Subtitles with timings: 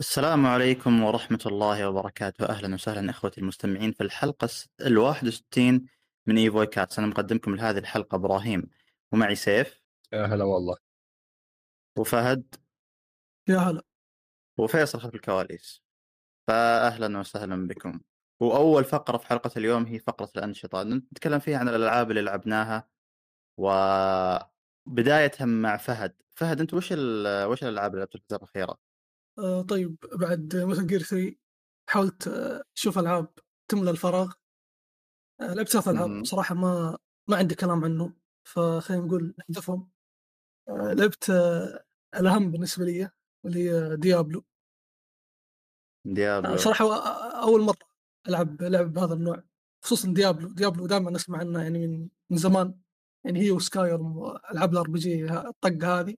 [0.00, 2.48] السلام عليكم ورحمة الله وبركاته.
[2.48, 4.48] أهلا وسهلا إخوتي المستمعين في الحلقة
[4.80, 5.86] الواحد وستين
[6.26, 6.98] من إيفوي كاست.
[6.98, 8.70] أنا مقدمكم لهذه الحلقة إبراهيم
[9.12, 9.82] ومعي سيف.
[10.12, 10.76] يا هلا والله.
[11.98, 12.54] وفهد.
[13.48, 13.82] يا هلا.
[14.58, 15.82] وفيصل خلف الكواليس.
[16.46, 18.00] فأهلا وسهلا بكم.
[18.40, 20.82] وأول فقرة في حلقة اليوم هي فقرة الأنشطة.
[20.82, 22.88] نتكلم فيها عن الألعاب اللي لعبناها.
[23.56, 26.22] وبداية مع فهد.
[26.34, 28.85] فهد أنت وش وش الألعاب اللي لعبتها الفترة الأخيرة؟
[29.38, 31.36] آه طيب بعد Metal Gear 3
[31.88, 32.28] حاولت
[32.76, 33.28] أشوف ألعاب
[33.68, 34.32] تملى الفراغ.
[35.40, 36.98] آه لعبت ثلاث ألعاب صراحة ما
[37.28, 39.90] ما عندي كلام عنهم فخلينا نقول نحذفهم
[40.68, 41.84] آه لعبت آه
[42.16, 43.10] الأهم بالنسبة لي
[43.46, 44.44] اللي هي ديابلو
[46.04, 46.84] ديابلو صراحة
[47.42, 47.86] أول مرة
[48.28, 49.42] ألعب لعب بهذا النوع
[49.84, 52.80] خصوصا ديابلو ديابلو دائما نسمع عنها يعني من من زمان.
[53.24, 53.94] يعني هي وسكاي
[54.52, 56.16] العاب ال RPG الطقة هذه.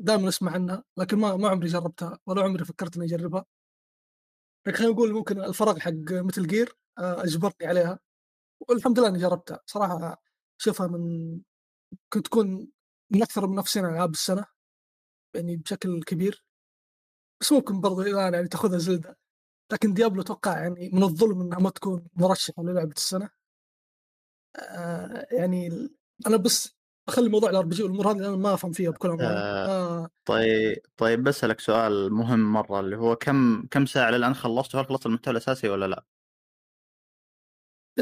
[0.00, 3.44] دائما أسمع عنها لكن ما ما عمري جربتها ولا عمري فكرت إني أجربها.
[4.66, 7.98] لكن خلينا نقول ممكن الفراغ حق Metal Gear آه، أجبرني عليها.
[8.68, 9.60] والحمد لله إني جربتها.
[9.66, 10.22] صراحة
[10.60, 11.40] أشوفها من
[12.12, 12.68] كنت تكون
[13.10, 14.46] من أكثر منافسين ألعاب السنة
[15.34, 16.44] يعني بشكل كبير.
[17.40, 19.18] بس ممكن برضو الآن يعني تأخذها زلدا.
[19.72, 23.30] لكن ديابلو أتوقع يعني من الظلم إنها ما تكون مرشحة للعبة السنة.
[24.56, 25.88] آه يعني
[26.26, 26.76] أنا بس
[27.08, 29.28] أخلي موضوع ال RPG والامور هذه أنا ما أفهم فيها بكل أمانة.
[29.28, 30.10] آه آه.
[30.24, 35.06] طيب طيب بسألك سؤال مهم مرة اللي هو كم كم ساعة الآن خلصت وهل خلصت
[35.06, 36.04] المحتوى الأساسي ولا لا؟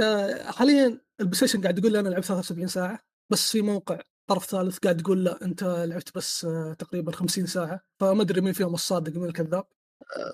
[0.02, 2.98] آه حاليا البلاي ستيشن قاعد يقول لي أنا لعبت 73 ساعة
[3.30, 7.80] بس في موقع طرف ثالث قاعد يقول لا أنت لعبت بس آه تقريبا 50 ساعة
[8.00, 9.64] فما أدري مين فيهم الصادق ومين الكذاب.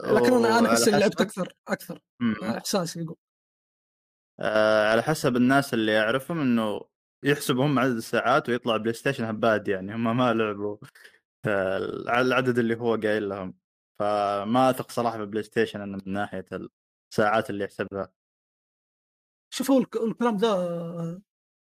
[0.04, 2.00] لكن أنا أنا أحس إني لعبت أكثر أكثر
[2.42, 3.16] إحساسي يقول.
[4.40, 6.80] آه على حسب الناس اللي أعرفهم إنه
[7.22, 10.76] يحسبوا هم عدد الساعات ويطلع بلاي ستيشن هبات يعني هم ما لعبوا.
[12.08, 13.54] العدد اللي هو قايل لهم.
[13.98, 16.46] فما أثق صراحة بالبلاي ستيشن إنه من ناحية
[17.12, 18.12] الساعات اللي يحسبها.
[19.50, 21.20] شوفوا الكلام ذا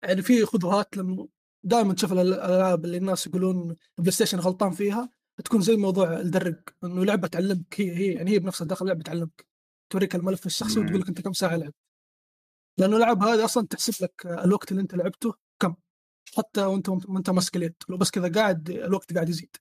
[0.04, 1.28] يعني في خذوها لما
[1.64, 5.10] دائما تشوف الألعاب اللي الناس يقولون البلاي ستيشن غلطان فيها
[5.44, 9.46] تكون زي موضوع الدرج إنه لعبة تعلمك هي هي يعني هي بنفسها داخل لعبة تعلمك.
[9.90, 11.85] توريك الملف الشخصي وتقول لك أنت كم ساعة لعبت
[12.78, 15.76] لأنه الالعاب هذه أصلا تحسب لك الوقت اللي أنت لعبته كم.
[16.38, 17.76] حتى وأنت وأنت ماسك اليد.
[17.90, 19.56] لو بس كذا قاعد الوقت قاعد يزيد.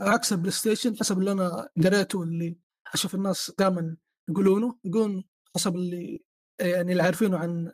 [0.00, 2.56] عكس البلاي ستيشن حسب اللي أنا قريته اللي
[2.94, 3.96] أشوف الناس دائما
[4.28, 5.24] يقولونه يقولون
[5.54, 6.24] حسب اللي
[6.60, 7.72] يعني اللي عارفينه عن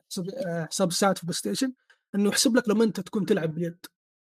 [0.70, 1.72] حساب الساعات في البلاي ستيشن
[2.14, 3.86] إنه يحسب لك لما أنت تكون تلعب باليد.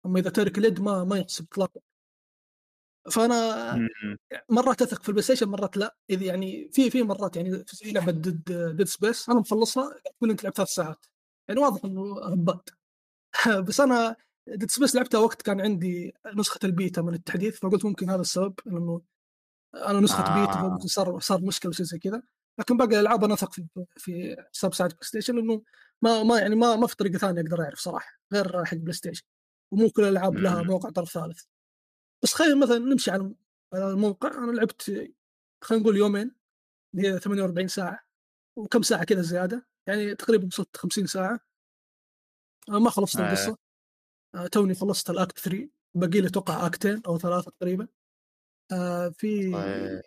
[0.06, 1.80] أما إذا تارك اليد ما ما يحسب اطلاقا.
[3.10, 3.88] فأنا
[4.48, 5.96] مرات أثق في البلاي ستيشن مرات لا.
[6.10, 8.44] إذا يعني في في مرات يعني في لعبة Dead
[8.76, 11.06] Dead Space أنا مخلصها تقول انت لعبت ثلاث ساعات.
[11.48, 12.70] يعني واضح إنه هبات
[13.66, 14.16] بس أنا
[14.48, 19.02] Dead Space لعبتها وقت كان عندي نسخة البيتا من التحديث فقلت ممكن هذا السبب لأنه
[19.74, 20.40] أنا نسخة آه.
[20.40, 22.22] بيتا فممكن صار صار مشكلة شيء زي كذا.
[22.58, 23.66] لكن باقي الألعاب أنا أثق في
[23.96, 25.62] في حساب ساعة بلاي ستيشن انه
[26.02, 29.24] ما ما يعني ما ما في طريقة ثانية أقدر أعرف صراحة غير حق بلاي ستيشن
[29.70, 31.44] ومو كل الألعاب لها موقع طرف ثالث.
[32.22, 33.34] بس خلينا مثلا نمشي على
[33.74, 34.82] الموقع أنا لعبت
[35.64, 36.34] خلينا نقول يومين
[36.94, 38.00] اللي هي 48 ساعة
[38.58, 39.66] وكم ساعة كذا زيادة.
[39.88, 41.40] يعني تقريبا وصلت 50 ساعة.
[42.68, 43.26] ما خلصت آه.
[43.26, 43.56] القصة.
[44.34, 47.88] آه توني خلصت ال act 3 باقي لي أتوقع actين أو ثلاثة تقريبا.
[48.72, 50.02] آه في آه.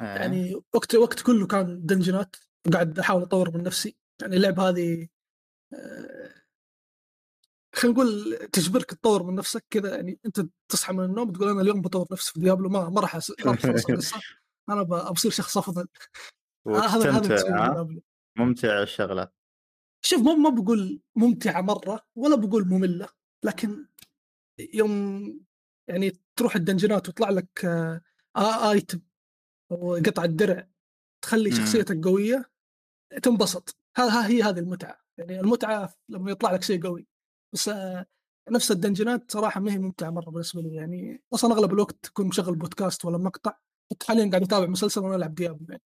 [0.00, 2.36] يعني وقت وقت كله كان dungeonات
[2.72, 3.96] قاعد أحاول أطور من نفسي.
[4.22, 5.08] يعني اللعبه هذه
[5.74, 6.43] آه
[7.74, 11.80] خلينا نقول تجبرك تطور من نفسك كذا يعني أنت تصحى من النوم تقول أنا اليوم
[11.80, 13.14] بطور نفسي في ديابلو ما ما راح
[13.46, 14.20] القصة
[14.68, 15.86] أنا بصير شخص أفضل.
[16.66, 17.88] هذا هذا
[18.38, 19.28] ممتع الشغلة.
[20.04, 23.08] شوف ما ما بقول ممتعة مرة ولا بقول مملة
[23.44, 23.86] لكن
[24.74, 25.24] يوم
[25.88, 29.00] يعني تروح الدنجنات ويطلع لك آه آيتم
[29.72, 30.68] أو قطع الدرع
[31.24, 32.50] تخلي شخصيتك قوية
[33.22, 33.76] تنبسط.
[33.96, 34.98] ها هي هذه المتعة.
[35.18, 37.06] يعني المتعة لما يطلع لك شيء قوي.
[37.54, 38.06] بس آه،
[38.50, 41.22] نفس الدنجنات صراحة ما هي ممتعة مرة بالنسبة لي يعني.
[41.34, 43.58] أصلا أغلب الوقت اكون مشغل بودكاست ولا مقطع
[43.92, 45.82] حتى حاليا قاعد أتابع مسلسل وأنا ألعب ديابلو يعني.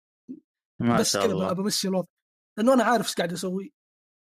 [0.80, 2.08] ما بس كذا بمشي الوضع.
[2.58, 3.74] لأنه أنا عارف إيش قاعد أسوي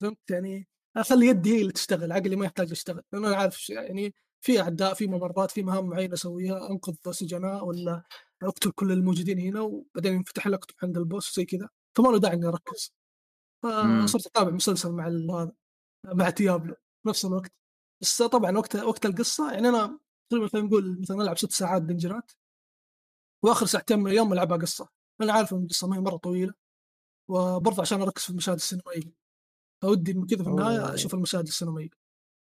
[0.01, 0.67] فهمت يعني؟
[0.97, 3.01] أخلي يدي هي اللي تشتغل عقلي ما يحتاج يشتغل.
[3.13, 8.03] لأنه أنا عارف يعني في أعداء في ممرات في مهام معينة أسويها أنقذ سجناء ولا
[8.43, 11.69] أقتل كل الموجودين هنا وبعدين ينفتح لك عند ال boss زي كذا.
[11.97, 12.93] فما له داعي إني أركز.
[14.03, 15.51] فصرت أتابع مسلسل مع هذا
[16.05, 16.75] مع ديابلو.
[17.05, 17.51] نفس الوقت.
[18.01, 19.99] بس طبعا وقت وقت القصة يعني أنا
[20.29, 22.31] تقريبا خلينا نقول مثلا ألعب ست ساعات dungeonات
[23.43, 24.89] وآخر ساعتين من اليوم ألعبها قصة.
[25.21, 26.53] أنا عارف إن القصة ما هي مرة طويلة
[27.29, 29.11] وبرضه عشان أركز في المشاهد السينمائية.
[29.81, 31.89] فودي كذا في النهاية أشوف المشاهد السينمائية.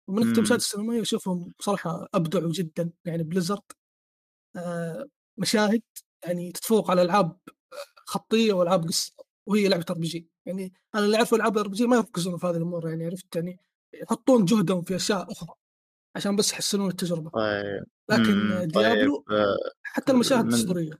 [0.08, 3.62] ومن ناحيه المشاهد السينمائية أشوفهم صراحة أبدعوا جدا يعني بليزرد
[4.56, 5.08] آه
[5.38, 5.82] مشاهد
[6.24, 7.38] يعني تتفوق على ألعاب
[8.06, 9.14] خطية وألعاب قصة
[9.46, 10.28] وهي لعبة RPG.
[10.46, 13.60] يعني أنا اللي أعرفه ألعاب RPG ما يركزون في هذه الأمور يعني عرفت يعني
[13.94, 15.54] يحطون جهدهم في أشياء أخرى
[16.16, 17.30] عشان بس يحسنون التجربة.
[17.30, 20.98] طيب لكن مم، ديابلو طيب آه، حتى المشاهد من-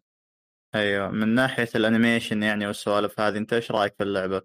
[0.75, 4.43] أيوه من ناحية ال animation يعني والسوالف هذه أنت إيش رأيك في اللعبة؟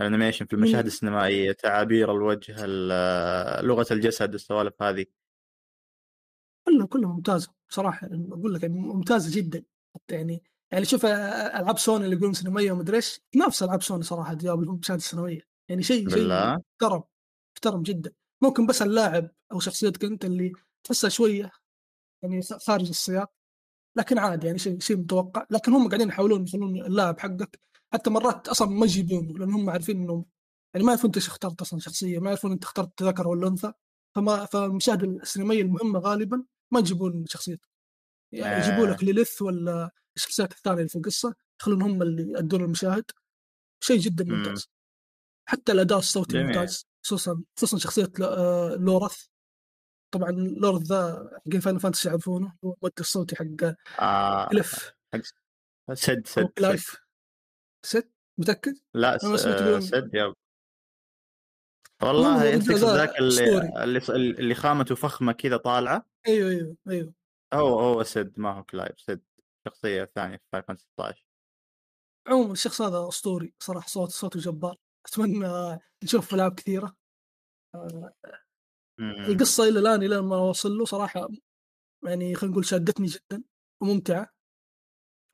[0.00, 5.06] ال animation في المشاهد السينمائية تعابير الوجه ال- لغة الجسد السوالف هذه.
[6.66, 8.06] كلها كلها ممتازه صراحة.
[8.06, 9.64] يعني أقول لك يعني ممتازه جدا.
[9.94, 14.02] حتى يعني يعني شوف آه، ألعاب سوني اللي يقولون سينمائية ومدري إيش نفس ألعاب سوني
[14.02, 15.47] صراحة ديابلو المشاهد السينمائية.
[15.68, 17.02] يعني شيء شيء محترم
[17.56, 18.12] محترم جدا.
[18.42, 20.52] ممكن بس اللاعب أو شخصيتك أنت اللي
[20.84, 21.52] تحسها شوية
[22.22, 23.32] يعني خارج السياق
[23.96, 25.46] لكن عادي يعني شيء شيء متوقع.
[25.50, 27.60] لكن هم قاعدين يحاولون يخلون اللاعب حقك
[27.92, 30.24] حتى مرات أصلا ما يجيبونه لأن هم عارفين انه
[30.74, 33.72] يعني ما يعرفون أنت إيش اخترت أصلا شخصيه ما يعرفون أنت اخترت ذكر ولا أنثى.
[34.16, 37.68] فما فالمشاهد السينمائية المهمة غالبا ما يجيبون شخصيتك.
[38.32, 38.66] يعني آه.
[38.66, 43.04] يجيبوا لك ليليث ولا الشخصيات الثانية اللي في القصة يخلون هم اللي يأدون المشاهد.
[43.84, 44.32] شيء جدا مم.
[44.32, 44.68] ممتاز
[45.48, 46.42] حتى الاداء الصوتي.
[46.42, 49.26] ممتاز خصوصا خصوصا شخصية آه، لورث.
[50.14, 55.22] طبعا لورث ذا حق فاينل فانتسي يعرفونه هو المؤدي الصوتي حق آه كليف سد
[55.90, 56.44] أو سد, سد.
[56.58, 56.96] كلايف
[57.86, 58.10] ست
[58.40, 59.36] متاكد؟ لا يقولون-
[59.80, 60.34] سد المهم
[62.02, 63.58] والله أنت ذاك اللي.
[64.38, 66.06] اللي خامته فخمة كذا طالعة.
[66.28, 67.14] أيوه أيوه أيوه.
[67.54, 69.22] هو هو سد ما هو كلايف سد.
[69.68, 71.24] شخصية ثانية في فاينل فانتسي 16
[72.28, 74.76] عموما الشخص هذا أسطوري صراحة صوت صوته جبار.
[75.08, 76.96] أتمنى نشوف ألعاب كثيرة.
[78.98, 79.24] مم.
[79.28, 81.28] القصة إلى الآن إلى ما أوصل له صراحة
[82.06, 83.42] يعني خلينا نقول شادتني جدا
[83.82, 84.34] وممتعة.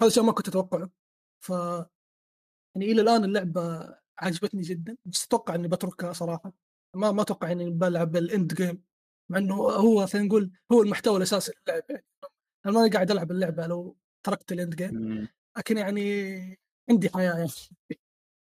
[0.03, 0.91] هذا شيء ما كنت أتوقعه.
[1.45, 1.51] ف
[2.77, 6.53] يعني إلى الآن اللعبة عجبتني جدا بس أتوقع إني بتركها صراحة.
[6.97, 8.85] ما ما أتوقع إني بلعب ال end game
[9.31, 11.85] مع إنه هو خلينا نقول هو المحتوى الأساسي للعبة.
[11.89, 12.05] يعني
[12.67, 15.29] أنا ماني قاعد ألعب اللعبة لو تركت ال end game.
[15.59, 16.61] لكن يعني
[16.91, 17.51] عندي حياة يعني.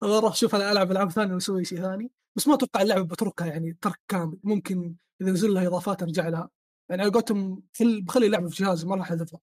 [0.02, 2.10] أروح أشوف أنا ألعب ألعاب ثانية وأسوي شيء ثاني.
[2.36, 4.38] بس ما أتوقع اللعبة بتركها يعني ترك كامل.
[4.44, 6.50] ممكن إذا نزل لها إضافات أرجع لها.
[6.90, 9.40] يعني على قولتهم خل- بخلي اللعبة في جهازي ما راح أحذفها.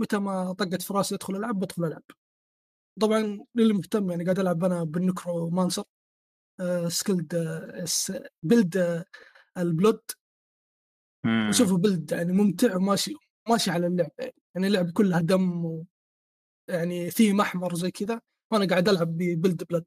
[0.00, 2.02] متى ما طقت في راسي أدخل ألعب بدخل ألعب.
[3.00, 5.84] طبعا للي مهتم يعني قاعد ألعب أنا بال Necromancer
[6.60, 7.84] آه skilled آه
[8.42, 9.04] build آه
[9.58, 10.00] ال blood.
[11.24, 11.48] مم.
[11.48, 13.14] وشوفوا build يعني ممتع وماشي
[13.48, 14.12] ماشي على اللعبه
[14.54, 15.84] يعني اللعبه كلها دم و
[16.68, 18.20] يعني ثيم أحمر زي كذا.
[18.50, 19.84] وأنا قاعد ألعب ب build blood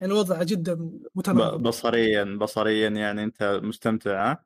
[0.00, 4.44] يعني وضع جدا متناغم بصريا بصريا يعني أنت مستمتع ها؟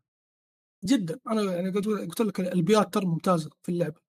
[0.84, 1.20] جدا.
[1.26, 4.00] أنا يعني قلت لك البيئات ترى ممتازة في اللعبة.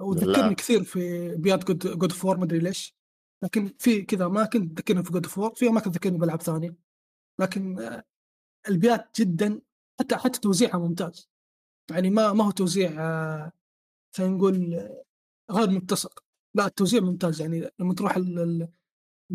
[0.00, 2.96] وذكرني كثير في بيئات God God of War ما أدري ليش.
[3.44, 6.76] لكن في كذا أماكن تذكرني في God of War في أماكن تذكرني بألعاب ثانية.
[7.40, 8.04] لكن آه،
[8.68, 9.60] البيئات جدا
[10.00, 11.28] حتى حتى توزيعها ممتاز.
[11.90, 13.52] يعني ما ما هو توزيع آه،
[14.16, 15.04] خلينا نقول آه،
[15.50, 16.21] غير متسق.
[16.54, 17.40] لا التوزيع ممتاز.
[17.40, 18.68] يعني لما تروح لما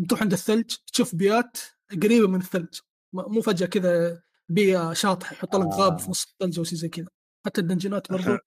[0.08, 1.58] تروح عند الثلج تشوف بيئات
[2.02, 2.80] قريبة من الثلج.
[3.12, 5.96] مو فجأة كذا بيئة شاطحة يحط لك غاب آه.
[5.96, 7.08] في نص الثلج أو شيء زي كذا.
[7.46, 8.38] حتى الدنجنات برضو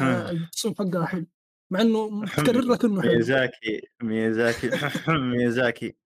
[0.00, 1.26] آه، التصميم حقها حلو.
[1.72, 3.12] مع إنه متكرر لك انه حلو.
[3.12, 4.70] ميازاكي ميازاكي
[5.08, 5.96] ميازاكي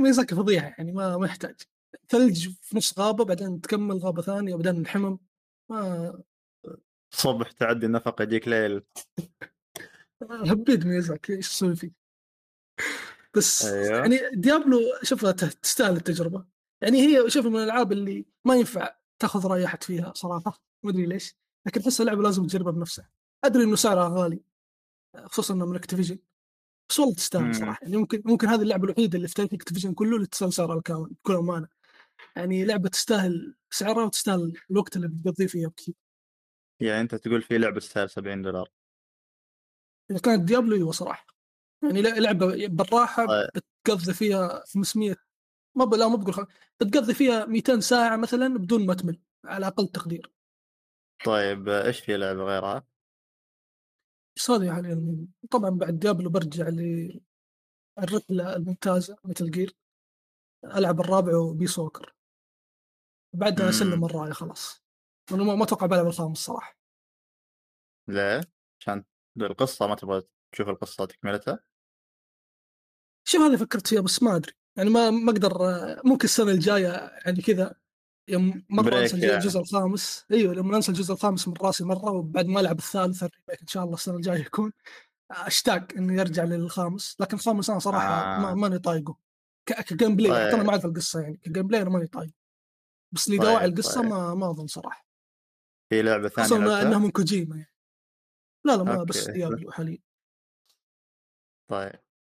[0.00, 1.56] ميزاكي فضيحه يعني ما ما يحتاج.
[2.08, 5.18] ثلج في نص غابة بعدين تكمل غابة ثانية بعدين الحمم.
[5.70, 6.22] ما
[7.14, 8.82] صبح تعدي النفق يجيك ليل.
[10.22, 11.92] هبيد ميزاكي إيش أسوي فيه
[13.36, 13.98] بس أيوه.
[13.98, 16.44] يعني ديابلو شوفها تستاهل التجربة.
[16.82, 21.06] يعني هي شوف من الألعاب اللي ما ينفع تاخذ رأي أحد فيها صراحة ما أدري
[21.06, 21.34] ليش.
[21.66, 23.10] لكن أحس اللعبة لازم تجربها بنفسها.
[23.44, 24.40] أدري إنه سعرها غالي
[25.24, 26.18] خصوصا انه من اكتيفيجن
[26.90, 27.16] بس والله مم.
[27.16, 27.78] تستاهل صراحة.
[27.82, 31.10] يعني ممكن ممكن هذه اللعبة الوحيدة اللي في تاريخ اكتيفيجن كله اللي تستاهل سعرها الكامل
[31.10, 31.68] بكل أمانة.
[32.36, 35.94] يعني لعبة تستاهل سعرها وتستاهل الوقت اللي بتقضيه فيها بكثير.
[36.80, 38.68] يعني أنت تقول في لعبة تستاهل 70 دولار.
[40.10, 41.26] اذا كانت ديابلو أيوه صراحة
[41.82, 43.26] يعني لعبة بالراحة.
[43.84, 45.16] بتقضي فيها 500
[45.74, 45.94] ما ب...
[45.94, 46.46] لا ما بقول.
[46.80, 50.32] بتقضي فيها 200 ساعة مثلا بدون ما تمل على أقل تقدير
[51.24, 52.86] طيب إيش في لعبة غيرها؟
[54.36, 55.28] بس هذه حاليا المهم.
[55.50, 59.76] طبعا بعد ديابلو برجع للرحله الممتازة مثل جير
[60.64, 62.14] ألعب الرابع وبي سوكر
[63.32, 63.68] بعدها.
[63.68, 64.82] اسلم الراية خلاص
[65.32, 66.78] أنا ما ما أتوقع بلعب الخامس صراحة
[68.08, 68.40] ليه؟
[68.80, 69.04] عشان
[69.42, 71.58] القصة ما تبغى تشوف القصة تكملتها؟
[73.28, 75.58] شوف هذه فكرت فيها بس ما أدري يعني ما ما أقدر
[76.04, 77.74] ممكن السنة الجاية يعني كذا
[78.28, 79.34] يوم مره أنسى يعني.
[79.34, 83.60] الجزء الخامس أيوه لما أنسى الجزء الخامس من رأسي مرة وبعد ما ألعب الثالث الريميك
[83.60, 84.72] إن شاء الله السنة الجاية يكون
[85.30, 88.38] أشتاق إني أرجع للخامس لكن الخامس أنا صراحة آه.
[88.38, 89.16] ما ماني طايقه
[89.66, 90.54] ك gameplay طيب.
[90.54, 92.32] أنا ما أعرف القصة يعني ك gameplay أنا ماني طايقه
[93.12, 94.10] بس طيب، لدواعي القصة طيب.
[94.10, 95.08] ما ما أظن صراحة
[95.90, 97.77] في لعبة ثانية لعبتها؟ إنها من كوجيما يعني
[98.64, 99.98] لا لا ما بس ديابلو حاليا
[101.68, 101.92] طيب.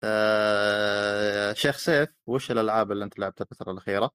[0.05, 1.53] آه...
[1.53, 4.11] شيخ سيف وش الألعاب اللي أنت لعبتها الفترة الأخيرة؟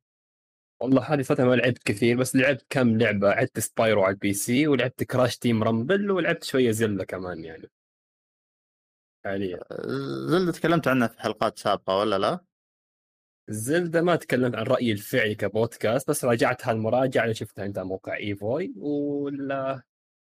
[0.80, 3.30] والله هذه فترة ما لعبت كثير بس لعبت كم لعبة.
[3.30, 7.72] لعبت سبايرو على ال PC ولعبت كراش تيم رامبل ولعبت شوية زلدة كمان يعني.
[9.26, 9.60] حاليا.
[10.28, 12.40] زلدة تكلمت عنها في حلقات سابقة ولا لا؟
[13.48, 18.74] زلدة ما تكلمت عن رأيي الفعلي كبودكاست بس راجعت هالمراجعة اللي شفتها عند موقع ايفوي
[18.78, 19.84] ولا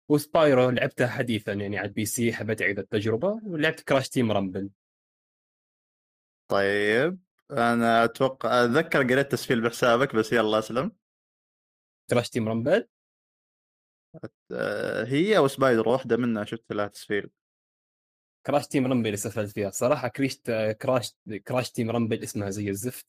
[0.08, 4.70] وسبايرو لعبتها حديثا يعني على ال P C حبيت أعيد التجربة ولعبت كراش تيم رامبل.
[6.48, 7.18] طيب
[7.50, 10.92] أنا أتوقع أتذكر قريت تسفيل بحسابك بس يلا أسلم.
[12.10, 12.88] كراش تيم رامبل؟
[15.06, 17.30] هي أو سبايرو واحدة منها شفت لها تسفيل
[18.46, 19.70] كراش تيم رامبل اللي سفلت فيها.
[19.70, 23.06] صراحة كريشت كراش كراش تيم رامبل اسمها زي الزفت.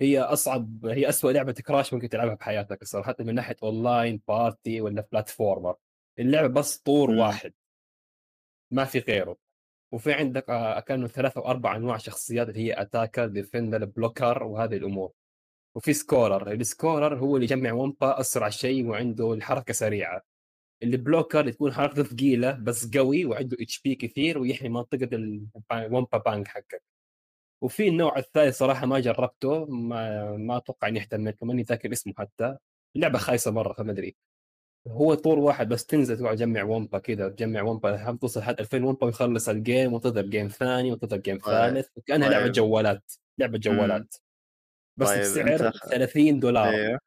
[0.00, 4.80] هي أصعب هي اسوء لعبة كراش ممكن تلعبها بحياتك الصراحه حتى من ناحية online party
[4.80, 5.76] ولا platformer.
[6.18, 7.18] اللعبه بس طور مم.
[7.18, 7.52] واحد.
[8.70, 9.36] ما في غيره.
[9.92, 14.76] وفي عندك آه، كانوا ثلاثة أو أربع أنواع شخصيات اللي هي attacker defender blocker وهذه
[14.76, 15.12] الأمور.
[15.76, 20.22] وفي scorer ال scorer هو اللي يجمع ومبا أسرع شيء وعنده الحركة سريعة.
[20.82, 25.08] ال blocker اللي تكون حركته ثقيلة بس قوي وعنده HP كثير ويحمي منطقة
[25.72, 26.82] الومبا بانك حقك.
[27.62, 32.56] وفي النوع الثالث صراحة ما جربته ما ما أتوقع إني اهتميت ماني ذاكر اسمه حتى.
[32.96, 34.16] اللعبه خايسة مرة فما أدري.
[34.88, 38.84] هو طور واحد بس تنزل تقعد تجمع ومبا كذا تجمع ومبا هم توصل لحد 2000
[38.84, 41.44] ومبا ويخلص ال game وتضرب game ثاني وتضرب game طيب.
[41.54, 42.52] ثالث وكانها لعبة طيب.
[42.52, 44.14] جوالات لعبة جوالات
[44.96, 46.98] بس طيب، السعر أنت- 30 دولار أيوه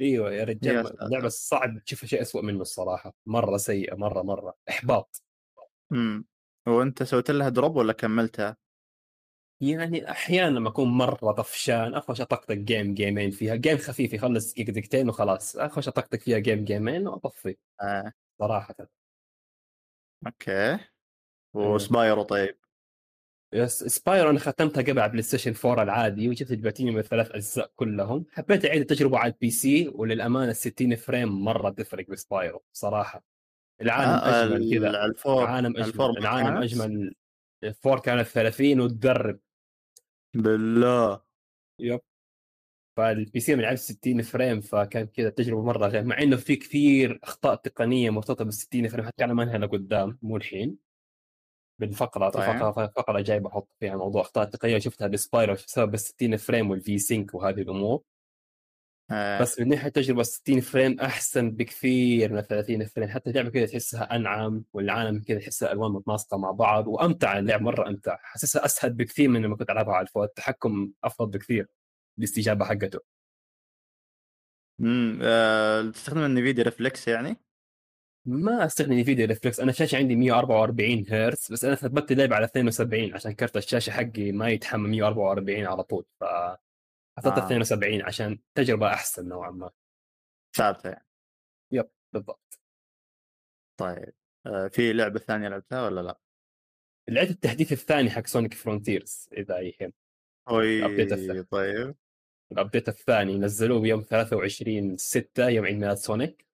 [0.00, 0.96] إيوه يا رجال.
[1.00, 5.22] لعبة صعب تشوف شيء اسوء منه الصراحة مرة سيئة مرة مرة إحباط
[5.92, 6.24] امم
[6.68, 8.56] وأنت سويت لها drop ولا كملتها؟
[9.60, 15.08] يعني أحيانا لما أكون مرة طفشان اخش أطقطق game جيمين فيها game خفيف يخلص دقيقتين
[15.08, 18.12] وخلاص اخش أطقطق فيها game جيمين وأطفي آه.
[18.38, 18.74] صراحة.
[20.26, 20.78] okay.
[21.54, 22.56] وسبايرو طيب؟
[23.52, 28.26] yes سبايرو أنا ختمتها قبل على بلاي ستيشن 4 العادي وجبت البلاتينيوم الثلاث أجزاء كلهم.
[28.32, 33.24] حبيت أعيد التجربة على ال PC وللأمانة 60 frame مرة تفرق بسبايرو صراحة.
[33.80, 34.90] العالم آه، أجمل كذا
[35.26, 37.14] العالم أجمل العالم؟ أجمل
[37.64, 39.40] الفور كانت 30 وتدرب.
[40.34, 41.22] بالله.
[41.78, 42.00] يب.
[42.96, 47.54] فالبي سي من 60 فريم فكان كذا تجربة مرة غير مع إنه في كثير أخطاء
[47.54, 50.78] تقنية مرتبطة بال 60 فريم حتى أنا ما انهي لقدام مو الحين.
[51.80, 52.58] بالفقره طيب.
[52.58, 56.98] فقرة فقرة جاي بحط فيها موضوع أخطاء تقنية شفتها بسبايرو بسبب ال 60 فريم والفي
[56.98, 58.02] سينك وهذه الأمور.
[59.14, 59.40] آه.
[59.40, 64.16] بس من ناحية تجربة 60 frame أحسن بكثير من 30 frame حتى اللعبة كذا تحسها
[64.16, 69.28] أنعم والعالم كذا تحسها ألوان متناسقة مع بعض وأمتع اللعب مرة أمتع حاسسها أسهل بكثير
[69.28, 71.68] من لما كنت ألعبها على ال four التحكم أفضل بكثير
[72.18, 73.00] الاستجابه حقته
[74.80, 75.20] امم.
[75.92, 77.36] تستخدم ال Nvidia Reflex يعني؟
[78.26, 83.14] ما أستخدم Nvidia Reflex أنا الشاشه عندي 144 هرتز بس أنا ثبت اللعبة على 72
[83.14, 86.24] عشان كرت الشاشة حقي ما يتحمل 144 على طول ف
[87.18, 87.46] حطيت آه.
[87.46, 89.70] 72 عشان تجربة أحسن نوعا ما
[90.56, 91.06] ثابتة يعني
[91.72, 92.60] yep بالضبط
[93.80, 94.14] طيب
[94.46, 94.68] آه.
[94.68, 96.20] في لعبة ثانية لعبتها ولا لأ؟
[97.08, 99.92] لعبت التحديث الثاني حق Sonic Frontiers إذا يهم
[100.48, 100.82] أوي.
[101.42, 101.94] طيب
[102.52, 106.46] ال update الثاني نزلوه بيوم 23 6 يوم عيد ميلاد سونيك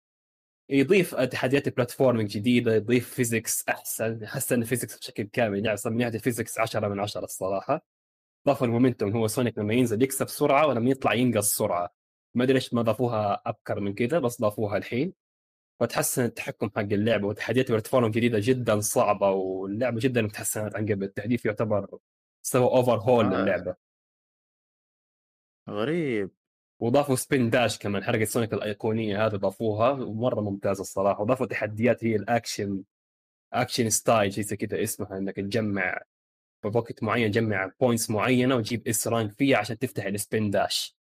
[0.71, 5.99] يضيف تحديات platforming جديدة يضيف physics أحسن حسن ال physics بشكل كامل يعني صار من
[5.99, 7.87] ناحية ال physics 10 من 10 الصراحة
[8.47, 11.95] ضافوا ال momentum هو سونيك لما ينزل يكسب سرعة ولما يطلع ينقص سرعة.
[12.35, 15.13] ما أدري ليش ما ضافوها أبكر من كذا بس ضافوها الحين.
[15.81, 21.05] فتحسن التحكم حق اللعبة وتحديات ال platform جديدة جدا صعبة واللعبة جدا تحسنت عن قبل.
[21.05, 21.99] التحديث يعتبر
[22.43, 23.43] سوى overhaul آه.
[23.43, 23.75] للعبة.
[25.69, 26.31] غريب.
[26.81, 31.23] وضافوا spin dash كمان حركة سونيك الأيقونية هذه ضافوها ومرة ممتازة الصراحة.
[31.23, 32.83] وضافوا تحديات هي الأكشن
[33.53, 36.01] action style شيء زي كذا اسمها إنك تجمع
[36.69, 40.97] بوقت معين تجمع points معينة وتجيب S rank فيها عشان تفتح ال spin dash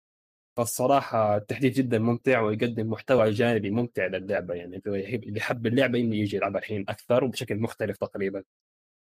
[0.57, 6.35] فالصراحة التحديث جدا ممتع ويقدم محتوى جانبي ممتع للعبة يعني اللي يحب اللعبة يمكن يجي
[6.37, 8.43] يلعبها الحين أكثر وبشكل مختلف تقريبا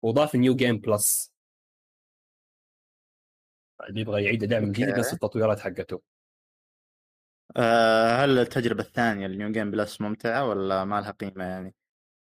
[0.03, 1.33] وضاف new game plus
[3.89, 4.89] اللي يبغى يعيد اللعبه من جديد.
[4.99, 6.03] نفس التطويرات حقته
[7.57, 8.25] آه.
[8.25, 11.75] هل التجربة الثانية ال new game plus ممتعة ولا ما لها قيمة يعني؟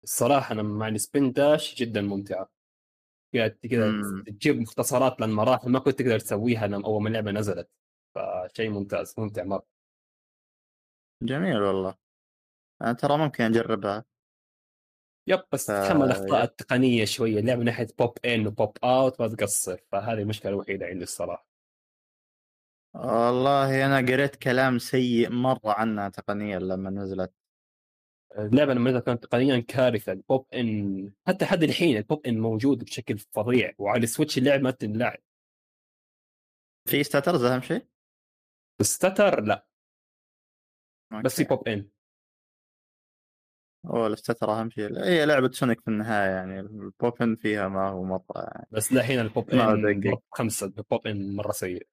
[0.05, 2.58] الصراحة أنا مع السبين داش جدا ممتعة
[3.33, 4.23] كذا كذا.
[4.27, 7.71] تجيب مختصرات للمراحل ما كنت تقدر تسويها لما أول ما اللعبة نزلت
[8.15, 9.67] فشيء ممتاز ممتع مرة.
[11.23, 11.95] جميل والله.
[12.83, 14.05] أنا ترى ممكن أجربها.
[15.29, 16.45] yep بس آه، تتحمل الأخطاء.
[16.45, 21.49] التقنية شوية اللعبة من ناحية pop-in و pop-out ما تقصر فهذه المشكلة الوحيدة عندي الصراحة.
[22.95, 27.33] والله أنا قريت كلام سيء مرة عنها تقنيا لما نزلت.
[28.39, 33.19] اللعبة لما نزلت كانت تقنيا كارثة ال pop-in حتى حد الحين ال pop-in موجود بشكل
[33.19, 35.19] فظيع وعلى السويتش اللعب ما تنلعب
[36.89, 37.87] في stutters أهم شيء؟
[38.83, 39.67] stutter لا.
[41.25, 41.55] بس في okay.
[41.55, 41.89] pop-in
[43.87, 44.99] هو ال stutter أهم شيء.
[45.05, 48.67] هي لعبة سونيك في النهاية يعني ال pop-in فيها ما هو مرة يعني.
[48.71, 51.87] بس للحين ال pop-in خمسة ال pop-in مرة سيء.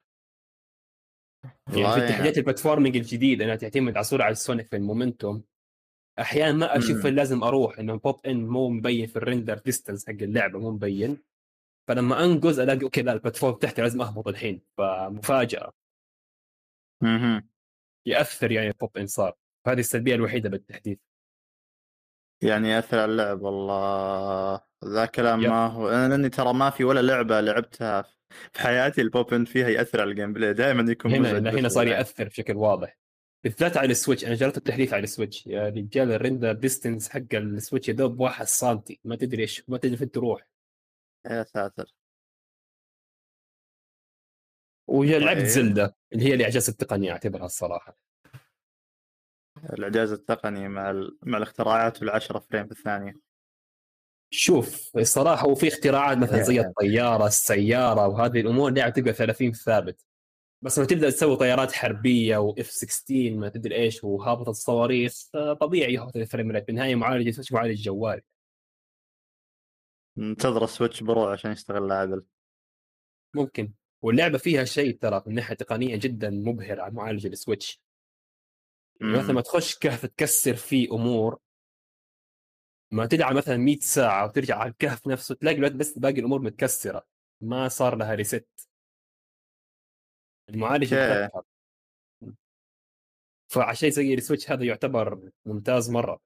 [1.44, 2.08] يعني في يعني.
[2.08, 5.44] تحديات ال platforming الجديد إنها تعتمد على سرعة السونيك في ال momentum.
[6.19, 10.12] أحيانا ما أشوف لازم أروح إنه ال pop-in مو مبين في ال render distance حق
[10.12, 11.17] اللعبة مو مبين.
[11.88, 14.62] فلما أنقز ألاقي okay لا ال platform تحتي لازم أهبط الحين.
[14.77, 15.72] فمفاجأة.
[17.03, 17.50] مهم.
[18.05, 19.36] يأثر يعني ال pop-in صار.
[19.67, 20.98] هذه السلبية الوحيدة بالتحديث.
[22.43, 24.62] يعني يأثر على اللعب والله.
[24.86, 25.50] ذا كلام yep.
[25.50, 28.01] ما هو أنا لأني ترى ما في ولا لعبة لعبتها
[28.53, 31.88] في حياتي ال pop-in فيها يأثر على ال gameplay دائما يكون هنا هنا صار.
[31.88, 32.98] يأثر بشكل واضح.
[33.46, 34.25] بالذات على السويتش.
[34.25, 35.48] أنا جربت التحديث على السويتش.
[35.48, 39.00] يا رجال ال render distance حق السويتش يا دوب واحد سنتي.
[39.04, 40.48] ما تدري إيش ما تدري فين تروح.
[41.25, 41.94] يا ساتر.
[44.88, 45.48] ولعبت طيب.
[45.48, 47.98] زيلدا اللي هي الإعجاز التقني أعتبرها الصراحة.
[49.74, 51.18] الإعجاز التقني مع ال...
[51.24, 53.14] مع الاختراعات والعشرة frame في الثانية.
[54.30, 56.68] شوف الصراحة وفي اختراعات مثلا زي يعني.
[56.68, 60.06] الطيارة السيارة وهذه الأمور لعبه تبقى 30 ثابت.
[60.62, 65.54] بس لما تبدأ تسوي طيارات حربية و F 16 ما تدري إيش وهابطه الصواريخ آه،
[65.54, 68.22] طبيعي يهبط ال frame rate بالنهايه معالج سويتش معالج جوال.
[70.18, 72.26] ننتظر ال Switch Pro عشان يشتغل عدل
[73.36, 73.74] ممكن.
[74.02, 77.82] واللعبة فيها شيء ترى من ناحية تقنية جدا مبهر على معالج السويتش
[79.02, 81.40] يعني مثلا ما تخش كهف تكسر فيه أمور.
[82.92, 87.06] ما تلعب مثلا 100 ساعة وترجع على الكهف نفسه تلاقي الوقت بس باقي الأمور متكسرة.
[87.42, 88.48] ما صار لها reset
[90.50, 90.96] المعالج
[93.52, 96.20] فعشان زي السويتش هذا يعتبر ممتاز مرة.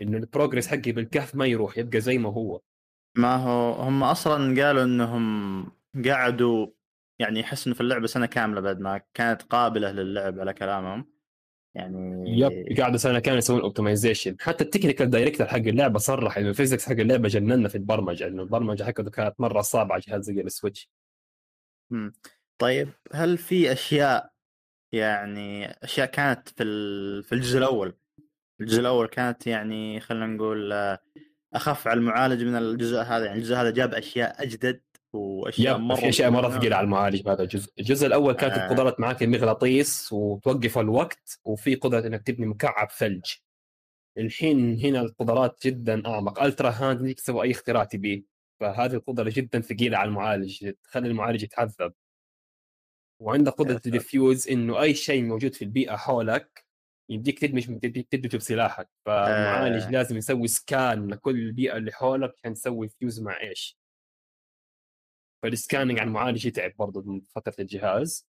[0.00, 2.60] إنه ال progress حقي بالكهف ما يروح يبقى زي ما هو.
[3.16, 5.64] ما هو هم أصلا قالوا إنهم
[6.04, 6.66] قعدوا
[7.18, 11.14] يعني يحسنوا في اللعبة سنة كاملة بعد ما كانت قابلة للعب على كلامهم.
[11.74, 16.48] يعني yep قاعدة سنة كاملة يسوون optimization حتى ال technical director حق اللعبة صرح إنه
[16.48, 20.24] ال physics حق اللعبة جننا في البرمجة انه البرمجة حقته كانت مرة صعبة على جهاز
[20.24, 20.88] زي السويتش
[21.90, 22.12] مم.
[22.58, 24.32] طيب هل في أشياء
[24.92, 26.64] يعني أشياء كانت في
[27.22, 27.94] في الجزء الأول
[28.60, 30.98] الجزء الأول كانت يعني خلينا نقول آه،
[31.54, 34.80] أخف على المعالج من الجزء هذا يعني الجزء هذا جاب أشياء أجدد
[35.12, 36.48] وأشياء مرة في أشياء مرة.
[36.48, 38.66] ثقيلة على المعالج بهذا الجزء الجزء الأول كانت آه.
[38.66, 43.24] القدرات معك المغناطيس وتوقف الوقت وفي قدرة إنك تبني مكعب ثلج
[44.18, 50.08] الحين هنا القدرات جدا أعمق Ultrahand تسوي أي اختراع تبيه فهذه القدرة جدا ثقيلة على
[50.08, 51.92] المعالج تخلي المعالج يتعذب
[53.20, 53.80] وعندك قدرة.
[53.86, 56.66] الديفيوز إنه أي شيء موجود في البيئة حولك
[57.08, 57.78] يديك تدمج
[58.10, 58.88] تدمجه بسلاحك.
[59.06, 59.90] فالمعالج آه.
[59.90, 63.78] لازم يسوي scan لكل البيئة اللي حولك عشان تسوي فيوز مع إيش.
[65.42, 68.28] فال scanning على المعالج يتعب برضه من فترة الجهاز.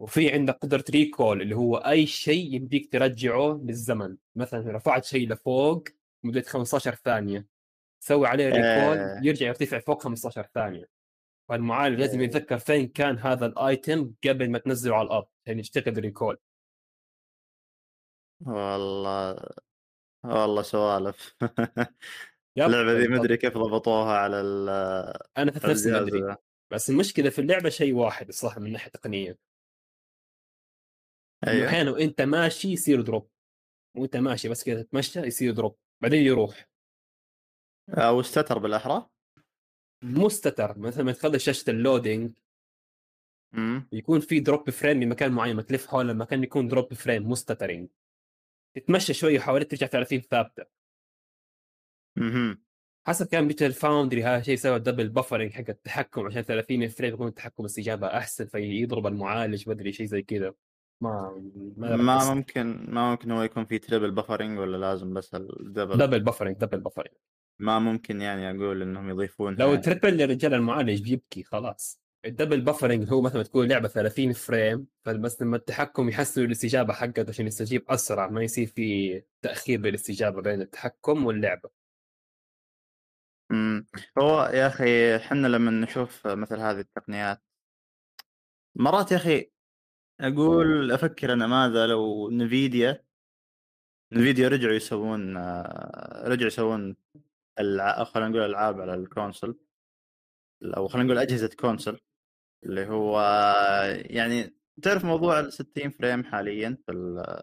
[0.00, 4.16] وفي عندك قدرة recall اللي هو أي شيء يمديك ترجعه للزمن.
[4.36, 5.84] مثلا رفعت شيء لفوق
[6.24, 7.55] مدة 15 ثانية.
[8.06, 9.20] سوي عليه recall آه.
[9.22, 10.88] يرجع يرتفع فوق 15 ثانية.
[11.48, 12.24] فالمعالج لازم آه.
[12.24, 16.38] يتذكر فين كان هذا ال item قبل ما تنزله على الأرض عشان يشتغل recall
[18.46, 19.46] والله
[20.24, 21.34] والله سوالف.
[22.58, 23.16] اللعبة ذي.
[23.20, 24.68] أدري كيف ضبطوها على ال-
[25.38, 26.36] أنا في نفسي ذا.
[26.72, 29.38] بس المشكلة في اللعبة شيء واحد الصراحة من ناحية تقنية.
[31.46, 31.68] أيوه.
[31.68, 33.30] أحيانا وإنت ماشي يصير drop
[33.96, 36.68] وإنت ماشي بس كذا تتمشى يصير drop بعدين يروح.
[37.88, 39.06] أو stutter بالأحرى؟
[40.02, 42.38] مو stutter مثلا ما تخلي شاشة ال loading.
[43.92, 47.88] يكون في drop frame بمكان معين ما تلف حول المكان يكون drop frame مو stuttering
[48.76, 50.64] تتمشى شوي وحاولت ترجع 30 ثابتة.
[52.18, 52.58] أها
[53.06, 57.28] حسب كلام Digital Foundry هذا شيء سوى double buffering حق التحكم عشان 30 frame يكون
[57.28, 60.54] التحكم استجابة أحسن فيضرب المعالج بدري شيء زي كذا.
[61.00, 61.42] ما
[61.76, 62.34] ما, ما.
[62.34, 66.56] ممكن ما ممكن هو يكون في triple buffering ولا لازم بس ال double double buffering
[66.56, 67.14] double buffering
[67.58, 72.00] ما ممكن يعني أقول إنهم يضيفون لو triple يا رجال المعالج بيبكي خلاص.
[72.24, 77.28] ال double buffering هو مثلا تكون لعبة 30 frame فبس لما التحكم يحسن الاستجابة حقته
[77.28, 81.70] عشان يستجيب أسرع ما يصير في تأخير بالاستجابة بين التحكم واللعبة.
[83.50, 83.86] مم.
[84.18, 87.42] هو يا أخي إحنا لما نشوف مثل هذه التقنيات
[88.74, 89.50] مرات يا أخي
[90.20, 93.04] أقول أفكر أنا ماذا لو Nvidia
[94.12, 95.36] Nvidia رجعوا يسوون
[96.26, 96.96] رجعوا يسوون
[97.60, 98.04] الع...
[98.04, 99.58] خلينا نقول ألعاب على ال console
[100.64, 102.00] أو خلينا نقول أجهزة console
[102.64, 103.20] اللي هو
[103.96, 107.42] يعني تعرف موضوع ال 60 frame حاليا في ال...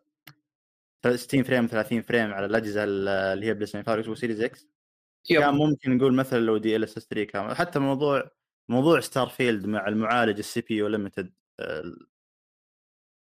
[1.18, 4.68] 60 frame 30 frame على الأجهزة اللي هي PlayStation 5 و Series X.
[5.30, 8.32] كان ممكن نقول مثلا لو DLSS 3 كامل حتى موضوع
[8.70, 11.34] موضوع Starfield مع المعالج ال CPU limited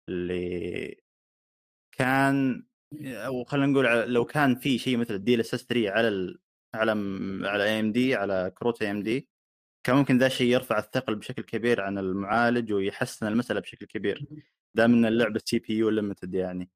[0.08, 0.96] اللي
[1.92, 2.66] كان
[3.04, 6.38] أو خلينا نقول لو كان في شيء مثل ال DLSS 3 على
[6.74, 6.90] على
[7.48, 9.28] على AMD على كروت AMD
[9.86, 14.26] كان ممكن ذا الشيء يرفع الثقل بشكل كبير عن المعالج ويحسن المسألة بشكل كبير.
[14.74, 16.70] دام ان اللعبة CPU limited يعني.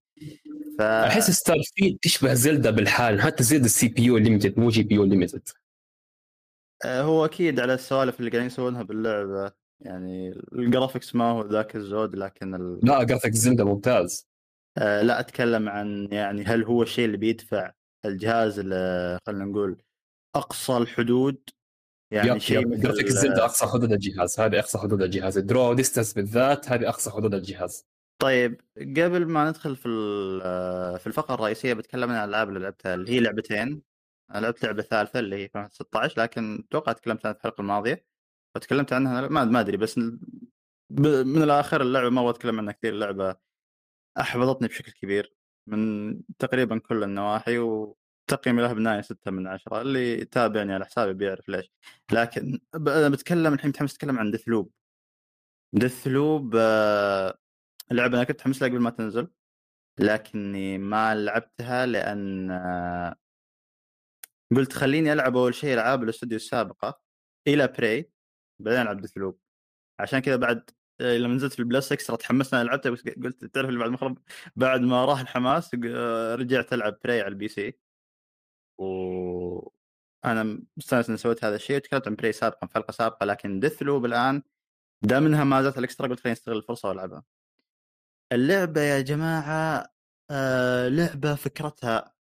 [0.78, 3.20] ف أحس Starfield تشبه زلدا بالحال.
[3.20, 5.48] حتى زلدا ال CPU limited مو GPU limited
[6.86, 9.52] هو أكيد على السوالف اللي قاعدين يسوونها باللعبة.
[9.80, 12.80] يعني ال graphics ما هو ذاك الزود لكن ال...
[12.82, 14.28] لا جرافيك زلدا ممتاز.
[14.78, 17.72] آه لا أتكلم عن يعني هل هو الشيء اللي بيدفع
[18.04, 18.60] الجهاز
[19.26, 19.82] خلينا نقول
[20.36, 21.50] أقصى الحدود
[22.12, 25.38] يعني يب شيء يب جرافيك زلدا أقصى حدود الجهاز هذه أقصى حدود الجهاز.
[25.38, 27.86] ال draw distance بالذات هذه أقصى حدود الجهاز.
[28.22, 29.88] طيب قبل ما ندخل في
[30.44, 33.82] آه، في الفقرة الرئيسية بتكلم عن الألعاب اللي لعبتها اللي هي لعبتين.
[34.34, 38.06] لعبت لعبة ثالثة اللي هي كانت 16 لكن أتوقع تكلمت عنها في الحلقة الماضية.
[38.54, 39.98] فتكلمت عنها ما أدري بس
[40.90, 43.36] من الآخر اللعبة ما أبغى أتكلم عنها كثير اللعبة
[44.20, 45.34] أحبطتني بشكل كبير
[45.68, 47.58] من تقريبا كل النواحي
[48.32, 51.72] وتقييمي لها بنايه ستة من عشرة اللي يتابعني على حسابي بيعرف ليش.
[52.12, 54.70] لكن أنا بتكلم الحين متحمس أتكلم عن ديث لوب
[55.72, 56.56] ديث لوب
[57.92, 59.28] اللعبه أنا كنت متحمس لها قبل ما تنزل
[60.00, 63.16] لكني ما لعبتها لأن آه،
[64.56, 67.00] قلت خليني ألعب أول شيء ألعاب الاستوديو السابقة
[67.48, 68.10] إلى Prey
[68.60, 69.38] بعدين ألعب Deathloop
[70.00, 72.90] عشان كذا بعد آه، لما نزلت في ال Plus Extra تحمست أنا لعبتها
[73.24, 74.16] قلت تعرف اللي بعد ما
[74.56, 77.85] بعد ما راح الحماس آه، رجعت ألعب Prey على ال PC.
[78.78, 79.70] و
[80.24, 84.04] أنا مستأنس إني سويت هذا الشيء وتكلمت عن Prey سابقا في حلقه سابقة لكن Deathloop
[84.04, 84.42] الآن
[85.02, 87.24] دام انها نزلت ال Extra قلت خليني أستغل الفرصة وألعبها.
[88.32, 89.86] اللعبة يا جماعة
[90.30, 92.14] آه لعبة فكرتها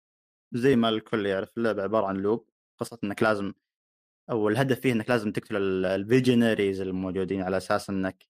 [0.53, 3.53] زي ما الكل يعرف اللعبة عبارة عن loop قصة إنك لازم
[4.31, 8.25] أو الهدف فيه إنك لازم تقتل ال Visionaries الموجودين على أساس إنك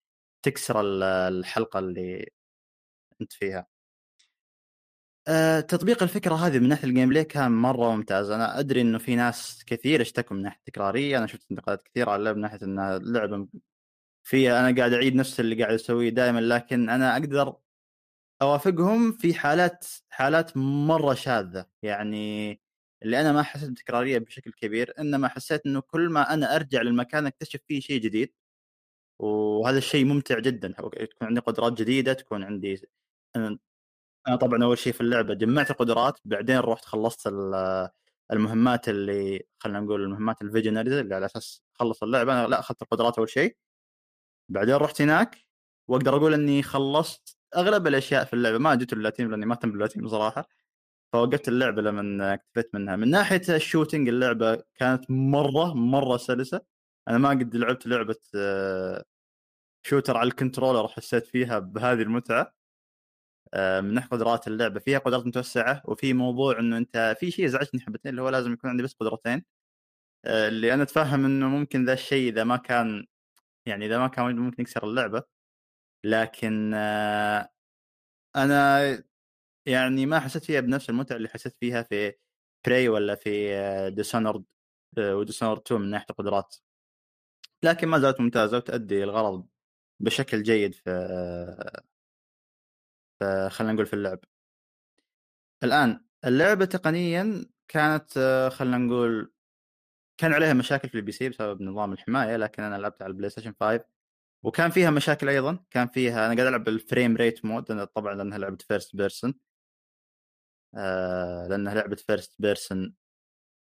[0.42, 2.30] تكسر ال- الحلقة اللي
[3.20, 3.66] أنت فيها.
[5.30, 8.30] آه، تطبيق الفكرة هذه من ناحية ال gameplay كان مرة ممتاز.
[8.30, 12.20] أنا أدري إنه في ناس كثير اشتكوا من ناحية التكراريه أنا شفت انتقادات كثيرة على
[12.20, 13.48] اللعبة من ناحية انها لعبه
[14.24, 17.56] فيها أنا قاعد أعيد نفس اللي قاعد أسويه دائما لكن أنا أقدر
[18.42, 21.66] أوافقهم في حالات حالات مرة شاذة.
[21.82, 22.50] يعني
[23.02, 27.26] اللي أنا ما حسيت بتكرارية بشكل كبير انما حسيت إنه كل ما أنا أرجع للمكان
[27.26, 28.34] أكتشف فيه شيء جديد.
[29.20, 30.72] وهذا الشيء ممتع جدا.
[30.72, 32.82] تكون عندي قدرات جديدة تكون عندي
[34.28, 37.88] أنا طبعا أول شيء في اللعبة جمعت القدرات بعدين رحت خلصت ال-
[38.32, 42.32] المهمات اللي خلينا نقول المهمات الفيجنريز اللي على أساس خلص اللعبة.
[42.32, 43.56] أنا لا أخذت القدرات أول شيء.
[44.50, 45.38] بعدين رحت هناك
[45.88, 48.58] وأقدر أقول إني خلصت أغلب الأشياء في اللعبة.
[48.58, 50.48] ما جيت اللاتيم لأني ما تم باللاتيم صراحة.
[51.12, 52.96] فوقفت اللعبة لما اكتفيت منها.
[52.96, 56.60] من ناحية ال shooting اللعبة كانت مرة مرة سلسة.
[57.08, 59.04] أنا ما قد لعبت لعبة آه،
[59.86, 62.54] shooter على ال controller حسيت فيها بهذه المتعة.
[63.54, 64.80] من ناحيه قدرات اللعبة.
[64.80, 68.70] فيها قدرات متوسعة وفي موضوع إنه أنت في شيء ازعجني حبتين اللي هو لازم يكون
[68.70, 69.44] عندي بس قدرتين.
[70.26, 73.06] آه، اللي أنا أتفهم إنه ممكن ذا الشيء إذا ما كان
[73.66, 75.22] يعني إذا ما كان ممكن يكسر اللعبة.
[76.04, 77.50] لكن آه،
[78.36, 78.80] أنا
[79.66, 82.14] يعني ما حسيت فيها بنفس المتعة اللي حسيت فيها في
[82.66, 83.30] Prey ولا في
[83.90, 84.44] Dishonored
[84.98, 86.56] و Dishonored 2 من ناحية القدرات.
[87.64, 89.46] لكن ما زالت ممتازة وتؤدي الغرض
[90.00, 90.90] بشكل جيد في
[93.22, 94.18] آه، في- خلينا نقول في اللعب.
[95.64, 99.32] الآن اللعبة تقنيا كانت آه، خلينا نقول
[100.20, 103.54] كان عليها مشاكل في ال PC بسبب نظام الحماية لكن أنا لعبت على ال PlayStation
[103.60, 103.84] 5
[104.42, 105.64] وكان فيها مشاكل أيضا.
[105.70, 109.34] كان فيها أنا قاعد ألعب بال frame rate mode أنا طبعا لأنها لعبة first person
[110.76, 112.94] آه لأنها لعبة first person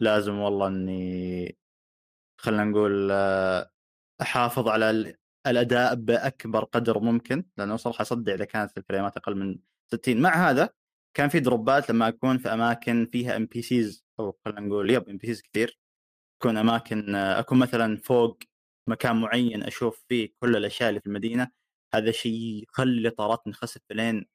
[0.00, 1.58] لازم والله إني
[2.40, 3.70] خلينا نقول آه
[4.22, 9.58] أحافظ على الأداء بأكبر قدر ممكن لأنه صراحة اصدع إذا كانت الفريمات أقل من
[9.92, 10.70] 60 مع هذا
[11.14, 15.08] كان في دروبات لما أكون في أماكن فيها إم بي سيز أو خلينا نقول يب
[15.08, 15.78] إم بي سيز كثير.
[16.40, 18.38] تكون أماكن أكون مثلا فوق
[18.88, 21.50] مكان معين أشوف فيه كل الأشياء اللي في المدينة
[21.94, 24.26] هذا شيء يخلي الإطارات تنخسف لين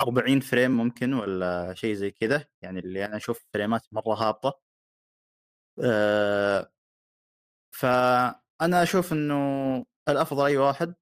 [0.00, 2.46] 40 frame ممكن ولا شيء زي كذا.
[2.62, 4.60] يعني اللي أنا أشوف فريمات مرة هابطة.
[5.84, 6.70] أه
[7.72, 9.34] فأنا أشوف إنه
[10.08, 10.94] الأفضل أي واحد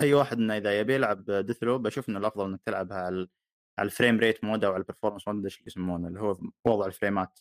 [0.00, 3.28] أي واحد إنه إذا يبي يلعب Deathloop أشوف إنه الأفضل إنك تلعبها على
[3.78, 6.86] على ال frame rate mode أو على ال performance mode إيش يسمونه؟ اللي هو وضع
[6.86, 7.38] الفريمات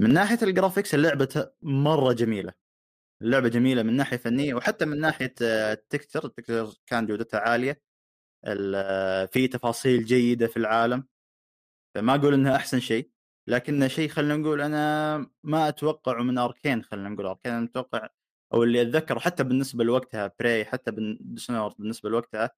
[0.00, 2.52] من ناحية ال graphics اللعبة مرة جميلة.
[3.22, 7.40] اللعبة جميلة من ناحية فنية وحتى من ناحية آه، ال texture ال texture كان جودتها
[7.40, 7.82] عالية.
[8.46, 11.08] ال- في تفاصيل جيدة في العالم.
[11.94, 13.10] فما أقول إنها أحسن شيء
[13.48, 17.26] لكنه شيء خلينا نقول أنا ما أتوقعه من Arkane خلينا نقول.
[17.26, 18.08] Arkane أنا أتوقع
[18.54, 22.50] أو اللي أتذكره حتى بالنسبة لوقتها Prey حتى بالنسبة بالنسبة لوقتها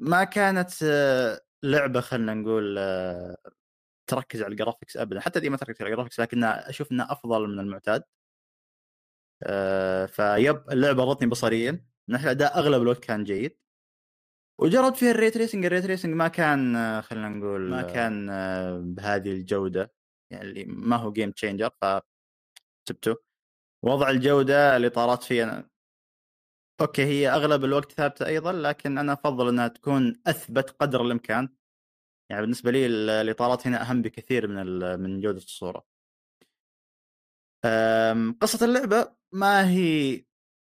[0.00, 3.36] ما كانت آه، لعبة خلينا نقول آه،
[4.06, 5.20] تركز على ال graphics ابدا.
[5.20, 8.02] حتى ذي ما تركز على ال graphics لكنها أشوف إنها أفضل من المعتاد.
[9.42, 11.72] آه، ف yep اللعبة رضتني بصريا.
[11.72, 13.58] من ناحيه الاداء أغلب الوقت كان جيد.
[14.60, 15.64] وجربت فيها ال ray tracing.
[15.66, 18.26] ال ray tracing ما كان خلينا نقول ما كان.
[18.94, 19.92] بهذه الجودة.
[20.32, 21.84] يعني اللي ما هو game changer ف
[22.88, 23.29] سبته.
[23.82, 25.70] وضع الجوده الاطارات فيه أنا...
[26.80, 31.48] أوكي هي أغلب الوقت ثابتة أيضا لكن أنا أفضل أنها تكون أثبت قدر الإمكان.
[32.30, 34.66] يعني بالنسبة لي ال- الاطارات هنا أهم بكثير من
[35.00, 35.84] من جودة الصورة.
[38.40, 40.24] قصة اللعبة ما هي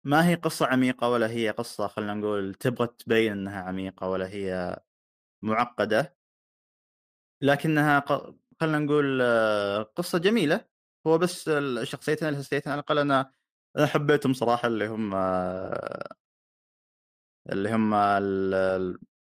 [0.05, 4.79] ما هي قصة عميقة ولا هي قصة خلينا نقول تبغى تبين أنها عميقة ولا هي
[5.43, 6.17] معقدة.
[7.43, 8.05] لكنها
[8.61, 10.76] خلينا نقول آه، قصة جميلة.
[11.07, 13.33] هو بس الشخصيتين الاساسيتين على الأقل أنا
[13.77, 15.15] أنا حبيتهم صراحة اللي هم
[17.53, 17.91] اللي هم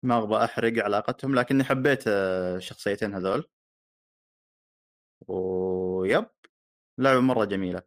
[0.03, 3.49] ما أبغى أحرق علاقتهم لكني حبيت الشخصيتين هذول.
[5.27, 6.25] و yep
[6.97, 7.81] لعبة مرة جميلة.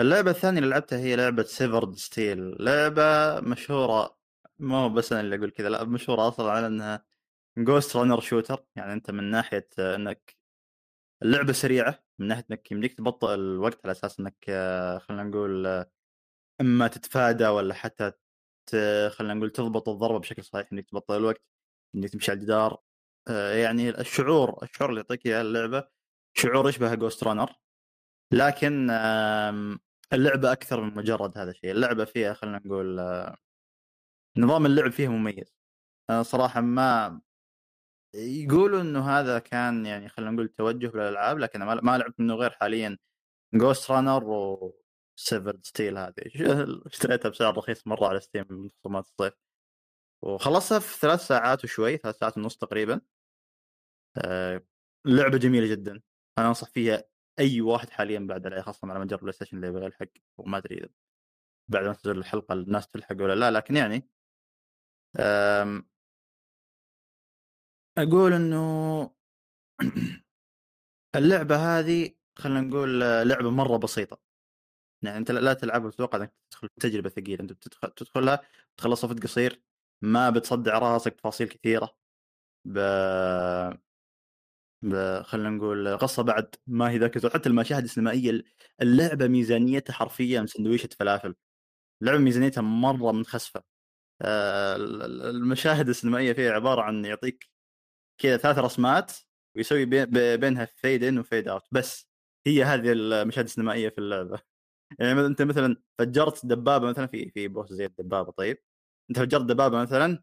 [0.00, 3.02] اللعبة الثانية اللي لعبتها هي لعبة Severed Steel لعبة
[3.40, 4.18] مشهورة
[4.58, 7.06] ما هو بس أنا اللي أقول كذا لا مشهورة أصلا على إنها
[7.58, 10.36] Ghostrunner shooter يعني أنت من ناحية إنك
[11.22, 15.90] اللعبة سريعة من ناحية إنك يمديك تبطئ الوقت على أساس إنك آه، خلينا نقول آه،
[16.60, 18.12] إما تتفادى ولا حتى
[19.10, 20.68] خلينا نقول تضبط الضربة بشكل صحيح.
[20.72, 21.42] انك تبطئ الوقت
[21.94, 22.82] انك تمشي على الجدار
[23.28, 25.88] آه، يعني الشعور الشعور اللي يعطيك إياه اللعبة
[26.38, 27.52] شعور يشبه Ghostrunner
[28.32, 28.90] لكن
[30.12, 31.70] اللعبة أكثر من مجرد هذا الشيء.
[31.70, 33.00] اللعبة فيها خلينا نقول
[34.38, 35.56] نظام اللعب فيها مميز.
[36.22, 37.20] صراحة ما
[38.16, 42.98] يقولوا إنه هذا كان يعني خلينا نقول توجه للألعاب لكن ما لعبت منه غير حاليا
[43.54, 44.74] Ghostrunner و
[45.16, 46.12] Severed Steel هذه.
[46.86, 49.34] اشتريتها بسعر رخيص مرة على Steam من خصومات الصيف.
[50.22, 53.00] وخلصتها في ثلاث ساعات وشوي ثلاث ساعات ونص تقريبا.
[54.18, 54.62] آه،
[55.06, 56.02] لعبة جميلة جدا.
[56.38, 57.04] أنا أنصح فيها
[57.38, 60.88] أي واحد حاليا بعد خاصة على متجر PlayStation اللي يبغى يلحق وما أدري
[61.68, 64.08] بعد ما تنزل الحلقة الناس تلحق ولا لا لكن يعني
[67.98, 69.10] أقول إنه
[71.16, 74.20] اللعبة هذه خلينا نقول لعبة مرة بسيطة.
[75.02, 77.40] يعني أنت لا تلعبها وتتوقع إنك تدخل تجربة ثقيلة.
[77.42, 78.40] أنت بتدخل تدخلها
[78.76, 79.62] تخلصها في قصير
[80.02, 81.96] ما بتصدع راسك تفاصيل كثيرة.
[82.64, 82.78] ب...
[84.82, 85.22] ب...
[85.22, 88.42] خلينا نقول قصة بعد ما هي ذاك حتى المشاهد السينمائية
[88.82, 91.34] اللعبة ميزانيتها حرفيا سندويشة فلافل.
[92.02, 93.62] اللعبة ميزانيتها مرة منخسفة.
[94.22, 94.76] آه،
[95.30, 97.55] المشاهد السينمائية فيها عبارة عن يعطيك
[98.18, 99.12] كذا ثلاث رسمات
[99.56, 99.84] ويسوي
[100.36, 102.08] بينها فيد ان وفيد اوت بس
[102.46, 104.40] هي هذه المشاهد السينمائية في اللعبه
[104.98, 108.58] يعني أنت مثلا فجرت دبابة مثلا في في بوس زي الدبابة طيب؟
[109.10, 110.22] أنت فجرت دبابة مثلا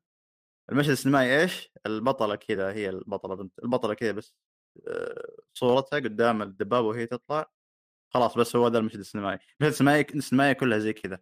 [0.71, 4.35] المشهد السينمائي إيش؟ البطلة كذا هي البطلة بنت البطلة كذا بس
[4.87, 7.51] آه، صورتها قدام الدبابة وهي تطلع.
[8.09, 9.39] خلاص بس هو ذا المشهد السينمائي.
[9.61, 11.19] المشهد السينمائي السينمائية كلها زي كذا.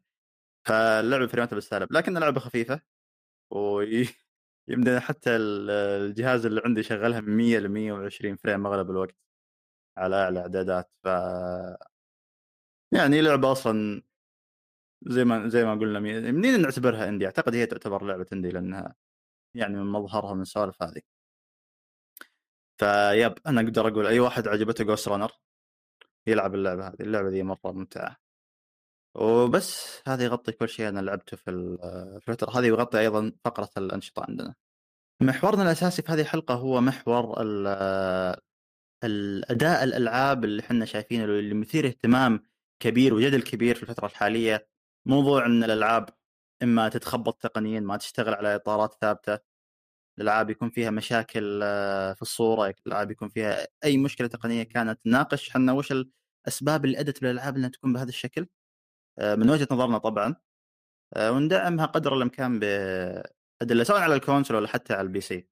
[0.67, 1.93] فاللعبه فريماتها بالسالب.
[1.93, 2.81] لكن اللعبة خفيفة.
[4.71, 9.15] ويمدن حتى ال- الجهاز اللي عندي شغلها من 100 ل 120 فريم أغلب الوقت
[9.97, 10.91] على أعلى إعدادات.
[11.03, 11.07] ف
[12.93, 14.01] يعني لعبة أصلا
[15.03, 15.99] زي ما زي ما قلنا
[16.31, 18.95] منين نعتبرها indie؟ أعتقد هي تعتبر لعبة indie لأنها
[19.55, 21.01] يعني من مظهرها من السوالف هذه.
[22.79, 25.31] ف yep أنا أقدر أقول أي واحد عجبته Ghostrunner
[26.27, 26.95] يلعب اللعبة هذه.
[27.01, 28.17] اللعبة ذي مرة ممتعة.
[29.15, 31.77] وبس هذا يغطي كل شيء أنا لعبته في ال-
[32.21, 34.55] في الفترة هذه ويغطي أيضا فقرة الأنشطة عندنا.
[35.21, 38.35] محورنا الأساسي في هذه الحلقة هو محور ال-
[39.03, 42.43] الاداء الألعاب اللي إحنا شايفينه اللي مثير اهتمام
[42.79, 44.67] كبير وجدل كبير في الفترة الحالية.
[45.05, 46.09] موضوع إن الألعاب
[46.63, 49.39] إما تتخبط تقنيا ما تشتغل على إطارات ثابتة
[50.17, 55.49] الألعاب يكون فيها مشاكل آه، في الصورة الألعاب يكون فيها أي مشكلة تقنية كانت ناقش
[55.49, 55.93] حنا وش
[56.47, 58.47] الأسباب اللي أدت للالعاب إنها تكون بهذا الشكل.
[59.21, 60.35] من وجهة نظرنا طبعا
[61.13, 65.47] آه، وندعمها قدر الإمكان بأدلة سواء على ال console ولا حتى على ال PC.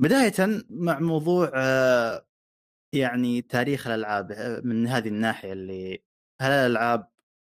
[0.00, 2.26] بدايه مع موضوع آه،
[2.94, 6.04] يعني تاريخ الألعاب آه، من هذه الناحية اللي
[6.40, 7.12] هل الألعاب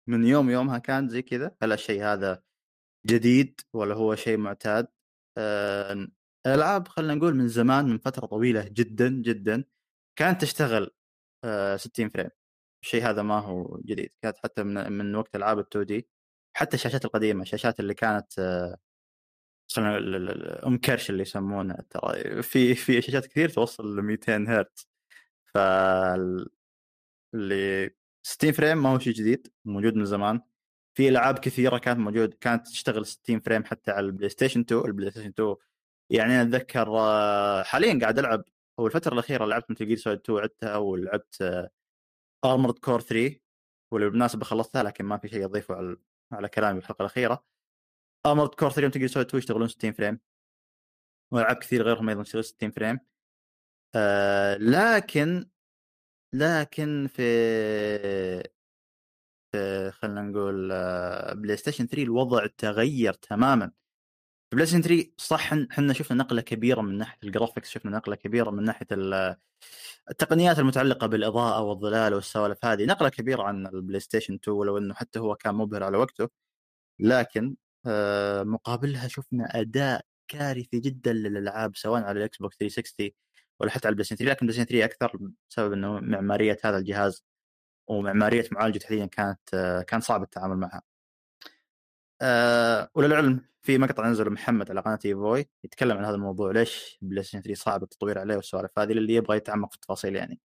[0.09, 2.43] من يوم يومها كانت زي كذا؟ هل الشيء هذا
[3.07, 4.87] جديد ولا هو شيء معتاد؟
[5.37, 6.07] آه،
[6.47, 9.63] الألعاب خلينا نقول من زمان من فترة طويلة جدا جدا
[10.19, 10.91] كانت تشتغل
[11.45, 12.29] آه، 60 فريم
[12.87, 14.11] الشيء هذا ما هو جديد.
[14.21, 16.07] كانت حتى من, من وقت ألعاب ال 2 دي
[16.57, 18.77] حتى الشاشات القديمة الشاشات اللي كانت آه،
[20.67, 24.87] أم كرش اللي يسمونه ترى في في شاشات كثير توصل ل 200 هرتز.
[25.45, 25.57] ف
[27.33, 27.89] اللي
[28.23, 30.41] 60 frame ما هو شيء جديد موجود من زمان.
[30.93, 35.11] في ألعاب كثيرة كانت موجود كانت تشتغل 60 frame حتى على ال PlayStation 2 ال
[35.11, 35.55] PlayStation 2
[36.09, 38.43] يعني أنا أتذكر آه، حاليا قاعد ألعب
[38.79, 41.69] أو الفترة الأخيرة لعبت Metal Gear Solid 2 عدتها ولعبت
[42.45, 43.39] Armored Core 3
[43.91, 45.97] واللي بالمناسبة خلصتها لكن ما في شيء اضيفه على
[46.31, 47.45] على كلامي الحلقة الأخيرة.
[48.25, 50.19] Armored Core 3 و Metal Gear Solid 2 يشتغلون 60 frame
[51.31, 52.99] وألعاب كثير غيرهم أيضا يشتغلون 60 frame.
[53.95, 55.49] آه لكن
[56.33, 57.23] لكن في
[59.51, 60.67] في خلينا نقول
[61.35, 63.71] PlayStation 3 الوضع تغير تماما.
[64.49, 68.49] في PlayStation 3 صح إحنا شفنا نقلة كبيرة من ناحية ال graphics شفنا نقلة كبيرة
[68.51, 69.35] من ناحية ال-
[70.09, 72.85] التقنيات المتعلقة بالإضاءة والظلال والسوالف هذه.
[72.85, 76.29] نقلة كبيرة عن ال PlayStation 2 ولو إنه حتى هو كان مبهر على وقته.
[76.99, 77.55] لكن
[77.87, 83.11] آه، مقابلها شفنا أداء كارثي جدا للألعاب سواء على ال Xbox 360
[83.59, 85.17] ولا حتى على ال PlayStation 3 لكن PlayStation 3 أكثر
[85.49, 87.23] بسبب إنه معمارية هذا الجهاز
[87.89, 90.81] ومعمارية معالجة تحديدا كانت آه، كان صعب التعامل معها.
[92.21, 97.41] أه وللعلم في مقطع نزل محمد على قناة ايفوي يتكلم عن هذا الموضوع ليش PlayStation
[97.41, 100.39] 3 صعب التطوير عليه والسوالف هذه اللي يبغى يتعمق في التفاصيل يعني.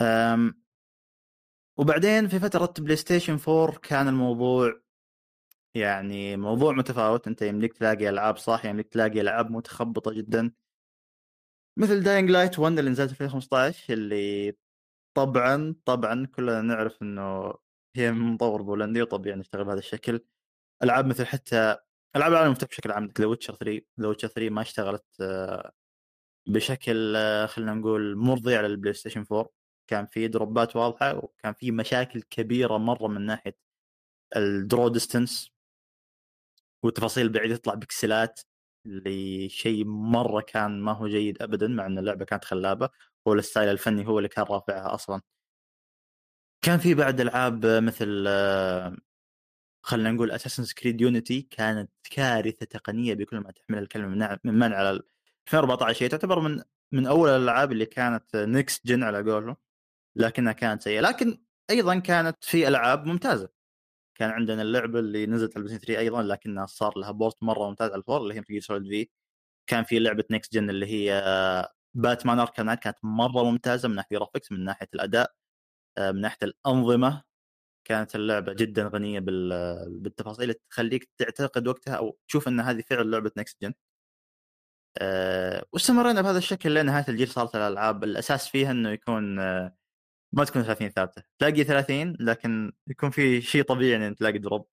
[0.00, 0.62] أم
[1.78, 4.80] وبعدين في فترة PlayStation 4 كان الموضوع
[5.74, 10.52] يعني موضوع متفاوت أنت يمديك تلاقي ألعاب صح يمديك تلاقي ألعاب متخبطة جدا
[11.76, 14.56] مثل Dying Light 1 اللي نزلت في 2015 اللي
[15.14, 17.54] طبعا طبعا كلنا نعرف إنه
[17.96, 20.20] هي من مطور بولندي وطبيعي نشتغل بهذا الشكل.
[20.82, 21.76] ألعاب مثل حتى
[22.16, 25.72] ألعاب العالم المفتوح بشكل عام The Witcher 3 The Witcher 3 ما اشتغلت آه،
[26.48, 29.50] بشكل آه، خلينا نقول مرضي على ال PlayStation 4
[29.88, 33.56] كان في drop ات واضحة وكان في مشاكل كبيرة مرة من ناحية
[34.36, 35.52] ال draw distance
[36.82, 38.40] والتفاصيل البعيده تطلع بكسلات
[38.86, 42.88] اللي شيء مرة كان ما هو جيد ابدا مع إن اللعبة كانت خلابة.
[43.26, 45.22] وال style الفني هو اللي كان رافعها أصلا.
[46.62, 48.96] كان في بعد ألعاب مثل آه،
[49.82, 54.90] خلينا نقول Assassin's Creed Unity كانت كارثة تقنية بكل ما تحمل الكلمة من من على
[54.90, 55.02] ال-
[55.46, 59.56] 2014 هي تعتبر من من أول الألعاب اللي كانت next gen على قولهم
[60.16, 61.00] لكنها كانت سيئة.
[61.00, 61.38] لكن
[61.70, 63.48] أيضا كانت في ألعاب ممتازة.
[64.14, 67.68] كان عندنا اللعبة اللي نزلت على ال Play 3 أيضا لكنها صار لها port مرة
[67.68, 69.10] ممتاز على ال four اللي هي Metal Solid V
[69.66, 71.22] كان في لعبة next gen اللي هي
[71.94, 75.22] Batman Arkham Knight كانت مرة ممتازة من ناحية graphics من ناحية الأداء.
[75.30, 75.39] آه،
[76.00, 77.22] من ناحية الأنظمة
[77.84, 83.10] كانت اللعبة جدا غنية بال- بالتفاصيل اللي تخليك تعتقد وقتها أو تشوف إن هذه فعلا
[83.10, 83.74] لعبة next gen
[84.98, 89.76] أه واستمرينا بهذا الشكل لنهايه الجيل صارت الألعاب الأساس فيها إنه يكون أه
[90.32, 91.22] ما تكون 30 ثابتة.
[91.38, 94.68] تلاقي 30 لكن يكون في شيء طبيعي إن تلاقي drop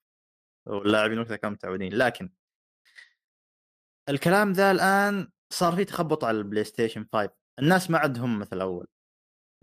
[0.67, 1.93] واللاعبين وقتها كانوا متعودين.
[1.93, 2.29] لكن
[4.09, 8.87] الكلام ذا الآن صار في تخبط على ال PlayStation 5 الناس ما عندهم مثل أول.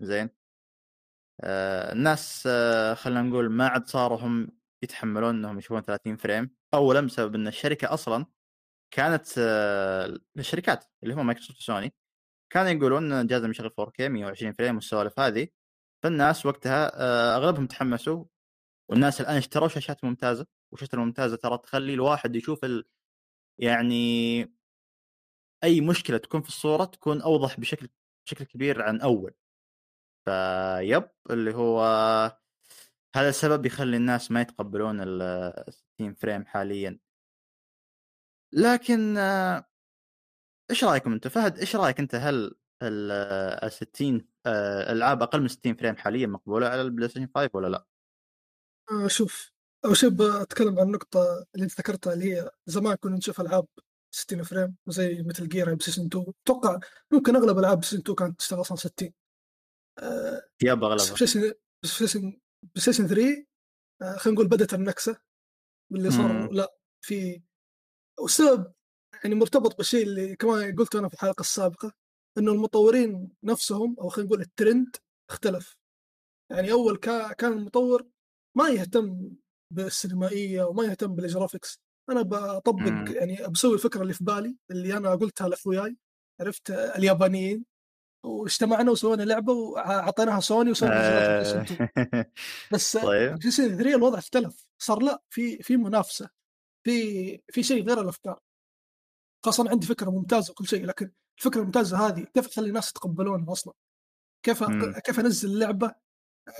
[0.01, 0.44] زين؟ آه
[1.43, 4.47] الناس آه خلينا نقول ما عاد صاروا هم
[4.83, 6.55] يتحملون إنهم يشوفون 30 frame.
[6.73, 8.25] اولا بسبب إن الشركة أصلا
[8.91, 11.93] كانت آه الشركات اللي هم Microsoft و Sony
[12.49, 15.47] كانوا يقولون إن الجهاز يشغل 4K 120 frame والسوالف هذه.
[16.03, 18.25] فالناس وقتها آه أغلبهم تحمسوا
[18.89, 20.47] والناس الآن اشتروا شاشات ممتازة.
[20.71, 22.85] والشاشات الممتازة ترى تخلي الواحد يشوف ال...
[23.59, 24.43] يعني
[25.63, 27.89] أي مشكلة تكون في الصورة تكون أوضح بشكل
[28.25, 29.33] بشكل كبير عن أول.
[30.25, 31.81] فيب اللي هو
[33.15, 35.21] هذا السبب يخلي الناس ما يتقبلون ال
[35.97, 36.99] 60 frame حاليا.
[38.53, 39.17] لكن
[40.71, 45.75] إيش رأيكم انت فهد إيش رأيك أنت؟ هل ال 60 آه، العاب أقل من 60
[45.75, 47.85] frame حاليا مقبولة على ال PlayStation 5 ولا لا؟
[48.91, 49.51] آه، شوف
[49.85, 53.67] أول شيء بتكلم عن النقطة اللي أنت ذكرتها اللي هي زمان كنا نشوف ألعاب
[54.11, 56.79] 60 frame زي مثل PlayStation 2 أتوقع
[57.11, 59.13] ممكن أغلب ألعاب PlayStation 2 كانت تشتغل أصلا 60
[60.01, 62.21] بس اغلبها PlayStation Play Station
[62.63, 63.45] PlayStation 3
[64.01, 65.17] آه، خلينا نقول بدأت النكسة
[65.91, 66.33] اللي صار.
[66.33, 66.49] مم.
[66.51, 67.41] لا في
[68.19, 68.73] والسبب
[69.23, 71.93] يعني مرتبط بالشيء اللي كمان قلته أنا في الحلقة السابقة
[72.37, 74.95] إنه المطورين نفسهم أو خلينا نقول الترند
[75.29, 75.77] اختلف.
[76.51, 78.07] يعني أول كا كان المطور
[78.57, 79.35] ما يهتم
[79.73, 83.07] بالسينمائية وما يهتم بال graphics أنا بطبق مم.
[83.07, 85.97] يعني بسوي الفكرة اللي في بالي اللي أنا قلتها لأخوياي
[86.41, 87.65] عرفت آه، اليابانيين.
[88.25, 92.25] واجتمعنا وسوينا لعبة وأعطيناها سوني وسوينا نزلوها في PlayStation 2 آه،
[92.73, 93.29] بس طيب.
[93.29, 96.29] PlayStation 3 الوضع اختلف صار لا في في منافسة
[96.85, 98.39] في في شيء غير الأفكار
[99.45, 103.73] خاصه عندي فكرة ممتازة وكل شيء لكن الفكرة الممتازة هذه كيف اخلي الناس يتقبلونها أصلا؟
[104.45, 104.63] كيف.
[105.05, 105.95] كيف أنزل لعبة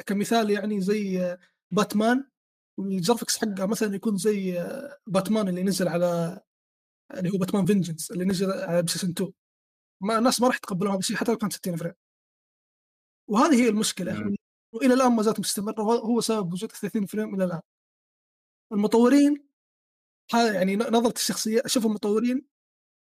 [0.06, 1.38] كمثال يعني زي
[1.72, 2.30] باتمان
[2.80, 4.68] وال graphics حقها مثلا يكون زي
[5.08, 6.42] باتمان اللي نزل على
[7.14, 9.32] اللي هو Batman Vengeance اللي نزل على PlayStation 2
[10.02, 11.94] ما الناس ما راح يتقبلوها بس حتى لو كان 60 frame
[13.30, 14.14] وهذه هي المشكلة.
[14.14, 14.36] مم.
[14.74, 17.62] وإلى الآن ما زالت مستمرة وهو هو سبب وجود 30 frame إلى الآن.
[18.72, 19.48] المطورين
[20.34, 22.46] هذا يعني نظرة الشخصية أشوف المطورين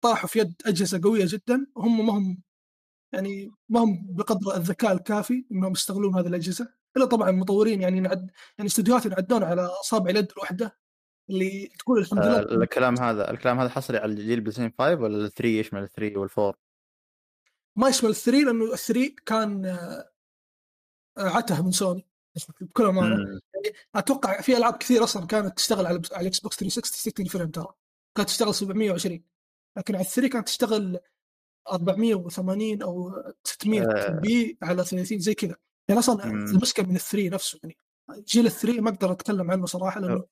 [0.03, 2.41] طاحوا في يد أجهزة قوية جدا وهم ما هم
[3.13, 6.73] يعني ما هم بقدر الذكاء الكافي إنهم يستغلون هذه الأجهزة.
[6.97, 10.77] إلا طبعا المطورين يعني نعد يعني استديوهات ينعدون على أصابع اليد الواحده
[11.29, 15.25] اللي تقول الحمد آه، لله الكلام هذا الكلام هذا حصري على الجيل PlayStation 5 ولا
[15.25, 16.53] ال 3 يشمل ال 3 وال 4
[17.75, 20.09] ما يشمل ال three لأنه ال three كان آه،
[21.17, 22.05] عته من سوني
[22.61, 23.41] بكل أمانة.
[23.53, 27.49] يعني أتوقع في ألعاب كثير أصلا كانت تشتغل على على ال Xbox 360 60 frame
[27.49, 27.67] ترى.
[28.17, 29.23] كانت تشتغل 720
[29.77, 30.99] لكن على ال three كانت تشتغل
[31.71, 34.09] 480 أو 600 آه.
[34.09, 35.55] p على 30 زي كذا.
[35.87, 36.23] يعني أصلا.
[36.23, 37.59] المشكلة من ال three نفسه.
[37.63, 37.77] يعني
[38.11, 40.23] جيل ال three ما أقدر أتكلم عنه صراحة لأنه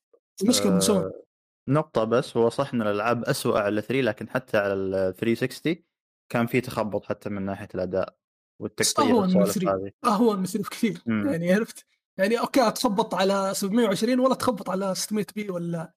[0.42, 1.04] المشكلة من سوني.
[1.04, 1.22] آه،
[1.68, 5.84] نقطة بس هو صح إن الألعاب اسوء على 3 لكن حتى على ال 360
[6.32, 8.16] كان في تخبط حتى من ناحية الأداء
[8.62, 9.92] والتقطيع اهون من والسوالف 3 هذه.
[10.04, 11.28] اهون من 3 بكثير مم.
[11.28, 11.86] يعني عرفت؟
[12.18, 15.94] يعني أوكي تخبط على 720 ولا تخبط على 600 p ولا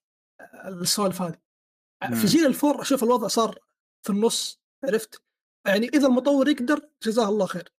[0.65, 1.36] السوالف هذه.
[2.03, 2.15] مم.
[2.15, 3.59] في جيل ال four أشوف الوضع صار
[4.05, 5.21] في النص عرفت؟
[5.67, 7.73] يعني إذا المطور يقدر جزاه الله خير.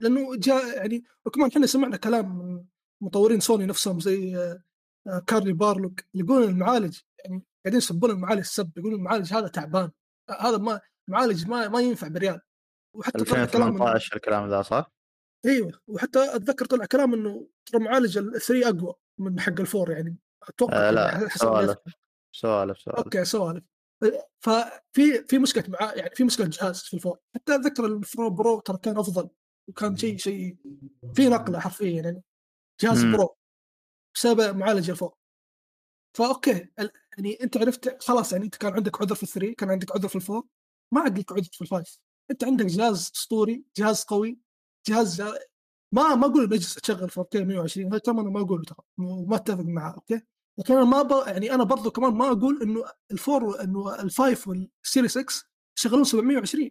[0.00, 2.64] لأنه جاء يعني وكمان إحنا سمعنا كلام من
[3.02, 4.62] مطورين سوني نفسهم زي آه،
[5.06, 9.90] آه، كوري بارلوق يقولون المعالج يعني قاعدين يسبون المعالج السب يقولون المعالج هذا تعبان
[10.30, 12.40] آه، هذا ما معالج ما ما ينفع بريال.
[12.96, 14.90] وحتى طلع كلام إنه- 2018 الكلام ذا صح؟
[15.46, 15.80] إيوه.
[15.86, 20.16] وحتى أتذكر طلع كلام إنه ترى معالج ال Three أقوى من حق ال Four يعني.
[20.48, 21.78] أتوقع آه يعني لا اللي سوالف.
[22.34, 22.98] سوالف سوالف.
[22.98, 23.64] أوكي سوالف.
[24.40, 28.30] ففي في مشكلة مع يعني في مشكلة جهاز في ال Four حتى أتذكر ال Four
[28.30, 29.28] Pro ترى كان أفضل.
[29.68, 30.56] وكان شيء شيء
[31.14, 32.22] في نقلة حرفيا يعني.
[32.80, 33.16] جهاز مم.
[33.16, 33.36] Pro
[34.14, 35.14] بسبب معالج ال Four
[36.16, 36.68] فأوكي
[37.18, 40.08] يعني أنت عرفت خلاص يعني أنت كان عندك عذر في ال Three كان عندك عذر
[40.08, 40.44] في ال Four
[40.92, 41.98] ما عاد لك عذر في ال Five.
[42.30, 44.38] أنت عندك جهاز أسطوري جهاز قوي
[44.88, 45.38] جهاز جا-
[45.92, 49.60] ما ما أقول الأجهزة تشغل 4K 120 هذا كمان أنا ما اقوله ترى ما أتفق
[49.64, 50.20] معاه أوكي؟
[50.58, 51.10] لكن أنا ما ب...
[51.26, 55.44] يعني أنا برضو كمان ما أقول إنه ال Four إنه ال Five وال Series X
[55.78, 56.70] يشغلون 720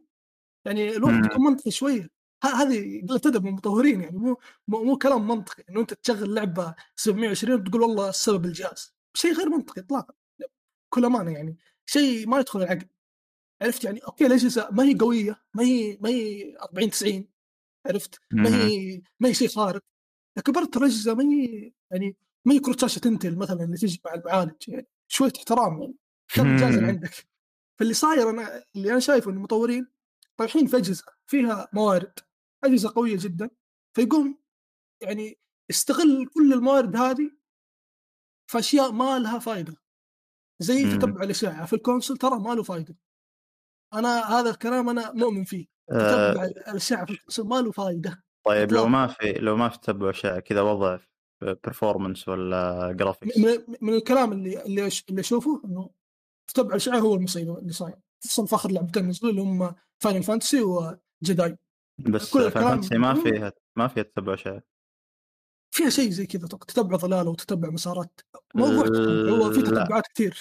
[0.66, 1.14] يعني الوقت.
[1.26, 2.10] يكون منطقي شوية.
[2.44, 6.34] ه- هذه قلة أدب من المطورين يعني مو مو, مو كلام منطقي إنه أنت تشغل
[6.36, 8.94] لعبة 720 وتقول والله السبب الجهاز.
[9.14, 10.14] شيء غير منطقي اطلاقا
[10.94, 11.58] بكل أمانة يعني.
[11.86, 12.86] شيء ما يدخل العقل.
[13.62, 17.28] عرفت يعني أوكي الاجهزه ما هي قوية ما هي ما هي 40 90
[17.88, 19.84] عرفت؟ ما هي ما هي شيء خارق.
[20.38, 24.02] لكن برضه ترى الاجهزه ما هي يعني ما هي كروت شاشة Intel مثلا اللي تجي
[24.06, 25.96] مع المعالج يعني شوية احترام يعني
[26.34, 27.28] كم اللي عندك؟
[27.80, 29.88] فاللي صاير أنا اللي أنا شايفه إن المطورين
[30.38, 32.20] طايحين في أجهزة فيها موارد
[32.64, 33.50] أجهزة قوية جدا
[33.96, 34.38] فيقوم
[35.02, 35.40] يعني
[35.70, 37.32] يستغل كل الموارد هذه
[38.52, 39.76] في أشياء ما لها فائده
[40.60, 40.98] زي.
[40.98, 42.96] تتبع الاشعه في ال console ترى ما له فائده
[43.94, 45.66] أنا هذا الكلام أنا مؤمن فيه.
[45.92, 48.88] آه، تتبع الاشعه في ال console ما له فائده طيب لو.
[48.88, 50.98] ما في لو ما في تتبع اشعه كذا وضع
[51.42, 55.90] performance ولا graphics من, من الكلام اللي اللي اللي أشوفه إنه
[56.48, 57.96] تتبع الاشعه هو المصيبه اللي صاير.
[58.24, 61.58] خصوصا في اخر لعبتين نزلوا اللي هم Final Fantasy و Jedi
[62.00, 64.64] بس Final Fantasy ما فيها ما فيها تتبع اشعه
[65.74, 68.22] فيها شيء زي كذا تتبع ظلال وتتبع مسارات.
[68.56, 69.62] موضوع تتبع هو في.
[69.62, 70.40] تتبعات كثير.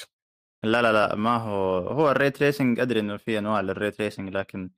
[0.65, 3.91] لا لا لا ما هو هو ال ray tracing أدري إنه في أنواع لل ray
[3.91, 4.71] tracing لكن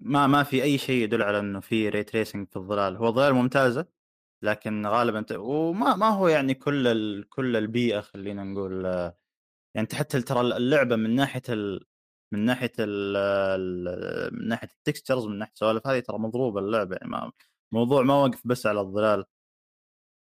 [0.00, 3.34] ما ما في أي شيء يدل على إنه في ray tracing في الظلال هو ظلال
[3.34, 3.86] ممتازة
[4.42, 5.38] لكن غالبا.
[5.38, 7.28] وما ما هو يعني كل ال...
[7.28, 8.84] كل البيئة خلينا نقول
[9.74, 11.86] يعني حتى ترى اللعبة من ناحية ال...
[12.32, 14.34] من ناحية ال...
[14.34, 17.32] من ناحية التكستشرز من ناحية السوالف هذه ترى مضروبة اللعبة يعني ما...
[17.72, 19.24] موضوع ما وقف بس على الظلال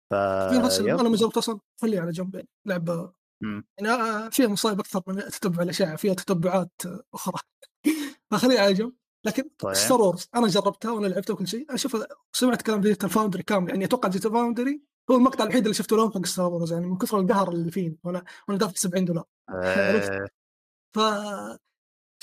[0.10, 0.92] ف في.
[0.92, 3.14] أنا ما جربت أصلا خليها على جنب لعبة.
[3.42, 7.42] يعني آه، فيها مصايب أكثر من تتبع الاشعه فيها تتبعات آه، أخرى.
[8.32, 8.94] فخليها على جنب.
[9.26, 9.74] لكن طيب.
[9.74, 11.70] Star Wars أنا جربتها وأنا لعبتها وكل شيء.
[11.70, 13.70] أنا شوف سمعت كلام Digital Foundry كامل.
[13.70, 14.82] يعني أتوقع Digital Foundry
[15.12, 17.98] هو المقطع الوحيد اللي شفته لهم حق Star Wars يعني من كثر القهر اللي فيه.
[18.04, 19.26] وأنا وأنا دافع 70 دولار.
[19.50, 20.28] آه،
[20.96, 21.00] ف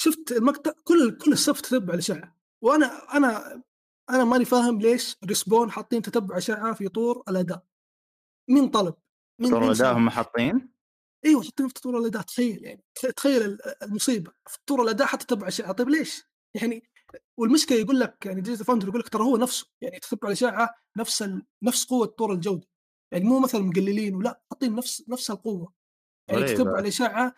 [0.00, 2.86] شفت المقطع كل كل الصف تتبع الاشعه وأنا
[3.16, 3.62] أنا
[4.10, 7.64] أنا ماني فاهم ليش Respawn حاطين تتبع اشعه في طور الأداء.
[8.50, 8.94] مين طلب؟
[9.40, 10.71] مين طور الاداء؟ هم حاطين؟
[11.24, 15.26] إيوه حاطين في طور الاداء تخيل يعني تخ- تخيل ال- المصيبة في طور الاداء حتى
[15.26, 16.82] تتبع اشعه طيب ليش؟ يعني
[17.36, 21.22] والمشكلة يقول لك يعني Digital Foundry يقول لك ترى هو نفسه يعني تتبع الاشعه نفس
[21.22, 21.42] ال...
[21.62, 22.68] نفس قوة طور الجودة
[23.12, 25.72] يعني مو مثلا مقللين ولا حاطين نفس نفس القوة
[26.28, 26.56] يعني غريبة.
[26.64, 27.34] تتبع الاشعه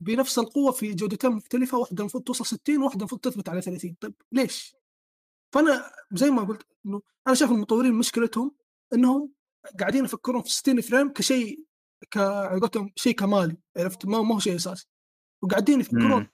[0.00, 4.14] بنفس القوة في جودتين مختلفة واحدة المفروض توصل 60 وواحده المفروض تثبت على 30 طيب
[4.32, 4.76] ليش؟
[5.54, 8.54] فأنا زي ما قلت إنه أنا شايف المطورين مشكلتهم
[8.92, 9.32] إنهم
[9.80, 11.64] قاعدين يفكرون في 60 frame كشيء
[12.10, 14.86] ك على قولتهم شيء كمالي عرفت ما ما هو شيء أساسي
[15.42, 16.28] وقاعدين يفكرون.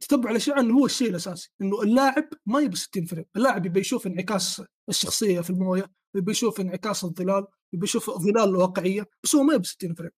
[0.00, 4.06] تتبع الاشعه إنه هو الشيء الأساسي إنه اللاعب ما يبي 60 frame، اللاعب يبي يشوف
[4.06, 9.54] انعكاس الشخصية في الموية، يبي يشوف انعكاس الظلال، يبي يشوف الظلال الواقعية، بس هو ما
[9.54, 10.10] يبي 60 frame.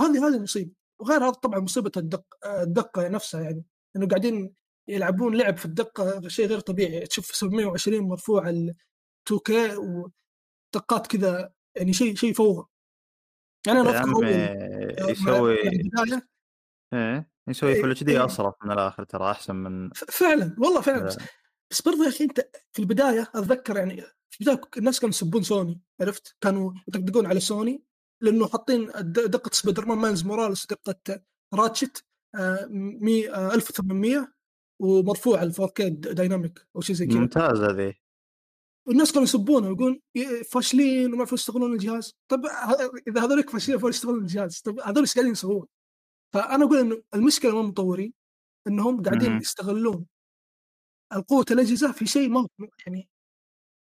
[0.00, 3.64] هذه هذه مصيبة، وغير هذا طبعا مصيبة الدق الدقة نفسها يعني
[3.96, 4.54] إنه قاعدين
[4.88, 8.74] يلعبون لعب في الدقة شيء غير طبيعي تشوف 720 مرفوع ال
[9.30, 12.68] 2K ودقات كذا يعني شيء شيء فوضى.
[13.66, 14.08] يعني أنا اذكر
[15.10, 15.54] يسوي؟
[16.94, 18.18] إيه يسوي إيه، فل اتش دي.
[18.18, 21.04] أصرف من الآخر ترى أحسن من فعلا والله فعلا.
[21.04, 21.16] بس,
[21.70, 25.80] بس برضه يا أخي أنت في البداية أتذكر يعني في البداية الناس كانوا يسبون سوني
[26.00, 27.82] عرفت؟ كانوا يطقطقون على سوني
[28.22, 31.20] لأنه حاطين دقة سبايدر مان مايلز موراليس دقة
[31.54, 32.04] راتشت
[32.34, 34.32] آه، مي- آه، 1800
[34.82, 37.18] ومرفوع ال 4K دايناميك أو شيء زي كذا.
[37.18, 38.00] ممتازة ذي.
[38.88, 42.46] والناس كانوا يسبونه ويقولون ي- فاشلين وما يعرفون يستغلون الجهاز طب
[43.08, 45.66] إذا هذولك فاشلين يعرفون يستغلون الجهاز طب هذول إيش قاعدين يسوون؟
[46.34, 48.14] فأنا أقول إنه المشكلة من المطورين
[48.66, 49.36] إنهم قاعدين.
[49.36, 50.06] يستغلون
[51.12, 52.48] القوة الأجهزة في شيء ما
[52.86, 53.08] يعني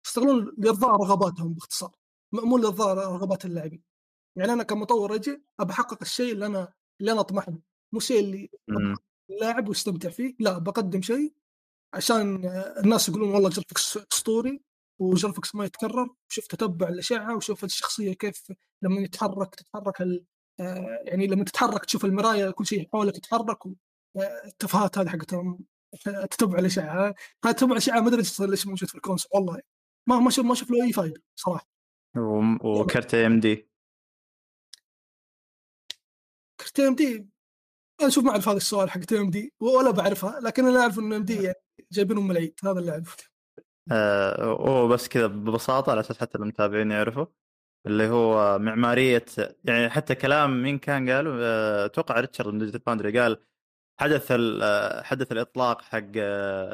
[0.05, 1.95] يستغلون لإرضاء رغباتهم باختصار
[2.33, 3.83] مو لإرضاء رغبات اللاعبين
[4.37, 5.15] يعني أنا كمطور
[5.59, 7.59] أبى أحقق الشيء اللي أنا اللي أنا أطمح له
[7.93, 8.49] مو الشيء اللي.
[9.29, 11.33] اللاعب ويستمتع فيه لا بقدم شيء
[11.93, 12.45] عشان
[12.83, 14.61] الناس يقولون والله graphics اسطوري
[15.11, 18.51] و graphics ما يتكرر شوف تتبع الاشعه وشوف الشخصية كيف
[18.81, 20.25] لما يتحرك تتحرك ال...
[20.59, 25.59] آه، يعني لما تتحرك تشوف المرايه كل شيء حولك يتحرك آه، التفاهات هذه حقتهم
[26.07, 29.61] آه، تتبع الاشعه هذا تتبع الاشعه ما أدري ليش موجود في ال console والله.
[30.07, 31.67] ما ما شوف ما شوف له أي فائده صراحة.
[32.63, 33.69] وكرت AMD
[36.59, 37.27] كرت AMD
[38.01, 41.13] أنا شوف ما أعرف هذا السؤال حق ام دي ولا بعرفها لكن أنا أعرف ان
[41.13, 41.55] ام دي يعني
[41.91, 43.32] جايبينهم من العيد هذا اللي أعرفه.
[43.91, 47.25] آه هو بس كذا ببساطة على أساس حتى المتابعين يعرفوا
[47.88, 49.25] اللي هو معمارية
[49.65, 53.45] يعني حتى كلام مين كان قالوا آه، أتوقع ريتشارد من ديجيتال فاوندري قال
[53.99, 54.31] حدث
[54.63, 56.11] آه، حدث الإطلاق حق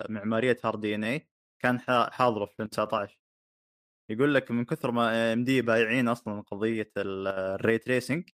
[0.09, 1.29] معمارية هارد دي إن إي
[1.59, 1.79] كان
[2.11, 3.19] حاضرة في 2019
[4.09, 8.29] يقول لك من كثر ما إم دي بايعين أصلا قضية الري تريسنج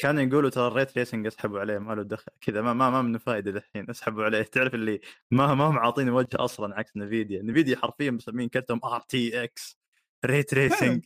[0.00, 2.32] كانوا يقولوا ترى ال ray tracing اسحبوا عليه ما له دخل.
[2.40, 4.42] كذا ما ما, ما منه فائده الحين اسحبوا عليه.
[4.52, 7.42] تعرف اللي ما ما هم عاطيني وجه أصلا عكس Nvidia.
[7.42, 9.80] Nvidia حرفيا مسمين كرتهم RTX
[10.24, 11.04] ray tracing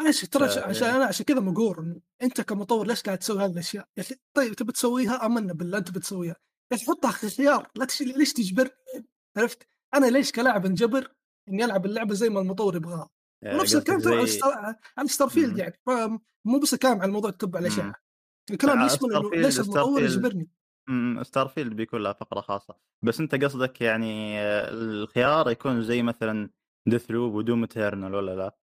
[0.00, 4.02] إيش ترى عشان أنا عشان كذا مقور أنت كمطور ليش قاعد تسوي هذه الأشياء؟ يا
[4.02, 6.36] أخي طيب تبي تسويها؟ آمنا بالله أنت بتسويها.
[6.72, 8.02] يا أخي حطها خيار لا تش...
[8.02, 8.70] ليش تجبر
[9.36, 11.12] عرفت؟ أنا ليش كلاعب انجبر
[11.48, 13.10] إني ألعب اللعبة زي ما المطور يبغاها؟
[13.44, 14.74] ونفس الكلام ترى على ستار...
[14.96, 15.58] على ستار فيلد مم.
[15.58, 15.78] يعني
[16.44, 17.92] مو بس الكلام على موضوع تتبع الاشياء مم.
[18.50, 20.02] الكلام آه، يشمل إنه ليش المطور.
[20.02, 20.50] يجبرني
[21.22, 26.50] ستار فيلد بيكون لها فقرة خاصة بس أنت قصدك يعني آه، الخيار يكون زي مثلا
[26.88, 28.56] ديث لوب ودوم ايترنال ولا لا؟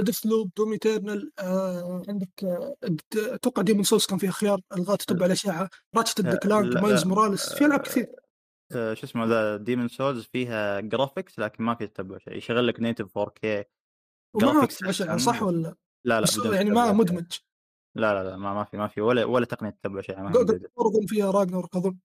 [0.00, 2.76] ديث لوب دوم ايترنال آه عندك آه،
[3.16, 7.52] أتوقع ديمون سولز كان فيها خيار الغاء تتبع الاشعه راتشت آه، كلانك مايلز آه، موراليس
[7.52, 8.19] في ألعاب كثير آه،
[8.72, 12.36] شو اسمه ذا ديمون سولز فيها جرافيكس لكن ما في تتبع شيء.
[12.36, 13.64] يشغل لك نيتف 4K
[14.34, 16.20] وما جرافيكس صح ولا لا.
[16.20, 16.92] لا يعني ما.
[16.92, 17.38] مدمج.
[17.96, 20.16] لا لا لا ما, ما في ما في ولا ولا تقنية تتبع شيء.
[20.78, 21.98] اظن فيها راجنر أظن.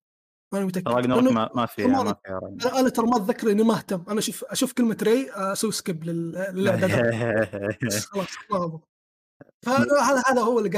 [0.54, 0.88] ماني متأكد.
[0.88, 2.66] لأنه ما, ما فيها ما فيها راجنروك.
[2.66, 4.04] أنا أنا ترى ما أتذكر إني ما أهتم.
[4.10, 8.28] أنا أشوف أشوف كلمة ري أسوي سكيب لل- للاعدادات بس خلاص
[9.66, 10.70] فهذا هذا هو اللي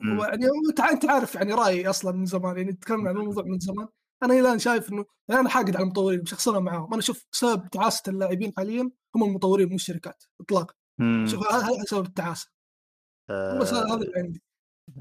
[0.00, 0.20] مم.
[0.20, 0.46] يعني
[0.92, 2.56] أنت عارف يعني رأيي أصلا من زمان.
[2.56, 3.88] يعني تكلمنا عن الموضوع من زمان.
[4.22, 6.86] أنا الآن شايف إنه يعني أنا حاقد على المطورين مشخصنها معاهم.
[6.86, 10.74] أنا أشوف سبب تعاسة اللاعبين حاليا هم المطورين مو الشركات اطلاقا.
[11.26, 12.50] شوف هذا سبب التعاسة.
[13.30, 14.42] بس هذا اللي عندي.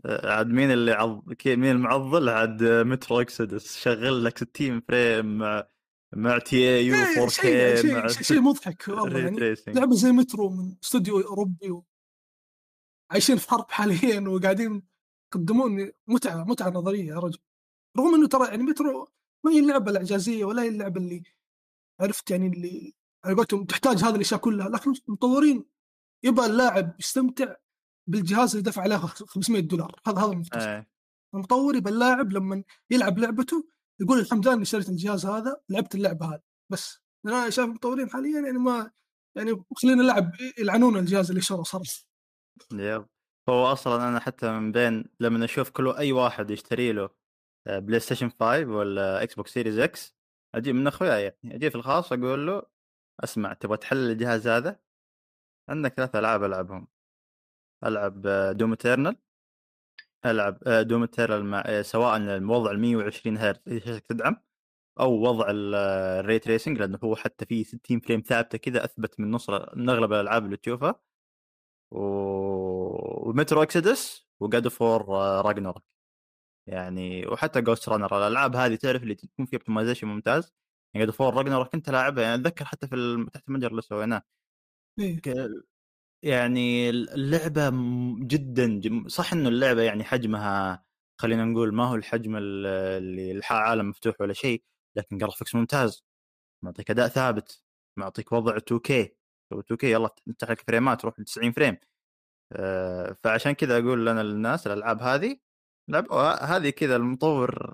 [0.05, 1.23] آه، عاد مين اللي عض...
[1.45, 5.67] مين المعضل؟ عاد آه، مترو اكسودس شغل لك 60 فريم مع
[6.15, 9.55] مع تي اي يو إيه، 4 شيء كي شيء مع شيء- مضحك والله يعني.
[9.67, 11.85] لعبة زي مترو من استوديو أوروبي و...
[13.11, 14.83] عايشين في حرب حاليا وقاعدين
[15.35, 17.39] يقدمون متعه متعة نظرية يا رجل.
[17.99, 19.07] رغم إنه ترى يعني مترو
[19.45, 21.23] ما هي اللعبة الإعجازية ولا هي اللعبة اللي
[22.01, 22.93] عرفت يعني اللي
[23.25, 25.65] على قولتهم تحتاج هذه الأشياء كلها لكن المطورين
[26.23, 27.55] يبغى اللاعب يستمتع
[28.09, 30.89] بالجهاز اللي دفع عليه 500 دولار هذا هذا المفترض إيه.
[31.33, 33.69] المطور يبغى اللاعب لما يلعب لعبته
[34.01, 36.41] يقول الحمد لله إني اشتريت الجهاز هذا لعبت اللعبة هذه
[36.71, 37.01] بس.
[37.25, 38.91] أنا شايف المطورين حاليا يعني ما
[39.37, 41.91] يعني خلينا نلعب يلعنون الجهاز اللي شرى صراحة
[42.73, 43.05] يب.
[43.49, 47.09] هو أصلا أنا حتى من بين لما أشوف كل أي واحد يشتري له
[47.77, 50.15] بلاي ستيشن 5 ولا إكس بوكس سيريز إكس
[50.55, 52.63] أجي من اخوياي يعني أجي في الخاص أقول له
[53.23, 54.79] أسمع تبغى تحلل الجهاز هذا؟
[55.69, 56.87] عندك ثلاث ألعاب ألعبهم.
[57.85, 58.21] ألعب
[58.57, 59.15] دوم ايترنال
[60.25, 64.35] ألعب دوم ايترنال مع آه، سواء الوضع ال 120 هرتز اذا شاشتك تدعم؟
[64.99, 69.31] أو وضع ال ray tracing لأنه هو حتى فيه 60 frame ثابتة كذا أثبت من
[69.31, 71.01] نص من اغلب الألعاب اللي تشوفها.
[71.91, 71.99] و...
[73.29, 75.09] ومترو اكسودس وجاد اوف وور
[75.45, 75.83] راجنروك
[76.69, 80.53] يعني وحتى جوست رانر الألعاب هذه تعرف اللي تكون فيها optimization ممتاز.
[80.95, 84.21] يعني وور راجنروك كنت لاعبها يعني أتذكر حتى في ال- تحت المتجر اللي سويناه.
[84.99, 85.21] إيه.
[86.23, 87.71] يعني اللعبة
[88.27, 90.85] جدا جم- صح إنه اللعبة يعني حجمها
[91.21, 92.65] خلينا نقول ما هو الحجم ال-
[93.21, 94.63] اللي عالم مفتوح ولا شيء
[94.97, 96.05] لكن graphics ممتاز.
[96.63, 97.63] معطيك أداء ثابت
[97.99, 98.91] معطيك وضع 2K
[99.55, 101.77] 2K يلا تفتح لك فريمات تروح ل 90 frame.
[102.53, 105.37] آه، فعشان كذا أقول أنا للناس الألعاب هذه
[105.89, 107.73] لعبوا هذه كذا المطور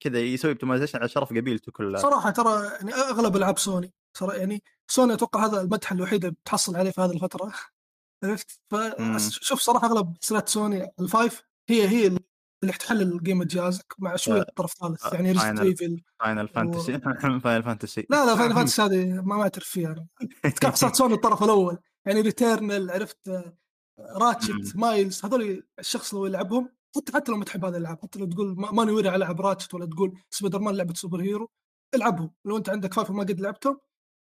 [0.00, 2.00] كذا يسوي optimization على شرف قبيلته كلها.
[2.00, 6.76] صراحة ترى يعني أغلب ألعاب سوني صراحة يعني سوني أتوقع هذا المدح الوحيد اللي بتحصل
[6.76, 7.52] عليه في هذه الفترة.
[8.24, 8.60] عرفت.
[8.70, 14.40] فشوف صراحة أغلب سلات سوني ال five هي هي اللي تحلل قيمة جهازك مع شوية
[14.40, 15.60] آه، طرف ثالث آه، يعني ريزدنت.
[15.60, 17.00] ايفل فاينل فانتسي
[17.40, 20.06] فاينل فانتسي لا لا فاينل فانتسي هذه ما ما أعترف فيها.
[20.64, 23.56] أنا سلات سوني الطرف الأول يعني ريتيرنال عرفت؟ آه،
[24.00, 28.26] راتشت مايلز هذول الشخص لو يلعبهم حتى حتى لو ما تحب هذا الالعاب حتى لو
[28.26, 31.50] تقول ما- ماني ورع العب راتشت ولا تقول سبايدر مان لعبة super hero
[31.94, 33.80] العبهم لو أنت عندك five وما قد لعبتهم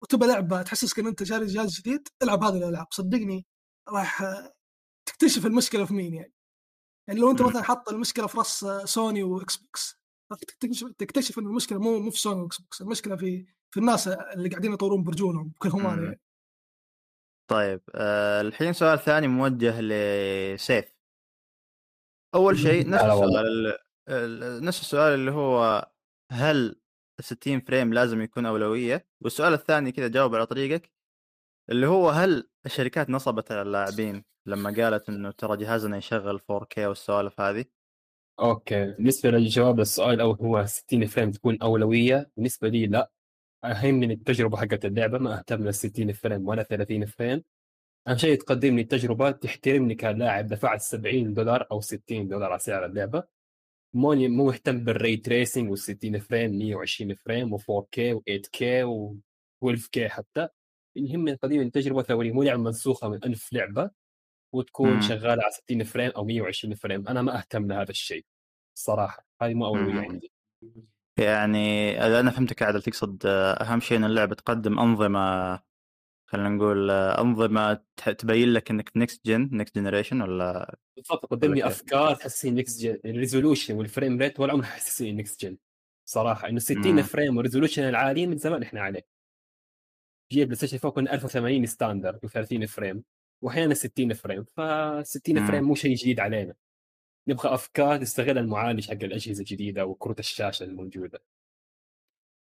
[0.02, 2.86] وتبى لعبة تحسسك إن أنت شاري جهاز جديد العب هذه الألعاب.
[2.90, 3.46] صدقني
[3.88, 4.22] راح
[5.08, 6.32] تكتشف المشكلة في مين يعني.
[7.08, 7.42] يعني لو أنت.
[7.42, 10.00] مثلا حط المشكلة في راس سوني وإكس بوكس
[10.30, 14.08] راح تكتشف تكتشف إن المشكلة مو مو في سوني وإكس بوكس المشكلة في في الناس
[14.08, 16.02] اللي قاعدين يطورون برجولهم بكل أمانة.
[16.02, 16.20] يعني.
[17.50, 20.93] طيب آه، الحين سؤال ثاني موجه لسيف.
[22.34, 23.04] أول شيء نفس.
[23.04, 23.74] السؤال
[24.08, 25.88] ال- نفس السؤال اللي هو
[26.32, 26.56] هل
[27.20, 30.92] ال 60 frame لازم يكون أولوية؟ والسؤال الثاني كذا جاوب على طريقتك
[31.70, 37.40] اللي هو هل الشركات نصبت على اللاعبين لما قالت إنه ترى جهازنا يشغل 4K والسوالف
[37.40, 37.64] هذه؟
[38.40, 43.10] أوكي بالنسبة للجواب السؤال الأول هو 60 frame تكون أولوية بالنسبة لي لا.
[43.64, 47.42] اهم من التجربة حقت اللعبة ما أهتم لل 60 frame ولا 30 frame.
[48.08, 52.86] أهم شيء تقدم لي تجربه تحترمني كلاعب دفعت 70 دولار أو 60 دولار على سعر
[52.86, 53.24] اللعبة
[53.94, 60.48] مو مو مهتم بال ray tracing وال 60 frame 120 frame و4K و8K و12K حتى
[60.96, 63.90] يهمني تقديم التجربة ثورية مو لعبة منسوخة من ألف لعبة
[64.54, 65.00] وتكون.
[65.00, 68.24] شغالة على 60 frame أو 120 frame أنا ما أهتم لهذا الشيء
[68.76, 70.00] الصراحه هذه مو أولوية.
[70.00, 70.32] عندي
[71.18, 75.60] يعني اذا أنا فهمتك عادل تقصد أهم شيء إن اللعبة تقدم أنظمة
[76.26, 77.80] خلينا نقول آه، انظمه
[78.18, 82.50] تبين لك إنك next gen next generation ولا بالضبط قدم ولا لي كيف؟ أفكار تحسسني
[82.50, 85.56] next gen ال resolution وال frame rate ولا عمره حسسني next gen
[86.08, 87.02] صراحة إنه 60 مم.
[87.02, 89.06] frame وال resolution العالي من زمان إحنا عليه
[90.32, 93.04] جيل بلاي ستيشن 4 كنا 1080 standard و30 frame
[93.42, 94.60] واحيانا 60 frame ف
[95.02, 95.46] 60 مم.
[95.46, 96.54] frame مو شيء جديد علينا
[97.28, 101.22] نبغى أفكار تستغل المعالج حق الأجهزة الجديدة وكروت الشاشة الموجودة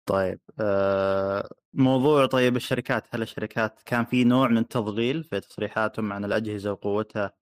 [0.08, 6.24] طيب آه، موضوع طيب الشركات هل الشركات كان في نوع من التضليل في تصريحاتهم عن
[6.24, 7.32] الأجهزة وقوتها؟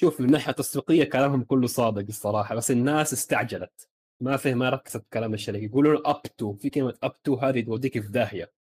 [0.00, 3.88] شوف من ناحية تسويقية كلامهم كله صادق الصراحة بس الناس استعجلت.
[4.20, 5.64] ما فهم ما ركزت كلام الشركة.
[5.64, 8.52] يقولون up to في كلمة up to هذه توديك في داهية.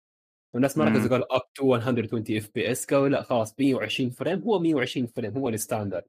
[0.53, 0.85] والناس ما.
[0.85, 5.49] ركزوا قالوا up to 120 FPS قالوا لا خلاص 120 frame هو 120 frame هو
[5.49, 6.05] ال standard.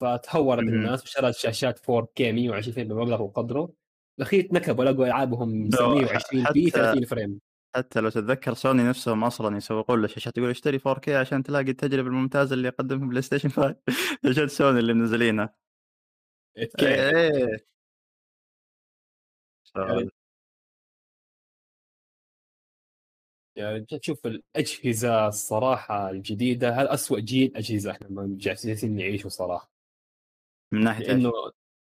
[0.00, 0.62] فتهورت.
[0.62, 3.85] الناس وشرت شاشات 4K 120 frame بمبلغ وقدره.
[4.18, 7.40] الاخير نكبوا لقوا ألعابهم لو 120 بي حتى- 30 frame.
[7.76, 12.54] حتى لو تتذكر سوني نفسهم أصلا يسوقون للشاشات يقول اشتري 4K عشان تلاقي التجربة الممتازة
[12.54, 13.76] اللي يقدمها بلاي ستيشن 5
[14.24, 15.54] شاشات سوني اللي منزلينها.
[16.58, 17.66] 8K إيه
[19.76, 20.10] يعني
[23.56, 29.70] يعني تشوف الأجهزة الصراحة الجديدة هذا أسوأ جيل؟ أجهزة إحنا جالسين نعيشه صراحة.
[30.72, 31.32] من ناحية إيش؟ لأنه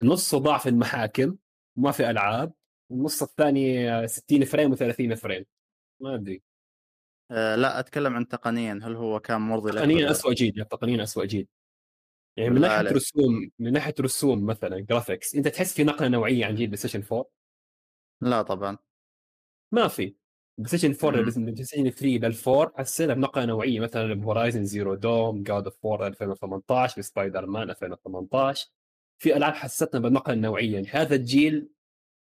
[0.03, 1.35] نصه ضعف المحاكم.
[1.77, 2.53] وما في ألعاب
[2.89, 5.45] والنص الثاني 60 frame و30 frame.
[6.01, 6.43] ما أدري.
[7.31, 8.79] آه لا أتكلم عن تقنيا.
[8.83, 11.47] هل هو كان مرضي تقنيا؟ اسوء جيل تقنيا اسوء جيل
[12.37, 12.81] يعني من ناحية.
[12.91, 17.25] رسوم من ناحية رسوم مثلا graphics أنت تحس في نقلة نوعية عن جيل PlayStation 4
[18.21, 18.77] لا طبعا.
[19.71, 20.15] ما في.
[20.57, 21.45] PlayStation 4 مم.
[21.45, 22.19] PlayStation 3
[22.69, 23.79] لل4 حسينا بنقلة نوعية.
[23.79, 28.67] مثلا ب Horizon Zero Dawn God of War 4 2018 بسبايدر مان 2018
[29.17, 30.73] في ألعاب حسيتنا بالنقله النوعية.
[30.73, 31.69] يعني هذا الجيل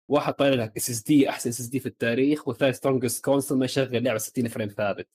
[0.08, 3.58] واحد طالع لك اس اس دي أحسن اس اس دي في التاريخ والثاني strongest console
[3.58, 5.08] ما يشغل لعبة 60 frame ثابت.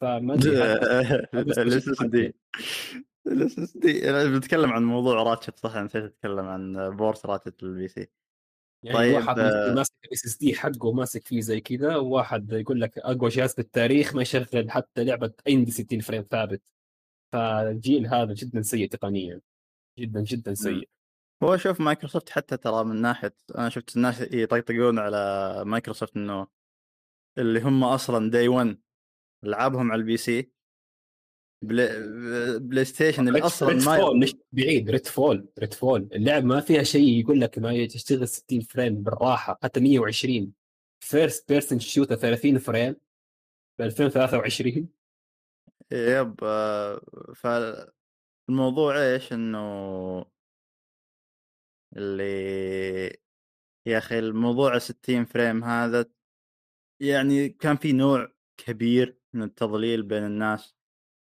[0.00, 2.34] فما الاس اس دي
[3.26, 7.88] الاس اس دي أنا بتكلم عن موضوع Ratchet صح؟ نسيت أتكلم عن port Ratchet ال
[7.88, 8.08] PC.
[8.82, 12.98] يعني طيب، واحد آه، ماسك ال SSD حقه ماسك فيه زي كذا وواحد يقول لك
[12.98, 16.62] أقوى جهاز في التاريخ ما يشغل حتى لعبة عندي 60 frame ثابت.
[17.32, 19.40] فالجيل هذا جدا سيء تقنيا.
[19.98, 20.88] جدا جدا سيء.
[21.42, 26.46] هو شوف مايكروسوفت حتى ترى من ناحية أنا شفت الناس يطقطقون على مايكروسوفت إنه
[27.38, 28.78] اللي هم أصلا day 1
[29.44, 30.52] العابهم على ال PC.
[31.62, 31.88] Play,
[32.58, 37.86] PlayStation اللي أصلا Redfall مش بعيد Redfall Redfall اللعب ما فيها شيء يقول لك ما
[37.86, 40.52] تشتغل 60 frame بالراحة حتى 120
[41.00, 42.96] first person shooter 30 frame
[43.78, 44.88] ب 2023
[45.92, 47.00] yep آه،
[47.34, 50.24] فالموضوع إيش؟ إنه
[51.96, 53.18] اللي
[53.86, 56.06] يا أخي الموضوع 60 frame هذا
[57.00, 60.74] يعني كان في نوع كبير من التضليل بين الناس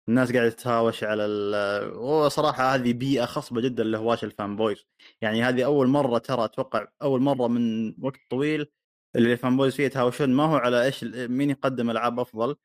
[0.09, 4.85] الناس قاعدة تتهاوش على ال وصراحه هذه بيئة خصبة جدا لهواش ال fanboys
[5.21, 8.71] يعني هذه أول مرة ترى أتوقع أول مرة من وقت طويل
[9.15, 12.55] اللي ال fanboys فيه يتهاوشون ما هو على إيش مين يقدم ألعاب أفضل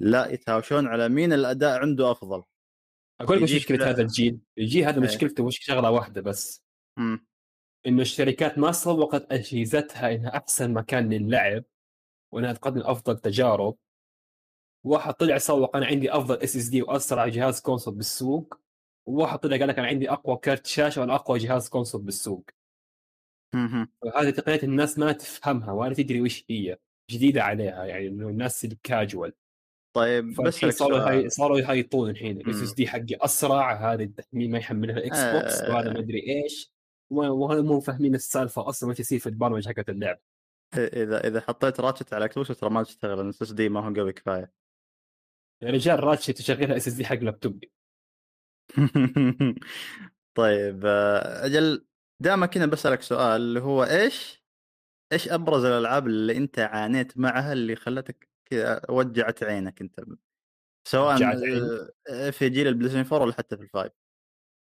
[0.00, 2.42] لا يتهاوشون على مين الأداء عنده أفضل
[3.20, 3.90] أقول لك مشكلة.
[3.90, 5.04] هذا الجيل؟ الجيل هذا إيه.
[5.04, 6.64] مشكلته مش شغلة واحدة بس
[6.98, 7.26] مم.
[7.86, 11.64] إنه الشركات ما سوقت أجهزتها إنها أحسن مكان للعب
[12.32, 13.76] وإنها تقدم أفضل تجارب
[14.84, 18.60] واحد طلع سوق أنا عندي أفضل SSD وأسرع جهاز console بالسوق
[19.06, 22.50] وواحد طلع قال لك أنا عندي أقوى كارت شاشة وأنا أقوى جهاز console بالسوق.
[24.02, 26.76] وهذه تقنيات الناس ما تفهمها ولا تدري وش هي
[27.10, 29.32] جديدة عليها يعني إنه الناس الكاجوال
[29.96, 30.98] طيب بس صاروا.
[30.98, 35.74] هاي صاروا يهايطون الحين ال SSD حقي أسرع هذا التحميل ما يحملها ال Xbox آه.
[35.74, 36.73] وهذا ما أدري إيش
[37.18, 40.18] و- وهذا مو فاهمين السالفة أصلا وش يصير في البرمجة حقت اللعب.
[40.76, 44.52] إذا إذا حطيت Ratchet على كلوش ترى ما تشتغل ال SSD ما هو قوي كفاية.
[45.62, 47.64] يا رجال Ratchet تشغلها SSD حق لابتوب
[50.34, 51.86] طيب آه، أجل
[52.20, 54.44] دامك كذا بسألك سؤال اللي هو إيش
[55.12, 60.00] إيش أبرز الألعاب اللي أنت عانيت معها اللي خلتك كذا وجعت عينك أنت؟
[60.88, 61.18] سواء
[62.30, 63.92] في جيل ال PlayStation 4 ولا حتى في ال five.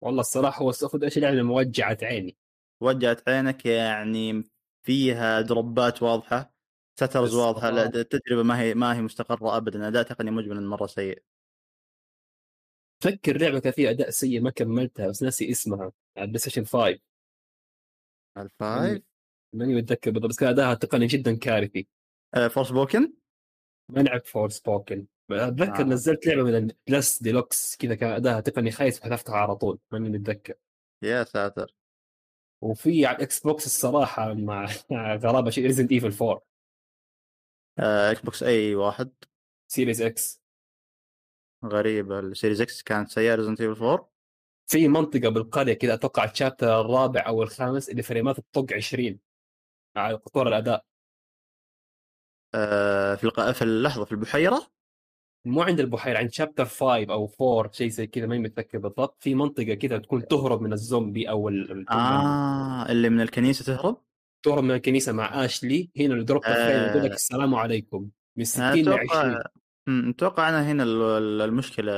[0.01, 2.37] والله الصراحة هو ال soft إيش اللعبه موجعت عيني.
[2.81, 4.43] وجعت عينك يعني
[4.83, 6.53] فيها دروبات واضحة
[6.99, 7.35] stutters.
[7.35, 11.23] واضحة لا التجربه ما هي ما هي مستقرة ابدا أداء تقني مجملا مرة سيء.
[13.03, 16.99] فكر لعبة كان فيها أداء سيء ما كملتها بس ناسي اسمها على ال PlayStation 5
[18.37, 19.03] ال five
[19.53, 21.87] ماني متذكر بالضبط بس كان اداءها تقني جدا كارثي.
[22.49, 23.13] Forspoken
[23.89, 25.83] ما لعبت Forspoken اتذكر آه.
[25.83, 30.09] نزلت لعبة من ال Plus Deluxe كذا كان اداها تقني خايس وحذفتها على طول ماني
[30.09, 30.53] متذكر.
[31.03, 31.75] يا ساتر.
[32.61, 34.67] وفي على ال Xbox الصراحة مع
[35.23, 36.41] غرابة شيء Resident Evil 4
[37.79, 39.11] آه، Xbox أي واحد.
[39.67, 40.41] Series X
[41.65, 44.09] غريبة ال Series X كانت سيئة Resident Evil 4
[44.67, 49.19] في منطقة بالقرية كذا أتوقع ال chapter الرابع أو الخامس اللي فريمات تطق 20
[49.95, 50.85] على طور الأداء.
[52.55, 53.51] آه، في الق...
[53.51, 54.76] في اللحظة في البحيرة؟
[55.47, 59.17] مو عند البحيرة عند chapter 5 أو 4 شيء زي كذا ماني متذكر بالضبط.
[59.19, 63.97] في منطقة كذا تكون تهرب من الزومبي أو ال- آه اللي من الكنيسة تهرب؟
[64.45, 66.91] تهرب من الكنيسة مع اشلي هنا اللي drop آه.
[66.91, 68.09] يقول لك السلام عليكم.
[68.37, 71.91] من 60 أنا ل 20 أتوقع أنا هنا ال- ال- المشكلة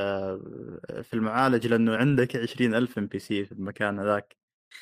[1.02, 4.39] في المعالج لأنه عندك 20000 NPC في المكان هذاك.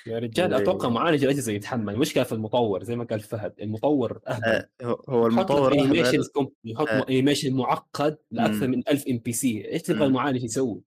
[0.07, 0.61] يا رجال إيه.
[0.63, 4.69] أتوقع معالج الأجهزة يتحمل المشكلة في المطور زي ما قال فهد المطور أهبل آه،
[5.09, 6.23] هو- المطور animation.
[6.33, 7.05] كوم- يحط آه.
[7.09, 8.67] animation معقد لأكثر.
[8.67, 10.05] من 1000 NPC إيش تبغى.
[10.05, 10.81] المعالج يسوي؟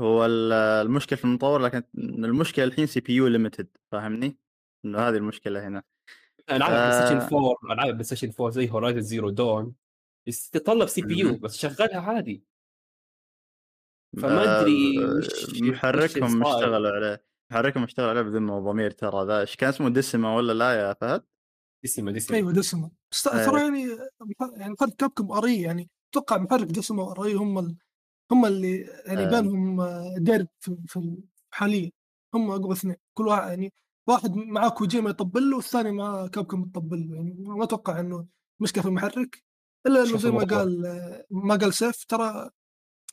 [0.00, 0.52] هو ال-
[0.86, 4.36] المشكلة في المطور لكن المشكلة الحين CPU limited فاهمني؟
[4.84, 5.82] إنه هذه المشكلة هنا
[6.50, 6.88] ألعاب آه.
[6.88, 9.74] بلاي ستيشن 4 ألعاب PlayStation 4 زي Horizon Zero Dawn
[10.26, 11.36] تتطلب CPU.
[11.38, 12.42] بس شغلها عادي
[14.16, 15.20] فما أدري آه،
[15.70, 16.46] محركهم.
[16.46, 20.72] اشتغلوا عليه محركهم اشتغل عليه بذمة وضمير ترى ذا إيش كان اسمه ديسما ولا لا
[20.72, 21.24] يا فهد؟
[21.82, 23.46] ديسيما ديسيما أيوه دسمه بس إيه.
[23.46, 23.98] ترى يعني
[24.56, 27.76] يعني فرق كابكم أري يعني أتوقع محرك دسمه وأري هم ال...
[28.32, 29.30] هم اللي يعني آه.
[29.30, 31.90] بينهم آه، درب في, في حاليا
[32.34, 33.72] هم أقوى اثنين كل واحد يعني
[34.06, 38.26] واحد معاه كوجيما يطبل له والثاني معاه كابكم يطبل له يعني ما أتوقع إنه
[38.60, 39.44] مشكلة في المحرك
[39.86, 40.44] إلا إنه زي ما.
[40.44, 42.50] قال آه، ما قال سيف ترى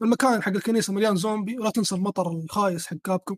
[0.02, 3.38] المكان حق الكنيسة مليان زومبي ولا تنسى المطر الخايس حق كابكم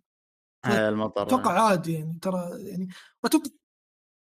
[0.65, 2.87] آه، المطر أتوقع عادي يعني ترى يعني
[3.23, 3.49] واتوقع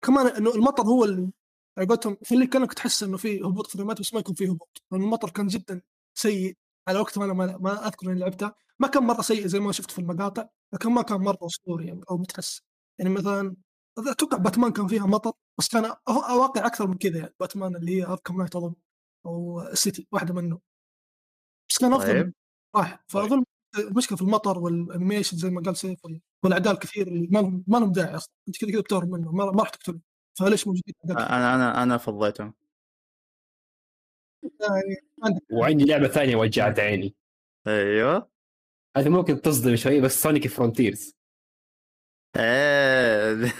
[0.05, 1.31] كمان إنه المطر هو اللي
[1.77, 5.01] على قولتهم يخليك كانك تحس إنه في هبوط فريمات بس ما يكون في هبوط لأن
[5.01, 5.81] المطر كان جدا
[6.17, 6.57] سيء
[6.87, 8.55] على وقت ما أنا ما, أذكر إني لعبتها.
[8.79, 12.01] ما كان مرة سيء زي ما شفت في المقاطع لكن ما كان مرة أسطوري يعني
[12.11, 12.61] أو متحس.
[12.99, 13.55] يعني مثلا
[13.97, 17.97] أتوقع باتمان كان فيها مطر بس كان أه- واقع أكثر من كذا يعني باتمان اللي
[17.97, 18.75] هي Arkham Knight اظن
[19.25, 20.59] أو City واحدة منه
[21.69, 22.33] بس كان أفضل طيب.
[22.75, 23.43] صح فأظن
[23.77, 25.99] المشكلة في المطور وال animation زي ما قال سيف
[26.43, 28.33] والاعداء الكثير اللي ما لهم ما لهم داعي أصلا.
[28.47, 29.99] أنت كذا كذا بتهرب منه ما, ما راح تقتله
[30.39, 32.53] فليش موجودين؟ أنا أنا أنا فضيتهم.
[34.43, 34.95] يعني
[35.51, 37.15] وعندي لعبة ثانية وجعت عيني.
[37.67, 38.29] أيوه.
[38.97, 41.17] هذه ممكن تصدم شوي بس Sonic Frontiers
[42.37, 43.53] إيه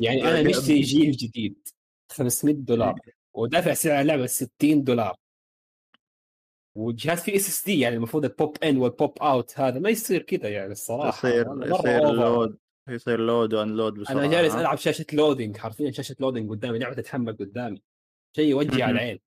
[0.00, 1.68] يعني أنا مشتري جيل جديد.
[2.12, 3.00] 500 دولار.
[3.34, 5.16] ودافع سعر اللعبة 60 دولار.
[6.76, 10.48] وجهاز فيه SSD يعني المفروض ال pop in وال pop out هذا ما يصير كذا
[10.48, 12.12] يعني الصراحة يصير يصير.
[12.12, 12.58] لود
[12.88, 17.36] يصير لود وانلود بسرعة أنا جالس؟ ألعب شاشة لودينج حرفيا شاشة لودينج قدامي لعبة تتحمل
[17.36, 17.82] قدامي.
[18.36, 18.90] شيء يوجع.
[18.90, 19.20] العين.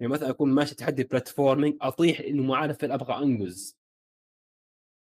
[0.00, 3.78] يعني مثلا أكون ماشي تحدي platforming أطيح إنه ما عارف فين أبغى أنقز.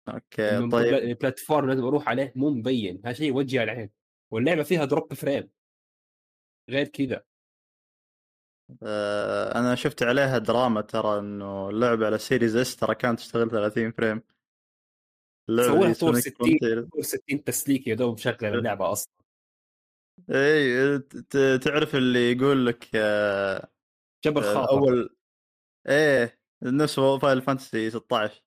[0.07, 0.93] okay طيب.
[0.93, 3.01] ال platform لازم أروح عليه مو مبين.
[3.05, 3.89] هذا شيء يوجع العين.
[4.31, 5.49] واللعبة فيها drop frame
[6.69, 7.23] غير كذا.
[9.55, 14.21] أنا شفت عليها دراما ترى إنه اللعبة على Series S ترى كانت تشتغل 30 frame.
[15.49, 19.13] دي طور Sonic 60 Frontier طور 60 تسليك يا دوب مشغل اللعبة أصلا.
[20.31, 20.99] اي
[21.57, 23.71] تعرف اللي يقول لك آه
[24.25, 24.71] جبر آه، خاطر.
[24.71, 25.15] أول
[25.87, 28.43] إيه نفس Final Fantasy 16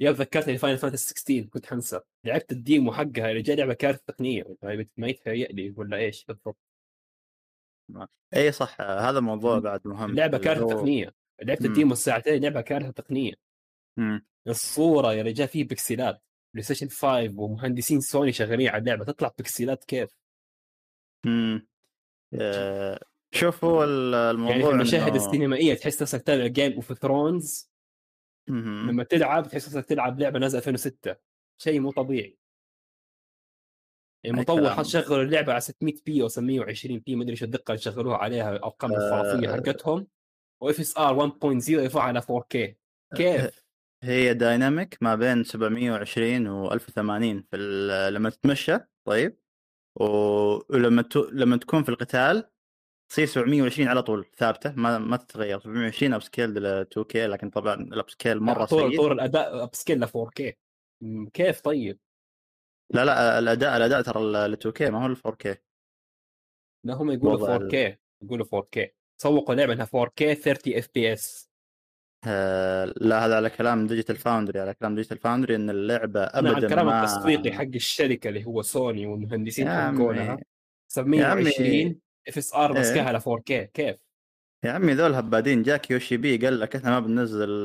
[0.00, 2.00] يا ذكرتني Final Fantasy 16 كنت حنسى.
[2.26, 4.56] لعبت ال demo حقها اللي جاي لعبة كارثه تقنية
[4.96, 6.71] ما يتهيأ لي ولا إيش بالضبط.
[8.36, 11.66] اي صح هذا موضوع بعد مهم اللي كارثة تقنية لعبت مم.
[11.68, 13.32] ال demo الساعتين لعبة كارثة تقنية
[13.98, 14.26] مم.
[14.48, 16.22] الصورة يا رجال فيه بكسلات
[16.54, 20.10] PlayStation 5 ومهندسين سوني شغالين على اللعبة تطلع بكسلات كيف
[21.26, 21.66] مم.
[22.40, 23.00] آه،
[23.34, 27.72] شوف هو ال- الموضوع يعني في المشاهد إنه- السينمائية تحس نفسك تلعب Game of Thrones.
[28.48, 31.16] لما تلعب تحس نفسك تلعب لعبة نازلة 2006
[31.62, 32.38] شيء مو طبيعي
[34.24, 34.72] يعني أي مطور كلام.
[34.74, 38.16] حط شغل اللعبة على 600 p أو 720 p ما أدري إيش الدقة اللي شغلوها
[38.16, 39.56] عليها الأرقام الخرافية آه.
[39.56, 40.06] حقتهم
[40.62, 42.56] و FSR 1.0 يرفع على 4K
[43.16, 43.62] كيف؟
[44.04, 47.56] هي dynamic ما بين 720 و 1080 في
[48.14, 49.38] لما تتمشى طيب
[50.00, 51.16] ولما ت...
[51.16, 52.50] لما تكون في القتال
[53.08, 58.10] تصير 720 على طول ثابتة ما ما تتغير 720 upscale ل 2K لكن طبعا ال
[58.10, 60.52] upscale مرة سيء طور الأداء upscale ل 4K
[61.02, 61.98] مم، كيف طيب؟
[62.92, 65.56] لا لا الأداء الأداء ترى ل 2K ما هو ل 4K
[66.84, 68.88] لا هم يقولوا وضع 4K يقولوا 4K
[69.22, 71.52] سوقوا لعبة إنها 4K 30 FPS
[72.96, 77.00] لا هذا على كلام Digital Foundry على كلام Digital Foundry إن اللعبة ابدا الكلام ما
[77.04, 80.42] التسويقي حق الشركة اللي هو سوني والمهندسين حقونها عمي
[80.88, 82.78] 720 FSR.
[82.80, 83.96] مسكها ل 4K كيف؟
[84.64, 85.62] يا عمي ذول هبادين.
[85.62, 87.64] جاك Yoshi-P قال لك إحنا ما بننزل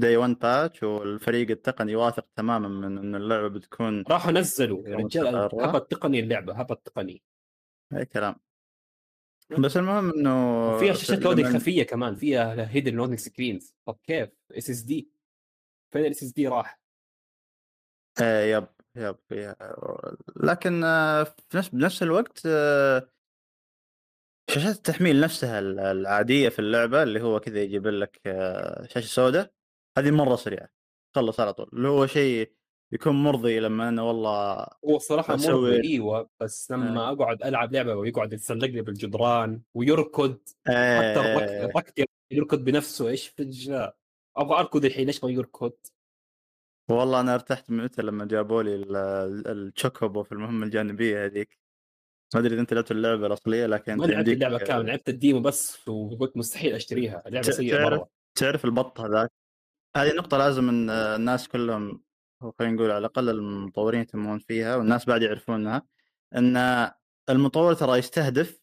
[0.00, 5.36] day 1 patch والفريق التقني واثق تماما من إن اللعبة بتكون راحوا نزلوا يا رجال.
[5.36, 7.22] هبط تقني اللعبة هبط تقني
[7.92, 8.36] أي كلام.
[9.58, 15.10] بس المهم إنه وفيها شاشات loading خفية كمان فيها hidden loading screens طب كيف؟ SSD
[15.92, 16.80] فين ال SSD راح؟
[18.20, 19.56] إيه yep yep يا-
[20.36, 23.08] لكن آه، في نفس بنفس الوقت آه،
[24.50, 29.52] شاشات التحميل نفسها ال- العادية في اللعبة اللي هو كذا يجيب لك آه، شاشة سوداء
[29.98, 30.68] هذه مرة سريعة
[31.14, 31.68] خلص على طول.
[31.72, 32.52] اللي هو شيء
[32.92, 37.94] يكون مرضي لما أنا والله هو الصراحة أسوي- مرضي إيوه بس لما أقعد ألعب لعبة
[37.94, 43.90] ويقعد يتسلق لي بالجدران ويركض حتى آه، الركض يركض بنفسه إيش في
[44.36, 45.72] أبغى أركض الحين ليش ما يركض؟
[46.90, 51.58] والله أنا ارتحت من متى لما جابوا لي ال- ال- التشوكوبو في المهمة الجانبية هذيك.
[52.34, 55.88] ما أدري إذا أنت لعبت اللعبة الأصلية لكن ما لعبت اللعبة كاملة لعبت الديمو بس
[55.88, 58.08] وقلت مستحيل أشتريها اللعبه ت- سيئة تعرف- مرة.
[58.34, 59.30] تعرف البط هذاك؟
[59.96, 62.02] هذه نقطة لازم إن الناس كلهم
[62.58, 65.82] خلينا نقول على الأقل المطورين يهتمون فيها والناس بعد يعرفونها
[66.36, 66.56] إن
[67.30, 68.60] المطور ترى يستهدف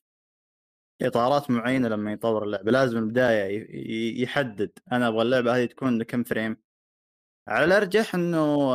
[1.01, 6.57] إطارات معينة لما يطور اللعبة لازم ي- يحدد أنا أبغى اللعبة هذه تكون كم frame.
[7.47, 8.73] على الأرجح إنه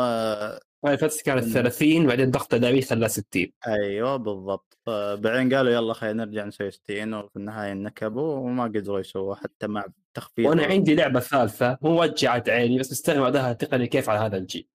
[1.24, 1.53] كانت مم.
[1.53, 7.14] 30 بعدين ضغط ادائي خلاها 60 أيوه بالضبط بعدين قالوا يلا خلينا نرجع نسوي 60
[7.14, 12.49] وفي النهاية نكبوا وما قدروا يسووا حتى مع تخفيض وأنا عندي لعبة ثالثة مو وجعت
[12.49, 14.68] عيني بس مستغرب ادائها تقني كيف على هذا الجيل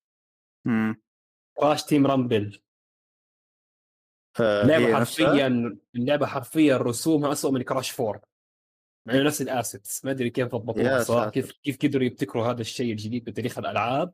[0.64, 1.02] مم.
[1.54, 2.60] Crash Team Rumble
[4.40, 8.20] نفسها؟ حرفيا اللعبة حرفيا رسومها اسوء من Crash 4
[9.06, 11.30] مع إنه نفس ال assets ما أدري كيف ضبطوها.
[11.30, 14.12] كيف كيف قدروا يبتكروا هذا الشيء الجديد بتاريخ الألعاب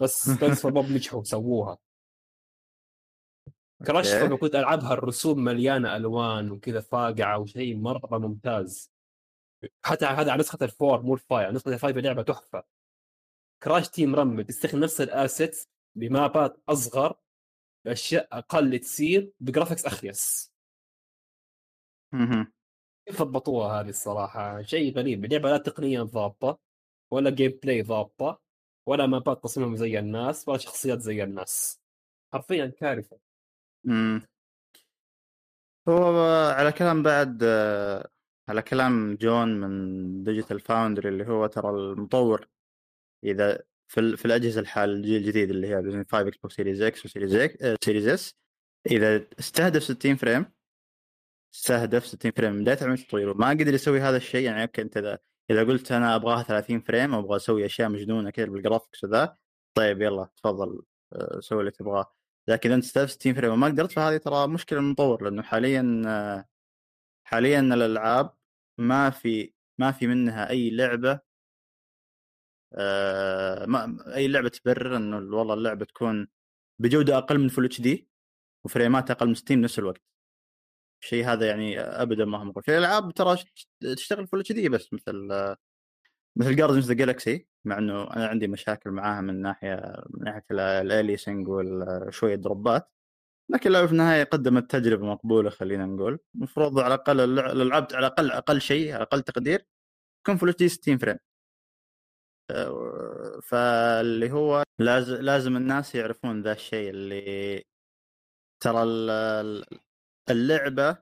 [0.00, 1.78] بس سبنسر بوب نجحوا سووها.
[3.86, 4.14] Crash.
[4.14, 8.90] لما كنت ألعبها الرسوم مليانة ألوان وكذا فاقعة وشيء مرة ممتاز.
[9.84, 12.64] حتى هذا على نسخة ال four مو ال five نسخة ال five اللعبه تحفة.
[13.62, 17.14] Crash Team Rumble تستخدم نفس ال assets ب mapات أصغر
[17.84, 20.52] باشياء أقل تصير ب graphics أخيس.
[23.06, 26.58] كيف ضبطوها هذه الصراحة؟ شيء غريب اللعبة لا تقنيا ضابطة
[27.10, 28.40] ولا gameplay ضابطة.
[28.90, 31.80] ولا mapات تصميمهم زي الناس ولا شخصيات زي الناس.
[32.32, 33.18] حرفيا كارثة.
[33.84, 34.22] مم.
[35.88, 36.20] هو
[36.58, 37.44] على كلام بعد
[38.48, 42.48] على كلام جون من Digital Foundry اللي هو ترى المطور.
[43.24, 47.04] إذا في في الأجهزة الحال الجيل الجديد اللي هي بلاي 5 Xbox Series X و
[47.04, 48.34] Series X Series S
[48.86, 50.46] إذا استهدف 60 frame
[51.54, 54.96] استهدف 60 frame من بداية عمليه التطوير وما قدر يسوي هذا الشيء يعني okay إنت
[54.96, 55.18] إذا
[55.50, 59.36] إذا قلت أنا أبغاها 30 frame أبغى أسوي أشياء مجنونة كذا بال graphics وذا
[59.74, 60.82] طيب يلا تفضل
[61.12, 62.14] آه، سوي اللي تبغاه.
[62.48, 63.52] لكن أنت تستهدف 60 frame.
[63.52, 66.48] وما قدرت فهذه ترى مشكلة المطور لأنه حاليا آه،
[67.24, 68.34] حاليا الألعاب
[68.78, 71.20] ما في ما في منها أي لعبة
[72.74, 76.28] آه، ما أي لعبة تبرر إنه والله اللعبة تكون
[76.78, 78.08] بجودة أقل من full HD
[78.64, 80.09] وفريمات أقل من 60 بنفس الوقت.
[81.02, 82.62] الشيء هذا يعني ابدا ما هو مقبول.
[82.62, 83.36] في الالعاب ترى
[83.96, 85.28] تشتغل full HD بس مثل
[86.36, 90.61] مثل Guardians the Galaxy مع إنه أنا عندي مشاكل معاها من ناحية من ناحية ال
[90.61, 92.90] aliasing وشويه دروبات.
[93.50, 96.18] لكن اللعبه في النهاية قدمت تجربة مقبولة خلينا نقول.
[96.34, 99.66] المفروض على الأقل الألعاب على الأقل أقل شيء على أقل تقدير
[100.24, 101.18] تكون full HD 60 frame
[103.42, 107.64] فاللي هو لازم لازم الناس يعرفون ذا الشيء اللي
[108.60, 108.82] ترى
[110.30, 110.98] اللعبة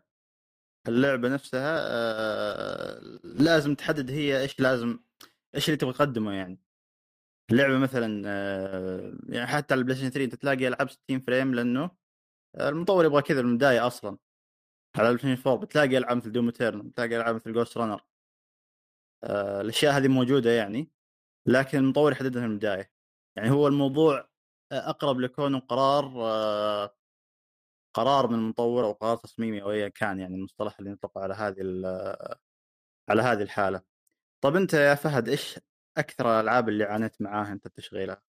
[0.89, 4.99] اللعبة نفسها آه، لازم تحدد هي إيش لازم
[5.55, 6.61] إيش اللي تبغى تقدمه يعني.
[7.51, 11.91] اللعبه مثلا آه، يعني حتى على البلاي ستيشن 3 أنت تلاقي ألعاب 60 frame لأنه
[12.61, 14.19] المطور يبغى كذا من البداية أصلا.
[14.97, 18.03] على البلاي ستيشن 4 بتلاقي ألعاب مثل Doom بتلاقي ألعاب مثل Ghostrunner
[19.25, 20.91] آه، الأشياء هذه موجودة يعني
[21.49, 22.93] لكن المطور يحددها من البداية.
[23.37, 24.29] يعني هو الموضوع
[24.73, 26.13] أقرب لكونه قرار
[27.99, 31.61] قرار من المطور أو قرار تصميمي أو ايا كان يعني المصطلح اللي يطلق على هذه
[33.09, 33.83] على هذه الحالة.
[34.41, 35.61] طب أنت يا فهد إيش
[35.99, 38.23] أكثر الألعاب اللي عانيت معاها أنت تشغيلها؟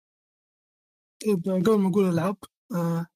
[1.25, 2.37] طيب قبل ما أقول العاب
[2.75, 3.07] آه،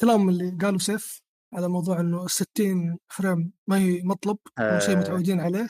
[0.00, 1.22] كلام اللي قالوا سيف
[1.54, 4.78] على موضوع إنه 60 frame ما هي مطلب آه.
[4.78, 5.68] شيء متعودين عليه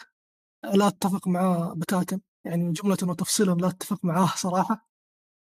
[0.74, 4.88] لا أتفق معاه بتاتا يعني جملة وتفصيلا لا أتفق معاه صراحة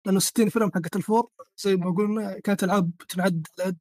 [0.06, 3.78] لأنه 60 frame حقت ال four زي ما قلنا كانت ألعاب تنعد على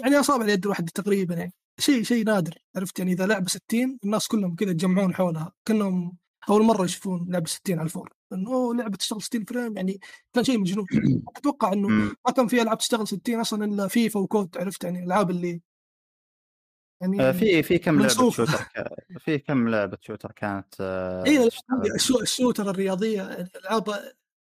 [0.00, 1.52] يعني أصابع اليد الواحده تقريبا يعني.
[1.78, 2.54] شيء شيء نادر.
[2.76, 5.52] عرفت يعني إذا لعبه 60 الناس كلهم كذا يتجمعون حولها.
[5.64, 6.16] كأنهم
[6.50, 8.12] أول مرة يشوفون لعبه 60 على ال four.
[8.32, 10.00] انه أوه لعبة تشتغل 60 frame يعني
[10.32, 10.86] كان شيء مجنون.
[11.36, 11.88] أتوقع إنه
[12.26, 15.60] ما كان في ألعاب تشتغل 60 أصلا إلا فيفا و COD عرفت يعني الألعاب اللي
[17.00, 18.46] يعني آه، في في كم لعبة شوتر
[19.18, 21.48] في كم لعبة شوتر كانت آه، اي
[22.22, 23.88] ال shooter الرياضية الألعاب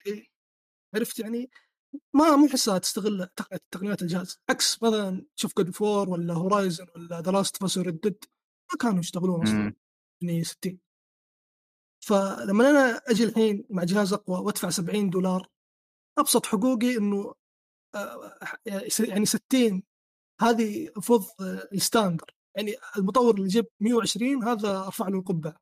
[0.06, 0.26] إيه،
[0.94, 1.50] عرفت يعني
[2.14, 3.28] ما مو احسها تستغل
[3.70, 4.38] تقنيات الجهاز.
[4.50, 8.24] عكس مثلا تشوف God of War ولا Horizon ولا The Last of Us Red Dead
[8.72, 9.74] ما كانوا يشتغلون أصلا
[10.22, 10.80] يعني 60
[12.04, 15.48] فلما أنا أجي الحين مع جهاز أقوى وأدفع 70 دولار
[16.18, 17.34] أبسط حقوقي إنه
[17.94, 18.38] آه،
[18.98, 19.82] يعني 60
[20.40, 21.24] هذه المفروض
[21.72, 22.34] ال standard.
[22.56, 25.56] يعني المطور اللي جيب 120 هذا أرفع له القبعة.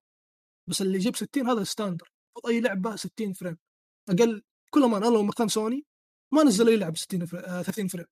[0.70, 2.12] بس اللي يجيب 60 هذا ال standard.
[2.49, 3.59] أي لعبة 60 frame.
[4.11, 5.87] أقل كل ما أنا لو مكان سوني
[6.33, 8.07] ما نزل أي لعبه 60 frame 30 frame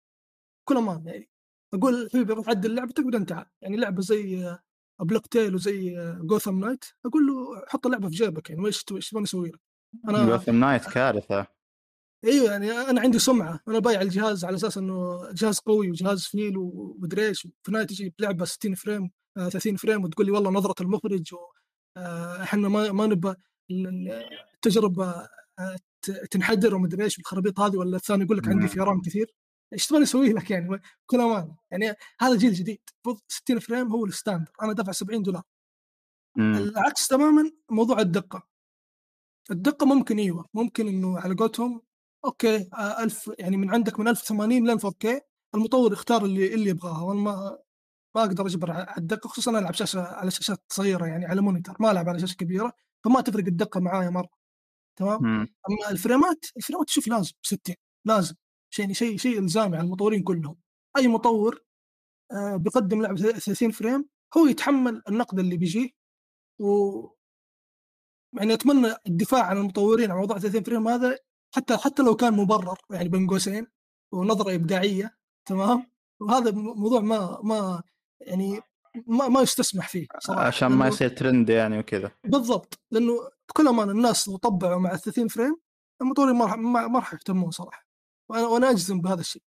[0.70, 1.30] كل ما يعني
[1.74, 4.58] أقول حبيبي روح عدل لعبتك بعدين تعال يعني لعبة زي
[5.00, 9.24] Plague Tale وزي Gotham Knights أقول له حط اللعبة في جيبك يعني إيش إيش تبغى
[9.24, 9.60] نسوي لك؟
[10.10, 11.48] أنا Gotham Knights كارثة.
[12.26, 13.60] إيوه يعني أنا عندي سمعة.
[13.68, 17.42] أنا بايع الجهاز على أساس إنه جهاز قوي وجهاز فيل ومدري إيش.
[17.42, 21.36] في النهاية تجي بلعبة 60 frame 30 آه، frame وتقول لي والله نظرة المخرج
[22.42, 23.36] إحنا ما ما نبغى
[23.72, 25.28] التجربه
[25.60, 25.78] آه،
[26.12, 29.36] تنحدر ومدري إيش بالخرابيط هذه ولا الثاني يقول لك عندي في RAM كثير.
[29.74, 32.80] إيش تبغى أسوي لك يعني؟ بكل امانه يعني هذا جيل جديد.
[33.06, 34.52] المفروض 60 frame هو ال standard.
[34.62, 35.44] أنا دافع 70 دولار.
[36.38, 38.48] العكس تماما موضوع الدقة.
[39.52, 40.46] الدقة ممكن إيوه.
[40.54, 41.82] ممكن إنه على قولتهم
[42.26, 45.20] okay 1000 آه، يعني من عندك من 1080 لين 4K
[45.56, 47.02] المطور يختار اللي اللي يبغاها.
[47.04, 47.60] وأنا ما
[48.16, 51.92] ما أقدر أجبر على الدقة خصوصا ألعب شاشة على شاشات صغيرة يعني على monitor ما
[51.92, 52.74] ألعب على شاشة كبيرة.
[53.06, 54.45] فما تفرق الدقة معايا مرة.
[54.96, 55.26] تمام؟
[55.70, 57.76] أما الفريمات الفريمات شوف لازم 60
[58.06, 58.36] لازم.
[58.74, 60.58] شيء شيء شيء الزامي على المطورين كلهم.
[60.98, 61.62] أي مطور
[62.32, 64.06] آه بيقدم لعبة 30 frame
[64.38, 65.90] هو يتحمل النقد اللي بيجيه
[66.60, 66.68] و
[68.34, 71.18] يعني أتمنى الدفاع عن المطورين على موضوع 30 frame هذا
[71.56, 73.68] حتى حتى لو كان مبرر يعني بين قوسين
[74.14, 75.92] ونظرة إبداعية تمام؟
[76.22, 77.84] وهذا موضوع ما ما
[78.22, 78.62] يعني
[79.08, 82.12] ما, ما يستسمح فيه صراحة عشان ما يصير ترند يعني وكذا.
[82.24, 85.56] بالضبط لأنه بكل أمانة الناس لو طبعوا مع ال 30 frame
[86.02, 87.88] المطورين ما راح ما راح يهتمون صراحة.
[88.30, 89.42] وأنا وأنا أجزم بهذا الشيء.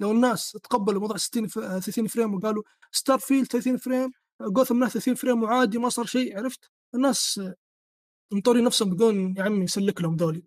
[0.00, 4.10] لو الناس تقبلوا موضوع 60 30 frame وقالوا Starfield 30 frame
[4.42, 7.40] Gotham 30 frame وعادي ما صار شيء عرفت؟ الناس
[8.32, 10.42] المطورين نفسهم بيقولون يا عمي سلك لهم ذولي.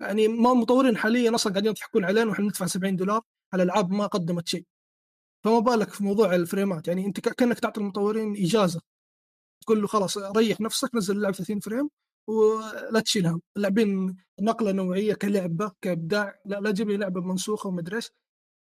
[0.00, 3.20] يعني ما المطورين حاليا أصلا قاعدين يضحكون علينا وإحنا ندفع 70 دولار
[3.52, 4.64] على ألعاب ما قدمت شيء.
[5.44, 6.88] فما بالك في موضوع ال frameات.
[6.88, 8.80] يعني أنت كأنك تعطي المطورين إجازة.
[9.64, 11.90] تقول له خلاص ريح نفسك نزل اللعبه 30 frame
[12.28, 16.40] ولا تشيل هم اللاعبين نقلة نوعية كلعبة كإبداع.
[16.46, 18.10] لا لا تجيب لي لعبة منسوخة ومدري إيش.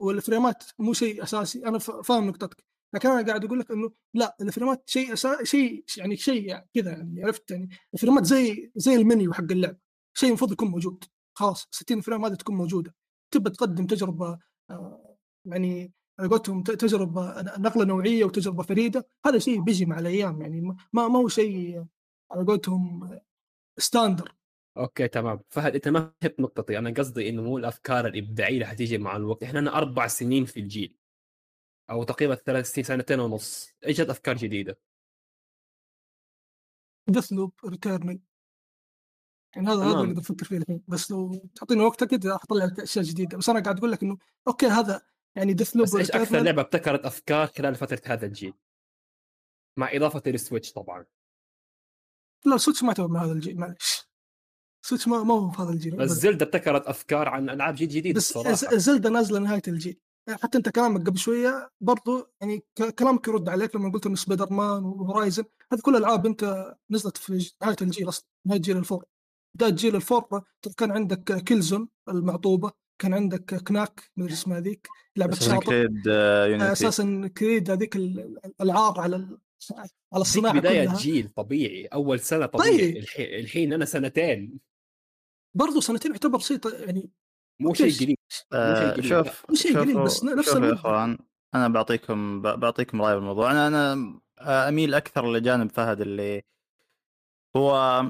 [0.02, 1.66] والفريمات مو شيء أساسي.
[1.66, 2.64] أنا فاهم نقطتك.
[2.96, 5.44] لكن أنا قاعد أقول لك إنه لا الفريمات شيء أسا...
[5.44, 9.78] شيء يعني شيء يعني كذا يعني عرفت يعني؟ الفريمات زي زي المنيو حق اللعب.
[10.18, 11.04] شيء المفروض يكون موجود.
[11.38, 12.96] خلاص 60 فريم هذه تكون موجودة.
[13.34, 14.40] تبى تقدم تجربة
[14.72, 20.62] آه، يعني على قولتهم تجربة نقلة نوعية وتجربة فريدة هذا شيء بيجي مع الأيام يعني
[20.62, 21.86] ما ما هو شيء
[22.32, 23.10] على قولتهم
[23.78, 24.38] standard
[24.78, 25.40] okay تمام.
[25.50, 26.78] فهد أنت ما فهمت نقطتي.
[26.78, 29.44] أنا قصدي إنه مو الأفكار الإبداعية اللي حتيجي مع الوقت.
[29.44, 30.98] إحنا لنا أربع سنين في الجيل
[31.90, 33.70] أو تقريبا ثلاث سنين سنتين ونص.
[33.84, 34.80] اجت أفكار جديدة؟
[37.08, 38.20] Deathloop Returnal
[39.56, 40.02] يعني هذا هذا.
[40.02, 40.84] اللي أفكر فيه الحين.
[40.88, 43.38] بس لو تعطيني وقت أكيد أطلع لك أشياء جديدة.
[43.38, 44.18] بس أنا قاعد أقول لك إنه
[44.48, 45.02] okay هذا
[45.36, 48.54] يعني Deathloop بس إيش أكثر لعبة ابتكرت أفكار خلال فترة هذا الجيل؟
[49.80, 51.06] مع إضافة ال Switch طبعا.
[52.46, 54.08] لا Switch ما يعتبر من هذا الجيل معلش.
[54.86, 55.96] Switch ما, ما هو في هذا الجيل.
[55.96, 56.10] بس.
[56.10, 58.78] زلدا ابتكرت أفكار عن ألعاب جيل جديد بس الصراحة.
[58.78, 60.00] زلدا نازلة نهاية الجيل.
[60.30, 62.64] حتى أنت كلامك قبل شوية برضو يعني
[63.00, 65.44] كلامك يرد عليك لما قلت إنه Spider-Man و Horizon
[65.74, 69.06] هذه كل الالعاب أنت نزلت في نهاية الجيل أصلا نهاية جيل ال four.
[69.56, 70.44] بداية جيل ال four
[70.78, 72.72] كان عندك Killzone المعطوبة.
[73.00, 76.06] كان عندك Knack مدري اسمها ذيك لعبه اساسن شاطئ كريد
[76.52, 79.40] يونيتي أساسا كريد هذيك ال- الألعاب على ال-
[80.14, 80.98] على الصناعة بداية كلها.
[80.98, 82.78] جيل طبيعي أول سنة طبيعي.
[82.78, 82.98] طيب.
[82.98, 84.60] الحين الحين أنا سنتين.
[85.56, 87.10] برضو سنتين يعتبر شيء ط- يعني
[87.62, 88.16] مو شيء ليش؟ قليل.
[88.18, 90.74] مو شيء آه، قليل، شوف مو شيء قليل، بس نفس يا.
[90.74, 91.18] إخوان
[91.56, 94.20] أنا بعطيكم ب- بعطيكم رأي بالموضوع أنا أنا
[94.70, 96.42] أميل أكثر لجانب فهد اللي
[97.56, 98.02] هو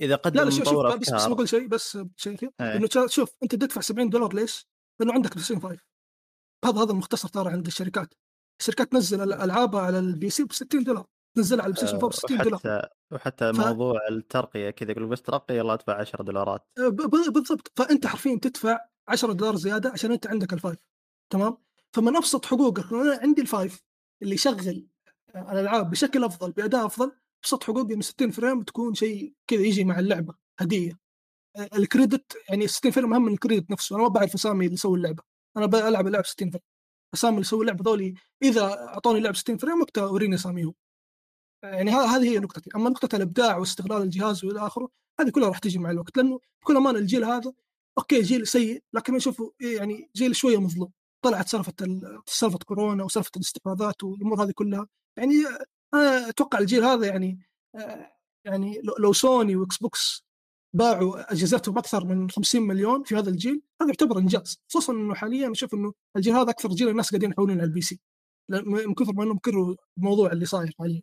[0.00, 2.50] إذا قدم لا لا شوف شوف بس بس بقول شيء بس شيء أخير.
[2.60, 2.76] إيه.
[2.76, 4.66] إنه شوف أنت تدفع 70 دولار ليش؟
[5.00, 5.78] لأنه عندك بلاي ستيشن 5
[6.64, 8.14] هذا هذا المختصر ترى عند الشركات
[8.60, 12.08] الشركات تنزل ال- ألعابها على ال PC ب 60 دولار تنزلها على البلاي ستيشن 4
[12.10, 16.22] ب 60 دولار وحتى وحتى ف- موضوع الترقية كذا يقول بس ترقي يلا أدفع 10
[16.22, 18.78] دولارات ب- بالضبط فأنت حرفيا تدفع
[19.08, 20.78] 10 دولار زيادة عشان أنت عندك ال five
[21.32, 21.58] تمام؟
[21.92, 23.82] فمن أبسط حقوقك أنا عندي ال five
[24.22, 24.86] اللي يشغل
[25.36, 27.12] الألعاب بشكل أفضل بأداء أفضل
[27.44, 30.98] أبسط حقوقي انه 60 frame تكون شيء كذا يجي مع اللعبة هدية.
[31.56, 33.96] آه، ال credit يعني 60 frame أهم من ال credit نفسه.
[33.96, 35.22] أنا ما بعرف أسامي اللي يسوي اللعبة.
[35.56, 36.62] أنا بلعب اللعب 60 frame.
[37.14, 40.74] أسامي اللي يسوي اللعبة ذولي إذا أعطوني لعب 60 frame وقتها وريني أساميهم.
[41.62, 42.70] يعني ها- هذه هي نقطتي.
[42.76, 44.88] أما نقطة الإبداع واستغلال الجهاز وإلى آخره
[45.20, 46.16] هذه كلها راح تجي مع الوقت.
[46.16, 47.52] لأنه بكل أمانة الجيل هذا
[47.98, 50.92] أوكي جيل سيء لكن أنا أشوفه إيه يعني جيل شوية مظلوم.
[51.24, 54.86] طلعت سالفة ال- سالفة كورونا وسالفة الاستحواذات والأمور هذه كلها.
[55.18, 55.32] يعني
[55.96, 57.40] أتوقع الجيل هذا يعني
[57.74, 58.12] آه،
[58.44, 60.26] يعني لو- لو سوني وإكس بوكس
[60.76, 64.60] باعوا أجهزتهم أكثر من 50 مليون في هذا الجيل هذا يعتبر إنجاز.
[64.68, 68.00] خصوصا إنه حاليا أشوف إنه الجيل هذا أكثر جيل الناس قاعدين يحولون على ال PC
[68.50, 71.02] من كثر ما إنهم كرهوا الموضوع اللي صاير حاليا.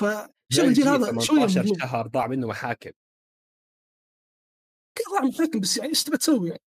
[0.00, 1.78] فشوف الجيل هذا شوية 18 مظلوم.
[1.78, 2.90] شهر ضاع منه محاكم.
[5.14, 6.62] راح محاكم بس يعني إيش تبي تسوي يعني؟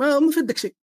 [0.00, 0.76] ما ما في يدك شيء.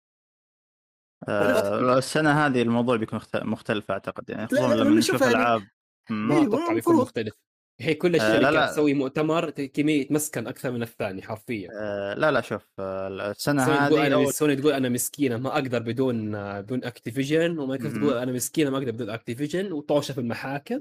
[1.28, 5.62] آه السنة هذه الموضوع بيكون مخت- مختلف أعتقد يعني خصوصا لما نشوف يعني- ألعاب.
[6.10, 6.96] ما أتوقع بيكون.
[6.96, 7.34] مختلف
[7.80, 8.66] هي كل آه، لا، الشركات لا.
[8.66, 13.88] تسوي مؤتمر كمية يتمسكن أكثر من الثاني حرفيا آه لا لا شوف آه السنة سوني
[13.88, 14.30] تقول هذه.
[14.30, 16.32] سوني تقول أنا مسكينة ما أقدر بدون
[16.62, 18.00] بدون أكتيفيجن ومايكروسوفت.
[18.00, 20.80] تقول أنا مسكينة ما أقدر بدون أكتيفيجن وطوشة في المحاكم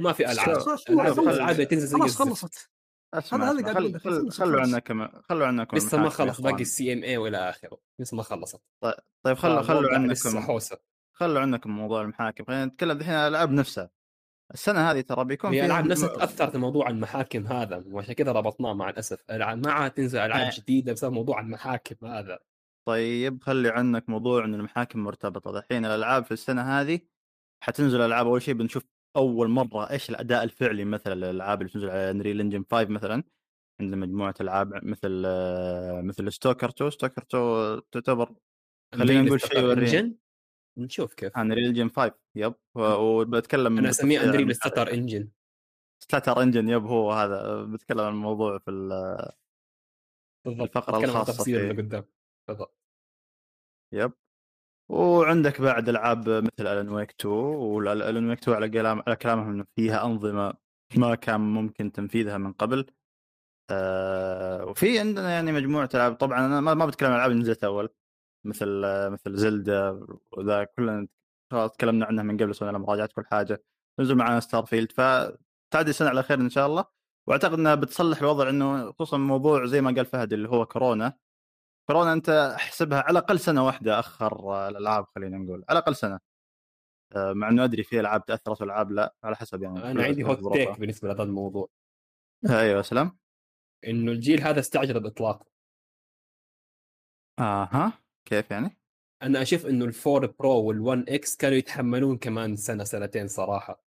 [0.00, 0.58] ما في ألعاب
[1.28, 2.16] العاب تنزل زي خلاص.
[2.16, 2.70] خلصت
[3.14, 3.98] هذا- هذا خل...
[4.00, 4.30] خل...
[4.30, 4.74] خلوا خلص.
[4.74, 6.62] عنكم خلوا عنكم لسه ما خلص باقي.
[6.62, 8.60] السي إم اي والى آخره لسه ما خلصت
[9.24, 10.78] طيب خلوا خلوا لسه عنكم حوسة
[11.12, 13.90] خلوا عنكم موضوع المحاكم خلينا نتكلم الحين عن الألعاب نفسها
[14.54, 18.90] السنة هذه ترى بيكون فيها العاب نفسها تاثرت بموضوع المحاكم هذا وعشان كذا ربطناه مع
[18.90, 19.24] الأسف.
[19.30, 20.50] العاب ما عاد تنزل ألعاب آه.
[20.56, 22.38] جديدة بسبب موضوع المحاكم هذا.
[22.88, 25.58] طيب خلي عنك موضوع إن المحاكم مرتبطة.
[25.58, 27.00] الحين الألعاب في السنة هذه
[27.62, 28.26] حتنزل ألعاب.
[28.26, 28.84] أول شيء بنشوف
[29.16, 33.22] أول مرة إيش الأداء الفعلي مثلا للالعاب اللي تنزل على انريل انجن 5 مثلا.
[33.80, 38.34] عندنا مجموعة ألعاب مثل آه، مثل ستوكر 2 ستوكر 2 تعتبر
[38.94, 39.40] خلينا نقول
[39.88, 40.21] شيء.
[40.76, 41.36] نشوف كيف.
[41.38, 42.54] Unreal Engine 5 يب.
[42.74, 45.28] وبتكلم أنا أسميه Unreal stutter engine
[46.02, 47.62] stutter engine yep هو هذا.
[47.62, 49.32] بتكلم عن الموضوع في ال-
[50.44, 50.76] بالضبط.
[50.76, 51.70] الخاصة التفاصيل فيه.
[51.70, 52.04] اللي قدام.
[52.48, 52.78] بالضبط
[53.92, 54.12] yep.
[54.90, 59.50] وعندك بعد ألعاب مثل Alan Wake 2 و Alan Wake 2 على كلام على كلامهم
[59.50, 60.54] إنه فيها أنظمة
[60.96, 62.86] ما كان ممكن تنفيذها من قبل.
[63.70, 66.14] آه وفي عندنا يعني مجموعة ألعاب.
[66.14, 67.88] طبعا أنا ما بتكلم عن اللي نزلت أول.
[68.44, 71.08] مثل مثل زلدا وذا كلنا
[71.50, 73.64] تكلمنا عنها من قبل سوينا مراجعات كل حاجة.
[74.00, 76.84] نزل معنا Starfield فتعدي السنة على خير إن شاء الله.
[77.26, 81.18] وأعتقد إنها بتصلح الوضع إنه خصوصا موضوع زي ما قال فهد اللي هو كورونا.
[81.86, 85.64] كورونا أنت أحسبها على الاقل سنة واحدة أخر الألعاب خلينا نقول.
[85.68, 86.20] على الاقل سنة.
[87.16, 90.52] آه، مع إنه أدري في ألعاب تأثرت وألعاب لا على حسب يعني أنا عندي hot.
[90.52, 91.68] take بالنسبة لهذا الموضوع.
[92.50, 93.18] أيوه سلام.
[93.86, 95.46] إنه الجيل هذا استعجل باطلاقه
[97.38, 97.92] أها.
[98.24, 98.78] كيف يعني؟
[99.22, 103.84] أنا أشوف إنه ال Four Pro وال One X كانوا يتحملون كمان سنة سنتين صراحة.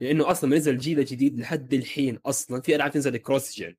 [0.00, 2.60] لأنه أصلا ما نزل الجيل الجديد لحد الحين أصلا.
[2.60, 3.74] في ألعاب تنزل cross-gen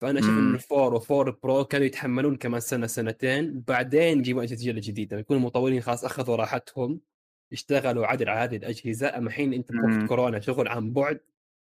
[0.00, 0.30] فأنا أشوف.
[0.30, 3.60] إنه ال Four و Four Pro كانوا يتحملون كمان سنة سنتين.
[3.60, 7.00] بعدين يجيبون أجهزة الجديده يكون المطورين خلاص أخذوا راحتهم.
[7.52, 9.18] اشتغلوا عدل على هذه الأجهزة.
[9.18, 9.72] أما الحين أنت.
[9.72, 11.20] بوقت كورونا شغل عن بعد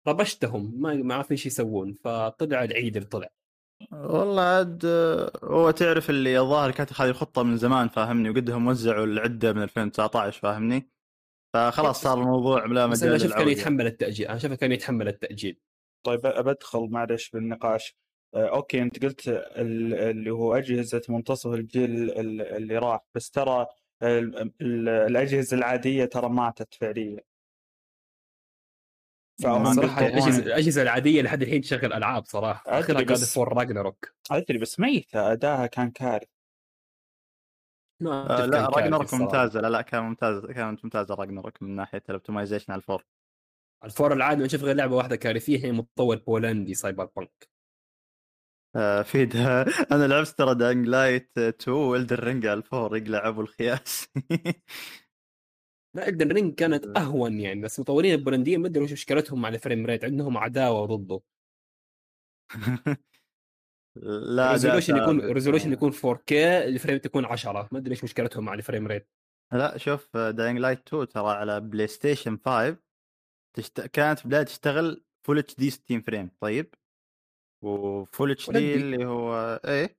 [0.07, 0.81] ربشتهم.
[0.81, 1.93] ما ما عارفين إيش يسوون.
[1.93, 3.29] فطلع العيد اللي طلع.
[3.93, 9.05] والله عاد آه، هو تعرف اللي الظاهر كانت هذه الخطه من زمان فاهمني؟ وقدهم وزعوا
[9.05, 10.91] العدة من 2019 فاهمني؟
[11.55, 13.49] فخلاص صار الموضوع لا بس مجال أنا أشوف كان.
[13.49, 15.61] يتحمل التأجيل أنا أشوف كان يتحمل التأجيل.
[16.07, 17.97] طيب بدخل معلش بالنقاش.
[18.35, 23.67] آه، أوكي أنت قلت ال- اللي هو أجهزة منتصف الجيل ال- اللي راح بس ترى
[24.03, 27.21] ال- ال- الأجهزة العادية ترى ماتت فعليا.
[29.41, 32.63] صراحة بيطلعون- الاجهزه الأجهزة العادية لحد الحين تشغل ألعاب صراحة.
[32.67, 34.09] اخرها God of War Ragnarok.
[34.31, 36.27] أدري بس ميته أداها كان كارثي.
[38.03, 38.69] آه لا
[39.03, 39.25] الصراحة.
[39.25, 39.61] ممتازة.
[39.61, 43.05] لا لا كان ممتاز كانت ممتازة Ragnarok من ناحية ال optimization على ال Four.
[43.85, 47.49] ال Four العادي ما نشوف غير لعبة واحدة كارثية هي مطور بولندي Cyberpunk.
[48.77, 49.63] آه في ده.
[49.93, 54.09] أنا لعبت ترى Dying Light 2 و Elden Ring على ال Four يقلع أبو الخياس.
[55.95, 59.55] لا Elden Ring كانت أهون يعني بس مطورين البولنديين ما أدري وش مشكلتهم مع ال
[59.55, 61.21] frame rate عندهم عداوة ضده.
[64.37, 68.55] لا resolution يكون resolution يكون 4K ال frame تكون 10 ما أدري إيش مشكلتهم مع
[68.55, 69.09] ال frame rate
[69.53, 72.77] لا شوف Dying Light 2 ترى على بلاي ستيشن 5
[73.57, 73.81] تشت...
[73.81, 76.75] كانت في البدايه تشتغل full HD 60 frame طيب؟
[77.65, 78.75] و full HD.
[78.75, 79.97] اللي هو إيه؟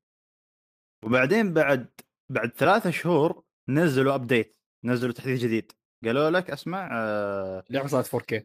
[1.06, 1.90] وبعدين بعد
[2.30, 5.72] بعد ثلاثة شهور نزلوا update نزلوا تحديث جديد.
[6.04, 8.44] قالوا لك أسمع آه اللعبه صارت 4K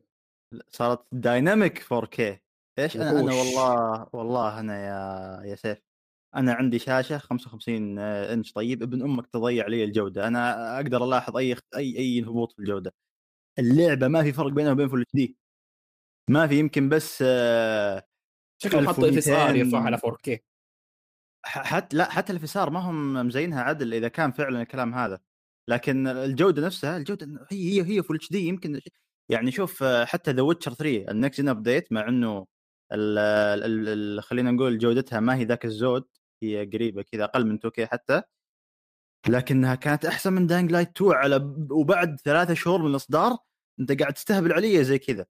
[0.68, 2.20] صارت dynamic 4K
[2.78, 3.32] إيش أنا أنا.
[3.34, 5.78] والله والله أنا يا يا سيف
[6.36, 11.56] أنا عندي شاشة 55 إنش طيب ابن أمك تضيع لي الجودة أنا أقدر ألاحظ أي
[11.76, 12.94] أي أي هبوط في الجودة.
[13.58, 15.36] اللعبة ما في فرق بينها وبين full HD
[16.30, 18.06] ما في يمكن بس آه،
[18.62, 20.38] شكلهم حطوا FSR 1200 يرفعها على 4K
[21.44, 25.20] ح- حتى لا حتى ال FSR ما هم مزينها عدل إذا كان فعلا الكلام هذا.
[25.70, 28.80] لكن الجودة نفسها الجودة هي هي هي full HD يمكن
[29.28, 32.46] يعني شوف آه، حتى The Witcher 3 ال next update مع إنه
[32.92, 36.04] ال- ال- ال- خلينا نقول جودتها ما هي ذاك الزود
[36.42, 38.22] هي قريبة كذا أقل من 2K حتى.
[39.28, 43.36] لكنها كانت أحسن من Dying Light 2 على وبعد ثلاثة شهور من الإصدار
[43.80, 45.26] أنت قاعد تستهبل علي زي كذا.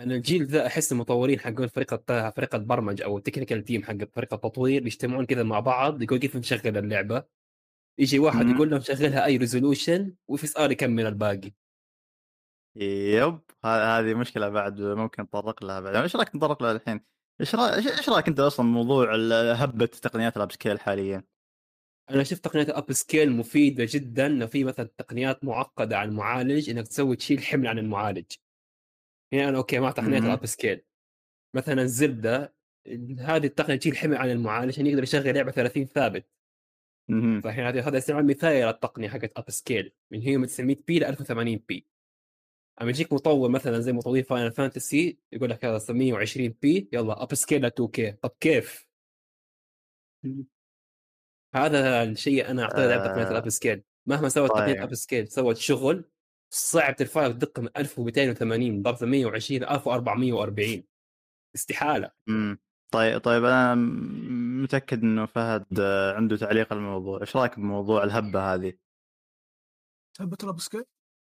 [0.00, 1.94] أنا الجيل ذا أحس المطورين حقون فريق
[2.36, 6.36] فريق البرمج أو ال technical team حق فريق التطوير يجتمعون كذا مع بعض يقول كيف
[6.36, 7.24] نشغل اللعبة.
[7.98, 8.48] يجي واحد.
[8.48, 11.52] يقول لهم شغلها أي resolution و FSR يكمل الباقي
[12.76, 17.00] yep هذه مشكلة بعد ممكن نتطرق لها بعد إيش رأيك نتطرق لها الحين؟
[17.40, 19.14] إيش رايك إيش رأيك أنت أصلا موضوع
[19.54, 21.24] هبة تقنيات ال upscale حاليا؟
[22.10, 26.88] أنا شفت تقنيات ال upscale مفيدة جدا لو في مثلا تقنيات معقدة على المعالج إنك
[26.88, 28.32] تسوي تشيل حمل عن المعالج
[29.32, 30.22] يعني أنا أوكي مع تقنيات.
[30.22, 30.84] ال upscale
[31.56, 32.54] مثلا زبدة
[33.18, 36.26] هذه التقنية تشيل حمل عن المعالج عشان يقدر يشغل لعبة 30 ثابت.
[37.08, 41.56] فالحين هذا هذا استعمال مثالي للتقنيه حقت upscale من هي من 900 P ل 1080
[41.68, 41.86] P
[42.82, 47.62] أما يجيك مطور مثلا زي مطورين Final Fantasy يقول لك هذا 120 P يلا upscale
[47.62, 48.88] ل 2K طب كيف؟
[51.54, 53.30] هذا الشيء أنا اعطيه لعبة تقنيه آه.
[53.30, 54.82] ال upscale مهما سوت تقنيه طيب.
[54.82, 56.04] upscale سوت شغل
[56.50, 60.82] صعب ترفع دقه من 1280 ضرب 120 1440
[61.54, 62.58] استحالة مم.
[62.92, 63.74] طيب طيب أنا
[64.62, 68.72] متأكد إنه فهد آه، عنده تعليق على الموضوع، إيش رأيك بموضوع الهبة هذه؟
[70.20, 70.84] هبة ال upscale؟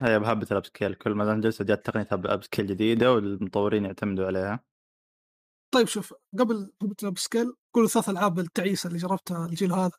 [0.02, 0.94] هي بهبه ال upscale.
[0.94, 4.64] كل ما جلسه جات تقنية هب- upscale جديدة والمطورين يعتمدوا عليها.
[5.74, 9.98] طيب شوف قبل هبة ال upscale قول ثلاث ألعاب التعيسه اللي جربتها الجيل هذا.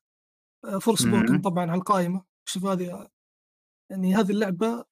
[0.82, 1.22] Fors- مهم.
[1.22, 2.26] poken طبعا على القائمة.
[2.46, 3.10] شوف هذه
[3.92, 4.86] يعني هذه اللعبة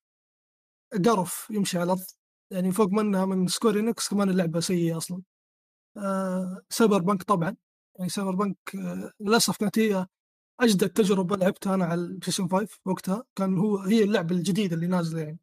[1.06, 2.06] قرف يمشي على الأرض.
[2.52, 5.18] يعني فوق منها من Square Enix كمان اللعبة سيئة أصلا.
[5.18, 5.33] آه
[6.70, 7.56] Cyberpunk طبعا.
[8.00, 10.08] يعني Cyberpunk آه للأسف كانت هي
[10.62, 13.24] أجدد تجربة لعبتها أنا على البلايستيشن 5 وقتها.
[13.36, 15.40] كان هو هي اللعبة الجديدة اللي نازلة يعني.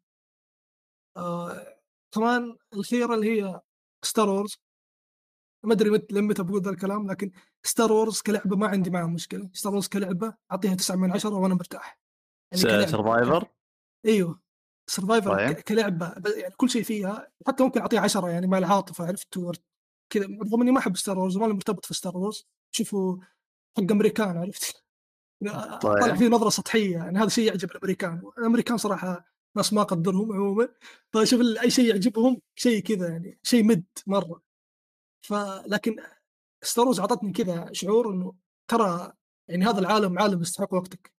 [1.17, 1.77] آه
[2.15, 3.61] كمان الأخيرة اللي هي
[4.05, 4.57] Star Wars
[5.65, 7.31] ما أدري مت متى بقول ذا الكلام لكن
[7.63, 9.49] Star Wars كلعبة ما عندي معها مشكلة.
[9.53, 11.99] Star Wars كلعبة أعطيها 9 من 10 وأنا مرتاح.
[12.61, 12.85] كلعبة.
[12.85, 13.47] Survivor
[14.05, 14.41] إيوه.
[14.89, 15.59] Survivor طيب.
[15.59, 16.13] كلعبة.
[16.37, 19.37] يعني كل شيء فيها حتى ممكن أعطيها 10 يعني مع العاطفة عرفت؟
[20.11, 23.17] كذا رغم إني ما أحب Star Wars ماني مرتبط في Star Wars شوفه
[23.77, 24.83] حق أمريكان عرفت؟
[25.43, 25.81] طيب.
[25.81, 28.31] طالع فيه نظرة سطحية يعني هذا شيء يعجب الأمريكان.
[28.37, 29.25] الأمريكان صراحة
[29.57, 30.67] ناس ما اقدرهم عموما.
[31.13, 34.41] فشوف ال- أي شيء يعجبهم شيء كذا يعني شيء mid مرة.
[35.25, 35.95] فلكن
[36.63, 38.35] Star Wars اعطتني كذا شعور إنه
[38.67, 39.13] ترى
[39.49, 41.13] يعني هذا العالم عالم يستحق وقتك.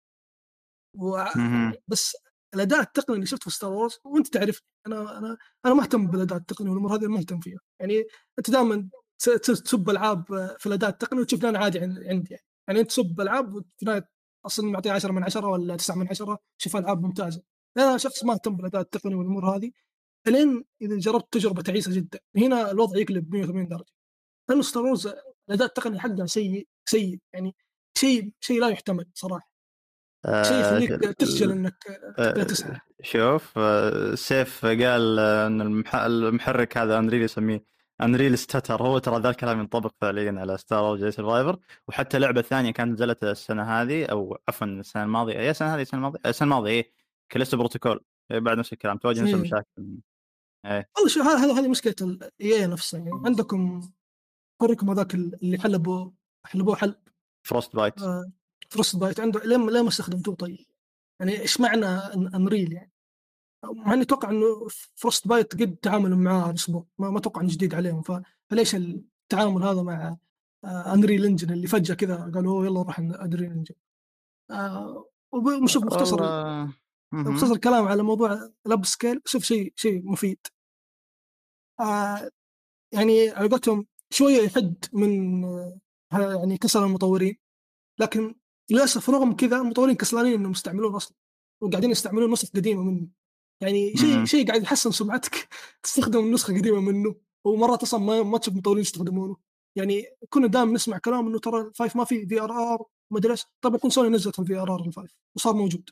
[0.97, 1.23] و...
[1.87, 2.17] بس
[2.55, 6.37] الاداء التقني اللي شفته في Star Wars وأنت تعرف أنا أنا أنا ما أهتم بالاداء
[6.37, 7.59] التقني والأمور هذه ما أهتم فيها.
[7.79, 8.03] يعني
[8.39, 8.89] أنت دائما
[9.43, 10.25] تسب ألعاب
[10.59, 14.09] في الاداء التقني وتشوف أنا عادي عن- عندي يعني, يعني أنت تسب ألعاب النهاية
[14.45, 17.41] أصلا معطيه 10 من 10 ولا 9 من 10 شوف ألعاب ممتازة.
[17.77, 19.71] أنا شخص ما أهتم بالاداء التقني والأمور هذه
[20.27, 22.19] إلين إذا جربت تجربة تعيسة جدا.
[22.37, 23.91] هنا الوضع يقلب 180 درجة.
[24.49, 25.07] لأنه Star Wars
[25.49, 27.19] الاداء التقني حقه سيء سيء.
[27.33, 27.55] يعني
[27.97, 29.50] شيء شيء لا يحتمل صراحة.
[30.25, 31.75] شيء آه، يخليك تخجل إنك
[32.19, 37.63] آه، تسعى شوف آه، سيف قال إن المح- المحرك هذا Unreal يسميه
[38.01, 42.71] Unreal stutter هو ترى ذا الكلام ينطبق فعليا على Star Wars Survivor وحتى لعبة ثانية
[42.71, 45.39] كانت نزلت السنة هذه أو عفوا السنة الماضية.
[45.39, 46.91] اي السنة هذه السنة الماضية السنة الماضية اي
[47.31, 47.99] كليستو بروتوكول
[48.31, 49.35] إيه، بعد نفس الكلام تواجه نفس إيه.
[49.35, 49.65] المشاكل.
[50.65, 50.89] إيه.
[50.95, 51.95] والله شوف هذا هذه مشكلة
[52.41, 53.81] الاي نفسها يعني عندكم
[54.61, 56.11] اوريكم هذاك اللي حلبوا
[56.47, 56.95] حلبوه حلب.
[57.47, 58.31] فروست بايت آه،
[58.71, 60.65] فروست بايت عنده ليه ما- استخدمتوه طيب؟
[61.19, 61.85] يعني إيش معنى
[62.35, 62.91] أنريل يعني؟
[63.65, 67.75] مع إني أتوقع إنه فروست بايت قد تعاملوا معاه الأسبوع ما, ما أتوقع إنه جديد
[67.75, 68.01] عليهم
[68.49, 70.17] فليش التعامل هذا مع
[70.65, 73.75] Unreal Engine اللي فجأة كذا قالوا "أوه، يلا نروح Unreal Engine
[74.51, 75.05] آه
[75.63, 77.33] وشوف مختصر مهم.
[77.33, 80.39] مختصر الكلام على موضوع ال upscale شوف شيء شيء مفيد
[81.79, 82.31] آه
[82.93, 85.79] يعني على قولتهم شوية يحد من آه
[86.13, 87.37] يعني كسل المطورين
[87.99, 88.35] لكن
[88.71, 91.17] للأسف رغم كذا المطورين كسلانين إنهم يستعملون أصلا
[91.61, 93.07] وقاعدين يستعملون نسخ قديمة منه.
[93.61, 94.25] يعني شيء.
[94.25, 95.47] شيء قاعد يحسن سمعتك
[95.83, 97.15] تستخدم نسخة قديمة منه
[97.45, 99.37] ومرات أصلا ما, ما تشوف مطورين يستخدمونه.
[99.75, 103.45] يعني كنا دائما نسمع كلام إنه ترى ال five ما فيه VRR ما أدري إيش.
[103.61, 105.89] طبعا يكون سوني نزلت ال VRR ال five وصار موجود.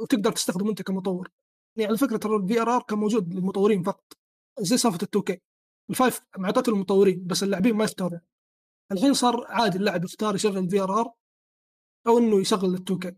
[0.00, 1.30] وتقدر تستخدمه أنت كمطور.
[1.76, 4.12] يعني على فكرة ترى ال VRR كان موجود للمطورين فقط.
[4.60, 5.40] زي سالفة ال 2K
[5.90, 8.20] ال five معطته للمطورين بس اللاعبين ما يختارون
[8.92, 11.12] الحين صار عادي اللاعب يختار يشغل VRR
[12.06, 13.12] أو إنه يشغل ال 2K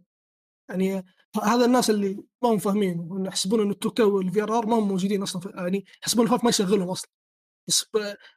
[0.70, 1.04] يعني
[1.42, 5.22] هذا الناس اللي ما هم فاهمين يحسبون إنه ال 2K وال VRR ما هم موجودين
[5.22, 7.10] أصلا يعني يحسبون ال five ما يشغلهم أصلا.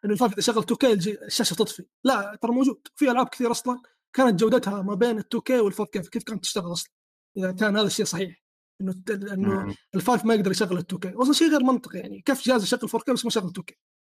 [0.05, 1.85] إنه ال five إذا شغل 2 الج- الشاشة تطفي.
[2.03, 2.87] لا ترى موجود.
[2.95, 3.81] في ألعاب كثير أصلا
[4.15, 6.91] كانت جودتها ما بين ال 2 وال 4 كيف كانت تشتغل أصلا.
[7.37, 8.43] إذا كان هذا الشيء صحيح.
[8.81, 9.75] إنه إنه مم.
[9.95, 12.79] ال five ما يقدر يشغل ال 2 أصلا شيء غير منطقي يعني كيف جهاز يشغل
[12.93, 13.65] 4 بس ما يشغل 2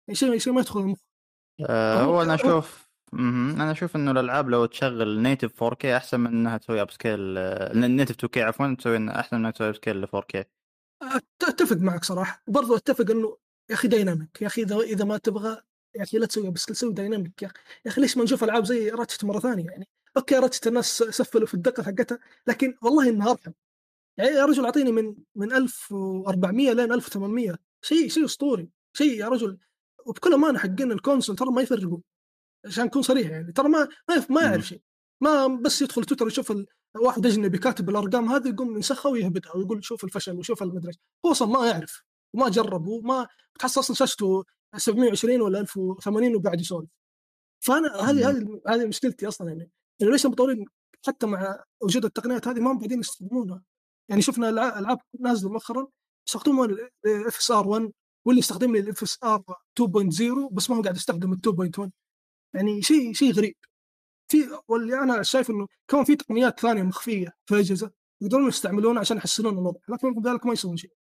[0.07, 0.97] يعني شيء شيء ما يدخل المخ.
[1.69, 3.61] آه، هو- أنا أشوف مهم.
[3.61, 7.19] أنا أشوف إنه الألعاب لو تشغل native 4K أحسن من إنها تسوي upscale
[7.95, 10.43] native 2K عفوا تسوي أحسن من إنها تسوي upscale ل 4K
[11.03, 12.43] أت- أتفق معك صراحة.
[12.47, 13.37] وبرضه أتفق إنه
[13.69, 15.61] يا أخي dynamic يا أخي اذا إذا ما تبغى
[15.95, 17.51] يا أخي لا تسوي بس سوي dynamic يا
[17.87, 21.53] أخي ليش ما نشوف ألعاب زي Ratchet مرة ثانية يعني؟ okay Ratchet الناس سفلوا في
[21.53, 23.51] الدقة حقتها لكن والله إنها أرحم.
[24.17, 28.69] يعني يا رجل أعطيني من من 1400 لين 1800 شيء شيء أسطوري.
[28.93, 29.57] شيء يا رجل.
[30.05, 31.99] وبكل أمانة حقين الكونسول ترى ما يفرقوا.
[32.65, 33.51] عشان اكون صريح يعني.
[33.51, 33.87] ترى ما
[34.29, 34.81] ما يعرف شيء.
[35.21, 36.53] ما بس يدخل تويتر يشوف
[36.95, 40.93] واحد أجنبي كاتب الأرقام هذه يقوم ينسخها ويهبدها ويقول شوف الفشل وشوف المدري.
[41.25, 42.03] هو أصلا ما يعرف
[42.33, 43.27] وما جرب وما
[43.59, 44.43] تحس أصلا شاشته
[44.77, 46.89] 720 ولا 1080 وقاعد يسولف.
[47.59, 49.71] فأنا هذه هذه هذه مشكلتي أصلا يعني.
[50.01, 50.65] انه ليش المطورين
[51.07, 53.63] حتى مع وجود التقنيات هذه ما هم قاعدين يستخدمونها.
[54.09, 55.87] يعني شفنا الع- ألعاب نازلة مؤخرا
[56.27, 57.91] يستخدمون ال FSR 1
[58.25, 59.43] واللي يستخدم لي ال FSR
[59.75, 61.89] 2.0 بس ما هو قاعد يستخدم ال 2.1
[62.53, 63.55] يعني شيء شيء غريب.
[64.31, 64.37] في
[64.67, 67.91] واللي أنا شايف إنه كمان في تقنيات ثانية مخفية في الأجهزة
[68.21, 70.91] يقدرون يستعملونها عشان يحسنون الوضع لكن رغم ذلك ما يسوون شيء.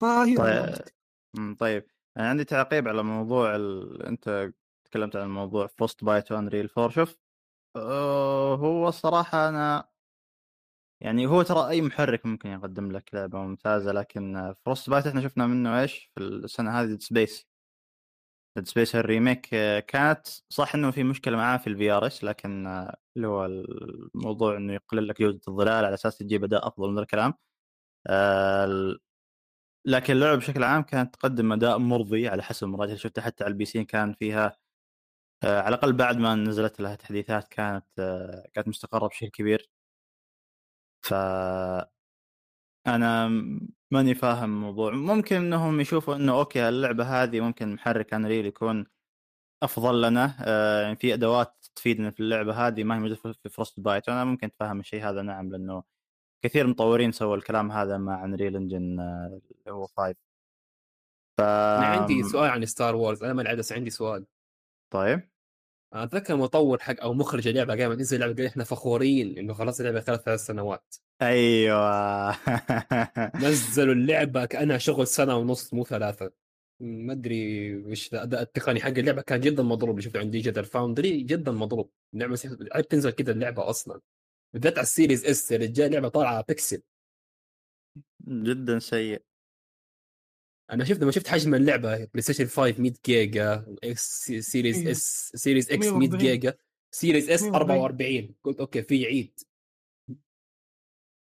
[0.00, 1.86] فهي طيب طيب.
[2.16, 4.02] أنا عندي تعقيب على موضوع ال...
[4.02, 4.52] أنت
[4.84, 7.16] تكلمت عن موضوع Frostbite و Unreal 4 شوف
[7.76, 9.88] آه، هو الصراحه أنا
[11.00, 15.80] يعني هو ترى أي محرك ممكن يقدم لك لعبة ممتازة لكن Frostbite إحنا شفنا منه
[15.80, 17.46] إيش؟ في السنة هذه Space
[18.56, 19.40] Dead Space ال remake
[19.86, 24.72] كانت صح إنه في مشكلة معاه في ال VRS لكن آه، اللي هو الموضوع إنه
[24.74, 27.34] يقلل لك جودة الظلال على أساس تجيب أداء أفضل من الكلام.
[28.06, 28.96] آه،
[29.86, 33.52] لكن اللعبة بشكل عام كانت تقدم أداء مرضي على حسب المراجعة اللي شفتها حتى على
[33.52, 34.56] ال PC كان فيها
[35.44, 37.86] آه، على الأقل بعد ما نزلت لها تحديثات كانت
[38.54, 39.70] كانت مستقرة بشكل كبير.
[41.02, 41.12] ف
[42.86, 43.28] أنا
[43.90, 44.90] ماني فاهم الموضوع.
[44.92, 48.86] ممكن إنهم يشوفوا إنه okay اللعبه هذه ممكن محرك Unreal يكون
[49.62, 54.08] أفضل لنا آه، يعني في أدوات تفيدنا في اللعبة هذه ما هي موجودة في- Frostbite
[54.08, 55.82] وأنا ممكن أتفهم الشيء هذا نعم لأنه
[56.44, 60.14] كثير من المطورين سووا الكلام هذا مع Unreal Engine اللي هو 5
[61.38, 64.26] ف أنا عندي سؤال عن Star Wars أنا ما لعبت بس عندي سؤال.
[64.92, 65.18] طيب.
[65.18, 65.28] أنا
[65.92, 70.00] أتذكر مطور حق أو مخرج اللعبة قام ينزل اللعبة قال إحنا فخورين إنه خلاص اللعبة
[70.00, 70.94] خلال ثلاث سنوات.
[71.22, 72.30] أيوه.
[73.36, 76.32] نزلوا اللعبة كأنها شغل سنة ونص مو ثلاثة.
[76.80, 81.22] ما أدري وش الاداء التقني حق اللعبة كان جدا مضروب اللي شفته عند Digital Foundry
[81.22, 81.90] جدا مضروب.
[82.14, 82.36] اللعبه
[82.90, 84.00] تنزل كذا اللعبة أصلا.
[84.54, 86.82] بالذات على ال Series S يا رجال لعبة طالعة بيكسل
[88.28, 89.22] جدا سيء.
[90.70, 94.86] أنا شفت لما شفت حجم اللعبة بلاي ستيشن 5 100 جيجا إكس سيريز.
[94.86, 96.18] اس سيريز إكس 100 140.
[96.18, 96.54] جيجا
[96.94, 97.78] سيريز اس 140.
[97.78, 99.40] 44 قلت أوكي في عيد.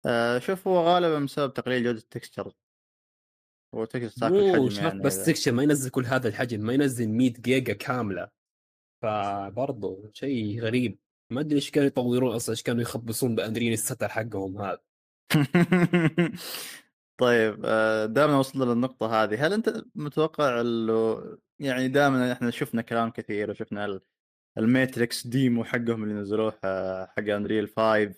[0.05, 2.53] آه شوف هو غالبا بسبب تقليل جودة التكستشر.
[3.75, 6.73] هو تكستشر تاكل مو حجم شرط يعني بس سكشن ما ينزل كل هذا الحجم ما
[6.73, 8.29] ينزل 100 جيجا كاملة.
[9.03, 10.99] فبرضه شيء غريب.
[11.31, 14.81] ما أدري إيش كانوا يطورون أصلا إيش كانوا يخبصون بانرين الستر حقهم هذا.
[17.17, 21.21] طيب آه، دائما وصلنا للنقطة هذه، هل أنت متوقع إنه
[21.59, 24.01] يعني دائما إحنا شفنا كلام كثير وشفنا ال-
[24.57, 28.15] ال Matrix demo حقهم اللي نزلوه آه، حق Unreal 5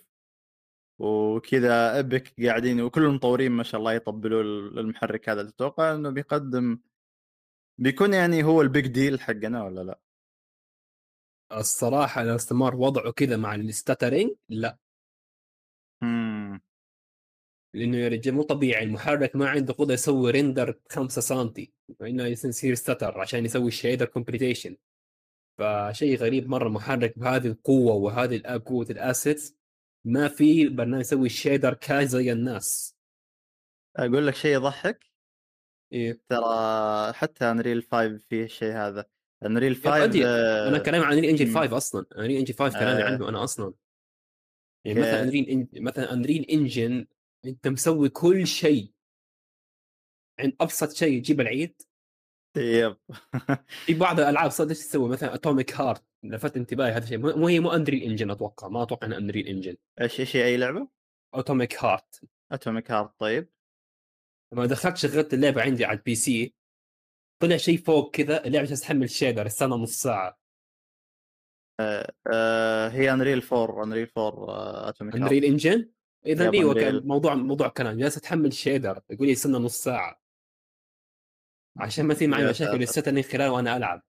[0.98, 4.42] وكذا Epic قاعدين وكل المطورين ما شاء الله يطبلوا
[4.80, 6.78] المحرك هذا تتوقع إنه بيقدم
[7.78, 10.00] بيكون يعني هو ال big deal حقنا ولا لا؟
[11.52, 14.78] الصراحة لو استمر وضعه كذا مع ال stuttering لا.
[17.74, 21.52] لأنه يا رجال مو طبيعي المحرك ما عنده قدرة يسوي ريندر 5 سم
[22.02, 24.76] انه يصير ستر عشان يسوي الشيدر كومبليتيشن
[25.58, 29.56] فشيء غريب مرة محرك بهذه القوة وهذه قوة الاسيتس
[30.04, 32.96] ما في برنامج يسوي الشيدر كاش زي الناس
[33.96, 35.10] أقول لك شيء يضحك
[35.92, 36.20] إيه.
[36.28, 39.04] ترى حتى انريل 5 فيه الشيء هذا
[39.44, 41.54] انريل يا 5 أدري، آه، أنا كلامي عن انريل انجن مم.
[41.54, 43.06] 5 أصلا انريل انجن 5 كلامي آه.
[43.06, 43.74] عنه أنا أصلا
[44.84, 45.00] يعني.
[45.00, 45.68] مثلا Unreal إن...
[45.84, 47.06] مثلا Unreal Engine
[47.44, 48.92] أنت مسوي كل شيء
[50.40, 51.82] عند أبسط شيء يجيب العيد.
[52.56, 52.96] yep.
[53.86, 57.60] في بعض الألعاب صدق إيش تسوي؟ مثلا Atomic Heart لفت انتباهي هذا الشيء مو هي
[57.60, 60.88] مو Unreal Engine أتوقع ما أتوقع إنها Unreal Engine إيش إيش أي لعبة؟
[61.34, 62.24] Atomic Heart.
[62.52, 63.48] Atomic Heart طيب.
[64.52, 66.54] لما دخلت شغلت اللعبة عندي على ال PC
[67.42, 70.40] طلع شيء فوق كذا اللعبة جالسة تحمل shader استنى نص ساعة.
[72.32, 75.24] آه هي انريل 4 انريل 4 أتوميك هارت.
[75.24, 75.90] انريل انجن
[76.26, 76.74] إذا أيوه.
[76.74, 80.20] كان موضوع موضوع كلام جالسه تحمل شيدر يقول لي استنى نص ساعة.
[81.78, 82.80] عشان ما تصير معي مشاكل ساتر.
[82.80, 84.02] الستني خلال وأنا ألعب.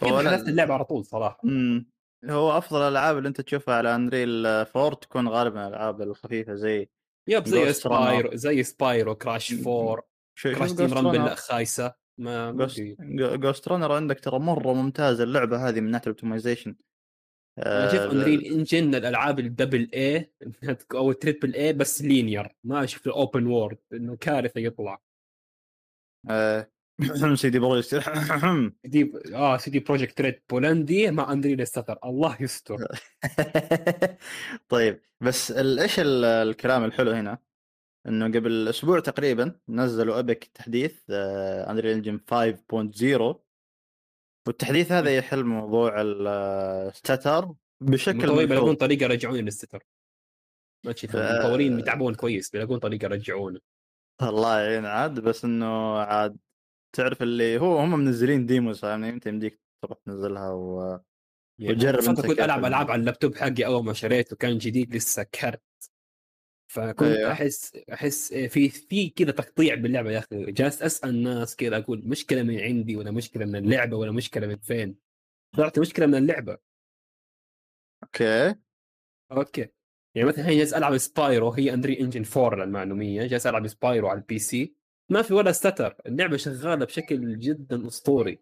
[0.00, 1.40] كذا لا- حذفت اللعبة على طول صراحة.
[1.44, 1.90] امم
[2.24, 6.88] هو أفضل الألعاب اللي أنت تشوفها على انريل 4 تكون غالبا الألعاب الخفيفة زي
[7.28, 10.02] يب زي سبايرو زي سبايرو كراش 4
[10.38, 11.94] شو كراش تيم رامبل خايسة.
[12.18, 12.68] ما ما
[13.36, 16.76] Ghostrunner عندك ترى مرة ممتازة اللعبة هذه من ناحية ال optimization
[17.66, 20.32] أنا أشوف انريل انجن الألعاب ال double A
[20.94, 25.00] أو ال triple A بس linear ما أشوف ال open world إنه كارثة يطلع.
[27.34, 27.94] CD Projekt
[28.84, 32.76] دي آه CD Projekt Red بولندي مع Unreal stutter الله يستر.
[34.68, 37.38] طيب بس إيش ال- الكلام الحلو هنا؟
[38.06, 43.49] إنه قبل أسبوع تقريبا نزلوا Epic تحديث Unreal Engine 5.0
[44.46, 49.82] والتحديث هذا يحل موضوع ال stutter بشكل المطورين بيلاقون طريقة يرجعون لل stutter
[50.86, 53.60] ما تشوف ف- المطورين بيتعبون كويس بيلاقون طريقة يرجعونه
[54.22, 54.86] الله يعين.
[54.86, 56.36] عاد بس إنه عاد
[56.96, 60.98] تعرف اللي هو هم منزلين demos يعني أنت يمديك تروح تنزلها و...
[61.60, 65.22] وجرب أنت كنت ألعب ال- ألعاب على اللابتوب حقي أول ما شريته كان جديد لسه
[65.22, 65.62] كرت.
[66.70, 67.32] فكنت أيوه.
[67.32, 70.52] أحس أحس في في كذا تقطيع باللعبة يا أخي.
[70.52, 74.56] جالس أسأل الناس كذا أقول مشكلة من عندي ولا مشكلة من اللعبة ولا مشكلة من
[74.56, 74.96] فين؟
[75.56, 76.58] طلعت مشكلة من اللعبة.
[78.02, 78.54] okay.
[79.32, 79.68] okay.
[80.14, 84.18] يعني مثلا الحين جالس ألعب Spyro هي Unreal Engine 4 للمعلومية جالس ألعب Spyro على
[84.18, 84.74] ال PC
[85.08, 88.38] ما في ولا stutter اللعبة شغالة بشكل جدا أسطوري.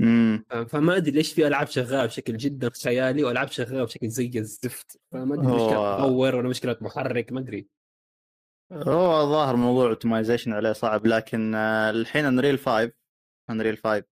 [0.00, 5.00] امم فما أدري ليش في ألعاب شغالة بشكل جدا خيالي وألعاب شغالة بشكل زي الزفت.
[5.12, 7.68] فما أدري مشكله مطور ولا مشكله محرك ما أدري.
[8.72, 12.92] هو ظاهر موضوع optimization عليه صعب لكن آه، الحين Unreal 5
[13.50, 14.04] Unreal 5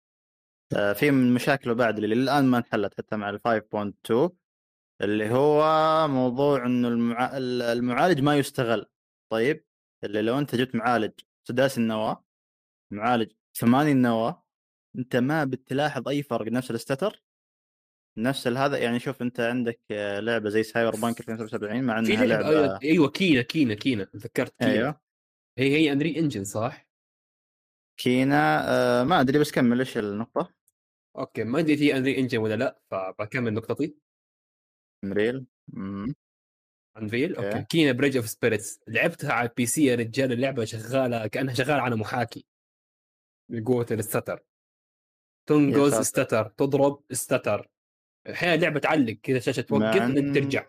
[0.75, 4.29] آه، في من مشاكله بعد اللي الان ما انحلت حتى مع ال 5.2
[5.01, 5.63] اللي هو
[6.07, 7.37] موضوع إنه المع...
[7.37, 8.85] المعالج ما يستغل.
[9.31, 9.65] طيب
[10.03, 11.11] اللي لو أنت جبت معالج
[11.47, 12.23] سداسي النواة
[12.93, 14.44] معالج ثماني النواة
[14.97, 17.23] أنت ما بتلاحظ أي فرق نفس ال stutter
[18.17, 22.79] نفس هذا يعني شوف أنت عندك آه، لعبة زي Cyberpunk 2077 مع إنها لعبة لعبة
[22.83, 24.71] أيوه Kena Kena Kena تذكرت Kena.
[24.71, 25.01] أيوه.
[25.57, 26.87] هي هي اندري انجن صح؟
[27.97, 30.53] كينا آه ما أدري بس كمل إيش النقطة؟
[31.17, 33.95] أوكي ما أدري هي اندري انجن ولا لأ فبكمل نقطتي
[35.03, 35.45] انريل.
[36.97, 37.47] انفيل أوكي.
[37.47, 37.65] أوكي.
[37.65, 41.95] كينا بريدج اوف سبيريتس لعبتها على البي سي يا رجال اللعبة شغالة كأنها شغالة على
[41.95, 42.45] محاكي.
[43.49, 44.43] بقوة الستر.
[45.45, 45.93] تنقز.
[45.93, 47.69] استتر تضرب استتر.
[48.29, 50.67] أحيانا اللعبة تعلق كذا شاشة توقف بعدين ترجع.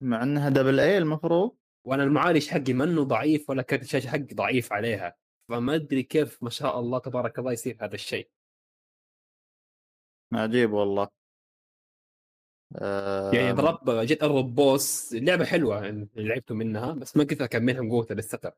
[0.00, 1.56] مع إنها double A المفروض.
[1.84, 5.16] وأنا المعالج حقي منه ضعيف ولا كرت الشاشه حقي ضعيف عليها.
[5.48, 8.30] فما أدري كيف ما شاء الله تبارك الله يصير هذا الشيء.
[10.32, 11.08] عجيب والله.
[13.32, 15.14] يعني ضرب جيت أضرب boss.
[15.14, 18.52] اللعبة حلوة يعني لعبته منها بس ما قدرت اكملها من قوه ال stutter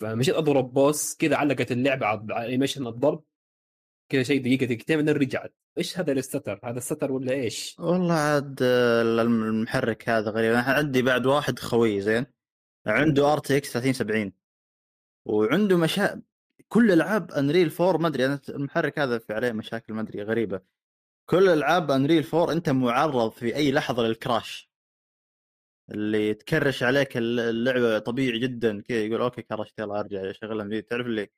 [0.00, 3.24] فمشيت أضرب boss كذا علقت اللعبة على animation الضرب.
[4.10, 7.76] كذا شيء دقيقة دقيقتين بعدين رجعت إيش هذا ال stutter؟ هذا ال stutter ولا إيش؟
[7.78, 10.52] والله عاد المحرك هذا غريب.
[10.52, 12.26] أنا عندي بعد واحد خوي زين.
[12.86, 14.32] عنده RTX 3070
[15.26, 18.26] وعنده مشاكل العاب Unreal 4 ما أدري.
[18.26, 20.60] أنا المحرك هذا في عليه مشاكل ما أدري غريبة.
[21.26, 24.70] كل العاب Unreal 4 أنت معرض في أي لحظة لل crash
[25.90, 28.82] اللي تكرش عليك اللعبة طبيعي جدا.
[28.82, 30.80] كذا يقول okay كرشت يلا أرجع أشغلها.
[30.80, 31.30] تعرف اللي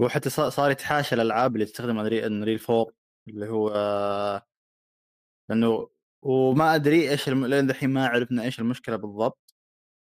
[0.00, 2.86] هو حتى صار يتحاشى الألعاب اللي تستخدم Unreal 4
[3.28, 3.70] اللي هو
[5.50, 5.88] لأنه
[6.22, 7.46] وما أدري إيش الم...
[7.46, 9.54] لين الحين ما عرفنا إيش المشكلة بالضبط.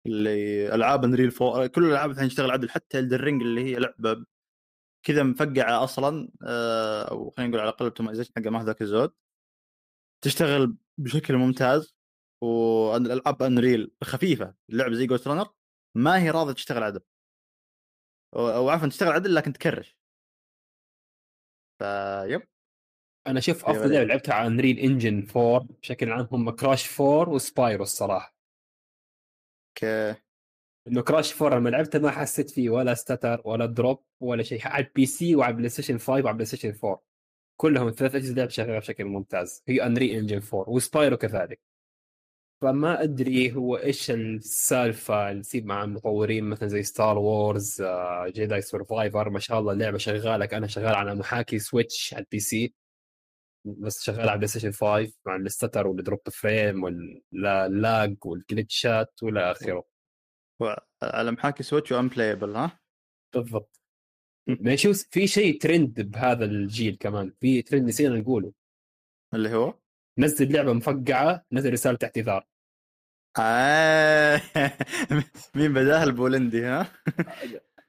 [0.06, 4.24] اللي ألعاب Unreal 4 كل الألعاب الحين تشتغل عدل حتى Elden Ring اللي هي لعبة
[5.06, 9.12] كذا مفقعة أصلا آه، أو خلينا نقول على الأقل ال optimization حقها ما ذاك الزود.
[10.24, 11.94] تشتغل بشكل ممتاز
[12.42, 14.54] والالعاب Unreal خفيفة.
[14.70, 15.48] اللعبة زي Ghostrunner
[15.96, 17.00] ما هي راضية تشتغل عدل.
[18.34, 19.96] أو عفوا تشتغل عدل لكن تكرش
[21.78, 22.42] فيك
[23.26, 27.37] أنا أشوف أفضل لعبة لعبتها على Unreal Engine 4 بشكل عام هم Crash 4 و
[27.37, 28.36] Spyro الصراحة.
[29.68, 30.20] okay
[30.88, 34.84] إنه Crash 4 لما لعبته ما حسيت فيه ولا stutter ولا drop ولا شيء على
[34.84, 37.02] ال PC وعلى PlayStation 5 وعلى PlayStation 4
[37.56, 39.62] كلهم الثلاث اجهزه لعب شغالة بشكل ممتاز.
[39.68, 41.60] هي Unreal Engine 4 و Spyro كذلك.
[42.62, 47.82] فما أدري هو إيش السالفة اللي تصير مع المطورين مثلا زي Star Wars
[48.26, 52.74] Jedi Survivor ما شاء الله اللعبة شغالة أنا شغال على محاكي Switch على ال PC
[53.64, 59.50] بس شغال على PlayStation 5 مع ال stutter وال drop frame وال lag والجلتشات وإلى
[59.50, 59.84] آخره.
[61.02, 62.80] على محاكي Switch و unplayable ها؟
[63.34, 63.80] بالضبط.
[64.46, 68.52] ما شو في شيء ترند بهذا الجيل كمان في ترند نسينا نقوله.
[69.34, 69.74] اللي هو؟
[70.18, 72.51] نزل لعبة مفقعة نزل رسالة اعتذار.
[73.38, 74.42] آه.
[75.54, 76.92] مين بدأها؟ البولندي ها؟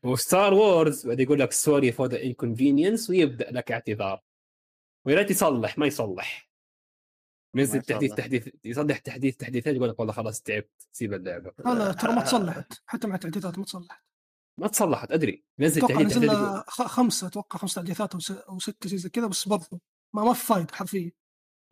[0.04, 4.22] و Star Wars بعد يقول لك sorry for the inconvenience ويبدأ لك اعتذار.
[5.06, 6.50] ويا ريت يصلح ما يصلح.
[7.56, 11.52] ينزل تحديث تحديث يصلح تحديث تحديثات يقول لك والله خلاص تعبت سيب اللعبة.
[11.66, 12.74] لا لا ترى ما تصلحت.
[12.86, 14.04] حتى مع التحديثات ما تصلحت.
[14.60, 15.44] ما تصلحت أدري.
[15.60, 16.30] نزل أتوقع نزل
[16.68, 19.82] خمسة أتوقع خمس تحديثات أو ست شيء زي كذا بس برضو
[20.14, 21.12] ما ما في فايدة حرفيا.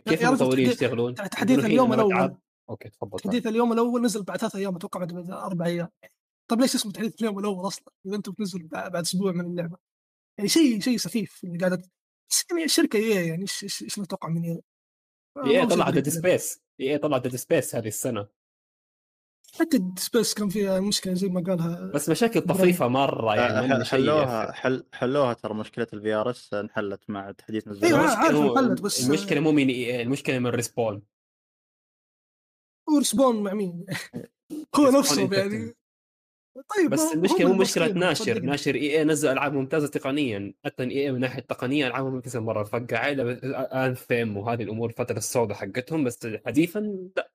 [0.06, 2.38] كيف المطورين يشتغلون؟ تحديث اليوم الأول.
[2.72, 5.90] أوكي تفضل تحديث اليوم الأول نزل بعد ثلاث أيام أتوقع بعد أربع أيام.
[6.48, 9.78] طيب ليش اسمه تحديث اليوم الأول أصلا؟ إذا أنت بتنزل بعد أسبوع من اللعبة.
[10.38, 11.82] يعني شيء شيء سخيف اللي قاعدة
[12.52, 14.62] يعني الشركة EA يعني؟ إيش إيش نتوقع من EA؟
[15.46, 18.28] EA طلعت Dead Space EA طلعت Dead Space هذه السنة.
[19.60, 24.52] حتى Dead Space كان فيها مشكلة زي ما قالها بس مشاكل طفيفة مرة يعني حلوها
[24.52, 29.40] حل حلوها ترى مشكلة ال VRS انحلت مع تحديث نزل أيوه عارف انحلت بس المشكلة
[29.40, 31.02] مو من المشكلة من Respawn
[32.96, 33.86] و Respawn مع مين؟
[34.76, 35.76] هو نفسه يعني.
[36.78, 38.40] طيب بس المشكلة مو مشكلة ناشر.
[38.40, 40.54] ناشر EA نزل ألعاب ممتازة تقنيا.
[40.66, 42.64] حتى EA من ناحية التقنية العابهم ممتازه مرة.
[42.64, 43.12] فقع
[43.86, 46.04] Anthem وهذه الأمور الفترة السوداء حقتهم.
[46.04, 46.80] بس حديثا
[47.18, 47.32] لا.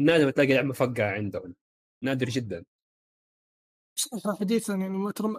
[0.00, 1.54] نادر تلاقي لعبة مفقعة عندهم.
[2.04, 2.64] نادر جدا.
[3.98, 5.34] صراحة حديثا يعني ترى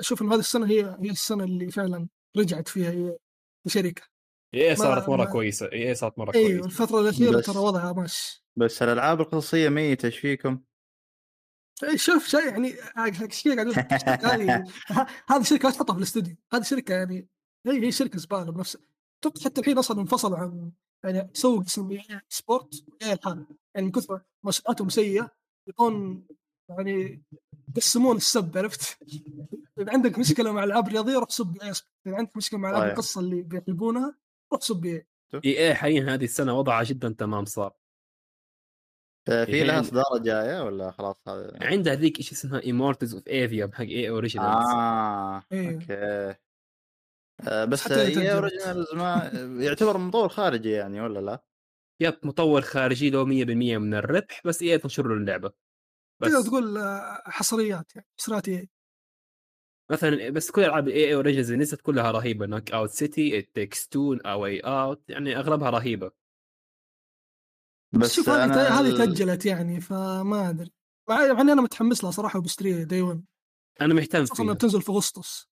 [0.00, 3.16] شوف إنه هذه السنة هي هي السنة اللي فعلا رجعت فيها هي
[3.66, 4.02] الشركة.
[4.54, 5.32] إي صارت مرة ما...
[5.32, 5.72] كويسة.
[5.72, 6.48] إي صارت مرة كويسة.
[6.48, 8.43] أيوه الفترة الأخيرة ترى وضعها ماشي.
[8.56, 10.60] بس الألعاب القصصية ميتة إيش فيكم؟
[11.82, 12.74] إيه، شوف شيء يعني
[13.30, 13.68] شيء قاعد
[14.24, 14.64] هذه
[15.30, 17.28] هذه شركة لا تحطها في الاستوديو هذه شركة يعني
[17.66, 18.82] هي هي شركة زبالة بنفسها
[19.44, 20.72] حتى الحين أصلا انفصلوا عن
[21.04, 21.98] يعني سووا قسم
[22.28, 25.30] sport EA لحال يعني من كثر مسؤولياتهم سيئة
[25.68, 26.26] يكون
[26.68, 27.22] يعني
[27.68, 28.98] يقسمون السب عرفت؟
[29.78, 31.72] إذا عندك مشكلة مع ألعاب رياضية روح سب EA
[32.06, 32.90] إذا عندك مشكلة مع ألعاب.
[32.90, 34.16] القصة اللي بيحبونها
[34.52, 35.06] روح سب اي
[35.44, 37.72] اي حاليا هذه السنة وضعها جدا تمام صار
[39.26, 43.70] في لها يعني اصدار جاية ولا خلاص هذا؟ عندها ذيك إيش اسمها Immortals of Aveum
[43.74, 45.74] حق EA Originals آه إيه.
[45.74, 46.38] okay.
[47.48, 49.30] آه بس EA Originals ما
[49.64, 51.44] يعتبر مطور خارجي يعني ولا لا؟
[52.00, 55.52] yep مطور خارجي له 100% من الربح بس EA تنشر له اللعبة.
[56.20, 56.32] بس.
[56.32, 58.68] تقدر تقول آه، حصريات يعني حصريات EA
[59.90, 62.46] مثلا بس كل ألعاب EA Originals نزلت كلها رهيبة.
[62.46, 66.23] Knockout City Takes Two A Way Out يعني أغلبها رهيبة.
[67.96, 70.70] بس شوف هذه هذه تأجلت يعني فما أدري.
[71.08, 73.24] يعني أنا متحمس لها صراحة وبشتريها day 1
[73.80, 74.52] أنا مهتم فيها.
[74.52, 75.48] بتنزل في أغسطس.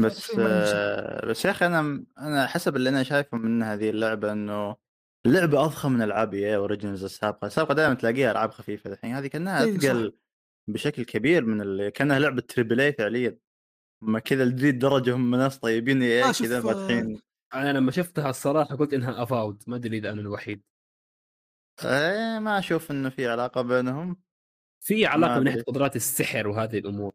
[0.00, 4.76] بس آه بس يا أخي أنا أنا حسب اللي أنا شايفه من هذه اللعبة إنه
[5.26, 8.92] اللعبة أضخم من ألعاب EA Originals السابقة، السابقة دائما تلاقيها ألعاب خفيفة.
[8.92, 10.18] الحين هذه كأنها أثقل
[10.68, 13.38] بشكل كبير من اللي كأنها لعبة triple A فعليا.
[14.02, 17.20] هم كذا لذي درجة هم ناس طيبين يا آه، كذا شوف، فاتحين.
[17.54, 20.62] أنا لما شفتها الصراحة قلت إنها Avowed ما أدري إذا أنا الوحيد.
[21.84, 24.22] آه ما أشوف إنه في علاقة بينهم.
[24.80, 25.62] في علاقة ما من ناحية.
[25.62, 27.14] قدرات السحر وهذه الأمور.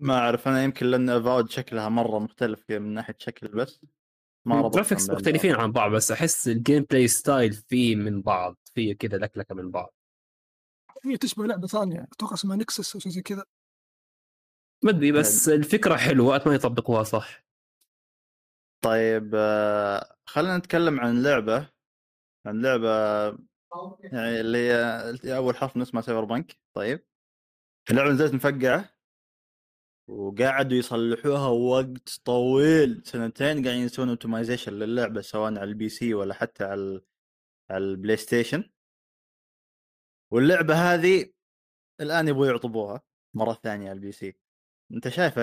[0.00, 3.80] ما أعرف أنا يمكن لأن Avowed شكلها مرة مختلف كذا من ناحية شكل بس.
[4.46, 4.80] ما بين
[5.10, 9.70] مختلفين عن بعض بس أحس ال gameplay style فيه من بعض فيه كذا لكلكة من
[9.70, 9.94] بعض.
[11.04, 13.44] هي تشبه لعبة ثانية أتوقع اسمها نكسس أو شيء زي كذا.
[14.82, 17.44] ما أدري بس الفكرة حلوة اتمنى يطبقوها صح.
[18.84, 21.73] طيب آه، خلينا نتكلم عن لعبة.
[22.46, 22.88] عن لعبه
[24.02, 26.58] يعني اللي هي أول حرف اسمها Cyberpunk.
[26.74, 27.06] طيب.
[27.90, 28.90] اللعبة نزلت مفقعه
[30.08, 33.02] وقعدوا يصلحوها وقت طويل.
[33.04, 37.00] سنتين قاعدين يسوون optimization للعبة سواء على ال PC ولا حتى على
[37.70, 38.70] على البلاي ستيشن.
[40.30, 41.32] واللعبة هذه
[42.00, 43.02] الآن يبغوا يعطبوها
[43.34, 44.36] مرة ثانية على ال PC.
[44.92, 45.34] أنت شايف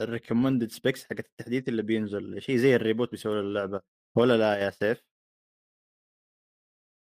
[0.00, 3.80] ال recommended specs حق التحديث اللي بينزل؟ شيء زي ال reboot بيسوي اللعبه
[4.16, 5.02] ولا لا يا سيف؟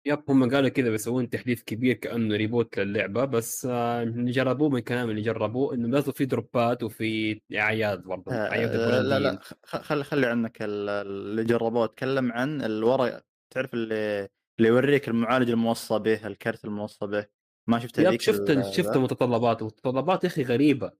[0.10, 4.80] yep هم قالوا كذا بيسوون تحديث كبير كأنه reboot للعبة بس آه، اللي جربوه من
[4.80, 10.04] كلام اللي جربوه إنه لازم في دروبات وفي أعياد برضه أعياد آه، لا لا خلي
[10.04, 14.30] خلي عنك ال- اللي جربوه اتكلم عن الورق تعرف اللي
[14.60, 17.26] اللي يوريك المعالج الموصى به الكرت الموصى به
[17.68, 20.92] ما شفت هذيك شفت شفت ذا؟ المتطلبات يا أخي غريبة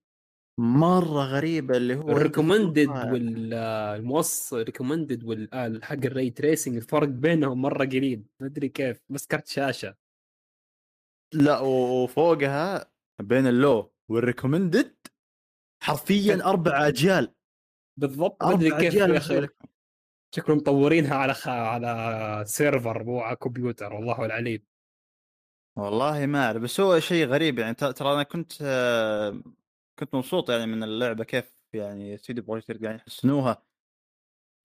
[0.60, 6.76] مرة غريبة اللي هو ال recommended تحطها- وال most recommended وال حق ال ray tracing
[6.76, 8.24] الفرق بينهم مرة قليل.
[8.40, 9.96] ما أدري كيف بس كرت شاشة.
[11.34, 12.92] لا وفوقها
[13.22, 14.96] بين ال low وال recommended
[15.84, 17.34] حرفيا أربع أجيال.
[18.00, 19.48] بالضبط ما أدري كيف يا أخي.
[20.36, 21.48] شكلهم مطورينها على خ...
[21.48, 24.66] على سيرفر مو على كمبيوتر والله العليم.
[25.78, 27.74] والله ما اعرف بس هو شيء غريب يعني.
[27.76, 29.42] ترى ترى أنا كنت آه،
[30.00, 33.64] كنت مبسوط يعني من اللعبة كيف يعني CD Projekt قاعدين يحسنوها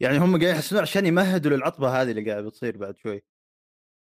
[0.01, 3.23] يعني هم قاعدين يحسنوها عشان يمهدوا للعطبة هذه اللي قاعدة بتصير بعد شوي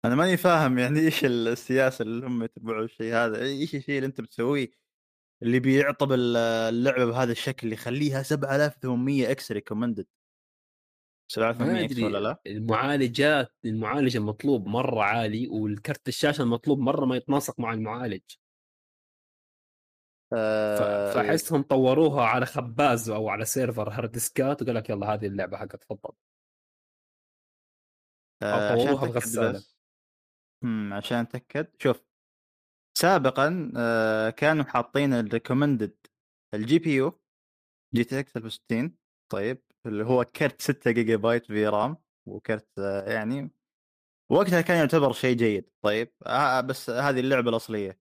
[0.06, 4.22] أنا ماني فاهم يعني إيش السياسة اللي هم يتبعوا الشيء هذا إيش الشيء اللي أنت
[4.22, 4.72] بتسويه
[5.44, 12.18] اللي بيعطب ال- اللعبة بهذا الشكل اللي يخليها 7800 X recommended ما 7800 X ولا
[12.18, 18.22] لا؟ المعالجات المعالج المطلوب مرة عالي والكرت الشاشة المطلوب مرة ما يتناسق مع المعالج.
[20.34, 25.58] آه فأحسهم طوروها على خباز أو على سيرفر هارد ديسكات وقال لك يلا هذه اللعبة
[25.58, 26.14] حقت تفضل.
[28.44, 29.64] آه، طوروها بغسالة.
[30.64, 31.68] امم عشان أتأكد.
[31.80, 32.04] شوف
[32.98, 35.98] سابقا آه كانوا حاطين ال recommended
[36.54, 38.98] ال GPU GTX 1060
[39.32, 41.98] طيب اللي هو كرت 6 جيجا بايت VRAM
[42.28, 42.68] وكرت
[43.08, 43.52] يعني
[44.32, 48.00] وقتها كان يعتبر شيء جيد طيب آه بس هذه اللعبة الأصلية.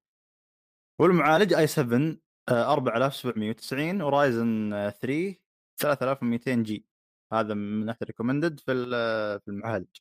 [1.00, 2.16] والمعالج i 7
[2.48, 5.34] آه 4790 و Ryzen آه 3
[5.80, 6.86] 3200 G.
[7.32, 9.96] هذا من ناحيه recommended في ال- في المعالج.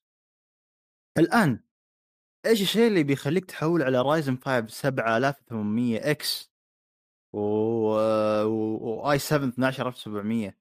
[1.18, 1.64] الآن
[2.46, 6.52] إيش الشيء اللي بيخليك تحول على Ryzen 5 7800 X.
[7.34, 10.58] و i 7 12700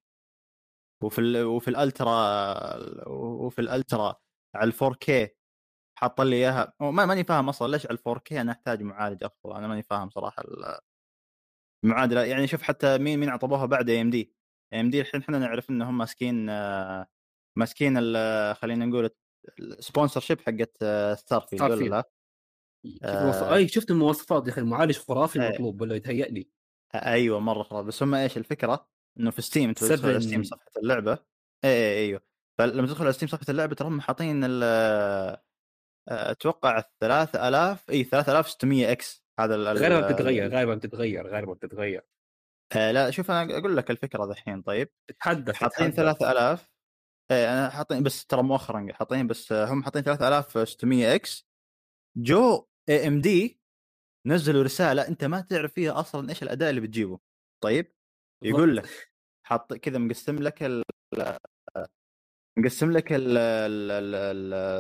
[1.02, 1.44] وفي ال...
[1.44, 4.20] وفي ال ultra وفي ال ultra
[4.55, 5.28] على 4 K
[6.05, 6.72] حاط لي إياها.
[6.81, 10.10] ما ماني فاهم أصلا ليش على 4 K أنا أحتاج معالج افضل أنا ماني فاهم
[10.10, 10.78] صراحة ال-
[11.85, 12.24] المعادلة.
[12.24, 14.35] يعني شوف حتى مين مين عطبوها بعد اي ام دي
[14.72, 16.47] اي ام دي الحين إحنا نعرف انهم ماسكين
[17.59, 17.94] ماسكين
[18.55, 19.10] خلينا نقول
[19.61, 20.85] ال sponsorship حقت
[21.19, 22.05] Starfield
[23.05, 23.55] آه.
[23.55, 25.48] أي شفت المواصفات يا أخي؟ المعالج خرافي إيه.
[25.48, 26.48] المطلوب ولا يتهيأ لي
[26.94, 28.89] أيوه مرة خلاص بس هم إيش الفكرة؟
[29.20, 31.12] إنه في Steam انت تدخل على 7 ستيم صفحة اللعبة.
[31.64, 32.20] اي اي إيوه.
[32.59, 34.62] فلما تدخل على Steam صفحة اللعبة ترى هم حاطين ال
[36.09, 39.24] أتوقع 3000 إي 3600 X.
[39.40, 42.02] هذا ال- غالبا ال- بتتغير غالبا بتتغير غالبا بتتغير.
[42.76, 44.89] آه، لا شوف أنا أقول لك الفكرة دحين طيب.
[45.10, 46.18] تتحدث حاطين تتحدث.
[46.18, 46.70] 3000
[47.31, 51.49] إيه أنا حاطين بس ترى مؤخرا حاطين بس آه، هم حاطين 3600 X.
[52.18, 53.61] جو AMD
[54.26, 57.18] نزلوا رسالة أنت ما تعرف فيها أصلا إيش الاداء اللي بتجيبه.
[57.62, 57.94] طيب
[58.43, 58.89] يقول لك
[59.47, 60.62] حط كذا مقسم لك
[62.59, 64.14] مقسم لك ال ال ال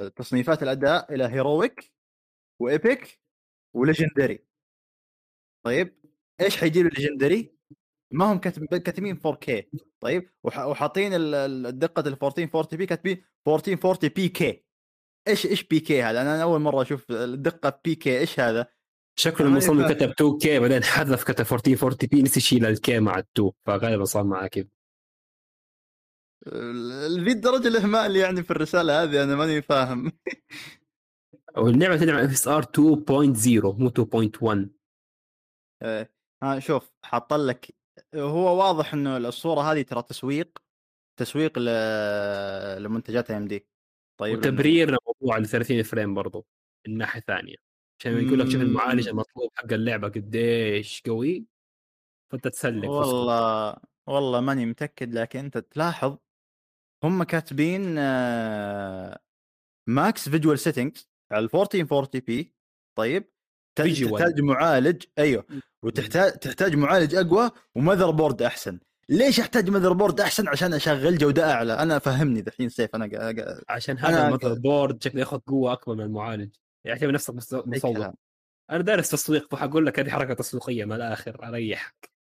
[0.04, 1.92] ال تصنيفات الأداء إلى heroic
[2.60, 3.20] و epic
[3.74, 4.44] و legendary
[5.64, 5.96] طيب
[6.40, 7.54] إيش حيجيب ال legendary؟
[8.12, 9.62] ما هم كاتب كاتبين 4K
[10.00, 14.64] طيب وح- وحاطين ال- ال- الدقة ال 1440 p كاتبين 1440 pk
[15.28, 18.66] إيش إيش pk هذا؟ أنا أول مرة أشوف الدقة pk إيش هذا؟
[19.18, 19.88] شكله المصمم.
[19.92, 24.24] كتب 2K بعدين حذف كتب 1440 p نسي يشيل ال K مع ال2 فغالبا صار
[24.24, 24.68] معاه كذا
[26.48, 30.12] ذي الدرجة الإهمال يعني في الرسالة هذه أنا ماني فاهم
[31.56, 32.68] واللعبه تدعم FSR 2.0
[33.64, 34.68] مو 2.1
[35.82, 36.14] إيه.
[36.42, 37.74] ها شوف حاط لك
[38.14, 40.58] هو واضح إنه الصورة هذه ترى تسويق
[41.20, 41.68] تسويق ل...
[42.82, 43.66] لمنتجات AMD
[44.20, 46.46] طيب وتبرير لموضوع ال 30 frame برضو
[46.88, 47.56] من ناحية ثانية
[48.00, 48.62] عشان يقول لك شوف.
[48.62, 51.46] المعالج المطلوب حق اللعبة قديش قوي
[52.32, 52.88] فأنت تسلك.
[52.88, 53.76] والله
[54.06, 56.16] والله ماني متأكد لكن أنت تلاحظ
[57.04, 59.18] هم كاتبين آه،
[59.88, 62.54] max visual settings على 1440 p
[62.98, 63.30] طيب.
[63.76, 65.46] تحتاج معالج أيوه
[65.84, 68.80] وتحتاج تحتاج معالج أقوى و motherboard أحسن.
[69.08, 71.72] ليش أحتاج motherboard أحسن؟ عشان أشغل جودة أعلى.
[71.72, 76.00] أنا فهمني دحين سيف أنا قا- عشان هذا المذر بورد شكله ياخذ قوة أكبر من
[76.00, 76.54] المعالج.
[76.84, 78.12] يعتبر نفسك مص- أي مصور.
[78.70, 82.13] أنا دارس تسويق فحقول لك هذه حركة تسويقيه من الآخر أريحك.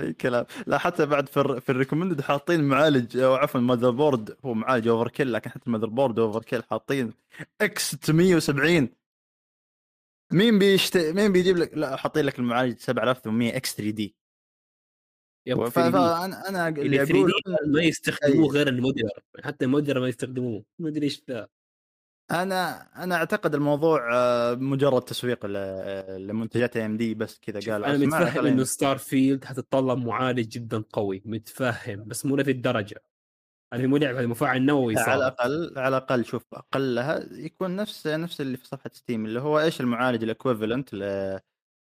[0.00, 0.46] أي كلام.
[0.66, 4.88] لا حتى بعد في ال في ال recommended حاطين معالج أو عفوا motherboard هو معالج
[4.88, 7.12] overkill لكن حتى ال motherboard overkill حاطين
[7.60, 8.88] X 670
[10.32, 10.96] مين بيشت...
[10.96, 14.16] مين بيجيب لك؟ لا حاطين لك المعالج 7800 X 3D
[15.46, 15.70] يب 3D.
[15.70, 18.58] فانا أنا اللي اللي 3 أقول دي ما يستخدموه أي.
[18.58, 20.64] غير ال modeler حتى ال modeler ما يستخدموه.
[20.78, 21.48] ما أدري إيش ذا.
[22.32, 25.46] أنا أنا أعتقد الموضوع آه، مجرد تسويق
[26.16, 32.04] لمنتجات AMD بس كذا قال أنا متفهم إنه ستار فيلد حتتطلب معالج جدا قوي متفهم
[32.04, 33.02] بس مو لهذه الدرجة
[33.74, 38.40] هذه مو لعبة مفاعل نووي على صار الأقل على الأقل شوف أقلها يكون نفس نفس
[38.40, 41.02] اللي في صفحة ستيم اللي هو إيش المعالج ال equivalent ل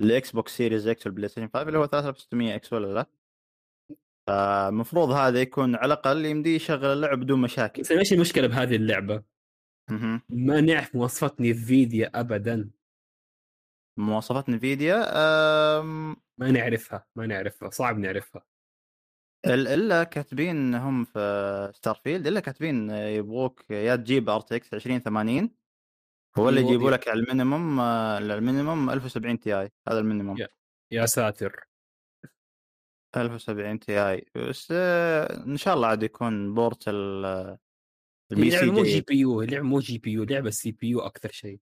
[0.01, 3.07] الاكس بوكس سيريز إكس والبلاي ستيشن 5 اللي هو 3600 X ولا لا؟
[4.27, 7.83] فالمفروض هذا يكون على الأقل يمديه يشغل اللعب بدون مشاكل.
[7.83, 9.34] بس إيش المشكلة بهذه اللعبة؟
[10.29, 12.71] ما نعرف مواصفات نيفيديا ابدا.
[13.99, 15.05] مواصفات نفيديا
[15.81, 16.17] أم...
[16.39, 18.47] ما نعرفها ما نعرفها صعب نعرفها.
[19.47, 25.51] ال- إلا كاتبين هم في ستار فيلد إلا كاتبين يبغوك يا تجيب RTX 2080
[26.39, 30.03] هو اللي أيوة، يجيبوا لك على ال minimum آه، ال minimum 1070 Ti هذا ال
[30.03, 30.37] minimum.
[30.39, 30.49] يا.
[30.91, 31.69] يا ساتر.
[33.17, 37.59] 1070 Ti بس آه، إن شاء الله عاد يكون port ال-
[38.33, 41.01] اللعبه سي مو جي بي يو اللعبه مو جي بي يو لعبة سي بي يو
[41.01, 41.61] أكثر شيء.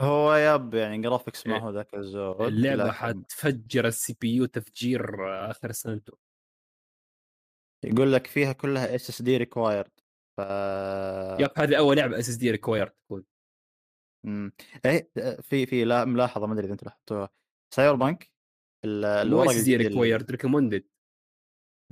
[0.00, 1.60] هو يب يعني جرافيكس ما إيه.
[1.62, 5.16] هو ذاك الزود اللعبة لكن حتفجر السي بي يو تفجير
[5.50, 6.18] آخر سنته.
[7.84, 9.90] يقول لك فيها كلها اس اس دي ريكوايرد
[10.36, 10.40] ف
[11.40, 13.24] يب هذه أول لعبة اس اس دي ريكواير تكون.
[14.26, 14.52] مم.
[14.86, 15.10] إيه
[15.42, 17.28] في في لا ملاحظة ما أدري إذا أنتم لاحظتوها.
[17.74, 18.30] سايبر بانك
[18.84, 20.84] الورق اس دي ريكوايرد ريكومندد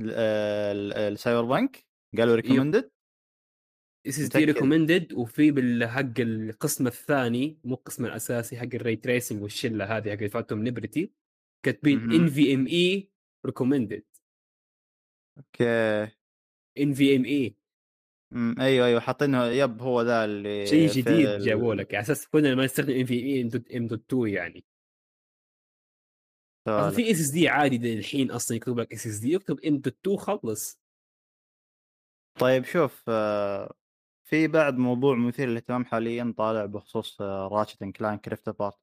[0.01, 1.87] ال- ال- السايبر بانك
[2.19, 2.91] قالوا recommended
[4.07, 4.45] SSD.
[4.45, 10.25] recommended وفي بالحق القسم الثاني مو القسم الأساسي حق ال ray tracing والشلة هذه حق
[10.27, 11.13] فانتوم ليبرتي
[11.65, 12.13] كاتبين.
[12.13, 13.11] ان في ام اي
[13.47, 14.03] ريكومندد
[15.39, 16.03] أوكي
[16.79, 17.57] ان في ام اي
[18.61, 22.55] أيوه أيوه حاطينه يب هو ذا اللي شيء جديد ال- جابوا لك على أساس كنا
[22.55, 24.65] ما نستخدم NVMe M dot 2 يعني.
[26.67, 30.81] في اس اس دي عادي الحين أصلا يكتب لك SSD يكتب M dot 2 خلص
[32.41, 33.75] طيب شوف آه،
[34.29, 38.79] في بعد موضوع مثير للاهتمام حاليا طالع بخصوص راتشت اند كلانك ريفت ابارت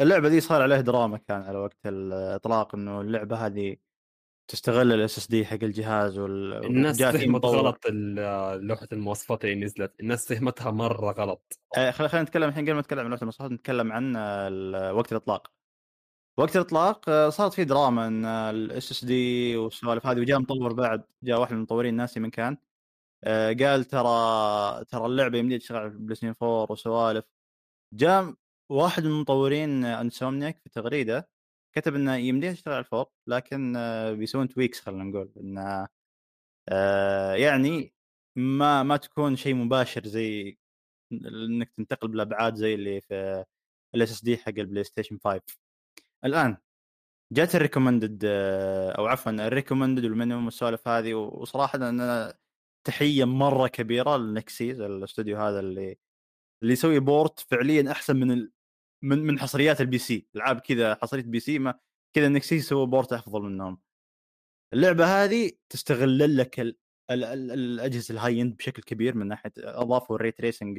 [0.00, 3.76] اللعبة دي صار عليه دراما كان على وقت الإطلاق إنه اللعبة هذه
[4.48, 6.64] تستغل ال SSD حق الجهاز وال...
[6.66, 7.44] الناس فهمت.
[7.58, 7.86] غلط
[8.62, 10.00] لوحة المواصفات اللي نزلت.
[10.00, 11.60] الناس فهمتها مرة غلط.
[11.76, 15.12] آه، خل- خلينا نتكلم الحين قبل ما نتكلم عن لوحة المواصفات نتكلم عن آه، وقت
[15.12, 15.50] الإطلاق.
[16.38, 21.40] وقت الإطلاق آه، صارت في دراما إن ال SSD والسوالف هذه وجاء مطور بعد جاء
[21.40, 22.56] واحد من المطورين ناسي من كان.
[23.60, 27.24] قال ترى ترى اللعبة يمديها تشتغل على البلاي ستيشن 4 وسوالف.
[27.94, 28.34] جاء
[28.70, 31.28] واحد من مطورين انسومنيك في تغريدة
[31.76, 35.32] كتب إنه يمديها تشتغل على ال four لكن آه، بيسوون tweaks خلينا نقول.
[35.40, 35.88] إنه
[36.68, 37.94] آه، يعني
[38.36, 40.58] ما ما تكون شيء مباشر زي
[41.12, 43.44] إنك تنتقل بالأبعاد زي اللي في
[43.94, 45.42] ال SSD حق البلاي ستيشن 5
[46.24, 46.56] الآن
[47.32, 48.24] جات ال recommended
[48.98, 52.34] أو عفوا ال recommended وال minimum والسوالف هذه وصراحة أنا
[52.84, 55.98] تحية مرة كبيرة لنيكسيز الاستوديو هذا اللي
[56.62, 58.52] اللي يسوي port فعليا أحسن من ال...
[59.02, 60.28] من من حصريات ال PC.
[60.36, 61.74] العاب كذا حصرية PC ما
[62.16, 63.80] كذا نيكسيز يسوي port أفضل منهم.
[64.74, 66.76] اللعبة هذه تستغل لك ال...
[67.10, 67.24] ال...
[67.24, 67.52] ال...
[67.52, 70.78] الأجهزة ال high end بشكل كبير من ناحية أضافوا ال ray tracing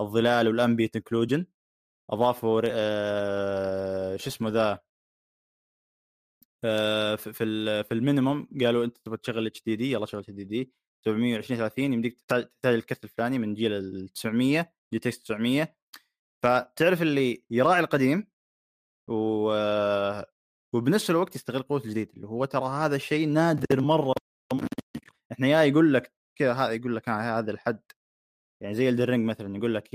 [0.00, 1.46] للظلال وال ambient occlusion
[2.10, 4.16] أضافوا ر- آه...
[4.16, 4.80] شو اسمه ذا
[6.64, 7.44] آه، في في
[7.84, 10.72] في ال minimum قالوا أنت تبغى تشغل HDD يلا شغل HDD.
[11.06, 15.74] 720 30 يمديك تحتاج الكرت الفلاني من جيل ال 900 GTX 900
[16.42, 18.26] فتعرف اللي يراعي القديم
[19.10, 19.50] و
[20.74, 24.14] وبنفس الوقت يستغل قوة الجديد اللي هو ترى هذا الشيء نادر مرة.
[25.32, 27.80] إحنا يا يقول لك كذا هذا يقول لك هذا الحد.
[28.62, 29.88] يعني زي الدرينج مثلا يقول لك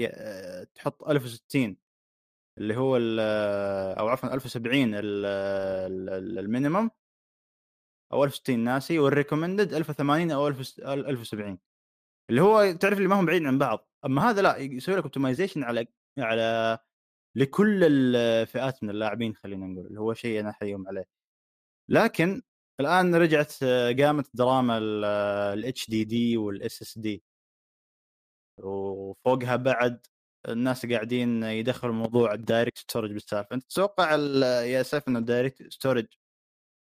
[0.76, 1.78] تحط 1060
[2.58, 2.98] اللي هو
[4.00, 6.90] أو عفوا 1070 ال- ال- ال- ال minimum
[8.14, 11.60] أو 1060 ناسي وال recommended 1080 أو 1070
[12.30, 13.90] اللي هو تعرف اللي ما هم بعيد عن بعض.
[14.06, 15.88] أما هذا لا يسوي لك optimization على
[16.20, 16.78] على
[17.36, 21.06] لكل الفئات من اللاعبين خلينا نقول اللي هو شيء أنا أحييهم عليه.
[21.90, 22.42] لكن
[22.80, 23.64] الآن رجعت
[24.00, 24.78] قامت دراما
[25.54, 27.24] ال HDD وال SSD
[28.58, 30.06] وفوقها بعد
[30.50, 33.56] الناس قاعدين يدخلوا موضوع ال DirectStorage بالسالفة.
[33.56, 34.16] أنت تتوقع
[34.64, 36.06] يا سيف إنه ال DirectStorage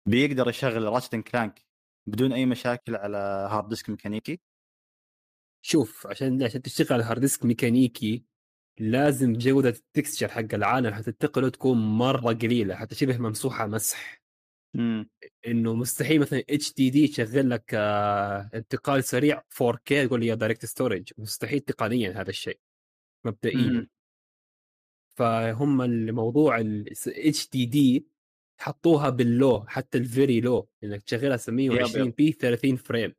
[0.06, 1.66] بيقدر يشغل راتشت كلانك
[2.06, 3.16] بدون أي مشاكل على
[3.50, 4.40] hard disk ميكانيكي؟
[5.64, 8.24] شوف عشان عشان تشتغل على هارد ديسك ميكانيكي
[8.78, 14.22] لازم جودة ال texture حق العالم حتنتقله تكون مرة قليلة حتى شبه ممسوحة مسح.
[14.76, 15.10] امم
[15.46, 21.60] إنه مستحيل مثلا HDD يشغل لك آه، انتقال سريع 4K يقول لي يا DirectStorage مستحيل
[21.60, 22.58] تقنيا هذا الشيء
[23.24, 23.70] مبدئيا.
[23.70, 23.88] مم.
[25.16, 28.06] فهم الموضوع ال HDD
[28.62, 33.14] حطوها بال low حتى ال very low إنك تشغلها 720 p 30 frame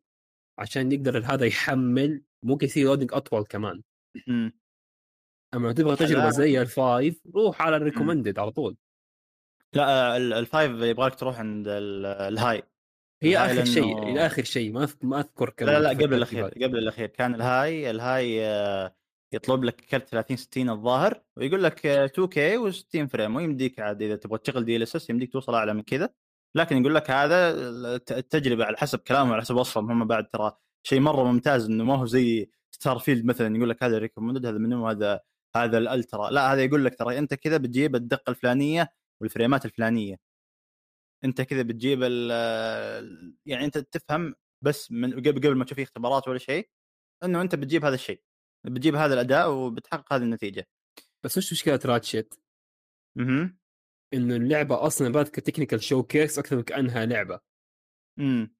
[0.60, 3.82] عشان يقدر هذا يحمل ممكن يصير loading أطول كمان.
[5.53, 8.78] أما تبغى تجربة الآن- زي ال five روح على ال recommended على طول.
[9.74, 12.64] لا ال- ال five يبغالك تروح عند ال- الهاي.
[13.24, 16.45] هي الهاي آخر شيء آخر شيء ما ما أذكر كم لا لا قبل الأخير.
[16.48, 17.07] قبل الأخير.
[17.07, 18.95] كان ال high ال high آه،
[19.34, 22.38] يطلب لك كرت 30 60 الظاهر ويقول لك آه، 2K
[22.72, 26.10] و60 frame ويمديك عاد إذا تبغى تشغل DLSS يمديك توصل أعلى من كذا.
[26.55, 27.51] لكن يقول لك هذا
[27.95, 30.51] الت- التجربة على حسب كلامهم على حسب وصفهم هم بعد ترى
[30.84, 34.57] شيء مرة ممتاز إنه ما هو زي ستار فيلد مثلا يقول لك هذا recommended هذا
[34.57, 35.19] منو هذا
[35.55, 39.60] هذا ال ultra لا هذا يقول لك ترى أنت كذا بتجيب الدقة الفلانية وال frame
[39.60, 40.15] ات الفلانية.
[41.26, 42.01] أنت كذا بتجيب
[43.45, 46.69] يعني أنت تفهم بس من قبل قبل ما تشوف اختبارات ولا شيء
[47.23, 48.22] إنه أنت بتجيب هذا الشيء.
[48.65, 50.68] بتجيب هذا الأداء وبتحقق هذه النتيجة.
[51.23, 52.40] بس وش مشكلة راتشت؟
[53.19, 53.56] أها
[54.14, 57.40] إنه اللعبة أصلا بات ك technical showcase أكثر من كأنها لعبة.
[58.19, 58.56] امم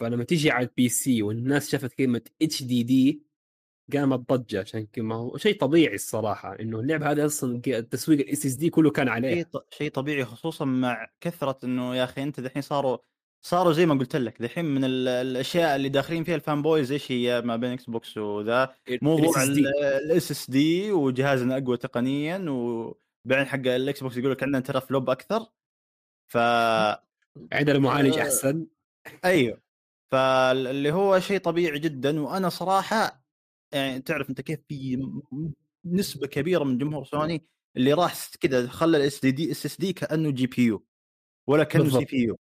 [0.00, 3.26] فلما تيجي على ال PC والناس شافت كلمة HDD
[3.92, 8.70] قامت ضجة عشان ما هو شيء طبيعي الصراحة إنه اللعبة هذه أصلا التسويق ال SSD
[8.70, 12.98] كله كان عليه شيء طبيعي خصوصا مع كثرة إنه يا أخي أنت دحين صاروا
[13.42, 17.12] صاروا زي ما قلت لك دحين من ال- الأشياء اللي داخلين فيها ال fanboys إيش
[17.12, 24.16] هي؟ ما بين Xbox وذا موضوع ال SSD وجهازنا أقوى تقنيا وبعدين حق ال Xbox
[24.16, 25.46] يقول لك عندنا ترى flop أكثر.
[26.26, 26.36] ف
[27.52, 28.22] عندنا معالج آه.
[28.22, 28.66] أحسن.
[29.24, 29.60] أيوه.
[30.12, 33.24] فاللي هو شيء طبيعي جدا وأنا صراحة
[33.72, 35.06] يعني تعرف أنت كيف في
[35.84, 37.46] نسبة كبيرة من جمهور سوني
[37.76, 40.86] اللي راح كذا خلى ال SDD SSD كأنه GPU
[41.46, 42.38] ولا كأنه CPU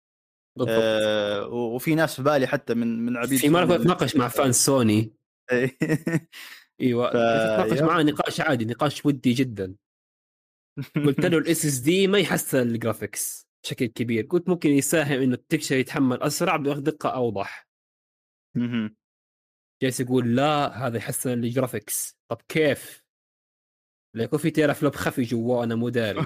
[0.57, 0.75] بالضبط.
[0.77, 5.13] آه وفي ناس في بالي حتى من من عبيد في مرة اتناقش مع fan سوني.
[6.81, 7.81] إيوه ف- اتناقش.
[7.81, 9.75] معاه نقاش عادي نقاش ودي جدا.
[11.05, 14.25] قلت له ال SSD ما يحسن ال graphics بشكل كبير.
[14.25, 17.69] قلت ممكن يساهم إنه ال texture يتحمل أسرع بدقه أوضح.
[18.57, 18.95] مهم.
[19.83, 23.03] جالس يقول لا هذا يحسن ال graphics طب كيف؟
[24.15, 26.21] لا يكون في teraflop خفي جوا أنا مو داري.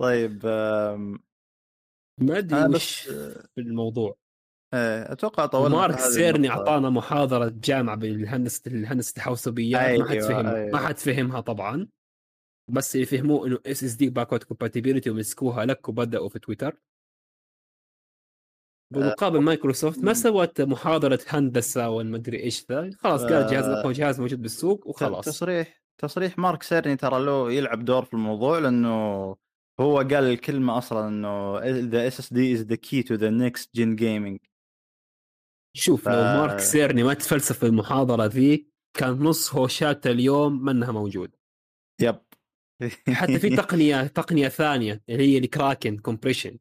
[0.00, 0.42] طيب
[2.18, 4.16] ما أدري أنا وش آه، في الموضوع
[4.74, 6.50] آه، أتوقع طولنا هذه سيرني.
[6.50, 10.70] أعطانا محاضرة جامعة بالهندسة الهندسة الحوسبيات ما حد أيوة، فهم أيوة.
[10.70, 11.88] ما حد فهمها طبعا
[12.70, 16.80] بس اللي فهموه إنه SSD backward compatibility ومسكوها لك وبدأوا في تويتر
[18.92, 20.12] بالمقابل مايكروسوفت ما.
[20.12, 23.80] سوت محاضرة هندسة والمدري إيش ذا خلاص قالت جهاز آه.
[23.80, 28.58] اقوى جهاز موجود بالسوق وخلاص تصريح تصريح مارك سيرني ترى له يلعب دور في الموضوع
[28.58, 29.36] لأنه
[29.80, 31.60] هو قال الكلمة أصلا إنه
[31.90, 34.38] the SSD is the key to the next gen gaming.
[35.76, 38.68] شوف لو ف- مارك سيرني ما تفلسف في المحاضرة ذي
[38.98, 41.36] كان نص هوشات اليوم منها موجود.
[42.00, 42.20] Yep.
[43.12, 46.58] حتى في تقنية تقنية ثانية اللي هي ال Kraken compression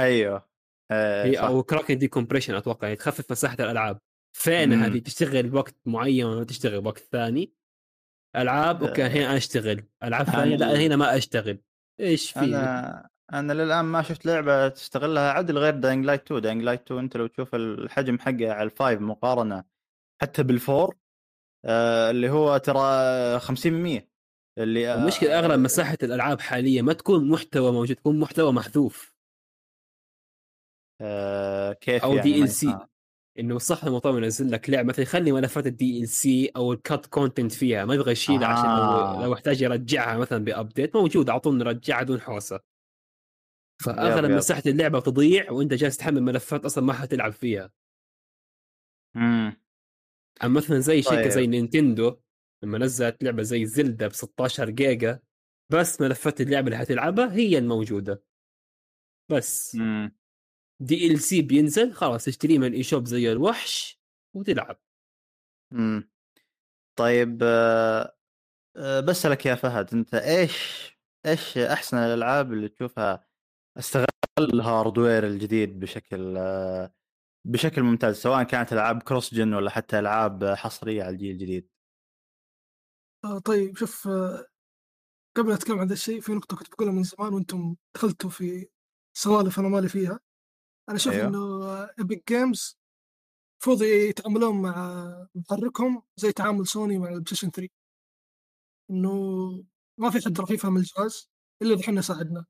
[0.00, 0.48] أيوه.
[0.90, 1.36] آه، هي.
[1.36, 4.00] أو Kraken decompression أتوقع تخفف مساحة الألعاب.
[4.36, 4.72] فين.
[4.72, 7.52] هذه؟ تشتغل وقت معين ولا تشتغل وقت ثاني؟
[8.36, 9.08] ألعاب أوكي آه.
[9.08, 9.84] هنا أشتغل.
[10.02, 11.58] ألعاب ثانية؟ لا هنا ما أشتغل.
[12.00, 16.62] إيش في أنا أنا للآن ما شفت لعبة تستغلها عدل غير Dying Light 2 Dying
[16.62, 19.64] Light 2 أنت لو تشوف الحجم حقه على ال five مقارنة
[20.22, 20.96] حتى بال four
[21.64, 24.02] آه اللي هو ترى 50%
[24.58, 29.14] اللي آه، المشكلة أغلب مساحة الألعاب حاليا ما تكون محتوى موجود تكون محتوى محذوف
[31.00, 32.64] آه كيف أو يعني DLC.
[32.64, 32.93] ما يفهم.
[33.38, 37.52] إنه صح المطور ينزل لك لعبة مثلا يخلي ملفات ال DLC أو ال cut content
[37.52, 39.16] فيها ما يبغى يشيلها عشان آه.
[39.16, 42.60] لو لو احتاج يرجعها مثلا ب update موجود اعطونا نرجعها دون حوسة
[43.84, 44.30] فأغلب.
[44.30, 47.70] مساحة اللعبة تضيع وأنت جالس تحمل ملفات أصلا ما حتلعب فيها
[49.14, 49.56] مم.
[50.44, 51.28] أما مثلا زي شركة طيب.
[51.28, 52.16] زي نينتندو
[52.62, 55.20] لما نزلت لعبة زي زلدا ب 16 جيجا
[55.70, 58.22] بس ملفات اللعبة اللي حتلعبها هي الموجودة
[59.30, 60.16] بس مم.
[60.80, 64.00] DLC بينزل خلاص تشتريه من ال eShop زي الوحش
[64.34, 64.80] وتلعب.
[65.70, 66.10] مم.
[66.96, 70.90] طيب آه، بسألك يا فهد أنت إيش
[71.26, 73.26] إيش أحسن الألعاب اللي تشوفها
[73.78, 74.06] استغل
[74.38, 76.94] ال hardware الجديد بشكل آه،
[77.44, 81.68] بشكل ممتاز سواء كانت ألعاب cross gen ولا حتى ألعاب حصرية على الجيل الجديد؟
[83.24, 84.46] آه طيب شوف آه
[85.36, 88.68] قبل أتكلم عن ذا الشيء في نقطة كنت بقولها من زمان وأنتم دخلتوا في
[89.16, 90.20] سوالف أنا مالي فيها.
[90.88, 91.28] أنا أشوف أيوه.
[91.28, 92.78] إنه Epic Games
[93.54, 97.72] المفروض يتعاملون مع محركهم زي تعامل سوني مع البلايستيشن 3
[98.90, 99.14] إنه
[100.00, 101.30] ما في حد راح يفهم الجهاز
[101.62, 102.46] إلا إذا إحنا ساعدنا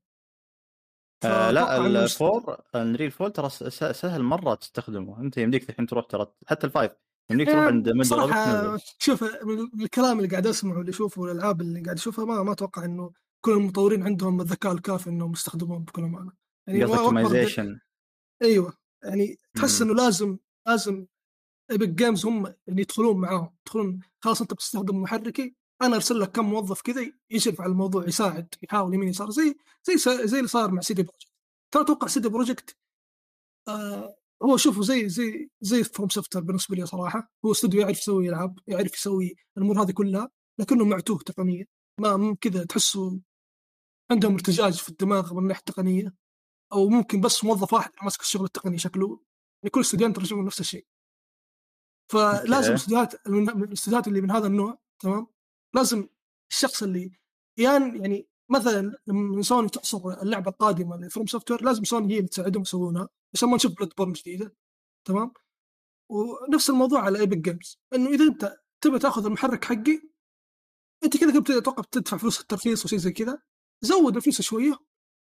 [1.25, 3.49] آه لا ال four Unreal four ترى
[3.93, 5.21] سهل مرة تستخدمه.
[5.21, 6.91] أنت يمديك الحين تروح ترى حتى ال five
[7.31, 11.81] يمديك تروح يعني عند مجرد شوف من الكلام اللي قاعد أسمعه واللي أشوفه والألعاب اللي
[11.81, 13.13] قاعد أشوفها ما ما أتوقع إنه
[13.45, 16.31] كل المطورين عندهم الذكاء الكافي إنهم يستخدمون بكل أمانة.
[16.67, 17.79] يعني optimization
[18.43, 19.89] أيوه يعني تحس مم.
[19.89, 20.37] إنه لازم
[20.67, 21.05] لازم
[21.71, 26.45] Epic Games هم اللي يدخلون معاهم يدخلون خلاص أنت بتستخدم محركي أنا أرسل لك كم
[26.45, 29.97] موظف كذا يشرف على الموضوع يساعد يحاول يمين يسار زي زي
[30.27, 31.31] زي اللي صار مع CD Projekt
[31.71, 32.77] ترى أتوقع CD Projekt
[33.67, 38.59] آه هو شوفوا زي زي زي FromSoftware بالنسبة لي صراحة هو استوديو يعرف يسوي العاب
[38.67, 40.29] يعرف يسوي الأمور هذه كلها
[40.59, 41.65] لكنه معتوه تقنيا.
[42.01, 43.11] ما كذا تحسوا
[44.11, 46.13] عندهم ارتجاج في الدماغ من الناحية التقنية.
[46.73, 49.19] أو ممكن بس موظف واحد ماسك الشغل التقني شكله
[49.63, 50.85] يعني كل استوديوهات ترجمون نفس الشيء.
[52.11, 53.63] فلازم أوكي.
[53.63, 55.27] الاستوديوهات اللي من هذا النوع تمام؟
[55.75, 56.07] لازم
[56.51, 57.11] الشخص اللي
[57.57, 62.61] يان يعني مثلا لما سوني تحصر اللعبة القادمة ل FromSoftware لازم سوني هي اللي تساعدهم
[62.61, 64.55] يسوونها عشان ما نشوف Bloodborne جديدة
[65.07, 65.33] تمام؟
[66.09, 70.01] ونفس الموضوع على Epic Games إنه إذا أنت تبي تأخذ المحرك حقي
[71.03, 73.41] أنت كذا كنت أتوقع بتدفع فلوس الترخيص وشيء زي كذا
[73.81, 74.79] زود الفلوس شوية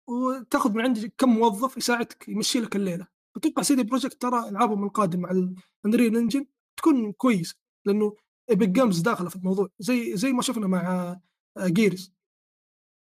[0.09, 3.07] وتاخذ من عندي كم موظف يساعدك يمشي لك الليلة.
[3.37, 6.47] أتوقع CD Projekt ترى ألعابهم القادمة على ال Unreal Engine
[6.77, 7.55] تكون كويس
[7.87, 8.17] لأنه
[8.51, 11.17] Epic Games داخلة في الموضوع زي زي ما شفنا مع
[11.59, 12.15] Gears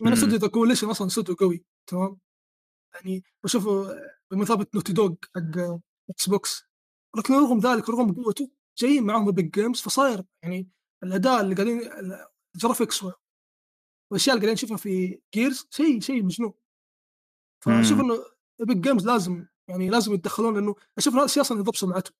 [0.01, 0.13] من مم.
[0.13, 2.17] استوديو The Coalition أصلا استوديو قوي تمام؟
[2.93, 3.87] يعني بشوفه
[4.31, 5.79] بمثابة Naughty Dog حق
[6.09, 6.63] Xbox
[7.17, 10.69] لكن رغم ذلك رغم قوته جايين معاهم Epic Games فصاير يعني
[11.03, 11.81] الأداء اللي قاعدين
[12.55, 16.53] ال graphics والأشياء اللي قاعدين نشوفها في Gears شيء شيء مجنون.
[17.65, 17.99] فأشوف.
[17.99, 18.17] إنه
[18.59, 22.13] Epic Games لازم يعني لازم يتدخلون لأنه أشوف هذا الشيء أصلا يضر سمعتهم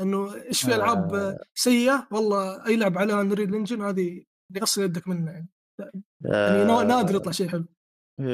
[0.00, 1.38] إنه إيش في ألعاب آه.
[1.54, 4.08] سيئة؟ والله أي لعبه عليها Unreal Engine هذه
[4.50, 5.48] اللي غسل يدك منها يعني.
[5.80, 6.02] يعني
[6.34, 7.64] آه، نا- نادر يطلع شيء حلو.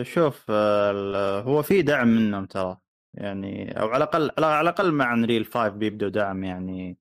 [0.02, 2.76] شوف آه، ال- هو في دعم منهم ترى.
[3.14, 6.98] يعني أو على الأقل على على الأقل مع Unreal 5 بيبدوا دعم يعني.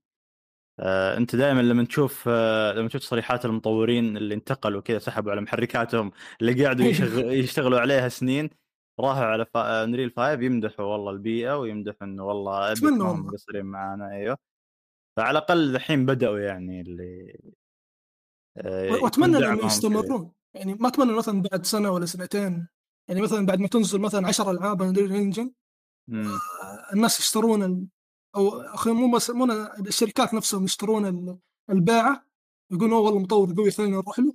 [0.79, 5.41] آه أنت دائما لما تشوف آه لما تشوف تصريحات المطورين اللي انتقلوا كذا سحبوا على
[5.41, 8.49] محركاتهم اللي قاعدوا يشغل يشتغلوا عليها سنين
[8.99, 9.83] راحوا على فا...
[9.83, 13.13] Unreal 5 يمدحوا والله البيئة ويمدحوا إنه والله والله.
[13.13, 14.37] مقصرين معانا أيوه
[15.17, 17.39] فعلى الأقل الحين بدأوا يعني اللي
[18.57, 19.67] آه، وأتمنى دعمهم انه كذا.
[19.67, 22.67] يستمرون يعني ما أتمنى مثلا بعد سنة ولا سنتين
[23.09, 25.51] يعني مثلا بعد ما تنزل مثلا 10 ألعاب Unreal Engine
[26.07, 26.31] مم.
[26.93, 27.87] الناس يشترون ال...
[28.35, 29.45] أو أخي مو بس مو
[29.79, 31.37] الشركات نفسهم يشترون ال-
[31.69, 32.25] الباعه
[32.71, 34.33] يقولون "أوه والله مطور قوي خلينا نروح له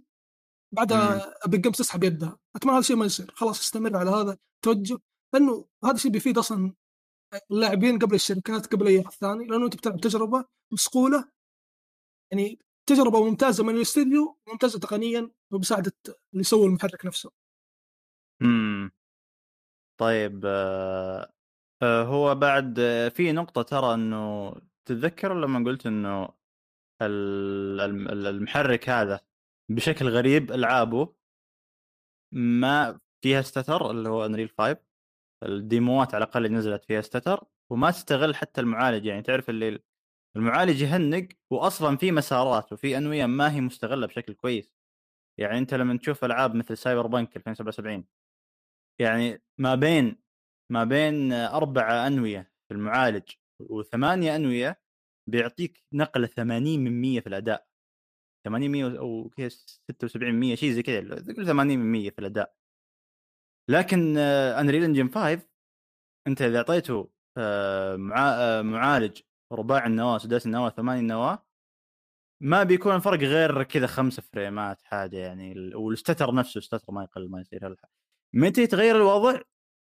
[0.72, 3.30] بعدها Epic Games تسحب يدها أتمنى هذا الشيء ما يصير.
[3.34, 4.98] خلاص استمر على هذا توجه
[5.34, 6.74] لأنه هذا الشيء بيفيد أصلا
[7.50, 11.28] اللاعبين قبل الشركات قبل أي احد ثاني لأنه أنت بتلعب تجربة مصقوله
[12.32, 17.30] يعني تجربة ممتازة من الاستديو ممتازة تقنيا وبساعدة اللي يسوي المحرك نفسه.
[18.42, 18.90] امم
[20.00, 21.32] طيب آه،
[21.82, 24.52] آه، هو بعد آه، في نقطة ترى إنه
[24.88, 26.28] تتذكر لما قلت إنه
[27.02, 29.20] ال- الم- ال- المحرك هذا
[29.70, 31.14] بشكل غريب ألعابه
[32.32, 34.76] ما فيها stutter اللي هو Unreal 5
[35.42, 39.06] الديموات على الأقل اللي نزلت فيها stutter وما تستغل حتى المعالج.
[39.06, 39.80] يعني تعرف اللي
[40.36, 44.74] المعالج يهنق واصلا في مسارات وفي أنوية ما هي مستغلة بشكل كويس.
[45.38, 48.04] يعني أنت لما تشوف ألعاب مثل سايبر بانك 2077
[49.00, 50.16] يعني ما بين
[50.72, 53.30] ما بين أربع أنوية في المعالج
[53.60, 54.80] وثمانية أنوية
[55.30, 57.69] بيعطيك نقلة 80 من 100 في الأداء.
[58.44, 61.00] 80 100 أو كذا 76 100 شيء زي كذا
[61.36, 62.54] قول 80 من 100 في الأداء.
[63.68, 65.42] لكن Unreal Engine 5
[66.26, 69.20] أنت إذا أعطيته آه، آه، معالج
[69.52, 71.46] رباعي النواة سداسي النواة ثمانية النواه
[72.42, 76.92] ما بيكون الفرق غير كذا خمسة فريمات حاجة يعني ال- وال stutter نفسه ال stutter
[76.92, 77.76] ما يقل ما يصير
[78.34, 79.40] متى يتغير الوضع؟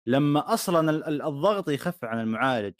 [0.07, 2.73] لما أصلا ال- ال- الضغط يخف عن المعالج.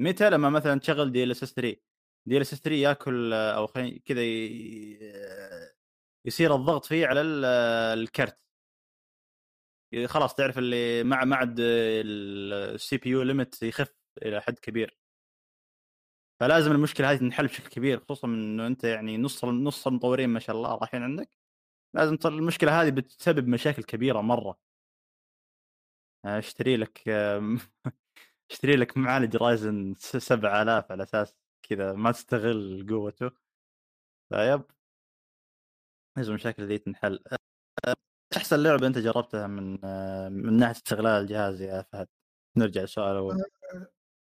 [0.00, 1.76] متى؟ لما مثلا تشغل DLSS 3
[2.26, 4.22] DLSS 3 ياكل أو خلينا كذا
[6.24, 7.44] يصير الضغط فيه على ال-
[7.98, 8.38] الكرت.
[10.06, 14.98] خلاص تعرف اللي مع ما عاد ال CPU limit يخف إلى حد كبير.
[16.40, 20.56] فلازم المشكلة هذه تنحل بشكل كبير خصوصا إنه أنت يعني نص نص المطورين ما شاء
[20.56, 21.30] الله رايحين عندك.
[21.94, 24.58] لازم المشكلة هذه بتسبب مشاكل كبيرة مرة.
[26.24, 27.02] أشتري لك
[28.50, 33.30] أشتري لك معالج Ryzen 7000 على أساس كذا ما تستغل قوته
[34.32, 34.62] فيب
[36.16, 37.24] لازم المشاكل ذي تنحل
[37.86, 37.94] آه،
[38.36, 39.72] أحسن لعبة أنت جربتها من
[40.32, 42.08] من ناحية استغلال الجهاز يا فهد؟
[42.56, 43.44] نرجع للسؤال الأول.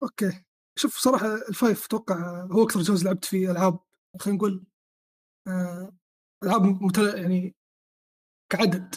[0.03, 0.44] okay.
[0.80, 3.80] شوف صراحة ال five أتوقع هو أكثر جهاز لعبت فيه ألعاب
[4.20, 4.64] خلينا نقول
[5.48, 5.94] آه،
[6.44, 7.18] ألعاب متل...
[7.18, 7.56] يعني
[8.52, 8.95] كعدد.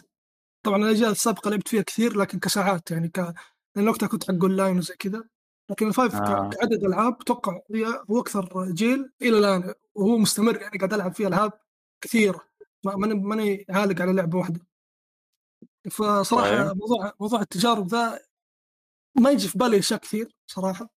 [0.67, 3.35] طبعا الأجيال السابقة لعبت فيها كثير لكن كساعات يعني ك
[3.77, 5.29] لأن وقتها كنت حق اونلاين وزي كذا.
[5.71, 6.51] لكن ال five آه.
[6.51, 9.75] كعدد ألعاب أتوقع هي هو أكثر جيل إلى الآن.
[9.95, 11.53] وهو مستمر يعني قاعد ألعب فيه ألعاب
[12.05, 12.49] كثيرة.
[12.85, 14.61] ما- ماني ماني عالق على لعبة واحدة.
[15.91, 16.77] فصراحة طيب.
[16.77, 18.21] موضوع موضوع التجارب ذا
[19.21, 20.89] ما يجي في بالي أشياء كثير صراحة.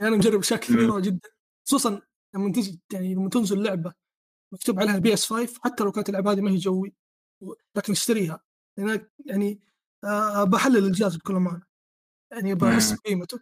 [0.00, 1.28] يعني أنا مجرب أشياء كثيرة جدا.
[1.68, 2.02] خصوصا
[2.34, 3.94] لما تجي يعني لما تنزل لعبة
[4.54, 6.94] مكتوب عليها PS 5 حتى لو كانت اللعبه هذه ما هي جوي
[7.76, 8.40] لكن اشتريها.
[8.78, 9.60] يعني يعني
[10.04, 11.62] آه بحلل الجهاز بكل أمانة.
[12.32, 12.92] يعني بحس.
[12.92, 13.40] بقيمته.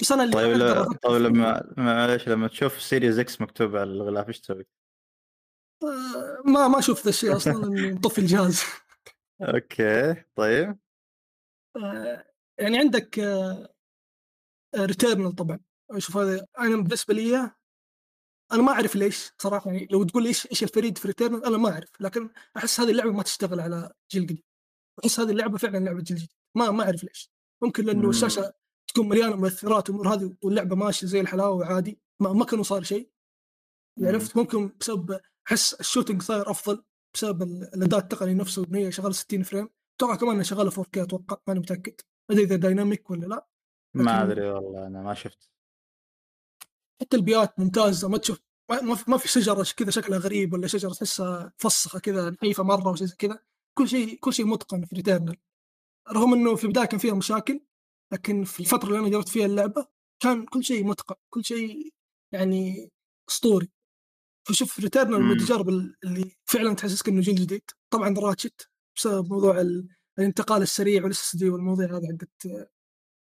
[0.00, 4.28] بس أنا اللي طيب لا طيب لما معلش لما تشوف Series X مكتوب على الغلاف
[4.28, 4.66] إيش تسوي؟
[5.82, 8.62] آه ما ما أشوف ذا الشيء أصلا إني مطفي الجهاز.
[9.42, 10.78] okay طيب.
[11.76, 12.24] آه
[12.58, 13.20] يعني عندك
[14.76, 15.60] Returnal طبعا.
[15.90, 17.50] أشوف هذا أنا بالنسبة لي
[18.52, 21.72] أنا ما أعرف ليش صراحة يعني لو تقول إيش إيش الفريد في Returnal أنا ما
[21.72, 21.90] أعرف.
[22.00, 24.42] لكن أحس هذه اللعبة ما تشتغل على جيل قديم.
[25.04, 26.32] أحس هذه اللعبة فعلا لعبة جيل جديد.
[26.54, 27.30] ما ما أعرف ليش.
[27.62, 28.10] ممكن لأنه.
[28.10, 28.52] الشاشة
[28.88, 33.10] تكون مليانة مؤثرات والأمور هذه واللعبة ماشية زي الحلاوة عادي ما, ما كانوا صار شيء.
[34.00, 36.84] عرفت؟ ممكن بسبب احس ال shooting صاير أفضل
[37.14, 39.68] بسبب ال- الاداء التقني نفسه ان هي شغالة 60 frame.
[39.96, 42.00] أتوقع كمان إنها شغالة 4K أتوقع ماني متأكد.
[42.30, 43.46] ما أدري إذا dynamic ولا لا
[43.94, 45.50] ما أدري والله أنا ما شفت.
[47.00, 48.40] حتى البيئات ممتازة ما تشوف
[49.08, 53.16] ما- في- شجرة كذا شكلها غريب ولا شجرة تحسها فسخه كذا نحيفة مرة وشيء زي
[53.16, 53.38] كذا.
[53.78, 55.36] كل شيء كل شيء متقن في Returnal
[56.12, 57.60] رغم إنه في البداية كان فيها مشاكل
[58.12, 59.86] لكن في الفترة اللي أنا جربت فيها اللعبة
[60.22, 61.92] كان كل شيء متقن كل شيء
[62.32, 62.90] يعني
[63.30, 63.70] أسطوري.
[64.48, 65.32] فشوف Returnal من مم.
[65.32, 67.62] التجارب اللي فعلا تحسسك إنه جيل جديد.
[67.90, 69.88] طبعا Ratchet بسبب موضوع ال-
[70.18, 72.68] الانتقال السريع وال SSD والمواضيع هذه حقت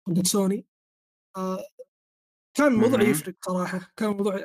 [0.08, 0.66] حقت سوني
[1.36, 1.64] آه،
[2.54, 3.10] كان الموضوع مهم.
[3.10, 3.92] يفرق صراحة.
[3.96, 4.36] كان الموضوع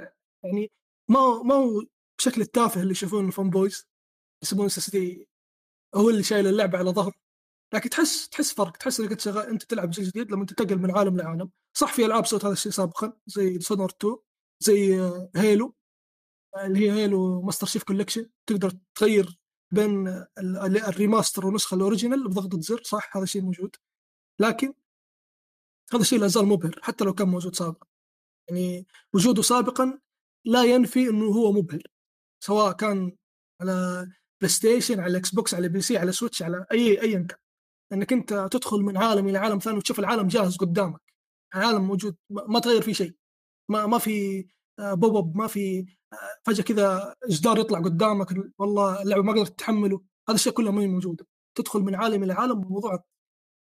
[0.43, 0.71] يعني
[1.09, 1.83] ما هو ما هو
[2.19, 3.87] بشكل التافه اللي يشوفون ال fan boys
[4.43, 5.29] يسمون SSD
[5.95, 7.13] هو اللي شايل اللعبة على ظهر
[7.73, 11.17] لكن تحس تحس فرق تحس إنك أنت أنت تلعب جيل جديد لما تنتقل من عالم
[11.17, 11.49] لعالم.
[11.77, 14.15] صح في ألعاب سوت هذا الشيء سابقا زي Dishonored 2
[14.59, 15.01] زي
[15.35, 15.75] Halo
[16.55, 19.39] آه، اللي هي Halo Master Chief Collection تقدر تغير
[19.73, 23.75] بين ال- ال- ال remaster والنسخة ال original بضغطه زر صح؟ هذا الشيء موجود.
[24.39, 24.73] لكن
[25.93, 27.87] هذا الشيء لا زال مبهر حتى لو كان موجود سابقا.
[28.49, 29.99] يعني وجوده سابقا
[30.45, 31.81] لا ينفي إنه هو مبهر.
[32.43, 33.17] سواء كان
[33.61, 34.07] على
[34.41, 37.37] PlayStation على Xbox على PC على Switch على أي ايا كان.
[37.93, 41.01] إنك أنت تدخل من عالم إلى عالم ثاني وتشوف العالم جاهز قدامك.
[41.55, 43.15] العالم موجود ما تغير فيه شيء.
[43.71, 44.47] ما ما في
[44.79, 48.27] آه، pop up ما في آه، فجأة كذا جدار يطلع قدامك.
[48.57, 52.33] والله اللعبة ما قدرت تحمله هذا الشيء كله ما هي موجوده تدخل من عالم إلى
[52.33, 53.03] عالم الموضوع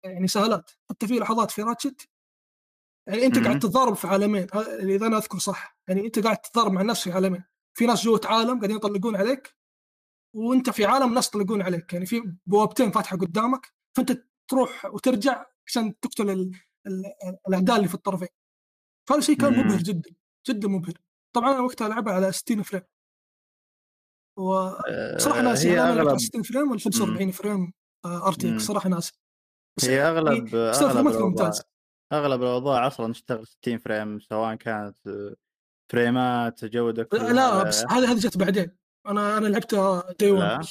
[0.05, 0.71] يعني سهلات.
[0.89, 2.09] حتى في لحظات في راتشت
[3.07, 3.39] يعني أنت.
[3.39, 4.47] قاعد تتضارب في عالمين.
[4.53, 7.43] ها- إذا أنا أذكر صح يعني أنت قاعد تتضارب مع الناس في عالمين.
[7.77, 9.55] في ناس جوة عالم قاعدين يطلقون عليك
[10.35, 11.93] وأنت في عالم ناس يطلقون عليك.
[11.93, 13.74] يعني في بوابتين فاتحة قدامك.
[13.95, 16.51] فأنت تروح وترجع عشان تقتل ال...
[16.87, 17.03] ال...
[17.47, 18.27] الأعداء اللي في الطرفين.
[19.09, 19.59] فهذا الشيء كان.
[19.59, 20.09] مبهر جدا
[20.47, 20.93] جدا مبهر.
[21.35, 22.81] طبعا أنا وقتها العبها على 60 فريم.
[24.39, 25.71] وصراحه آه، ناسي.
[25.71, 27.73] هي أنا أغلب 60 frame ولا 45 frame
[28.05, 29.13] RTX صراحة ناسي.
[29.83, 31.51] هي أغلب يعني أغلب الأوضاع
[32.13, 35.35] أغلب الأوضاع أصلا تشتغل 60 frame سواء كانت آه،
[35.91, 38.77] فريمات جودة لا بس هذه هذه جت بعدين.
[39.07, 40.65] أنا أنا لعبتها day 1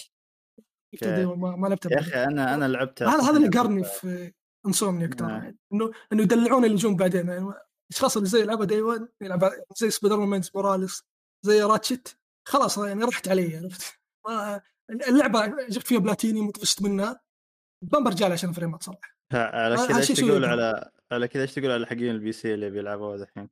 [1.03, 3.49] لا لعبتها day 1 ما, ما لعبتها يا أخي أنا أنا لعبتها هذا هذا اللي.
[3.49, 4.33] قرني في
[4.66, 5.29] Insomniac ترى.
[5.29, 5.57] نعم.
[5.73, 7.29] انه إنه يدلعون اللي يجون بعدين.
[7.29, 7.55] يعني
[7.91, 11.03] الاشخاص اللي زي يلعبها day 1 يلعب زي Spider-Man Morales
[11.43, 12.19] زي Ratchet
[12.49, 14.01] خلاص يعني راحت علي عرفت؟
[15.09, 17.21] اللعبة جبت فيها بلاتيني طفشت منها.
[17.83, 19.19] برجع لها عشان فريمات صراحة.
[19.33, 20.45] على كذا إيش تقول.
[20.45, 23.51] على على كذا إيش تقول على حقين ال PC اللي بيلعبوها دحين؟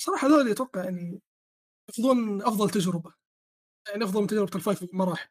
[0.00, 1.22] صراحة هذول أتوقع يعني
[1.88, 3.14] ياخذون أفضل تجربة.
[3.88, 5.28] يعني أفضل من تجربة ال five بمراحل.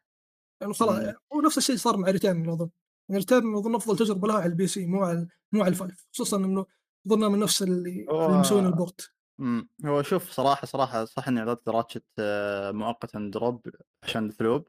[0.61, 0.73] يعني
[1.03, 1.13] مم.
[1.31, 2.69] ونفس الشيء صار مع Returnal أظن.
[3.09, 6.07] يعني Returnal أظن أفضل تجربة لها على ال PC مو على مو على ال five.
[6.13, 6.65] خصوصا إنه
[7.07, 9.11] اظنها من نفس اللي مسوين ال port.
[9.39, 13.67] امم هو شوف صراحة صراحة صح إني إعطيت Ratchet آه، مؤقتا drop
[14.03, 14.67] عشان Deathloop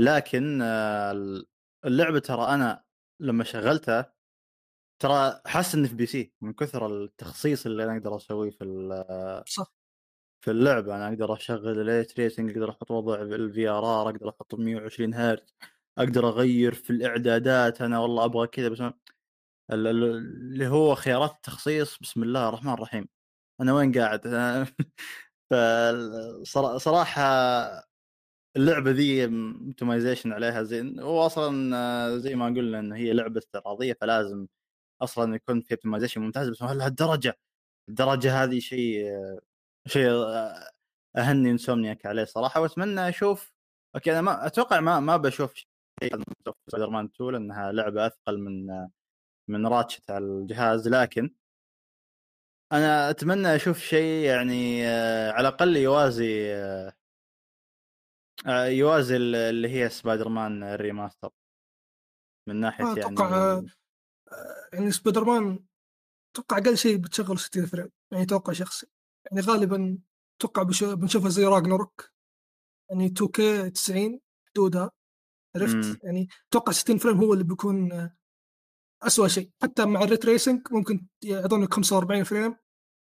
[0.00, 1.42] لكن آه،
[1.84, 2.84] اللعبة ترى أنا
[3.20, 4.14] لما شغلتها
[5.02, 6.32] ترى حاسس إني في PC.
[6.40, 9.74] من كثر التخصيص اللي أنا أقدر أسويه في ال- صح.
[10.42, 14.54] في اللعبة أنا أقدر أشغل ال ray tracing أقدر أحط وضع ال VRR أقدر أحط
[14.54, 15.54] 120 هرتز
[15.98, 18.92] أقدر أغير في الإعدادات أنا والله أبغى كذا بس ال-
[19.86, 23.08] ال- اللي هو خيارات التخصيص بسم الله الرحمن الرحيم.
[23.60, 24.22] أنا وين قاعد؟
[26.44, 27.22] فصراحه
[28.56, 31.00] اللعبة ذي optimization عليها زين.
[31.02, 34.46] واصلا زي ما قلنا إن هي لعبة استعراضيه فلازم
[35.02, 37.38] أصلا يكون في optimization ممتاز بس هل لهالدرجه
[37.88, 39.06] الدرجة هذه شيء
[39.86, 40.70] شيء آه،
[41.16, 43.52] أهني Insomniac عليه صراحة وأتمنى أشوف
[43.94, 46.24] okay أنا ما أتوقع ما ما بشوف شيء من
[46.70, 48.90] سبايدر مان 2 لأنها لعبة أثقل من آه،
[49.50, 51.34] من Ratchet على الجهاز لكن
[52.72, 56.52] أنا أتمنى أشوف شيء يعني آه، على الأقل يوازي
[58.48, 61.30] يوازي ال- اللي هي Spider-Man ال remaster
[62.48, 63.62] من ناحية يعني أتوقع
[64.72, 65.64] يعني سبايدر مان
[66.32, 68.86] أتوقع أقل شيء بتشغل 60 frame يعني توقع شخصي.
[69.30, 69.98] يعني غالبا
[70.36, 70.62] أتوقع
[70.94, 72.12] بنشوفها زي Ragnarok
[72.90, 74.90] يعني 2K 90 حدودها.
[75.56, 78.16] عرفت؟ يعني أتوقع 60 frame هو اللي بيكون آه،
[79.02, 79.50] اسوء شيء.
[79.62, 82.56] حتى مع ال ray tracing ممكن يعطونك 45 frame.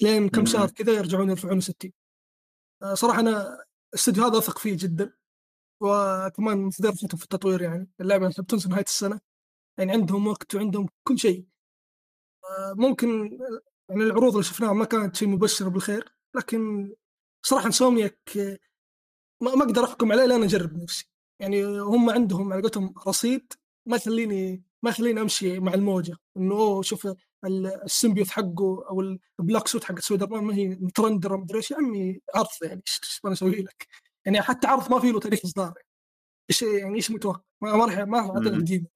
[0.01, 0.45] لين كم.
[0.45, 1.93] شهر كذا يرجعون يرفعون 60
[2.83, 3.63] آه، صراحة أنا
[3.93, 5.13] الاستوديو هذا أثق فيه جدا.
[5.81, 7.89] وكمان مقدرتهم في التطوير يعني.
[8.01, 9.19] اللعبه بتنزل نهاية السنة.
[9.79, 11.45] يعني عندهم وقت وعندهم كل شيء.
[12.43, 13.39] آه، ممكن
[13.89, 16.93] يعني العروض اللي شفناها ما كانت شيء مبشر بالخير لكن
[17.45, 18.29] صراحة Insomniac
[19.43, 21.09] ما ما أقدر أحكم عليه لين أجرب بنفسي
[21.41, 23.53] يعني هم عندهم على قولتهم رصيد
[23.87, 27.07] ما يخليني ما يخليني أمشي مع الموجة إنه أوه شوف
[27.45, 31.57] ال- ال symbiote حقه أو ال black suit حق سبايدر مان ما هي مترندرة مدري
[31.57, 33.87] إيش يا عمي عرض يعني إيش أنا أسوي لك؟
[34.25, 35.73] يعني حتى عرض ما في له تاريخ إصدار
[36.49, 38.53] إيش يعني إيش متوقع؟ ما راح ما راح اعطيك.
[38.53, 38.87] قديم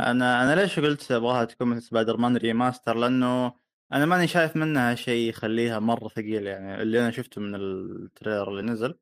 [0.00, 3.61] أنا أنا ليش قلت أبغاها تكون مثل Spider-Man remaster لأنه
[3.92, 8.48] أنا ماني شايف منها شيء يخليها مرة ثقيل يعني اللي أنا شفته من ال trailer
[8.50, 8.98] اللي نزل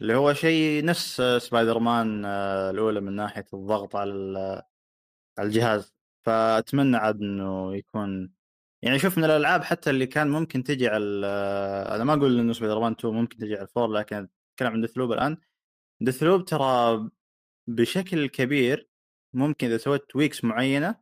[0.00, 4.62] اللي هو شيء نفس سبايدر مان آه، الأولى من ناحية الضغط على
[5.38, 5.94] على الجهاز.
[6.26, 8.32] فأتمنى عاد إنه يكون
[8.82, 11.24] يعني شوف من الألعاب حتى اللي كان ممكن تجي على ال-
[11.94, 14.80] أنا ما أقول إنه سبايدر مان 2 ممكن تجي على ال four لكن أتكلم عن
[14.80, 15.36] Deathloop الآن.
[16.00, 17.10] Deathloop ترى
[17.68, 18.88] بشكل كبير
[19.34, 20.96] ممكن إذا سويت tweaks معينة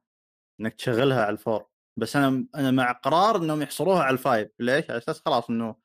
[0.60, 1.66] إنك تشغلها على ال four.
[1.98, 4.50] بس أنا أنا مع قرار إنهم يحصروها على ال five.
[4.58, 5.76] ليش؟ على أساس خلاص إنه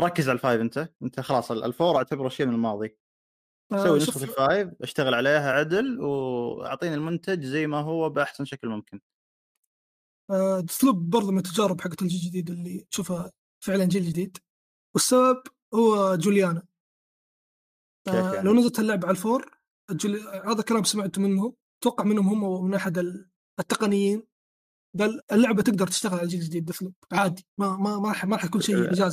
[0.00, 0.88] ركز على ال five أنت.
[1.02, 2.96] أنت خلاص ال- ال four أعتبره شيء من الماضي.
[3.72, 8.68] سوي شوف- نسخة ال five اشتغل عليها عدل وأعطيني المنتج زي ما هو بأحسن شكل
[8.68, 9.00] ممكن.
[10.30, 13.32] آه، Deathloop برضه من التجارب حقت الجيل الجديد اللي تشوفها
[13.64, 14.38] فعلا جيل جديد.
[14.94, 15.42] والسبب
[15.74, 16.62] هو جوليانا.
[18.06, 19.58] كيف آه، يعني؟ لو نزلت اللعبه على ال four
[19.90, 20.20] الجولي...
[20.44, 23.30] هذا كلام سمعته منهم أتوقع منهم هم ومن أحد ال-
[23.60, 24.26] التقنيين
[24.98, 28.44] قال اللعبة تقدر تشتغل على الجيل الجديد Deathloop عادي ما ما ما راح ما راح
[28.44, 29.10] يكون شيء القديم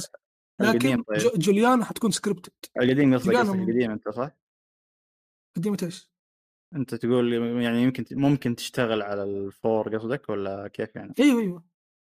[0.61, 1.17] لكن طيب.
[1.17, 2.51] جو- جوليانا حتكون scripted
[2.81, 4.31] القديم قصدك القديم أنت صح؟
[5.57, 6.11] قديمة إيش؟
[6.75, 11.63] أنت تقول يعني يمكن ممكن تشتغل على ال four قصدك ولا كيف يعني؟ أيوه أيوه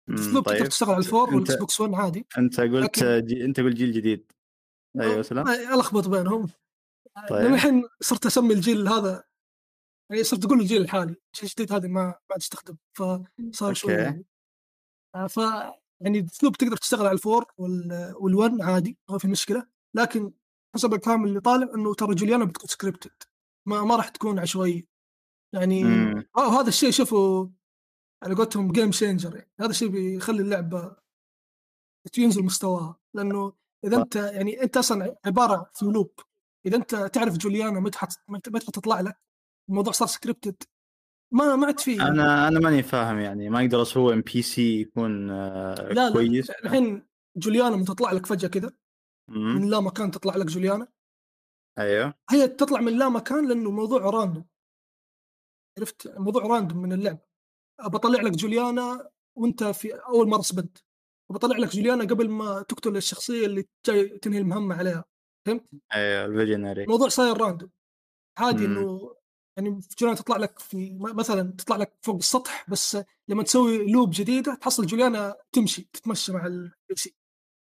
[0.09, 3.27] مم، Deathloop تقدر طيب تشتغل على ال four وال Xbox 1 عادي أنت قلت لكن-
[3.27, 3.45] جي...
[3.45, 4.32] أنت قلت جيل جديد
[5.01, 6.49] أيوه سلام ألخبط بينهم
[7.31, 7.55] طيب.
[7.55, 9.24] الحين صرت أسمي الجيل هذا
[10.10, 12.76] يعني صرت أقول الجيل الحالي الجيل الجديد هذه ما ما تستخدم.
[12.93, 13.93] فصار شوي.
[13.93, 14.24] يعني.
[15.14, 15.36] آه، ف
[16.01, 19.66] يعني أسلوب تقدر تشتغل على ال four وال وال One عادي ما في مشكلة.
[19.94, 20.32] لكن
[20.74, 23.23] حسب الكلام اللي طالع إنه ترى جوليانا بتكون scripted
[23.68, 24.86] ما ما راح تكون عشوائيه
[25.55, 25.85] يعني.
[26.36, 27.48] آه، هذا الشيء شوفوا
[28.22, 29.51] على قولتهم game changer يعني.
[29.60, 30.97] هذا الشيء بيخلي اللعبة
[32.18, 32.97] ينزل مستواها.
[33.14, 33.52] لأنه
[33.85, 36.20] إذا أنت يعني أنت أصلا عبارة في loop
[36.66, 39.28] إذا أنت تعرف جوليانا متى متى تطلع لك
[39.69, 40.62] الموضوع صار scripted
[41.35, 45.93] ما ما عاد فيه أنا أنا ماني فاهم يعني ما أقدر أسوي NPC يكون آه،
[45.93, 46.51] لا كويس.
[46.51, 48.73] لا الحين جوليانا تطلع لك فجأة كذا.
[49.28, 50.89] من لا مكان تطلع لك جوليانا؟
[51.78, 52.15] أيوه.
[52.31, 54.47] هي تطلع من لا مكان لأنه موضوع random
[55.78, 57.20] عرفت؟ موضوع random من اللعبه
[57.85, 60.78] بطلع لك جوليانا وأنت في أول مرة سبنت
[61.31, 65.05] وبطلع لك جوليانا قبل ما تقتل الشخصية اللي جاي تنهي المهمة عليها.
[65.47, 65.65] فهمت؟
[65.95, 67.70] أيوه الفيجنري الموضوع صاير random
[68.39, 68.65] عادي.
[68.65, 69.15] إنه
[69.59, 72.98] يعني في جوليانا تطلع لك في مثلا تطلع لك فوق السطح بس
[73.28, 77.15] لما تسوي loop جديدة تحصل جوليانا تمشي تتمشى مع ال NPC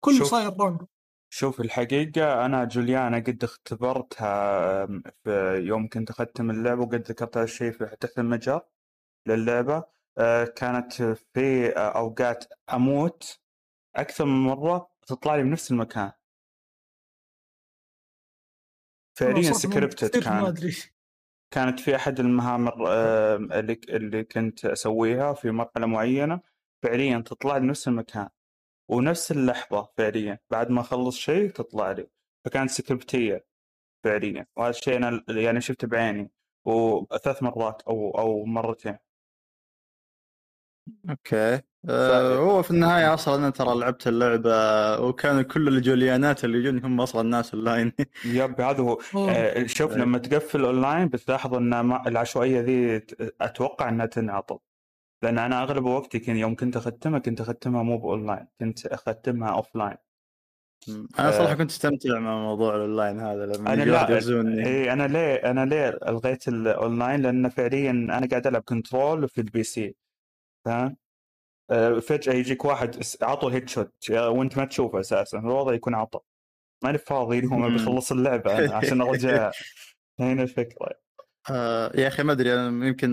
[0.06, 0.26] كله.
[0.26, 0.88] صاير random
[1.34, 4.86] شوف الحقيقة أنا جوليانا قد اختبرتها
[5.24, 8.62] في يوم كنت أختم اللعبة وقد ذكرت هذا الشيء في تحت المجر
[9.28, 9.84] للعبة.
[10.18, 10.94] أه، كانت
[11.34, 13.40] في أوقات أموت.
[13.96, 16.12] أكثر من مرة تطلع لي بنفس المكان.
[19.20, 20.76] فعليا سكريبتد كثير ما أدري.
[21.52, 22.68] كانت في أحد المهام
[23.52, 26.42] اللي اللي كنت أسويها في مرحلة معينة
[26.84, 28.30] فعليا تطلع لي نفس المكان.
[28.90, 32.08] ونفس اللحظة فعليا بعد ما أخلص شيء تطلع لي.
[32.46, 33.46] فكانت scripted
[34.04, 34.48] فعليا.
[34.56, 36.32] وهذا الشيء أنا يعني شفته بعيني
[36.66, 38.98] وثلاث مرات أو أو مرتين.
[41.10, 41.62] okay.
[41.90, 44.52] هو في النهاية أصلا أنا ترى لعبت اللعبة
[45.02, 47.94] وكان كل الجوليانات اللي يجوني هم أصلا ناس online
[48.26, 49.00] yep هذا هو.
[49.30, 49.94] آه، شوف.
[49.94, 53.02] لما تقفل أونلاين بتلاحظ إن ما- العشوائية ذي
[53.42, 54.58] أتوقع إنها تنعطل.
[55.24, 59.98] لأن أنا أغلب وقتي كنت يوم كنت أختمها كنت أختمها مو بأونلاين كنت أختمها offline
[61.20, 61.54] أنا صراحة آه.
[61.56, 65.90] كنت أستمتع مع موضوع الاونلاين هذا لما أنا لا يعزوني إي أنا ليه أنا ليه
[65.90, 69.96] ألغيت الأونلاين؟ لأن فعليا أنا قاعد ألعب control في ال PC.
[70.66, 70.98] فاهم؟
[72.02, 76.20] فجأة يجيك واحد عطوا headshot وانت ما تشوفه أساسا الوضع يكون عطى
[76.84, 77.78] ماني فاضي مم.
[77.78, 79.52] بيخلص اللعبة عشان أرجع.
[80.20, 81.02] هنا الفكرة.
[81.50, 83.12] آه يا أخي ما أدري أنا يمكن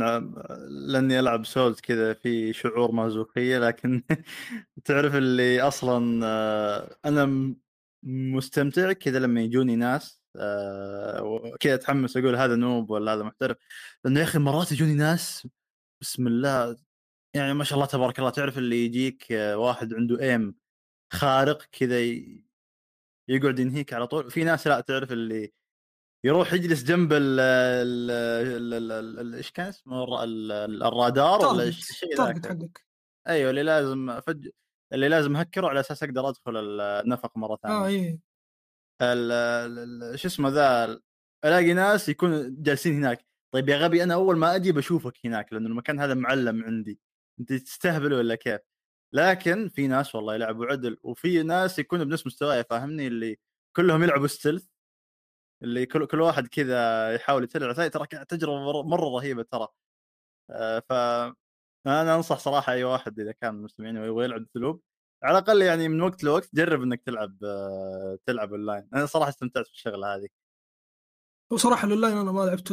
[0.89, 4.03] لأني ألعب Souls كذا في شعور مازوخيه لكن
[4.85, 7.55] تعرف اللي أصلا آه أنا
[8.03, 13.57] مستمتع كذا لما يجوني ناس آه وكذا أتحمس أقول هذا نوب ولا هذا محترف.
[14.05, 15.49] لأنه يا أخي مرات يجوني ناس
[16.03, 16.77] بسم الله
[17.35, 20.55] يعني ما شاء الله تبارك الله تعرف اللي يجيك آه، واحد عنده ايم
[21.13, 22.01] خارق كذا
[23.29, 24.31] يقعد ينهيك على طول.
[24.31, 25.53] في ناس لا تعرف اللي
[26.25, 27.41] يروح يجلس جنب ال
[28.11, 32.47] ال إيش كان اسمه؟ الر- ال- ال- الرادار ولا الشيء ذاك.
[32.47, 32.87] حقك.
[33.29, 34.49] أيوه اللي لازم فج...
[34.93, 37.75] اللي لازم هكره على أساس أقدر أدخل النفق مرة ثانية.
[37.75, 38.21] آه اي
[40.17, 41.01] شو اسمه ذا؟
[41.45, 43.27] ألاقي ناس يكون جالسين هناك.
[43.55, 47.01] طيب يا غبي أنا أول ما أجي بشوفك هناك لأنه المكان هذا معلم عندي.
[47.41, 48.61] أنت تستهبل ولا كيف؟
[49.13, 53.39] لكن في ناس والله يلعبوا عدل وفي ناس يكونوا بنفس مستواي فاهمني؟ اللي
[53.77, 54.67] كلهم يلعبوا stealth
[55.63, 59.69] اللي كل كل واحد كذا يحاول يتلع ترى تجربة مرة, رهيبة ترى.
[60.51, 60.93] آه، ف
[61.87, 64.83] أنا أنصح صراحة أي واحد إذا كان من المستمعين ويبغى يلعب Deathloop
[65.23, 69.67] على الأقل يعني من وقت لوقت جرب إنك تلعب آه، تلعب اونلاين أنا صراحة استمتعت
[69.69, 70.29] بالشغلة هذه.
[71.53, 72.73] وصراحة الاونلاين أنا ما لعبت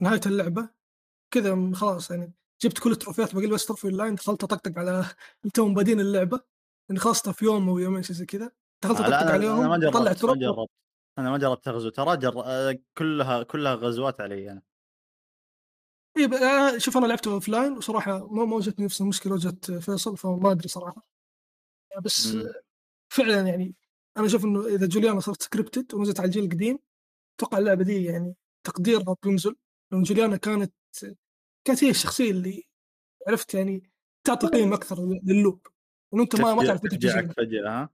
[0.00, 0.68] نهاية اللعبة
[1.30, 2.32] كذا خلاص يعني.
[2.62, 5.04] جبت كل التروفيات باقي لي بس trophy online دخلت اطقطق على
[5.54, 6.40] توم بادين اللعبة
[6.88, 8.52] يعني خلصتها في يوم أو يومين شيء زي كذا.
[8.82, 10.70] دخلت آه، اطقطق أنا عليهم أنا ما اطلع جربت ما تروف جربت
[11.18, 12.42] أنا ما جربت اغزو ترى جر...
[12.44, 14.62] آه، كلها كلها غزوات علي أنا.
[16.16, 20.52] إي آه، شوف أنا لعبته offline وصراحة ما ما وجدتني نفس المشكلة وجدت فيصل فما
[20.52, 21.06] أدري صراحة.
[22.04, 22.52] بس مم.
[23.12, 23.74] فعلا يعني
[24.16, 26.78] أنا أشوف إنه إذا جوليانا صارت scripted ونزلت على الجيل القديم
[27.38, 28.34] أتوقع اللعبة دي يعني
[28.66, 29.56] تقديرها بينزل
[29.92, 30.72] لأن جوليانا كانت
[31.64, 32.64] كانت هي الشخصية اللي
[33.28, 33.90] عرفت يعني
[34.26, 35.66] تعطي قيمة أكثر لل loop
[36.12, 37.90] وإنه أنت ما ما تعرف بتجي فجأة ها؟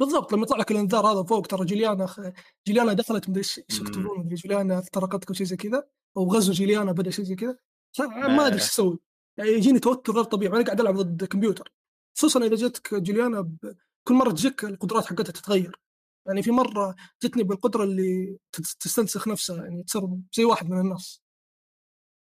[0.00, 2.20] بالضبط لما يطلع لك الإنذار هذا فوق ترى جوليانا خ...
[2.66, 3.58] جوليانا دخلت مدري إيش.
[3.58, 7.58] يكتبون مدري جوليانا اخترقتك أو شيء زي كذا أو غزو جوليانا بدأ شيء زي كذا.
[7.98, 8.98] ما أدري إيش أسوي
[9.38, 11.72] يعني يجيني توتر غير طبيعي وأنا قاعد ألعب ضد كمبيوتر.
[12.16, 13.76] خصوصا إذا جتك جوليانا ب...
[14.08, 15.80] كل مرة تجيك القدرات حقتها تتغير.
[16.26, 20.02] يعني في مرة جتني بالقدرة اللي تستنسخ نفسها يعني تصير
[20.34, 21.21] زي واحد من الناس.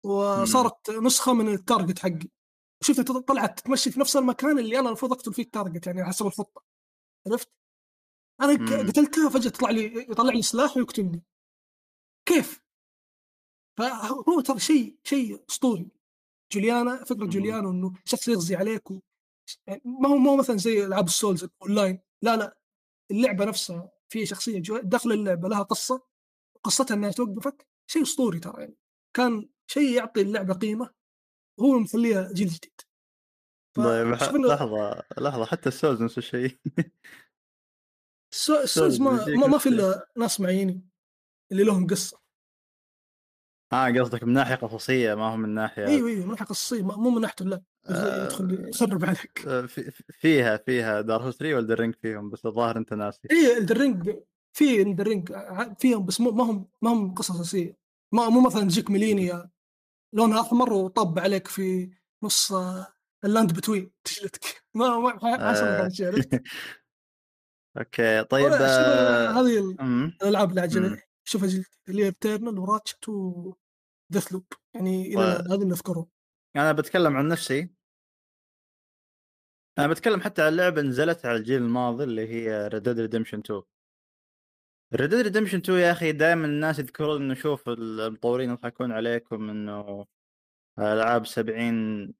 [0.03, 2.29] وصارت نسخة من ال target حقي.
[2.81, 6.25] وشفتها طلعت تمشي في نفس المكان اللي أنا المفروض أقتل فيه ال target يعني حسب
[6.25, 6.63] الخطة.
[7.27, 7.49] عرفت؟
[8.41, 8.89] أنا مم.
[8.89, 11.23] قتلتها فجأة تطلع لي يطلع لي سلاح ويقتلني.
[12.25, 12.61] كيف؟
[13.77, 15.87] فهو ترى شيء شيء أسطوري.
[16.51, 17.25] جوليانا فكرة.
[17.25, 18.99] جوليانا إنه شخص يغزي عليك و...
[19.67, 21.99] يعني ما هو ما هو مثلا زي ألعاب ال Souls online.
[22.21, 22.57] لا لا.
[23.11, 24.77] اللعبة نفسها في شخصية جو...
[24.77, 26.03] داخل اللعبة لها قصة.
[26.63, 27.67] قصتها إنها توقفك.
[27.87, 28.77] شيء أسطوري ترى يعني.
[29.13, 30.89] كان شيء يعطي اللعبة قيمة
[31.59, 32.81] وهو مخليها جيل جديد.
[33.77, 36.57] طيب لحظة لحظة حتى ال Souls نفس الشيء.
[38.33, 39.69] السو- ال Souls ما ما, ما في.
[39.69, 40.89] إلا ناس معينين
[41.51, 42.21] اللي لهم قصة.
[43.73, 47.09] آه قصدك من ناحية قصصية ما هو من ناحية إيوه إيوه من ناحية قصصية مو
[47.09, 47.63] من ناحية اللعب.
[47.89, 48.23] آه.
[48.25, 49.47] يدخل يخرب عليك.
[49.47, 53.27] آه، في- في- فيها فيها دار 3 ولا رينج فيهم بس الظاهر أنت ناسي.
[53.31, 54.15] اي Elden Ring
[54.57, 55.33] في Elden Ring
[55.79, 57.77] فيهم بس مو ما هم ما هم قصص أساسية.
[58.13, 59.49] ما مو مثلا تجيك Malenia
[60.13, 61.91] لونها أحمر وطب عليك في
[62.23, 62.87] نص آه،
[63.25, 65.83] ال Lands Between تجلدك ما ما آه.
[65.83, 66.41] عرفت؟
[67.77, 69.75] okay طيب شوف، آه، هذه.
[70.21, 71.01] الألعاب اللي عجبتني.
[71.23, 76.07] شوفها جلد اللي هي Returnal و Ratchet و Deathloop يعني و- هذه اللي أذكرهم
[76.55, 77.69] أنا بتكلم عن نفسي
[79.79, 83.61] أنا بتكلم حتى عن لعبة نزلت على الجيل الماضي اللي هي Red Dead Redemption 2
[84.95, 90.05] Red Dead Redemption 2 يا أخي دائما الناس يذكرون إنه شوف المطورين يضحكون عليكم إنه
[90.79, 92.13] ألعاب 70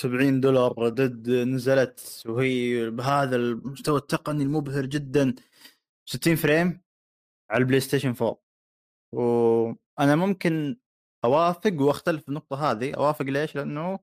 [0.00, 5.34] 70 دولار ضد نزلت وهي بهذا المستوى التقني المبهر جدا.
[6.06, 6.82] 60 frame
[7.50, 8.38] على ال PlayStation 4
[9.14, 10.76] وأنا ممكن
[11.24, 12.94] أوافق وأختلف في النقطة هذه.
[12.94, 13.98] أوافق ليش؟ لأنه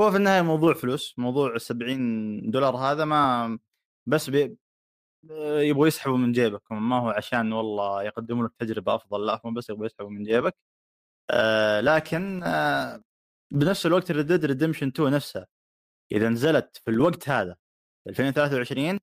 [0.00, 1.14] هو في النهاية موضوع فلوس.
[1.18, 3.58] موضوع ال 70 دولار هذا ما
[4.06, 4.56] بس بي
[5.60, 9.70] يبغوا يسحبوا من جيبك ما هو عشان والله يقدموا لك تجربة أفضل لا هم بس
[9.70, 10.56] يبغوا يسحبوا من جيبك.
[11.30, 13.02] آه لكن آه
[13.52, 15.46] بنفس الوقت Red Dead Redemption 2 نفسها.
[16.12, 17.56] إذا نزلت في الوقت هذا
[18.08, 18.98] 2023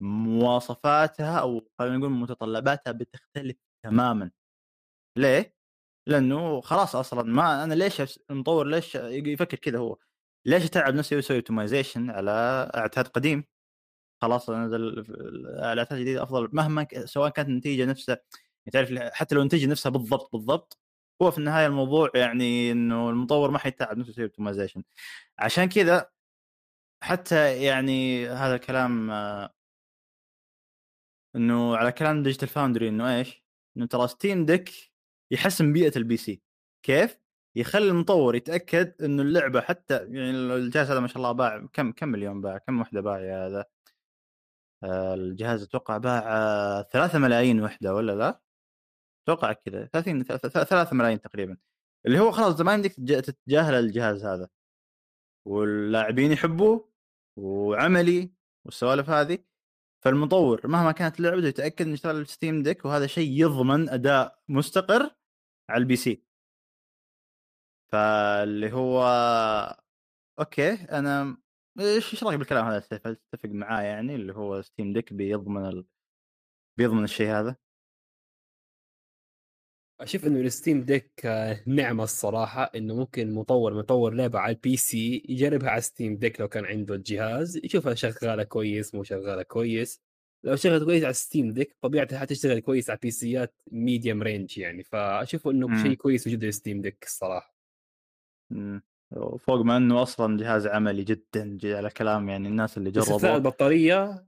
[0.00, 4.30] مواصفاتها أو خلينا نقول متطلباتها بتختلف تماما.
[5.18, 5.54] ليه؟
[6.08, 9.98] لأنه خلاص أصلا ما أنا ليش المطور ليش يفكر كذا هو؟
[10.46, 12.30] ليش أتعب نفسي ويسوي optimization على
[12.76, 13.44] عتاد قديم؟
[14.22, 14.82] خلاص نزل
[15.72, 18.18] العتاد الجديد أفضل مهما سواء كانت النتيجة نفسها
[18.72, 20.78] تعرف حتى لو النتيجة نفسها بالضبط بالضبط
[21.22, 24.82] هو في النهاية الموضوع يعني إنه المطور ما حيتعب نفسه يسوي optimization
[25.38, 26.10] عشان كذا
[27.02, 29.54] حتى يعني هذا الكلام آه،
[31.36, 33.44] إنه على كلام Digital Foundry إنه إيش؟
[33.76, 34.92] إنه ترى Steam Deck
[35.30, 36.42] يحسن بيئة ال PC
[36.82, 37.18] كيف؟
[37.56, 42.08] يخلي المطور يتأكد إنه اللعبة حتى يعني الجهاز هذا ما شاء الله باع كم كم
[42.08, 43.64] مليون باع كم وحدة باع يا هذا
[44.84, 48.40] الجهاز أتوقع باع 3 ملايين وحدة ولا لا؟
[49.24, 51.56] أتوقع كذا 30 3 ملايين تقريبا.
[52.06, 54.48] اللي هو خلاص ما يمديك تتجاهل الجهاز هذا.
[55.46, 56.92] واللاعبين يحبوه
[57.38, 58.32] وعملي
[58.64, 59.38] والسوالف هذه.
[60.04, 65.10] فالمطور مهما كانت اللعبه يتأكد إنه يشتغل Steam Deck وهذا شيء يضمن أداء مستقر
[65.70, 66.24] على ال PC.
[67.92, 69.04] فاللي هو
[70.38, 71.41] okay أنا
[71.80, 75.86] إيش إيش رأيك بالكلام هذا؟ تتفق معاه يعني اللي هو Steam Deck بيضمن ال...
[76.76, 77.56] بيضمن الشيء هذا؟
[80.00, 81.26] أشوف إنه ال Steam Deck
[81.66, 86.48] نعمة الصراحة إنه ممكن مطور مطور لعبة على ال PC يجربها على Steam Deck لو
[86.48, 90.02] كان عنده الجهاز يشوفها شغالة كويس مو شغالة كويس.
[90.44, 94.82] لو شغلت كويس على Steam Deck طبيعتها حتشتغل كويس على PC ات medium range يعني
[94.84, 97.54] فاشوف إنه شيء كويس وجود ال Steam Deck الصراحة.
[98.50, 98.82] مم.
[99.38, 104.26] فوق ما إنه أصلا جهاز عملي جدا على كلام يعني الناس اللي جربوا استثناء البطارية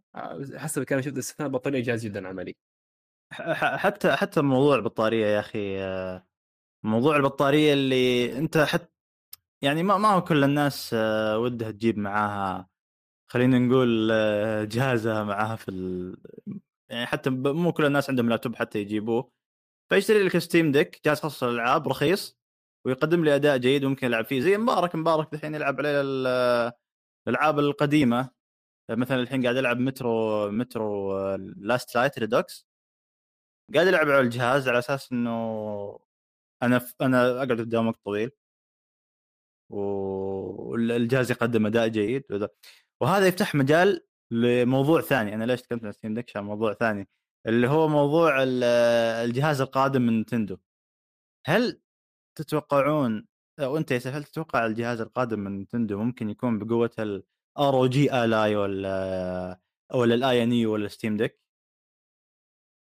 [0.55, 2.57] حسب كان شفت استثناء البطارية جهاز جدا عملي.
[3.33, 5.79] حتى حتى موضوع البطارية يا أخي
[6.85, 8.93] موضوع البطارية اللي أنت حتى
[9.63, 10.95] يعني ما ما هو كل الناس
[11.35, 12.69] ودها تجيب معاها
[13.31, 14.09] خلينا نقول
[14.69, 16.17] جهازها معاها في ال...
[16.91, 19.31] يعني حتى مو كل الناس عندهم لابتوب حتى يجيبوه.
[19.93, 22.44] فيشتري لك Steam Deck جهاز خاص للألعاب رخيص.
[22.87, 24.41] ويقدم لي أداء جيد وممكن يلعب فيه.
[24.41, 26.01] زي مبارك مبارك الحين يلعب عليه
[27.29, 28.31] الالعاب القديمة.
[28.91, 31.19] مثلا الحين قاعد العب Metro Metro
[31.57, 32.69] Last Light Redux
[33.75, 36.01] قاعد العب على الجهاز على أساس إنه
[36.63, 36.95] أنا ف...
[37.01, 38.31] أنا أقعد قدام وقت طويل.
[39.71, 42.49] والجهاز يقدم أداء جيد.
[43.01, 45.35] وهذا يفتح مجال لموضوع ثاني.
[45.35, 47.09] أنا ليش تكلمت عن Steam Deck عشان موضوع ثاني؟
[47.47, 48.43] اللي هو موضوع
[49.25, 50.57] الجهاز القادم من Nintendo.
[51.47, 51.81] هل
[52.35, 53.27] تتوقعون
[53.61, 59.61] أو أنت هل تتوقع الجهاز القادم من Nintendo ممكن يكون بقوة ال ROG Ally ولا
[59.95, 61.41] ولا ال AYANEO ولا Steam Deck؟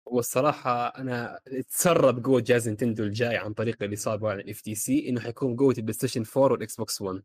[0.06, 5.20] والصراحه أنا اتسرب قوة جهاز Nintendo الجاي عن طريق اللي صار على ال FTC إنه
[5.22, 7.24] حيكون قوة ال PlayStation 4 وال Xbox 1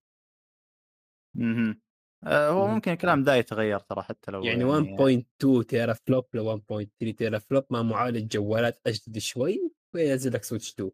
[2.27, 7.13] أها هو ممكن الكلام ده يتغير ترى حتى لو يعني, يعني 1.2 teraflop ل 1.3
[7.19, 10.91] teraflop مع معالج جوالات أجدد شوي وينزل لك Switch 2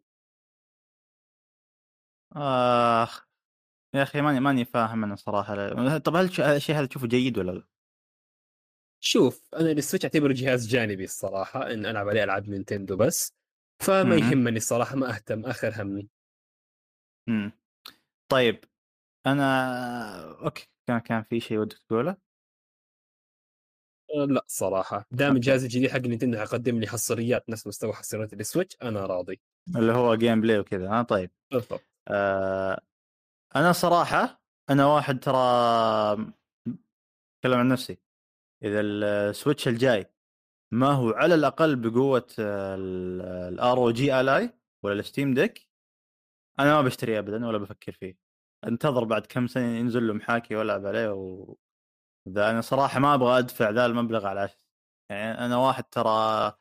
[2.35, 3.25] آخ
[3.95, 5.55] يا أخي ماني ماني فاهم أنا صراحة.
[6.05, 6.25] طب هل
[6.55, 7.63] الشيء هذا تشوفه جيد ولا لا؟
[9.03, 13.33] شوف أنا ال Switch أعتبره جهاز جانبي الصراحة إن ألعب عليه ألعاب Nintendo بس.
[13.83, 16.09] فما يهمني الصراحة ما أهتم آخر همي.
[17.29, 17.51] امم
[18.31, 18.65] طيب
[19.27, 22.17] أنا okay كان كان في شيء ودك تقوله؟
[24.15, 25.05] أه، لا صراحة.
[25.11, 29.41] دام الجهاز الجديد حق Nintendo حيقدم لي حصريات نفس مستوى حصريات ال Switch أنا راضي.
[29.75, 31.31] اللي هو gameplay وكذا ها طيب.
[31.51, 31.94] بالضبط.
[32.07, 32.81] آه
[33.55, 35.37] أنا صراحة أنا واحد ترى
[37.37, 37.97] أتكلم عن نفسي.
[38.63, 40.05] إذا ال Switch الجاي
[40.71, 44.53] ما هو على الأقل بقوة ال ROG Ally
[44.83, 45.69] ولا ال Steam Deck
[46.59, 48.17] أنا ما بشتريه ابدا ولا بفكر فيه.
[48.67, 51.55] انتظر بعد كم سنة ينزل له محاكي وألعب عليه و
[52.29, 54.49] ذا أنا صراحة ما أبغى أدفع ذا المبلغ على
[55.09, 56.53] يعني أنا واحد ترى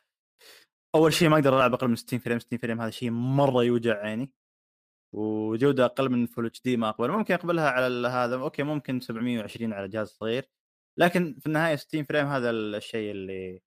[0.95, 3.97] أول شيء ما أقدر ألعب أقل من 60 frame 60 frame هذا شيء مرة يوجع
[4.03, 4.33] عيني.
[5.15, 7.11] وجودة أقل من Full HD ما أقبل.
[7.11, 10.51] ممكن أقبلها على هذا okay ممكن 720 على جهاز صغير.
[10.99, 13.63] لكن في النهاية 60 frame هذا الشيء اللي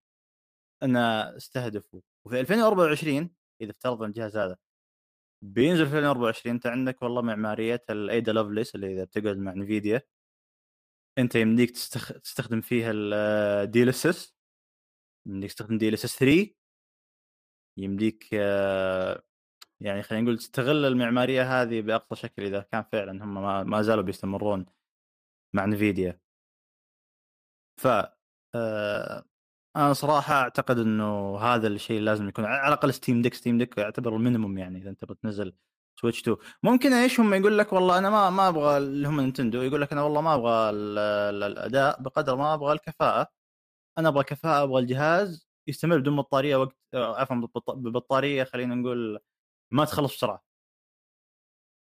[0.84, 2.02] أنا أستهدفه.
[2.26, 3.30] وفي 2024
[3.62, 4.58] إذا افترضنا الجهاز هذا
[5.44, 10.02] بينزل في 2024 أنت عندك والله معمارية ال Ada Lovelace اللي إذا بتقعد مع Nvidia
[11.18, 12.14] أنت يمديك تستخ...
[12.14, 14.36] تستخدم فيها ال DLSS
[15.28, 16.56] يمديك تستخدم DLSS 3
[17.78, 19.24] يمديك آه،
[19.82, 24.04] يعني خلينا نقول تستغل المعمارية هذه بأقصى شكل إذا كان فعلا هم ما, ما زالوا
[24.04, 24.66] بيستمرون
[25.54, 26.20] مع Nvidia.
[27.82, 27.88] ف
[28.56, 29.26] آه،
[29.76, 34.16] أنا صراحة أعتقد إنه هذا الشيء لازم يكون على الأقل Steam Deck Steam Deck يعتبر
[34.16, 35.54] ال minimum يعني إذا أنت بتنزل
[36.02, 39.62] Switch 2 ممكن إيش هم يقول لك والله أنا ما ما أبغى اللي هم Nintendo
[39.62, 43.28] يقول لك أنا والله ما أبغى ال- ال- الأداء بقدر ما أبغى الكفاءة.
[43.98, 49.20] أنا أبغى كفاءه أبغى الجهاز يستمر بدون بطارية وقت عفوا ببط- ببطارية خلينا نقول
[49.72, 50.44] ما تخلص بسرعة.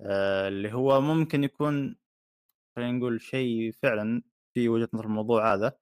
[0.01, 1.97] آه، اللي هو ممكن يكون
[2.77, 4.23] خلينا نقول شيء فعلا
[4.55, 5.79] في وجهة نظر الموضوع هذا.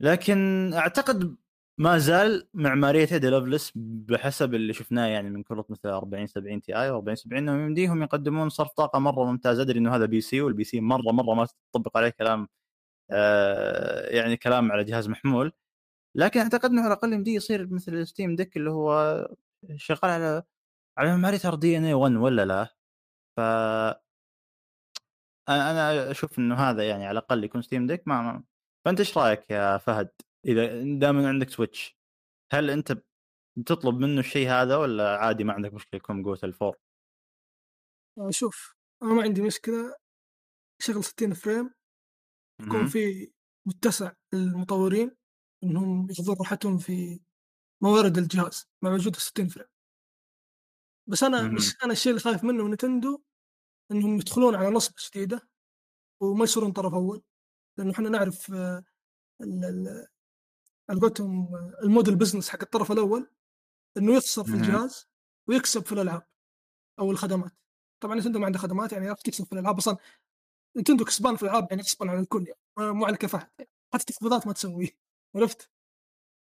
[0.00, 1.36] لكن أعتقد
[1.78, 6.90] ما زال معمارية Ada Lovelace بحسب اللي شفناه يعني من كروت مثل 40 70 Ti
[7.02, 10.80] و40 70 إنهم يمديهم يقدمون صرف طاقة مرة ممتاز أدري إنه هذا PC وال PC
[10.80, 12.48] مرة مرة ما تطبق عليه كلام
[13.10, 15.52] آه يعني كلام على جهاز محمول.
[16.16, 19.28] لكن أعتقد إنه على الأقل يمديه يصير مثل Steam Deck اللي هو
[19.76, 20.42] شغال على
[20.98, 22.74] على RDNA 1 ولا لا
[23.36, 23.40] ف
[25.48, 28.44] أنا أشوف إنه هذا يعني على الأقل يكون Steam Deck ما,
[28.84, 30.10] فأنت إيش رأيك يا فهد
[30.46, 31.98] إذا دائما عندك Switch
[32.52, 33.02] هل أنت
[33.58, 36.76] بتطلب منه الشيء هذا ولا عادي ما عندك مشكلة يكون قوة ال four؟
[38.18, 39.96] آه، شوف أنا ما عندي مشكلة
[40.82, 41.70] شغل 60 frame
[42.62, 42.86] يكون.
[42.86, 43.32] في
[43.68, 45.16] متسع للمطورين
[45.64, 47.20] إنهم ياخذون راحتهم في
[47.82, 49.66] موارد الجهاز مع وجود 60 frame
[51.08, 51.56] بس أنا.
[51.56, 53.22] بس أنا الشيء اللي خايف منه من نتندو
[53.90, 55.48] إنهم يدخلون على نصب جديده
[56.22, 57.22] وما يصيرون طرف أول
[57.78, 58.84] لأنه إحنا نعرف آه،
[59.40, 60.06] ال- ال-
[60.90, 63.30] على قولتهم آه، ال model business حق الطرف الأول
[63.96, 64.50] إنه يخسر في.
[64.54, 65.08] الجهاز
[65.48, 66.26] ويكسب في الألعاب
[66.98, 67.52] أو الخدمات
[68.02, 69.96] طبعا نتندو ما عنده خدمات يعني تكسب في الألعاب أصلا
[70.76, 73.70] نتندو كسبان في الألعاب يعني غصبا عن الكل يعني مو على الكفاءه يعني.
[73.94, 74.90] حتى تخفيضات ما تسويه
[75.36, 75.70] عرفت؟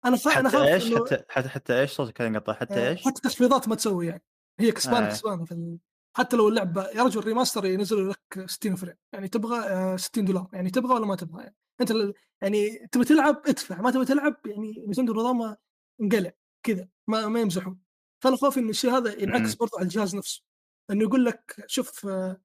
[0.07, 0.41] أنا خا...
[0.41, 3.69] أنا خايف إيش؟ حتى حتى حتى إيش صوتك كان ينقطع حتى آه، إيش؟ حتى تخفيضات
[3.69, 4.23] ما تسوي يعني.
[4.61, 5.11] هي كسبانه آه.
[5.11, 5.79] كسبانه في ال...
[6.17, 8.95] حتى لو اللعبة يا رجل remaster ينزلوا لك 60 frame.
[9.13, 10.49] يعني تبغى آه، 60 دولار.
[10.53, 13.81] يعني تبغى ولا ما تبغى؟ يعني أنت يعني تبي تلعب؟ ادفع.
[13.81, 15.57] ما تبي تلعب؟ يعني نتندو نظامها
[16.01, 17.79] انقلع كذا ما ما يمزحون.
[18.23, 19.57] فأنا خوفي إن الشيء هذا ينعكس مم.
[19.61, 20.43] برضو على الجهاز نفسه.
[20.91, 22.41] إنه يقول لك شوف آه،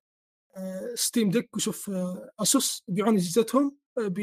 [0.56, 4.20] آه، Steam Deck وشوف آه، ASUS يبيعون اجهزتهم آه، ب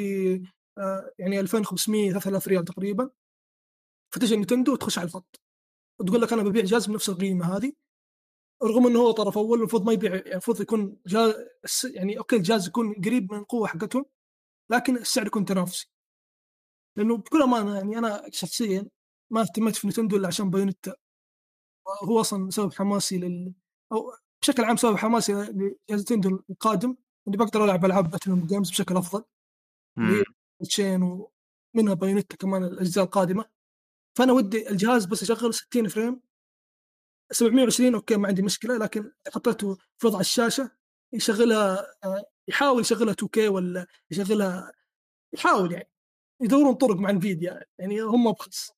[0.79, 3.11] آه، يعني 2500 3000 ريال تقريبا.
[4.15, 5.41] فتجي نتندو وتخش على الخط.
[6.01, 7.73] وتقول لك أنا ببيع جهاز بنفس القيمة هذه
[8.63, 11.35] رغم إنه هو طرف أول المفروض ما يبيع المفروض يكون جهاز
[11.85, 14.05] يعني okay الجهاز يكون قريب من القوة حقتهم
[14.71, 15.91] لكن السعر يكون تنافسي.
[16.97, 18.89] لأنه بكل أمانة يعني أنا شخصيا
[19.31, 20.95] ما اهتميت في نتندو إلا عشان بايونيتا.
[22.03, 23.55] هو أصلا سبب حماسي لل
[23.93, 24.13] أو
[24.43, 26.97] بشكل عام سبب حماسي لجهاز نتندو القادم
[27.29, 29.25] إني بقدر ألعب ألعاب battle games بشكل أفضل.
[30.65, 33.58] تشين ومنها بايونيتا كمان الأجزاء القادمة.
[34.19, 36.21] فأنا ودي الجهاز بس يشغل 60 frame
[37.33, 40.71] 720 okay ما عندي مشكلة لكن حطيته في وضع الشاشة
[41.13, 44.73] يشغلها آه، يحاول يشغلها 2K ولا يشغلها
[45.33, 45.91] يحاول يعني
[46.43, 48.71] يدورون طرق مع انفيديا يعني هم بخص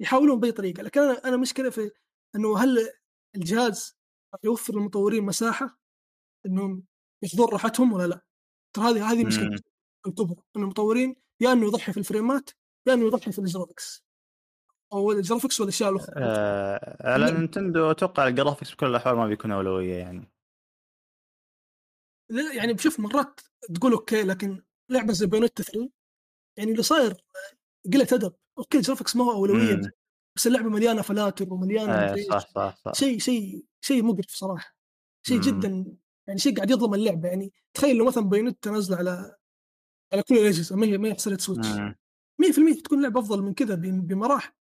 [0.00, 1.90] يحاولون بأي طريقة لكن أنا أنا مشكلة في
[2.36, 2.90] إنه هل
[3.36, 3.96] الجهاز
[4.44, 5.78] يوفر للمطورين مساحة
[6.46, 6.84] إنهم
[7.22, 8.20] ياخذون راحتهم ولا لا؟
[8.72, 9.60] ترى هذه هذه مشكلة.
[10.06, 12.50] الكبرى إن المطورين يا إنه يضحي في الفريمات
[12.86, 14.07] يا إنه يضحي في ال graphics
[14.92, 17.30] أو ال graphics والأشياء الأخرى آه على.
[17.32, 20.28] نينتندو أتوقع ال graphics بكل الأحوال ما بيكون أولوية يعني
[22.30, 23.40] لا، يعني بشوف مرات
[23.74, 25.90] تقول okay لكن لعبة زي بايونيتا 3
[26.58, 27.14] يعني اللي صاير
[27.92, 29.90] قلة أدب okay ال graphics ما هو أولوية مم.
[30.36, 32.16] بس اللعبة مليانة فلاتر ومليانة آه.
[32.30, 34.76] صح صح صح شيء شيء شيء مقرف صراحة
[35.26, 35.40] شيء.
[35.40, 35.96] جدا
[36.26, 39.36] يعني شيء قاعد يظلم اللعبة يعني تخيل لو مثلا بايونيتا نازلة على
[40.12, 42.74] على كل الأجهزة ما هي ما هي حصريه Switch 100% مم.
[42.84, 44.52] تكون لعبة أفضل من كذا بمراحل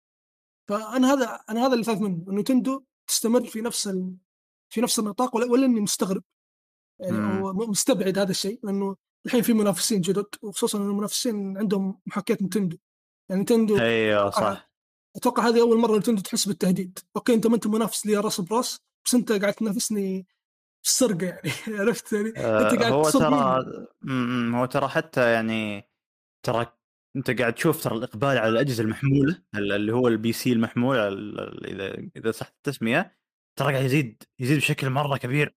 [0.70, 4.16] فأنا هذا أنا هذا اللي خايف منه إنه نتندو تستمر في نفس ال...
[4.74, 6.24] في نفس النطاق ولا, ولا إني مستغرب.
[7.00, 8.96] يعني م- مستبعد هذا الشيء لأنه
[9.26, 12.78] الحين في منافسين جدد وخصوصا إنه المنافسين عندهم محاكاة نتندو.
[13.30, 14.70] يعني نتندو أيوه صح.
[15.16, 17.00] أتوقع هذه أول مرة نتندو تحس بالتهديد.
[17.16, 20.28] okay أنت ما أنت منافس لي راس براس بس أنت قاعد تنافسني
[20.84, 21.50] في السرقة يعني
[21.80, 23.66] عرفت يعني؟ آه انت قاعد هو ترى.
[24.56, 25.90] هو ترى حتى يعني
[26.46, 26.78] ترى
[27.18, 31.40] انت قاعد تشوف ترى الإقبال على الأجهزة المحمولة ال- اللي هو ال PC المحمول ال-
[31.40, 33.18] ال- إذا إذا صح التسمية
[33.56, 35.56] ترى قاعد يزيد يزيد بشكل مرة كبير.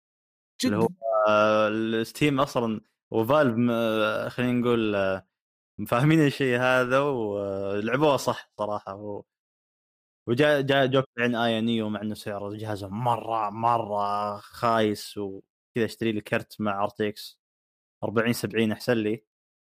[0.64, 2.80] اللي هو جدا الستيم أصلا
[3.10, 3.54] وفالف
[4.32, 5.26] خلينا نقول آه،
[5.88, 8.92] فاهمين الشيء هذا ولعبوه صح صراحة.
[8.92, 9.24] هو
[10.28, 16.12] وجاء جاء جوك عن آي نيو مع إنه سعر الجهاز مرة مرة خايس وكذا اشتري
[16.12, 17.40] لي كرت مع ار تي إكس
[18.04, 19.24] 40 70 أحسن لي.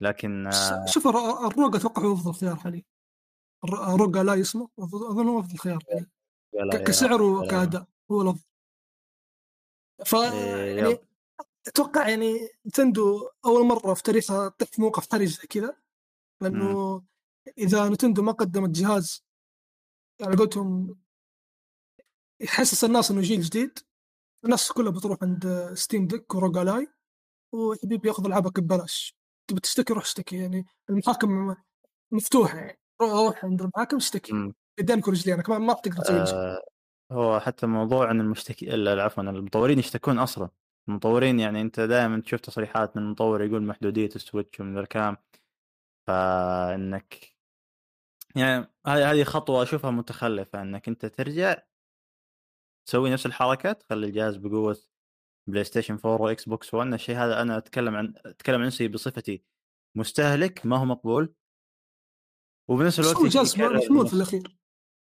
[0.00, 2.82] لكن آه، شوف الر- الروج أتوقع هو أفضل خيار حاليا
[3.64, 6.84] الر- ال ROG Ally اسمه أظن هو أفضل خيار حاليا.
[6.84, 8.44] كسعر وكأداء هو الأفضل
[10.06, 10.98] ف إيه، يعني.
[11.66, 15.76] أتوقع يعني نتندو أول مرة في تاريخها تطيح في موقف حرج زي كذا
[16.42, 17.02] لأنه
[17.58, 19.24] إذا نتندو ما قدمت جهاز
[20.22, 20.98] على قولتهم
[22.40, 23.78] يحسس الناس إنه جيل جديد
[24.44, 26.89] الناس كلها بتروح عند Steam Deck و ROG Ally
[27.54, 29.18] وحبيبي ياخذ العابك ببلاش
[29.48, 31.56] تبي تشتكي روح اشتكي يعني المحاكم
[32.12, 32.78] مفتوحة يعني.
[33.02, 34.52] روح عند المحاكم اشتكي.
[34.78, 36.62] قدامك ورجلينك ما, ما بتقدر تسوي آه،
[37.12, 40.48] هو حتى موضوع إن المشتكي عفوا المطورين يشتكون أصلا.
[40.88, 45.16] المطورين يعني أنت دائما تشوف تصريحات من المطور يقول محدودية ال Switch ومن ذا الكلام.
[46.06, 47.38] فإنك
[48.36, 51.56] يعني هذه خطوة أشوفها متخلفة إنك أنت ترجع
[52.88, 54.76] تسوي نفس الحركه تخلي الجهاز بقوة
[55.48, 59.42] PlayStation 4 و Xbox One الشيء هذا أنا أتكلم عن أتكلم عن نفسي بصفتي
[59.96, 61.34] مستهلك ما هو مقبول.
[62.68, 64.58] وبنفس الوقت يكرر محمول في الأخير.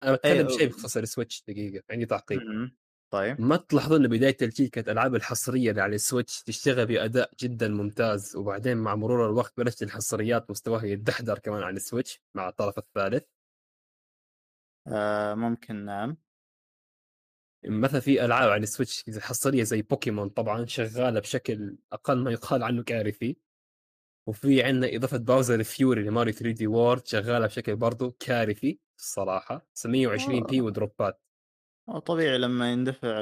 [0.02, 0.58] أنا بتكلم أيوة.
[0.58, 2.40] شيء بخصوص ال Switch دقيقة عندي تعقيب.
[3.10, 3.40] طيب.
[3.40, 8.36] ما تلاحظون بداية الجيل كانت الالعاب الحصرية اللي على ال Switch تشتغل بأداء جدا ممتاز
[8.36, 13.24] وبعدين مع مرور الوقت بلشت الحصريات مستواها يتدحدر كمان على ال Switch مع الطرف الثالث؟
[14.86, 16.16] آه ممكن نعم.
[17.64, 22.82] مثلا في ألعاب على السويتش exclusive زي بوكيمون طبعا شغالة بشكل أقل ما يقال عنه
[22.82, 23.36] كارثي
[24.28, 29.68] وفي عندنا إضافة باوزر فيوري لماريو 3D World شغالة بشكل برضو كارثي الصراحة.
[29.84, 30.62] 720 p آه.
[30.62, 31.22] و drops ات.
[31.88, 33.20] هو طبيعي لما يندفع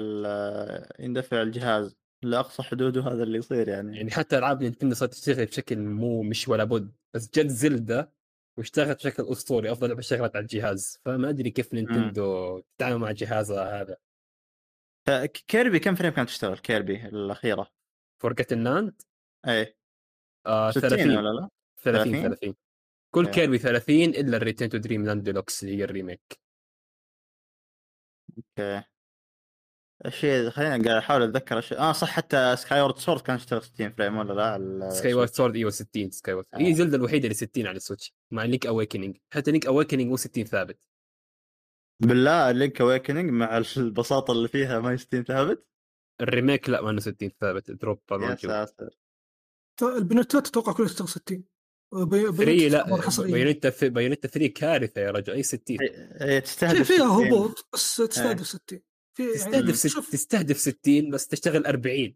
[0.99, 5.79] يندفع الجهاز لأقصى حدوده هذا اللي يصير يعني, يعني حتى ألعاب نينتندو صارت تشتغل بشكل
[5.79, 6.93] مو مش ولا بد.
[7.15, 8.13] بس جت زلدة
[8.59, 11.01] واشتغلت بشكل أسطوري أفضل لعبة اشتغلت على الجهاز.
[11.05, 13.97] فما أدري كيف نينتندو تتعامل مع جهازها هذا.
[15.49, 17.71] كيربي كم فريم كانت تشتغل؟ كيربي الأخيرة؟
[18.23, 19.03] فورجت الناند
[19.49, 19.77] إيه.
[20.47, 21.49] آه 60 30 ولا لا؟
[21.83, 22.55] 30 30 30
[23.15, 23.41] كل أوكي.
[23.41, 26.41] كيربي 30 إلا الريتين تو دريم لاند ديلوكس اللي هي الريميك.
[28.39, 28.83] أوكي.
[30.07, 34.17] الشيء خلينا قاعد أحاول أتذكر آه صح حتى سكاي وورد سورد كان يشتغل 60 فريم
[34.17, 35.29] ولا لا؟ على سكاي وورد.
[35.29, 36.59] سورد إيوه 60 سكاي وورد آه.
[36.59, 40.45] هي زلدة الوحيدة اللي 60 على السويتش مع لينك اويكننج حتى لينك اويكننج مو 60
[40.45, 40.79] ثابت.
[42.01, 45.67] بالله لينك اويكننج مع البساطة اللي فيها ما هي 60 ثابت؟
[46.21, 47.71] الريميك لا ما انه 60 ثابت.
[47.71, 48.99] دروب يا ساتر.
[49.83, 51.45] البنوتات أتوقع كلها تشتغل 60
[51.95, 53.33] بي- 3 بيانات لا حصرية.
[53.33, 55.33] بايونيتا بايونيتا 3 كارثة يا رجل.
[55.33, 55.77] أي 60
[56.21, 57.27] هي تستهدف فيها 60.
[57.27, 58.81] هبوط بس تستهدف 60
[59.17, 59.87] في يعني تستهدف ست...
[59.87, 60.11] شوف.
[60.13, 62.15] تستهدف 60 بس تشتغل 40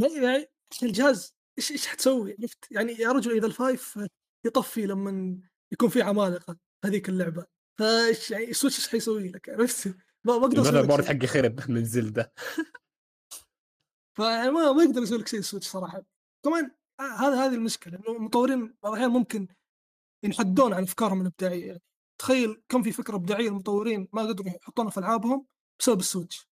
[0.00, 0.46] لا يعني
[0.82, 3.98] الجهاز إيش إيش حتسوي؟ عرفت؟ يعني يا رجل إذا الفايف
[4.46, 5.40] يطفي لما
[5.72, 7.46] يكون في عمالقة هذيك اللعبة.
[7.78, 9.94] فايش يعني السويتش إيش حيسوي لك عرفت؟ ما
[10.38, 11.18] ما أقدر أسوي المذر لك بورد شيء.
[11.18, 12.32] حقي خرب من زلدة.
[14.16, 16.02] فما ما يقدر يسوي لك شيء السويتش صراحة.
[16.44, 19.48] كمان آه، هذا هذه المشكلة إنه المطورين بعض الأحيان ممكن
[20.24, 21.82] ينحدون عن أفكارهم الإبداعية يعني
[22.20, 25.46] تخيل كم في فكرة إبداعية المطورين ما قدروا يحطونها في ألعابهم
[25.80, 26.48] بسبب السويتش.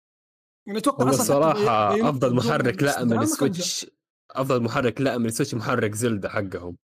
[0.67, 3.23] يعني أتوقع حتى الصراحه بي- أفضل محرك لا من استدعاء ما كان جاء.
[3.23, 3.87] السويتش
[4.31, 6.77] أفضل محرك على السويتش محرك زلدة حقهم.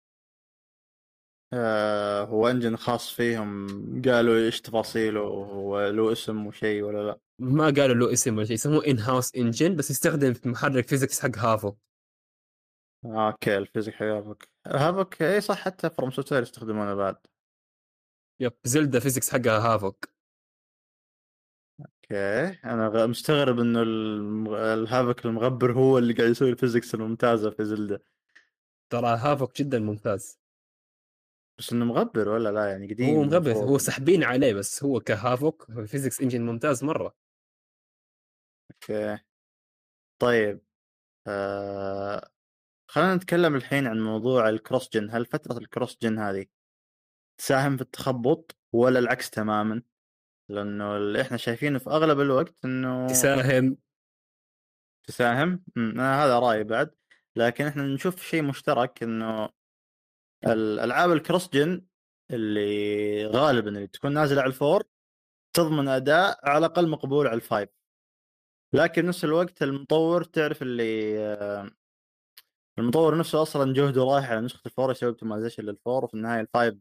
[1.52, 3.66] آه هو engine خاص فيهم.
[4.04, 8.54] قالوا إيش تفاصيله هو له اسم وشيء ولا لا؟ ما قالوا له اسم ولا شيء
[8.54, 11.74] يسموه in-house engine بس يستخدم في محرك physics حق هافوك
[13.04, 17.16] آه، okay ال physics حق هافوك هافوك إي صح حتى فروم سوفتوير يستخدمونه بعد.
[18.40, 20.08] yep زلده physics حقها هافوك
[21.80, 23.82] okay أنا مستغرب إنه
[24.74, 28.02] الهافوك المغبر هو اللي قاعد يسوي ال physics الممتازة في زلده
[28.90, 30.41] ترى هافوك جدا ممتاز.
[31.58, 33.56] بس إنه مغبر ولا لا؟ يعني قديم هو المفروض.
[33.56, 37.16] هو سحبين عليه بس هو كهافوك physics engine ممتاز مرة.
[38.72, 39.18] okay.
[40.18, 40.60] طيب
[41.26, 42.30] آه...
[42.90, 46.46] خلينا نتكلم الحين عن موضوع ال cross-gen هل فترة ال cross-gen هذه
[47.40, 49.82] تساهم في التخبط ولا العكس تماما؟
[50.48, 53.76] لأنه اللي إحنا شايفينه في أغلب الوقت إنه تساهم.
[55.06, 56.94] تساهم؟ أنا هذا رأيي بعد.
[57.36, 59.48] لكن إحنا نشوف شيء مشترك إنه
[60.46, 61.86] الألعاب ال cross-gen
[62.30, 64.82] اللي غالبا اللي تكون نازلة على ال four
[65.56, 67.68] تضمن أداء على الأقل مقبول على ال five.
[68.74, 71.70] لكن نفس الوقت المطور تعرف اللي آه،
[72.78, 76.40] المطور نفسه أصلا جهده رايح على نسخة ال four يسوي optimization لل four وفي النهاية
[76.40, 76.74] ال five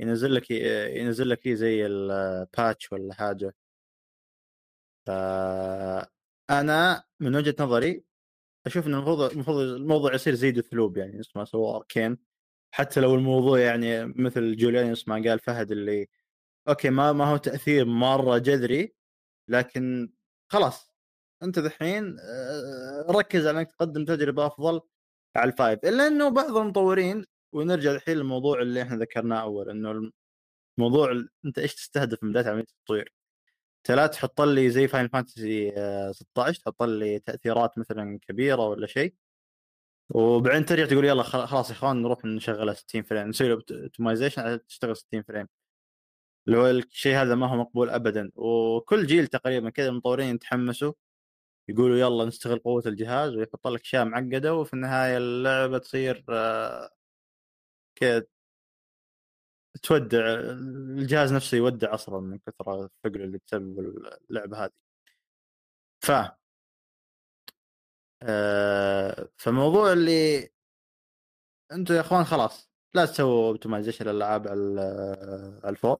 [0.00, 3.54] ينزل لك ينزل لك زي الباتش ولا حاجة.
[6.50, 8.04] أنا من وجهة نظري
[8.66, 12.18] أشوف إن المفروض المفروض الموضوع يصير زي دثلوب يعني اسمه سووا اركين
[12.74, 16.08] حتى لو الموضوع يعني مثل جوليان اسمه قال فهد اللي
[16.68, 18.94] أوكي ما ما هو تأثير مرة جذري
[19.48, 20.12] لكن
[20.48, 20.90] خلاص
[21.42, 22.16] أنت دحين
[23.10, 24.80] ركز على إنك تقدم تجربة أفضل
[25.36, 30.10] على ال five إلا إنه بعض المطورين ونرجع الحين للموضوع اللي إحنا ذكرناه أول إنه
[30.78, 33.14] الموضوع ال- أنت إيش تستهدف من بدايه عمليه التطوير؟
[33.78, 35.72] أنت لا تحط لي زي فاينل فانتسي
[36.12, 39.14] 16 تحط لي تأثيرات مثلا كبيرة ولا شيء
[40.10, 44.66] وبعدين ترجع تقول يلا خل- خلاص يا إخوان نروح نشغلها 60 frame نسوي له optimization
[44.66, 45.48] تشتغل 60 frame.
[46.46, 48.30] اللي هو الشيء هذا ما هو مقبول ابدا.
[48.34, 50.92] وكل جيل تقريبا كذا المطورين يتحمسوا
[51.68, 56.90] يقولوا يلا نستغل قوة الجهاز ويحط لك أشياء معقدة وفي النهاية اللعبة تصير آه،
[57.96, 58.24] كذا
[59.82, 60.18] تودع
[60.98, 63.78] الجهاز نفسه يودع أصلا من كثر الثقل اللي تسبب
[64.30, 64.70] اللعبة هذه.
[66.00, 66.10] ف
[69.36, 70.48] فموضوع اللي
[71.72, 75.98] أنتم يا اخوان خلاص لا تسووا اوبتمايزيشن للألعاب على الفور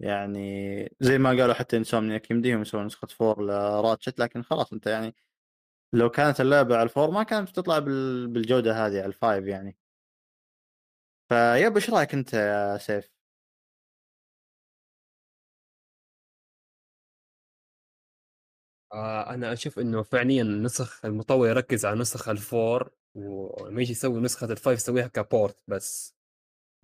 [0.00, 5.14] يعني زي ما قالوا حتى انسومنياك يمديهم يسوون نسخة four لراتشت لكن خلاص انت يعني
[5.92, 9.46] لو كانت اللعبة على ال four ما كانت بتطلع بال- بالجودة هذه على ال five
[9.46, 9.78] يعني
[11.28, 13.10] فيب إيش رأيك انت يا سيف؟
[18.92, 24.20] آه أنا أشوف إنه فعليا نسخ المطور يركز على نسخ ال four ولما يجي يسوي
[24.20, 26.14] نسخة ال five يسويها ك port بس.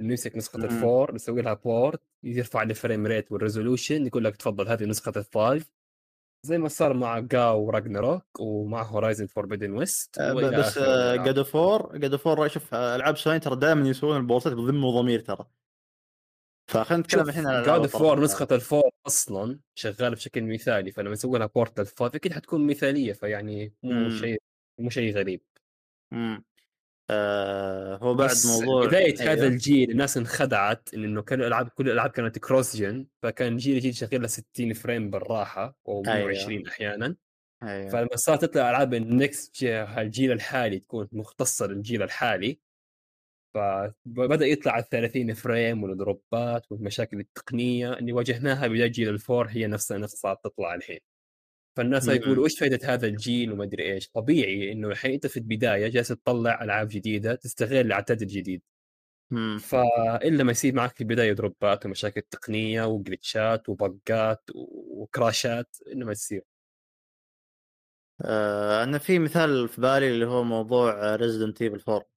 [0.01, 0.57] إنه يمسك نسخة.
[0.65, 4.85] ال four يسوي لها port يرفع ال frame rate وال resolution يقول لك تفضل هذه
[4.85, 5.71] نسخة ال five.
[6.43, 10.19] زي ما صار مع جاو راجنروك ومع هورايزن فوربيدن ويست
[10.59, 10.79] بس
[11.25, 14.85] جاد فور جاد فور شوف آه، ألعاب سوني ترى دائما يسوون ال port ات بذمة
[14.85, 15.47] وضمير ترى.
[16.67, 18.25] فخلينا نتكلم الحين على جاد اوف وور الطرف.
[18.25, 22.67] نسخة ال four أصلا شغالة بشكل مثالي فلما يسوي لها port ال five أكيد حتكون
[22.67, 24.11] مثالية فيعني مو.
[24.11, 24.43] شيء
[24.79, 25.43] مو شيء غريب
[26.13, 26.45] مم.
[27.11, 29.47] آه هو بعد موضوع بدايه هذا أيوه.
[29.47, 34.73] الجيل الناس انخدعت إنه كل الالعاب كل الألعاب كانت cross-gen فكان الجيل يجي يشغلها 60
[34.73, 36.27] frame بالراحة أو أيوه.
[36.27, 37.17] 120 أحيانا
[37.63, 42.59] أيوه فلما صارت تطلع ألعاب ال next الجيل الحالي تكون مختصة للجيل الحالي
[43.57, 49.16] فبدا يطلع ال 30 frame وال drops ات والمشاكل التقنية اللي واجهناها بداية جيل ال
[49.16, 50.99] four هي نفسها نفسها صارت تطلع الحين.
[51.77, 52.09] فالناس.
[52.09, 56.09] يقولوا إيش فائده هذا الجيل وما أدري إيش؟ طبيعي إنه الحين أنت في البداية جالس
[56.09, 58.63] تطلع ألعاب جديدة تستغل العتاد الجديد.
[59.61, 66.43] فالا ما يصير معك في البداية دروبات ومشاكل تقنية وجلتشات وبقات وكراشات الا ما تصير
[68.25, 72.16] آه أنا في مثال في بالي اللي هو موضوع Resident Evil 4 لا،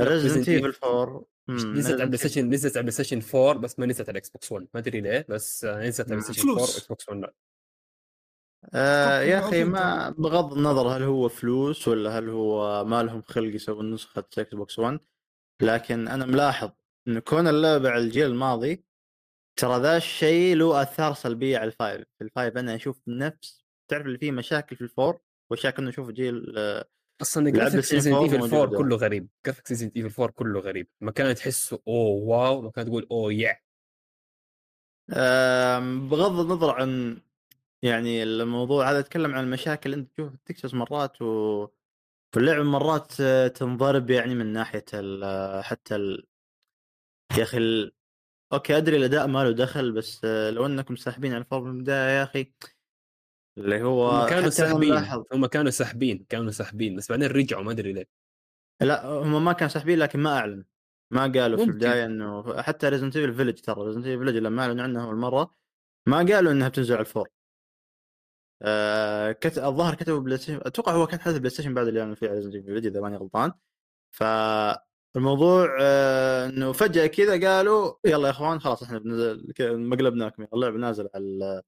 [0.00, 2.14] Resident Evil Evil 4 مم، نزلت على Evil.
[2.20, 5.00] ستيشن نزلت على ال PlayStation 4 بس ما نزلت على ال Xbox 1 ما أدري
[5.00, 6.22] ليه بس نزلت على مم.
[6.22, 6.74] Station 4 فلوس.
[6.76, 7.34] و Xbox 1 لا
[8.74, 13.54] آه يا أخي ما بغض النظر هل هو فلوس ولا هل هو ما لهم خلق
[13.54, 15.00] يسوون نسخة Xbox 1
[15.62, 16.70] لكن أنا ملاحظ
[17.08, 18.84] انه كون اللعبة على الجيل الماضي
[19.58, 24.06] ترى ذا الشيء له آثار سلبية على ال five ال five أنا أشوف نفس تعرف
[24.06, 25.20] اللي فيه مشاكل في ال four
[25.50, 26.84] واشياء كنا نشوف جيل آه،
[27.22, 28.78] أصلا graphics Resident Evil 4 موجودة.
[28.78, 29.28] كله غريب.
[29.46, 30.86] graphics Resident Evil 4 كله غريب.
[31.00, 32.62] ما كان تحسه أوه wow.
[32.62, 33.58] ما كان تقول أوه يا
[36.10, 37.20] بغض النظر عن
[37.82, 41.66] يعني الموضوع هذا اتكلم عن المشاكل أنت تشوف textures مرات و
[42.32, 45.24] في اللعبه مرات آه، تنضرب يعني من ناحية ال...
[45.24, 46.26] آه، حتى ال...
[47.38, 47.92] يا أخي ال...
[48.52, 51.76] okay أدري الأداء ما له دخل بس آه، لو أنكم ساحبين على ال four من
[51.76, 52.52] البداية يا أخي
[53.58, 54.94] اللي هو هم كانوا ساحبين
[55.32, 58.08] هم كانوا ساحبين كانوا ساحبين بس بعدين رجعوا ما أدري ليه.
[58.80, 60.64] لا هم ما كانوا ساحبين لكن ما اعلن
[61.10, 61.70] ما قالوا في ممكن.
[61.72, 65.54] البداية إنه حتى Resident Evil Village ترى Resident Evil Village لما أعلنوا عنها أول مرة
[66.06, 67.28] ما قالوا إنها بتنزل على ال four.
[68.62, 69.58] آه كت...
[69.58, 72.86] الظاهر كتبوا PlayStation أتوقع هو كان حدث PlayStation بعد اللي اعلنوا فيه Resident Evil Village
[72.86, 73.52] إذا ماني غلطان.
[74.10, 81.08] فالموضوع آه إنه فجأة كذا قالوا يلا يا إخوان خلاص إحنا بنزل مقلبناكم اللعبة نازل
[81.14, 81.62] على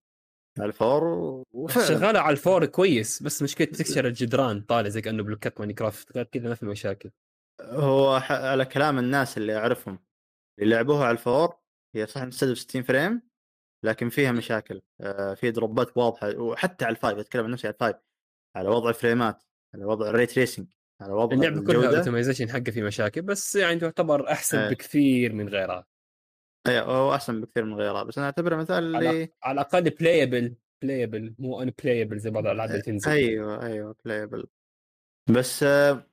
[0.59, 1.05] على ال four
[1.53, 1.87] وفعلا.
[1.89, 6.25] شغالة على ال four كويس بس مشكلة تكسر الجدران طالع زي كأنه بلوكات Minecraft غير
[6.25, 7.11] كذا ما في مشاكل.
[7.63, 9.99] هو ح- على كلام الناس اللي أعرفهم
[10.61, 11.55] اللي لعبوها على ال four
[11.95, 13.23] هي صح تستهدف 60 frame
[13.85, 14.83] لكن فيها مشاكل.
[15.01, 17.97] آه، في دروبات واضحة وحتى على ال five أتكلم عن نفسي على ال five
[18.57, 19.43] على وضع فريمات
[19.75, 20.67] على وضع ال ray tracing
[21.03, 21.99] على وضع اللعبة كلها الجودة.
[21.99, 24.71] optimization حقها في مشاكل بس يعني تعتبر أحسن إيه.
[24.71, 25.87] بكثير من غيرها.
[26.67, 30.55] أيوه هو أحسن بكثير من غيرها بس أنا أعتبره مثال على اللي على الأقل playable
[30.83, 34.47] playable مو ان playable زي بعض الألعاب اللي تنزل أيوه أيوه playable
[35.31, 36.05] بس آه،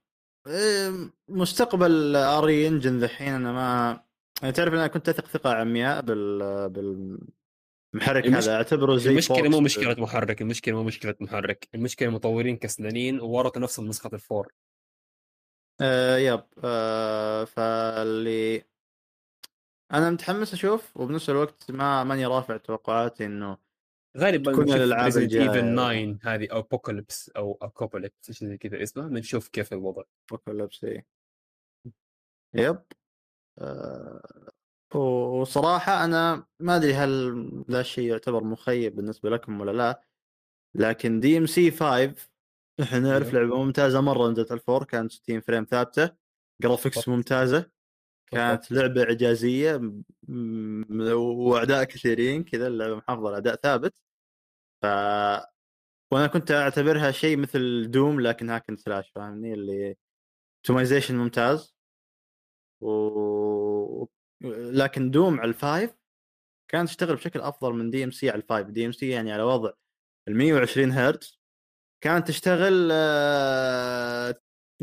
[1.27, 4.03] مستقبل RE Engine ذحين أنا ما
[4.41, 9.49] يعني تعرف أنا كنت أثق ثقة عمياء بال بالمحرك المش- هذا أعتبره زي المشكلة.
[9.49, 14.53] مو مشكلة محرك المشكلة مو مشكلة محرك المشكلة مطورين كسلانين وورطوا نفسهم بنسخه ال four
[15.81, 18.63] آه yep آه فاللي
[19.93, 23.57] أنا متحمس أشوف وبنفس الوقت ما ماني رافع توقعاتي إنه
[24.17, 25.41] غالبا تكون الجاية.
[25.41, 30.83] Evil 9 هذه أو Apocalypse أو Apocalypse شيء زي كذا اسمه بنشوف كيف الوضع Apocalypse
[30.83, 31.05] إيه.
[32.53, 32.79] yep
[33.59, 34.21] آه،
[34.95, 40.03] وصراحة أنا ما أدري هل ذا الشيء يعتبر مخيب بالنسبة لكم ولا لا
[40.75, 42.13] لكن DMC 5
[42.81, 43.43] إحنا نعرف أيوه.
[43.43, 46.11] لعبة ممتازة مرة نزلت ال four كانت 60 frame ثابتة
[46.61, 47.71] graphics بالضبط.
[48.31, 53.93] كانت لعبة إعجازية م- وأعداء كثيرين كذا اللعبة محافظة على أداء ثابت.
[54.81, 54.85] ف
[56.13, 59.95] وأنا كنت أعتبرها شيء مثل Doom لكن hack and slash فاهمني؟ اللي
[60.57, 61.75] optimization ممتاز.
[62.81, 64.05] و
[64.71, 65.91] لكن Doom على ال five
[66.71, 68.67] كانت تشتغل بشكل أفضل من DMC على ال five.
[68.67, 69.71] DMC يعني على وضع
[70.27, 71.39] ال 120 هرتز.
[72.01, 74.35] كانت تشتغل آه،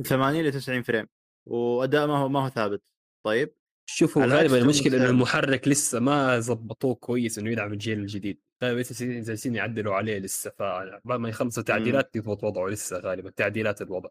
[0.07, 1.07] 80 ل 90 frame
[1.47, 2.83] وأداء ما هو ما هو ثابت.
[3.25, 3.55] طيب
[3.87, 5.11] شوفوا غالبا المشكلة إنه.
[5.11, 8.41] المحرك لسه ما زبطوه كويس إنه يدعم الجيل الجديد.
[8.65, 13.83] غالبا لسه جالسين يعدلوا عليه لسه فبعد ما يخلصوا تعديلات يضبط وضعه لسه غالبا تعديلات
[13.83, 14.11] الوضع.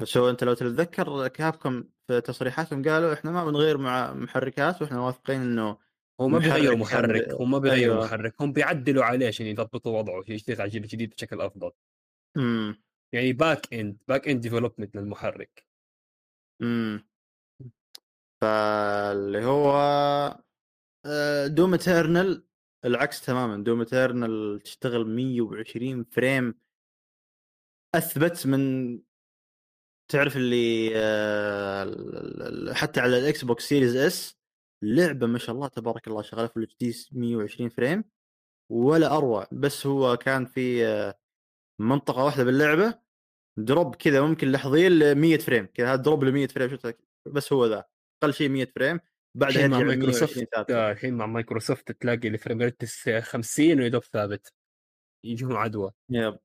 [0.00, 5.00] بس هو أنت لو تتذكر Capcom في تصريحاتهم قالوا إحنا ما بنغير مع محركات وإحنا
[5.00, 5.78] واثقين إنه
[6.20, 8.04] هو ما بيغيروا محرك هم ما بيغيروا أيوة.
[8.04, 11.70] محرك هم بيعدلوا عليه عشان يضبطوا وضعه يشتغل على الجيل الجديد بشكل أفضل.
[12.36, 12.82] امم
[13.14, 15.66] يعني back end back end development للمحرك.
[16.62, 17.08] امم
[18.44, 19.72] فاللي هو
[21.06, 22.44] آه، Doom Eternal.
[22.84, 26.54] العكس تماما Doom Eternal تشتغل 120 frame.
[27.94, 28.98] أثبت من
[30.08, 34.36] تعرف اللي آه، حتى على ال Xbox Series S
[34.82, 38.04] لعبة ما شاء الله تبارك الله شغالة في ال HD 120 frame.
[38.70, 41.18] ولا أروع بس هو كان في آه،
[41.80, 42.98] منطقة واحدة باللعبة.
[43.58, 45.66] drop كذا ممكن لحظيا ل 100 frame.
[45.66, 47.93] كذا drop ل 100 frame شفت بس هو ذا.
[48.22, 49.00] أقل شيء 100 frame
[49.34, 52.84] بعدها الحين مع مايكروسوفت 120 ثابته الحين مع مايكروسوفت تلاقي ال frame rate
[53.20, 54.52] 50 ويدوب ثابت.
[55.24, 55.90] يجيهم عدوى.
[56.10, 56.38] yep.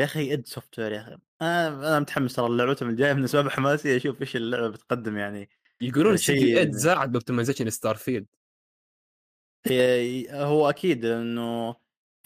[0.00, 1.16] يا أخي id Software يا أخي.
[1.42, 5.48] أنا أنا متحمس ترى لعبتهم الجاية من أسباب حماسي أشوف إيش اللعبة بتقدم يعني.
[5.80, 8.26] يقولون شيء- سي id ساعد ب optimization Starfield
[10.30, 11.76] هو أكيد إنه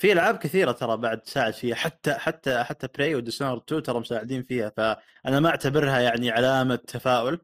[0.01, 4.01] في ألعاب كثيرة ترى بعد تساعد فيها حتى حتى حتى Prey و Dishonored 2 ترى
[4.01, 7.41] مساعدين فيها فأنا ما أعتبرها يعني علامة تفاؤل.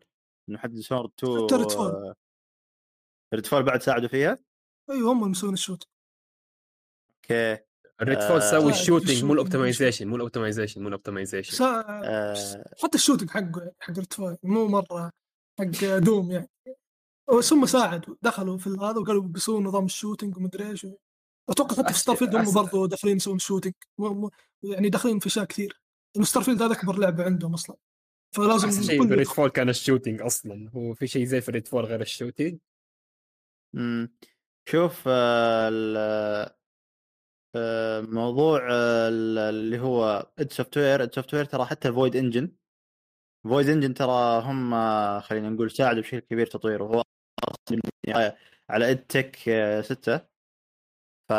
[0.48, 2.14] إنه حتى Dishonored 2 حتى Redfall.
[3.34, 4.38] Redfall بعد ساعدوا فيها؟
[4.90, 5.88] أيوه هم اللي مسوين ال shoot.
[7.14, 7.58] okay.
[8.02, 11.56] Red آه، fall سوي ساعد ال shooting مو الأوبتمايزيشن مو الأوبتمايزيشن مو الأوبتمايزيشن.
[11.56, 11.64] سا...
[12.04, 15.12] آه، حتى الشوتنج حقه حق Redfall مو مرة
[15.58, 16.50] حق Doom يعني.
[17.38, 20.86] بس هم ساعدوا دخلوا في هذا وقالوا بيسوون نظام ال shooting ومدري إيش.
[21.50, 23.74] أتوقع حتى في أس- Starfield هم برضو داخلين يسوون shooting
[24.62, 25.80] يعني داخلين في أشياء كثير.
[26.14, 27.76] لأنه Starfield هذا أكبر لعبة عندهم أصلا.
[28.36, 30.70] فلازم أحسن شيء كل في Redfall كان ال shooting أصلا.
[30.76, 32.58] هو في شيء زي في Redfall غير ال shooting
[33.74, 34.12] مم.
[34.68, 36.50] شوف آه، ال-
[37.56, 42.52] آه، موضوع آه، ال- اللي هو id Software id Software ترى حتى Void Engine.
[43.44, 44.70] Void Engine ترى هم
[45.20, 46.84] خلينا نقول ساعدوا بشكل كبير تطويره.
[46.84, 47.02] هو
[48.70, 49.36] على id Tech
[49.84, 50.16] 6
[51.28, 51.32] ف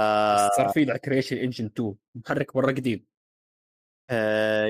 [0.58, 3.06] صار في Creation Engine 2 محرك مرة قديم.
[4.10, 4.66] آه،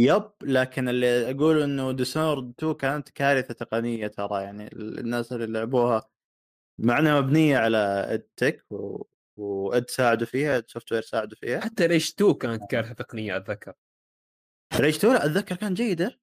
[0.00, 0.30] yep.
[0.42, 4.42] لكن اللي أقول إنه Dishonored 2 كانت كارثة تقنية ترى.
[4.42, 6.08] يعني الناس اللي لعبوها
[6.78, 7.78] مع إنها مبنية على
[8.08, 9.02] id Tech و...
[9.36, 11.60] و id ساعدوا فيها Software ساعدوا فيها.
[11.60, 13.72] حتى Rage 2 كانت كارثة تقنية أتذكر.
[14.74, 16.20] ريش 2 لا أتذكر كان جيده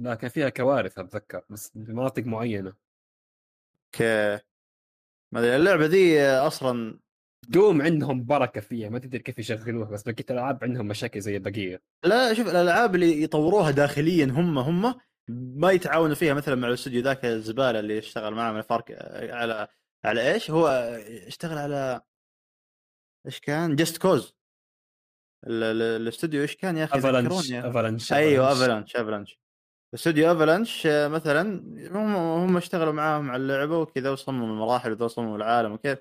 [0.00, 2.88] لا كان فيها كوارث أتذكر بس في مناطق معينة.
[3.92, 4.02] ك
[5.32, 7.00] ما أدري اللعبة ذي أصلا
[7.48, 11.82] دوم عندهم بركة فيها ما تدري كيف يشغلوها بس بقية الألعاب عندهم مشاكل زي البقية.
[12.04, 14.94] لا شوف الألعاب اللي يطوروها داخليا هم هم
[15.30, 18.84] ما يتعاونوا فيها مثلا مع الاستوديو ذاك الزبالة اللي اشتغل معاه من الفرق
[19.32, 19.68] على
[20.04, 20.68] على إيش؟ هو
[21.26, 22.00] اشتغل على
[23.26, 24.34] إيش كان؟ جست كوز
[25.46, 27.68] الاستوديو إيش كان يا أخي؟ افالانش ذكروني.
[27.70, 28.96] افالانش أيوه أفلانش.
[28.96, 29.38] أفلانش
[29.94, 31.40] استوديو أفلانش مثلا
[31.90, 35.98] هم هم اشتغلوا معاهم على اللعبة وكذا وصمموا المراحل وصمموا العالم وكذا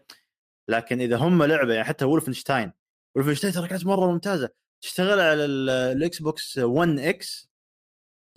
[0.70, 2.72] لكن إذا هم لعبة يعني حتى وولفنشتاين
[3.16, 4.50] وولفنشتاين ترى كانت مرة ممتازة.
[4.82, 7.50] تشتغل على ال- الاكس بوكس 1 إكس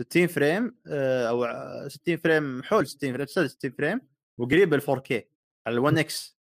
[0.02, 4.00] 60 فريم آه، أو ع- 60 فريم حول 60 فريم تسجل 60 فريم
[4.38, 5.12] وقريب ال 4K
[5.66, 6.36] على ال 1 إكس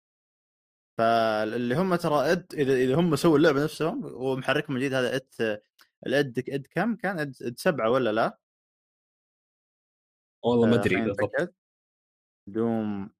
[0.98, 5.60] فاللي هم ترى إد إذا إذا هم سووا اللعبة نفسهم ومحركهم الجديد هذا إد
[6.06, 8.38] الاد إد كم كان؟ إد, إد سبعة ولا لا؟
[10.44, 11.54] والله ما آه، أدري بالضبط.
[12.46, 13.10] دوم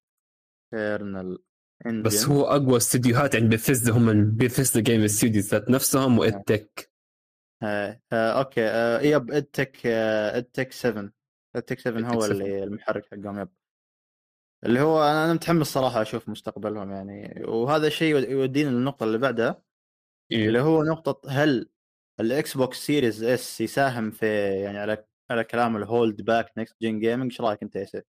[0.75, 1.39] إيرنال
[2.05, 6.91] بس هو أقوى استديوهات عند بيثيسدا هم البيثيسدا جيم ستوديوز ذات نفسهم وادتك
[7.63, 11.11] آه آه أوكي آه يب إدتك آه إدتك 7
[11.57, 12.33] id Tech 7 هو id Tech 7.
[12.33, 13.49] اللي المحرك حقهم yep.
[14.65, 17.43] اللي هو أنا متحمس صراحة أشوف مستقبلهم يعني.
[17.45, 19.63] وهذا الشيء يودينا للنقطة اللي بعدها
[20.33, 21.71] اللي هو نقطة هل
[22.21, 24.27] ال Xbox Series S يساهم في
[24.63, 28.05] يعني على على كلام ال hold back next gen gaming إيش رأيك أنت يا سيف؟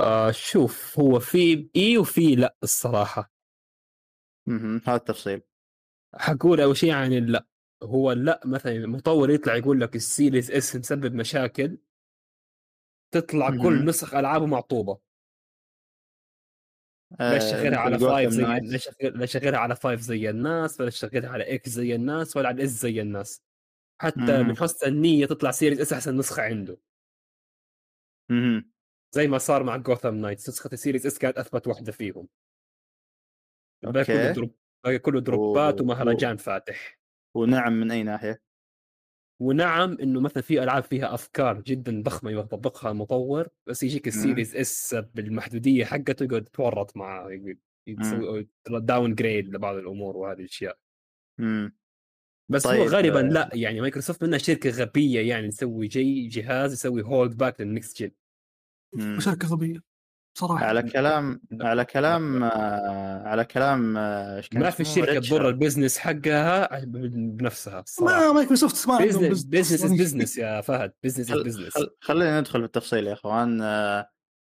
[0.00, 3.32] آه شوف هو في إيه وفي لا الصراحة
[4.48, 4.80] مهم.
[4.86, 5.42] هذا التفصيل
[6.14, 7.46] حقول أول شيء عن اللا
[7.82, 11.78] هو لا مثلا المطور يطلع يقول لك ال Series S مسبب مشاكل
[13.14, 13.62] تطلع مهم.
[13.62, 15.00] كل نسخ ألعابه معطوبة
[17.20, 18.42] لا آه، شغلها على Five زي.
[18.42, 22.48] لا شغل- لا شغلها على Five زي الناس ولا شغلها على X زي الناس ولا
[22.48, 23.42] على S زي الناس
[24.00, 24.48] حتى مهم.
[24.48, 26.78] من حسن النية تطلع Series S أحسن نسخة عنده
[28.30, 28.73] مهم.
[29.14, 32.28] زي ما صار مع Gotham Knights نسخة ال Series S كانت أثبت واحدة فيهم.
[33.84, 34.54] الباقي كله okay drop
[35.00, 36.98] كله drop ات و- ومهرجان فاتح.
[37.36, 38.42] ونعم من أي ناحية؟
[39.42, 44.56] ونعم إنه مثلا في ألعاب فيها أفكار جدا ضخمة يطبقها المطور بس يجيك ال Series
[44.56, 47.28] S بالمحدودية حقته يقعد يتورط مع
[47.86, 50.78] يسوي downgrade لبعض الأمور وهذه الأشياء.
[51.40, 51.76] مم.
[52.50, 53.22] بس هو طيب، غالبا آه.
[53.30, 58.02] لا يعني مايكروسوفت منها شركة غبية يعني تسوي جي جهاز يسوي hold back لل next
[58.02, 58.10] gen
[58.94, 59.20] مم.
[59.20, 59.94] شركه غبيه
[60.36, 61.68] بصراحة على كلام لا.
[61.68, 65.20] على كلام آه، على كلام آه، ما في؟ الشركة.
[65.20, 70.00] تضر ال business حقها بنفسها ما مايكروسوفت ما business business.
[70.00, 71.32] business يا فهد business.
[71.32, 71.90] business خل...
[72.00, 74.08] خلينا ندخل في التفصيل يا إخوان آه،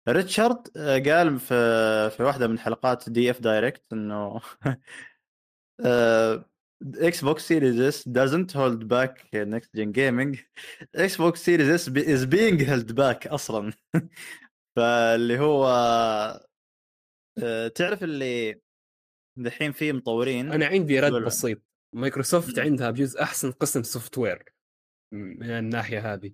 [0.10, 0.68] Richard
[1.08, 4.42] قال في في واحدة من حلقات DF Direct إنه
[6.96, 10.38] Xbox Series S doesn't hold back next gen gaming
[10.96, 13.74] Xbox Series S is being held back أصلا
[14.78, 15.66] فاللي هو
[17.44, 18.62] آه، تعرف اللي
[19.40, 21.12] دحين في مطورين أنا عندي رد.
[21.14, 21.62] بسيط
[21.96, 22.60] مايكروسوفت.
[22.60, 24.54] عندها بجزء أحسن قسم software
[25.14, 26.32] من الناحيه هذه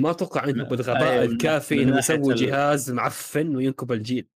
[0.00, 4.28] ما أتوقع عندهم من- الكافي انهم ناحية يسووا جهاز معفن وينكب الجيل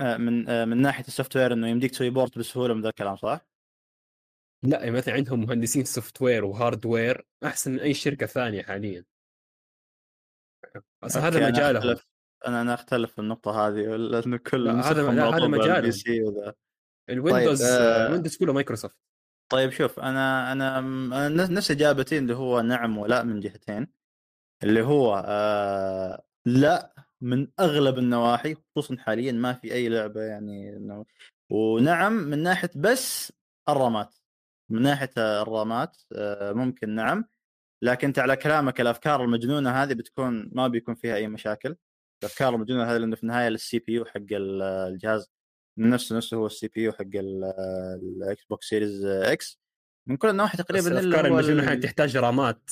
[0.00, 3.16] آه، من آه، من ناحية ال software إنه يمديك تسوي port بسهولة من ذا الكلام
[3.16, 3.47] صح؟
[4.62, 9.04] لا يعني مثلا عندهم مهندسين software و hardware أحسن من أي شركة ثانية حاليا.
[11.02, 11.82] بس هذا أنا مجالهم.
[11.96, 12.04] أختلف-
[12.46, 14.80] أنا أنا أختلف في النقطة هذه لأنه كل هذا-
[15.36, 15.90] هذا مجالهم.
[15.90, 16.54] C وذا.
[17.10, 18.96] ال Windows آه، ال Windows كله مايكروسوفت
[19.52, 23.86] طيب شوف أنا أنا أنا نفس إجابتي اللي هو نعم ولا من جهتين.
[24.62, 30.78] اللي هو آه لا من أغلب النواحي خصوصا حاليا ما في أي لعبة يعني
[31.50, 33.32] ونعم من ناحية بس
[33.68, 34.14] ال RAM ات.
[34.70, 37.24] من ناحية الرامات آه ممكن نعم.
[37.82, 41.76] لكن أنت على كلامك الأفكار المجنونة هذه بتكون ما بيكون فيها أي مشاكل.
[42.22, 45.30] الأفكار المجنونة هذه لأنه في النهاية ال CPU حق ال- الجهاز
[45.78, 49.60] نفسه نفسه هو ال CPU حق ال Xbox Series X
[50.08, 52.70] من كل النواحي تقريبا إلا الأفكار المجنونة ال- الحين تحتاج RAM ات.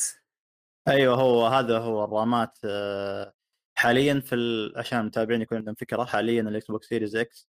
[0.88, 3.32] أيوه هو هذا هو ال RAM ات آه،
[3.78, 4.36] حاليا في.
[4.76, 7.48] عشان المتابعين يكون عندهم فكرة حاليا ال Xbox Series X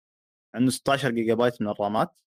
[0.55, 2.07] عنده 16 جيجا بايت من ال RAM ات.
[2.09, 2.26] آه،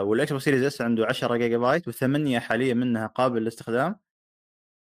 [0.00, 3.96] وال Xbox Series S عنده 10 جيجا بايت وثمانية حاليا منها قابل للاستخدام.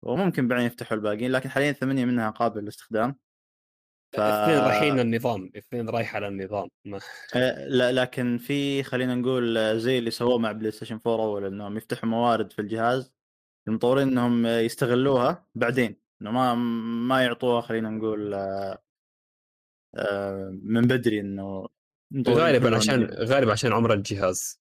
[0.04, 3.16] وممكن بعدين يفتحوا الباقيين لكن حاليا ثمانية منها قابل للاستخدام.
[4.14, 4.20] ف...
[4.20, 7.00] اثنين رايحين للنظام اثنين رايحه للنظام ما-
[7.36, 11.76] آه، لا لكن في خلينا نقول آه، زي اللي سووه مع PlayStation 4 اول انهم
[11.76, 13.12] يفتحوا موارد في الجهاز
[13.68, 16.54] المطورين إنهم آه، يستغلوها بعدين إنه ما
[17.08, 18.78] ما يعطوها خلينا نقول آه،
[19.96, 21.68] آه، من بدري إنه
[22.28, 23.04] غالبا عشان.
[23.04, 24.61] غالبا عشان عمر الجهاز.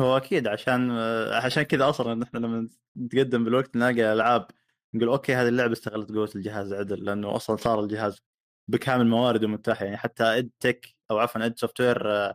[0.00, 0.90] هو أكيد عشان
[1.32, 4.46] عشان كذا أصلا نحن لما نتقدم بالوقت نلاقي ألعاب
[4.94, 8.22] نقول okay هذه اللعبة استغلت قوة الجهاز عدل لأنه أصلا صار الجهاز
[8.68, 12.32] بكامل موارده متاحه يعني حتى id Tech أو عفوا id Software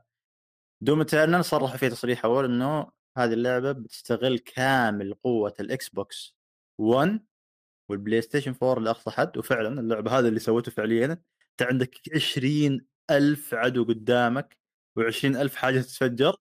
[0.81, 6.35] Doom Eternal صرحوا فيه تصريح أول إنه هذه اللعبة بتستغل كامل قوة الإكس بوكس
[6.77, 7.25] 1
[7.89, 9.37] والبلاي ستيشن 4 لأقصى حد.
[9.37, 14.57] وفعلا اللعبة هذا اللي سوته فعليا انت عندك 20 ألف عدو قدامك
[14.99, 16.35] و20 ألف حاجة تتفجر.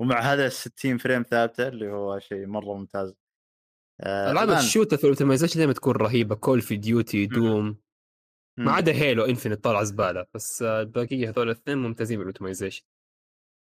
[0.00, 3.14] ومع هذا 60 frame ثابتة اللي هو شيء مرة ممتاز
[4.00, 7.26] آه، العاب ال shooter في ال optimization دائما تكون رهيبة Call of Duty.
[7.26, 7.76] Doom.
[8.58, 12.84] ما عدا Halo Infinite طالع زبالة بس آه، الباقية هذول الاثنين ممتازين بال optimization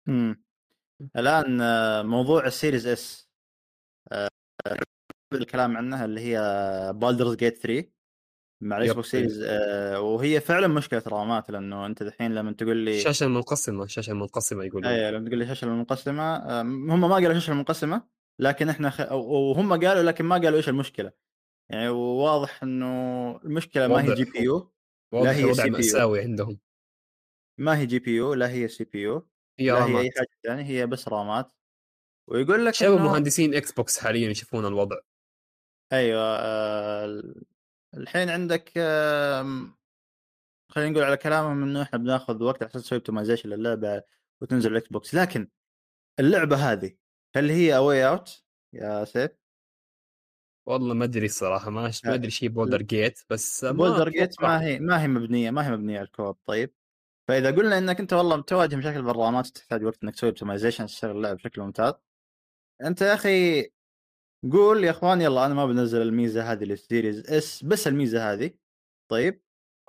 [0.07, 0.45] مم.
[1.17, 3.29] الآن آه، موضوع ال Series S
[5.33, 6.39] الكلام عنها اللي هي
[6.97, 7.98] Baldur's Gate 3
[8.61, 8.93] مع الاكس.
[8.93, 13.85] بوكس Series آه، وهي فعلا مشكلة رامات لأنه أنت الحين لما تقول لي الشاشة المنقسمة
[13.85, 18.03] الشاشة المنقسمة يقولون اي لما تقول لي الشاشة المنقسمة آه، هم ما قالوا الشاشة المنقسمة
[18.39, 19.13] لكن إحنا خ...
[19.13, 21.13] وهم قالوا لكن ما قالوا إيش المشكلة
[21.71, 22.87] يعني واضح إنه
[23.45, 24.17] المشكلة ما هي واضح.
[24.17, 24.73] GPU
[25.13, 25.69] واضح هي الوضع CPU.
[25.71, 26.59] مأساوي عندهم
[27.59, 31.09] ما هي GPU لا هي CPU هي لا هي أي رامات حاجة ثانية هي بس
[31.09, 31.53] رامات
[32.29, 34.97] ويقول لك شباب إنه مهندسين إكس بوكس حاليا يشوفون الوضع
[35.93, 37.23] أيوه آه،
[37.95, 38.73] الحين عندك
[40.71, 44.03] خلينا نقول على كلامهم إنه إحنا بناخذ وقت عشان نسوي optimization للعبة
[44.41, 45.49] وتنزل الاكس بوكس لكن
[46.21, 46.97] اللعبة هذه
[47.37, 49.31] هل هي A Way Out يا سيف؟
[50.67, 54.43] والله ما أدري الصراحة ما ما أدري شيء Baldur's Gate بس ما Baldur's Gate.
[54.43, 56.75] ما هي ما هي مبنية ما هي مبنية على الكود طيب
[57.29, 61.35] فإذا قلنا إنك أنت والله تواجه مشاكل بالرامات تحتاج وقت إنك تسوي optimization تشتغل اللعبة
[61.37, 61.93] بشكل ممتاز
[62.85, 63.63] أنت يا أخي
[64.53, 68.51] قول يا اخوان يلا أنا ما بنزل الميزة هذه لل Series S بس الميزة هذه
[69.11, 69.43] طيب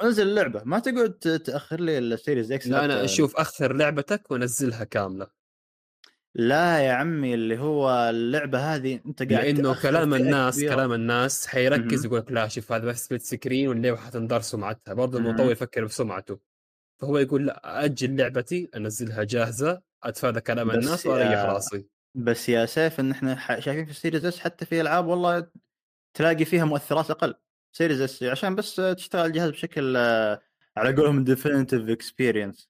[0.03, 4.84] انزل اللعبة ما تقعد تأخر لي ال Series X لا أنا أشوف أخر لعبتك ونزلها
[4.84, 5.28] كاملة
[6.36, 10.76] لا يا عمي اللي هو اللعبة هذه أنت قاعد لأنه كلام الناس كبيرة.
[10.76, 12.06] كلام الناس حيركز.
[12.06, 15.18] يقول لك لا شوف هذا بس split screen واللعبه حتندار سمعتها برضه.
[15.18, 16.40] المطور يفكر بسمعته
[17.02, 21.86] فهو يقول لا أجل لعبتي أنزلها جاهزة أتفادى كلام الناس وأريح راسي
[22.23, 25.51] بس يا سيف إن إحنا شايفين في ال Series S حتى في ألعاب والله
[26.14, 27.35] تلاقي فيها مؤثرات أقل
[27.72, 30.41] Series S عشان بس تشتغل الجهاز بشكل آه،
[30.77, 32.69] على قولهم definitive experience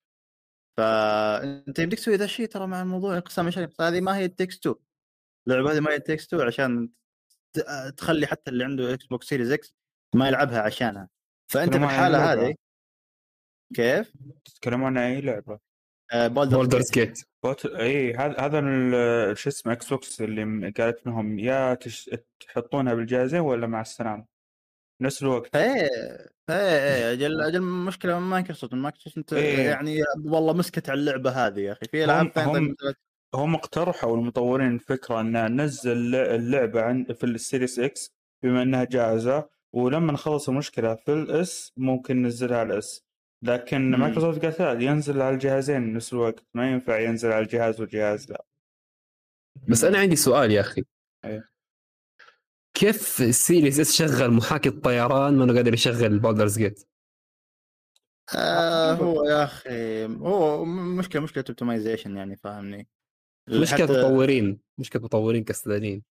[0.78, 4.76] فانت يمديك تسوي ذا الشيء ترى مع الموضوع انقسام مشاريع هذه ما هي تكس 2
[5.48, 6.90] اللعبة هذه ما هي تكس 2 عشان
[7.68, 9.76] آه، تخلي حتى اللي عنده إكس بوكس Series X
[10.16, 11.10] ما يلعبها عشانها
[11.52, 12.56] فأنت في تتكلمون عن الحالة اللعبة؟ هذه
[13.76, 14.14] كيف؟
[14.46, 15.60] تتكلمون عن أي لعبة؟
[16.16, 21.74] بولدرز جيت بوت اي هذا هذا ال- شو اسمه إكس بوكس اللي قالت لهم يا
[21.74, 22.10] تش...
[22.48, 24.26] تحطونها بالجهازين ولا مع السلامة؟
[25.02, 25.56] نفس الوقت.
[25.56, 25.72] إيه
[26.50, 29.60] إيه إيه أجل أجل مشكلة من مايكروسوفت مايكروسوفت أنت إيه.
[29.70, 31.86] يعني والله مسكت على اللعبة هذه يا أخي.
[31.92, 32.76] في العاب هم- ثانية هم-
[33.36, 38.14] هم اقترحوا المطورين الفكرة أن ننزل اللعبة عند في السيريس إكس
[38.44, 39.50] بما إنها جاهزة.
[39.76, 43.04] ولما نخلص المشكلة في ال S ممكن ننزلها على ال S
[43.44, 44.00] لكن مم.
[44.00, 46.46] مايكروسوفت قالت لا ينزل على الجهازين نفس الوقت.
[46.54, 48.46] ما ينفع ينزل على الجهاز والجهاز لا.
[49.70, 50.84] بس أنا عندي سؤال يا أخي.
[51.26, 51.50] إيه.
[52.74, 56.84] كيف ال Series S شغل محاكي الطيران ما انه قادر يشغل Baldur's Gate
[58.36, 62.88] آه هو يا أخي هو مشكلة مشكلة optimization يعني فاهمني؟
[63.50, 66.04] مشكلة مطورين مشكلة مطورين كسلانين.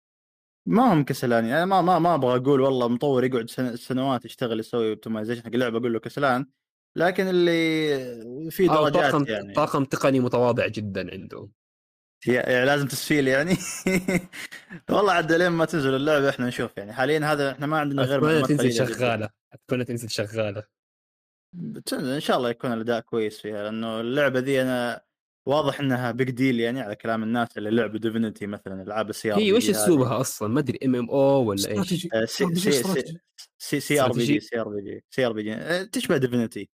[0.66, 4.60] ما هم كسلان يعني ما ما ما أبغى أقول والله مطور يقعد سن- سنوات يشتغل
[4.60, 6.46] يسوي optimization حق اللعبة أقول له كسلان.
[6.96, 9.52] لكن اللي في أو درجات طاقم يعني.
[9.52, 11.48] طاقم تقني متواضع جدا عنده
[12.26, 13.56] يعني لازم تسفيل يعني.
[14.90, 16.92] والله عاد لين ما تنزل اللعبة إحنا نشوف يعني.
[16.92, 18.72] حاليا هذا إحنا ما عندنا غير أتمنى تنزل.
[18.72, 20.64] شغالة أتمنى تنزل شغالة.
[21.52, 25.00] بتنزل إن شاء الله يكون الأداء كويس فيها لأنه اللعبة ذي أنا
[25.48, 29.38] واضح إنها بيج ديل يعني على كلام الناس اللي لعبوا ديفينيتي مثلا ألعاب السي ار
[29.38, 32.70] هي وش أسلوبها أصلا؟ ما أدري ام ام أو ولا إيش؟ آه، سي سي سي
[32.70, 33.20] استراتيجي.
[33.58, 36.70] سي سي ار بي جي؟ سي ار بي جي سي ار بي جي تشبه ديفينيتي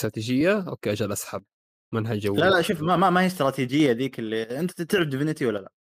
[0.00, 1.44] استراتيجية؟ أوكي أجل أسحب.
[1.94, 2.36] منهج جوي.
[2.38, 5.72] لا لا شوف ما ما, ما هي استراتيجية ذيك اللي أنت تعرف ديفينيتي ولا لا؟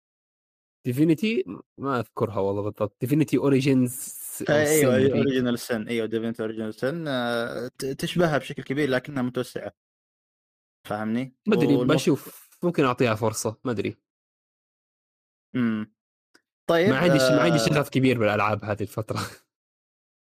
[0.86, 1.44] ديفينيتي
[1.78, 2.96] ما أذكرها والله بالضبط.
[3.00, 4.18] ديفينيتي اوريجينز
[4.50, 7.04] أيوه اوريجينال سن أيوه ديفينيتي اوريجينال سن
[7.98, 9.72] تشبهها بشكل كبير لكنها متوسعة.
[10.88, 12.48] فاهمني؟ ما أدري والمف- بشوف.
[12.62, 13.96] ممكن أعطيها فرصة ما أدري.
[15.56, 15.94] امم
[16.68, 19.20] طيب ما عندي ما عندي آه، شغف كبير بالألعاب هذه الفترة.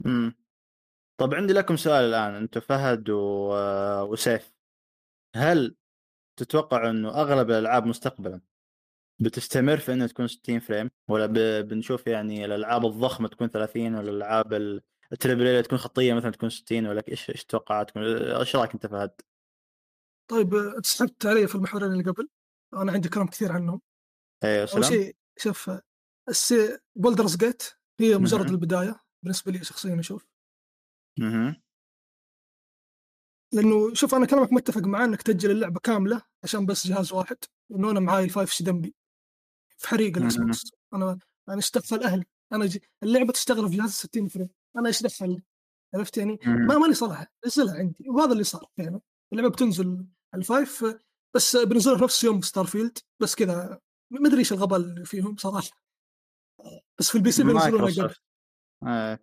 [0.07, 0.46] امم
[1.21, 3.53] طب عندي لكم سؤال الآن أنتم فهد و...
[3.55, 4.53] آه، وسيف.
[5.37, 5.77] هل
[6.39, 8.41] تتوقع إنه أغلب الألعاب مستقبلا
[9.21, 11.33] بتستمر في إنها تكون 60 فريم؟ ولا ب...
[11.69, 16.49] بنشوف يعني الألعاب الضخمة تكون 30 ولا الألعاب ال- التريبل اي تكون خطية مثلا تكون
[16.49, 19.11] 60 ولا إيش إيش توقعاتكم؟ إيش رأيك أنت فهد؟
[20.31, 22.29] طيب آه، انت سحبت علي في المحورين اللي قبل.
[22.75, 23.81] أنا عندي كلام كثير عنهم.
[24.45, 24.83] أيوه أول سلام.
[24.83, 25.71] شيء شوف
[26.29, 27.63] السي بولدرز جيت
[28.01, 28.51] هي مجرد.
[28.51, 30.27] البداية بالنسبة لي شخصيا أشوف.
[33.53, 37.37] لأنه شوف أنا كلامك متفق معاه إنك تأجل اللعبة كاملة عشان بس جهاز واحد
[37.71, 38.95] لأنه أنا معاي الفايف سي دمبي
[39.79, 40.37] في حريق الاكس.
[40.37, 42.83] بوكس أنا أنا إيش دخل أهلي؟ أنا جي...
[43.03, 44.49] اللعبة تشتغل في جهاز 60 frame.
[44.77, 45.43] أنا إيش دخل؟
[45.95, 46.39] عرفت يعني.
[46.47, 47.33] ما ماني صراحة.
[47.47, 49.01] نزلها عندي وهذا اللي صار فعلا.
[49.33, 50.85] اللعبة بتنزل ال five
[51.37, 53.81] بس بنزلها في نفس يوم Starfield بس كذا
[54.11, 55.83] ما أدري إيش الغباء اللي فيهم صراحة.
[56.99, 58.15] بس في ال PC بينزلونها قبل.
[58.87, 59.19] آه.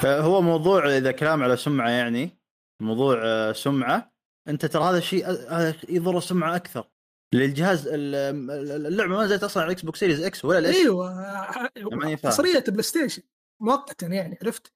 [0.00, 2.38] فهو موضوع إذا كلام على سمعة يعني
[2.82, 4.12] موضوع آه، سمعة
[4.48, 6.88] أنت ترى هذا الشيء هذا يضر السمعة أكثر.
[7.34, 10.76] للجهاز ال- ال- اللعبة ما زالت أصلا على ال Xbox Series X ولا ال S
[10.76, 12.16] أيوه.
[12.24, 13.22] حصرية PlayStation
[13.62, 14.72] مؤقتا يعني عرفت؟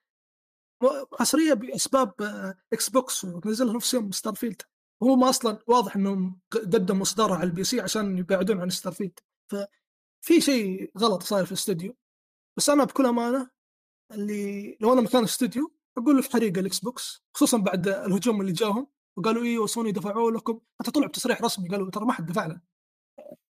[1.19, 4.63] حصرية بأسباب آه، Xbox ونزلها نفس يوم Starfield
[5.03, 9.19] هو ما أصلا واضح إنهم قدموا اصدارها على ال PC عشان يبعدون عن Starfield
[9.53, 11.97] ففي شيء غلط صاير في الاستوديو
[12.59, 13.51] بس أنا بكل أمانة
[14.15, 18.53] اللي لو أنا مكان الاستوديو أقول له في حريق ال Xbox خصوصا بعد الهجوم اللي
[18.53, 18.87] جاهم
[19.19, 22.61] وقالوا أيوه سوني دفعوا لكم حتى طلع بتصريح رسمي قالوا ترى ما حد دفع لنا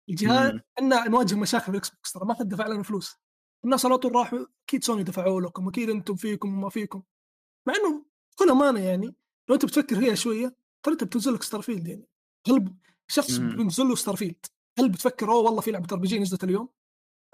[0.08, 0.60] الجهاز.
[0.78, 3.16] إحنا نواجه مشاكل في ال Xbox ترى ما حد دفع لنا فلوس
[3.64, 7.02] الناس على طول راحوا أكيد سوني دفعوا لكم أكيد أنتم فيكم وما فيكم
[7.68, 9.14] مع إنه بكل أمانة يعني
[9.48, 12.06] لو أنت بتفكر فيها شوية ترى أنت بتنزل لك Starfield يعني
[12.48, 12.74] هل
[13.08, 13.36] شخص.
[13.36, 14.46] بينزل له Starfield
[14.78, 16.68] هل بتفكر أوه والله في لعبة RPG نزلت اليوم؟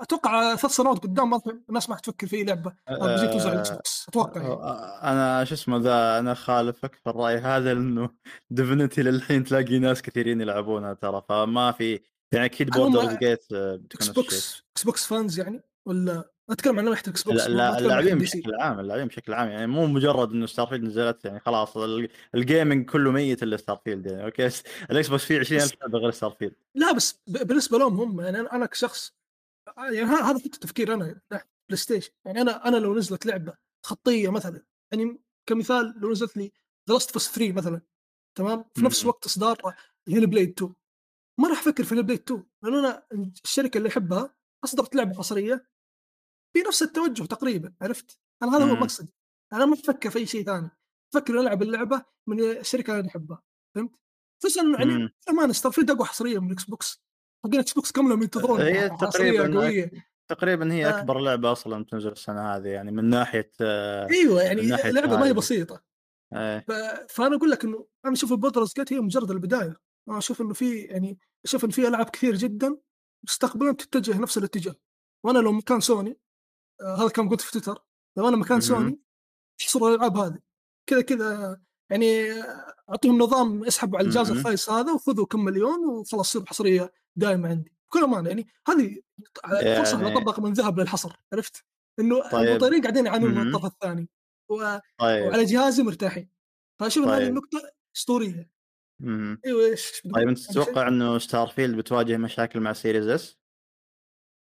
[0.00, 2.72] أتوقع ثلاث سنوات قدام الناس ما حتفكر في لعبة.
[2.88, 4.54] ار على ال Xbox أتوقع يعني.
[5.12, 8.10] أنا شو اسمه ذا أنا خالفك في الرأي هذا لأنه
[8.50, 12.00] definitely للحين تلاقي ناس كثيرين يلعبونها ترى فما في
[12.32, 18.18] يعني أكيد Baldur's Gate Xbox Xbox fans يعني؟ ولا أتكلم عن ناحيه Xbox لا اللاعبين.
[18.18, 22.42] بشكل عام اللاعبين بشكل عام يعني مو مجرد إنه Starfield نزلت يعني خلاص ال- ال
[22.42, 24.48] gaming كله ميت إلا Starfield يعني أوكي؟
[24.90, 29.19] ال Xbox فيه 20000 لعبة غير Starfield لا بس بالنسبة لهم هم يعني أنا كشخص
[29.78, 34.64] يعني ه- هذا حتى تفكير أنا PlayStation يعني أنا أنا لو نزلت لعبة خطية مثلا
[34.92, 36.52] يعني كمثال لو نزلت لي
[36.88, 37.80] The Last of 3 مثلا
[38.38, 39.04] تمام في نفس.
[39.06, 39.58] وقت اصدار
[40.08, 40.74] Hellblade 2
[41.40, 43.06] ما راح أفكر في Hellblade 2 لأن أنا
[43.44, 44.34] الشركة اللي أحبها
[44.64, 45.70] أصدرت لعبة حصريه
[46.56, 48.80] في نفس التوجه تقريبا عرفت؟ أنا هذا هو مم.
[48.80, 49.14] مقصدي
[49.52, 50.70] أنا ما أفكر في أي شيء ثاني
[51.14, 53.42] أفكر ألعب اللعبة من الشركة اللي أنا أحبها
[53.74, 53.92] فهمت؟
[54.42, 55.10] خصوصا يعني مم.
[55.28, 57.02] أمان Starfield أقوى حصريه من ال Xbox
[57.44, 59.90] حقين ال Xbox كامله ينتظرون هي تقريبا قوية
[60.28, 60.98] تقريبا هي آه.
[60.98, 65.26] أكبر لعبة أصلا تنزل السنة هذه يعني من ناحية آه، أيوه يعني ناحية لعبة ما
[65.26, 65.32] هي.
[65.32, 65.82] بسيطة.
[66.34, 66.72] ف...
[67.08, 69.76] فأنا أقول لك إنه أنا أشوف ال Baldur's Gate هي مجرد البداية
[70.08, 72.76] أنا أشوف إنه في يعني أشوف إن في ألعاب كثير جدا
[73.24, 74.74] مستقبلا تتجه نفس الاتجاه
[75.24, 76.18] وأنا لو مكان سوني
[76.80, 77.84] آه هذا كان قلت في تويتر
[78.16, 78.60] لو أنا مكان.
[78.60, 79.00] سوني
[79.62, 80.38] أحصر الألعاب هذه
[80.86, 81.60] كذا كذا
[81.90, 82.32] يعني
[82.90, 84.30] أعطيهم نظام اسحبوا على الجهاز.
[84.30, 89.02] الخايس هذا وخذوا كم مليون وخلاص تصير حصرية دائمة عندي بكل أمانة يعني هذه
[89.78, 91.64] فرصة يعني- نطبق من ذهب للحصر عرفت؟
[92.00, 92.48] إنه طيب.
[92.48, 93.46] المطورين قاعدين يعانون من.
[93.46, 94.08] الطرف الثاني
[94.50, 94.78] و...
[94.98, 96.30] طيب وعلى جهازي مرتاحين
[96.80, 97.28] فاشوف ان هذه طيب.
[97.28, 98.50] النقطه أسطورية.
[99.46, 103.38] أيوه إيش طيب أنت؟ تتوقع إنه Starfield بتواجه مشاكل مع Series S؟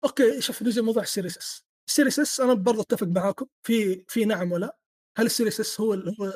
[0.05, 4.05] أوكي شوف نجي موضوع ال Series S ال Series S أنا برضه أتفق معاكم في
[4.09, 4.79] في نعم ولا
[5.19, 6.33] هل ال Series S هو هو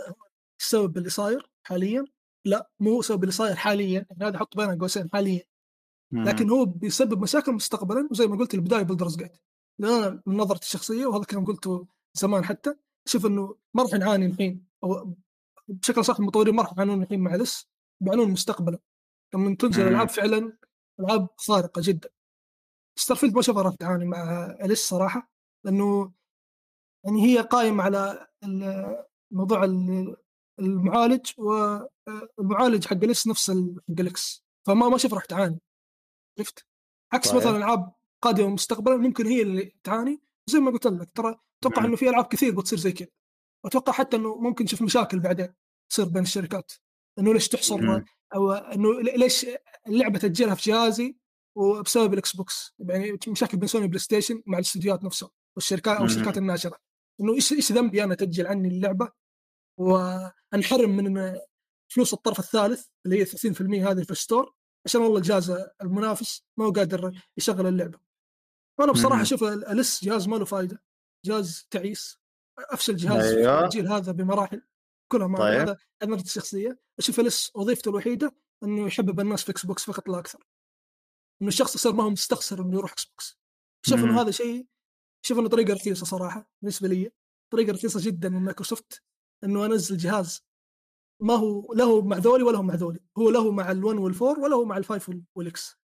[0.61, 2.05] السبب اللي صاير حاليا؟
[2.45, 5.43] لا مو هو السبب اللي صاير حاليا يعني هذا أحط بين قوسين حاليا.
[6.13, 9.37] لكن هو بيسبب مشاكل مستقبلا وزي ما قلت البداية Baldur's Gate
[9.81, 12.75] أنا من نظرتي الشخصية وهذا الكلام قلته زمان حتى.
[13.07, 14.67] أشوف إنه ما راح نعاني الحين.
[14.85, 15.15] أو
[15.69, 17.69] بشكل صح المطورين ما راح يعانون الحين مع ال S
[18.01, 18.79] بيعانون مستقبلا.
[19.35, 19.89] لما تنزل.
[19.89, 20.59] ألعاب فعلا
[21.01, 22.09] ألعاب خارقة جدا.
[22.99, 25.31] Starfield ما اشوفها راح تعاني مع ال S صراحة
[25.65, 26.13] لأنه
[27.05, 28.27] يعني هي قائمة على
[29.31, 29.65] موضوع
[30.61, 35.61] المعالج والمعالج حق ال S نفس حق ال X فما ما أشوف راح تعاني.
[36.39, 36.67] عرفت؟
[37.13, 37.37] عكس طيب.
[37.37, 40.23] مثلا ألعاب قادمة مستقبلا ممكن هي اللي تعاني.
[40.47, 41.87] زي ما قلت لك ترى أتوقع مم.
[41.87, 43.09] إنه في ألعاب كثير بتصير زي كذا.
[43.65, 45.55] واتوقع حتى إنه ممكن نشوف مشاكل بعدين
[45.91, 46.73] تصير بين الشركات.
[47.19, 48.05] إنه ليش تحصر مم.
[48.35, 49.47] أو إنه ليش
[49.87, 51.17] اللعبة تاجلها في جهازي
[51.57, 56.07] وبسبب ال Xbox يعني مشاكل بين سوني و PlayStation مع الاستديوهات نفسها والشركات أو مم.
[56.07, 56.79] الشركات الناشرة.
[57.21, 59.13] إنه إيش إيش ذنبي أنا تاجل عني اللعبة؟
[59.79, 61.39] وانحرم من
[61.89, 64.55] فلوس الطرف الثالث اللي هي 30% هذه في ال store
[64.87, 65.51] عشان والله الجهاز
[65.83, 67.99] المنافس ما هو قادر يشغل اللعبة
[68.79, 69.23] وأنا بصراحة.
[69.23, 70.83] أشوف ال S جهاز ما له فائده
[71.25, 72.19] جهاز تعيس
[72.59, 73.59] أفشل جهاز أيوه.
[73.59, 74.63] في الجيل هذا بمراحل
[75.13, 75.61] كلها ما طيب.
[75.61, 80.19] هذا نظرتي الشخصيه أشوف ال S وظيفته الوحيدة إنه يحبب الناس في Xbox فقط لا
[80.19, 80.47] أكثر
[81.43, 83.39] إنه الشخص يصير ما هو مستخسر إنه يروح Xbox
[83.87, 83.99] شوف.
[83.99, 84.67] إنه هذا شيء
[85.27, 87.13] شوف إنه طريقة رخيصة صراحة بالنسبة لي
[87.53, 89.03] طريقة رخيصة جدا من مايكروسوفت
[89.45, 90.45] إنه أنزل جهاز.
[91.21, 93.01] ما هو له مع ذولي ولا هو مع ذولي.
[93.19, 95.79] هو له مع ال1 وال4 ولا هو مع ال5 وال X.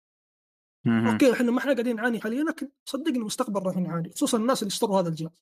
[0.87, 4.71] أوكي إحنا ما إحنا قاعدين نعاني حاليا لكن صدقني المستقبل راح نعاني خصوصا الناس اللي
[4.71, 5.33] اشتروا هذا الجهاز.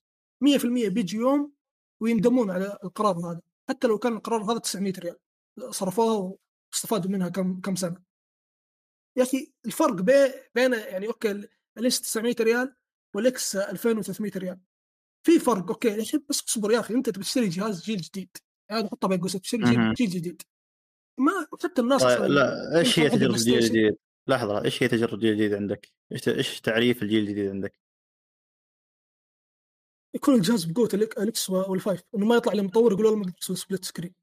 [0.43, 1.53] 100% بيجي يوم
[2.01, 3.41] ويندمون على القرار هذا.
[3.69, 5.17] حتى لو كان القرار هذا 900 ريال.
[5.69, 6.37] صرفوها
[6.71, 8.01] واستفادوا منها كم كم سنة.
[9.17, 12.75] يا أخي الفرق بين بين يعني أوكي ال S 900 ريال
[13.15, 14.59] وال X 2300 ريال.
[15.23, 15.97] في فرق أوكي
[16.29, 18.37] بس اصبر يا أخي أنت تشتري جهاز جيل جديد
[18.71, 19.63] هذا حطها بين قوسين تشتري.
[19.63, 20.41] جيل, جيل جديد
[21.19, 21.31] ما
[21.63, 23.57] حتى الناس طيب لا إيش هي تجربة ستيشن.
[23.57, 27.73] الجديد؟ لحظة إيش هي تجربة الجيل الجديد عندك؟ إيش إيش تعريف الجيل الجديد عندك؟
[30.15, 33.55] يكون الجهاز بقوة ال X وال five إنه ما يطلع للمطور يقول والله ما تسوي
[33.55, 34.13] split screen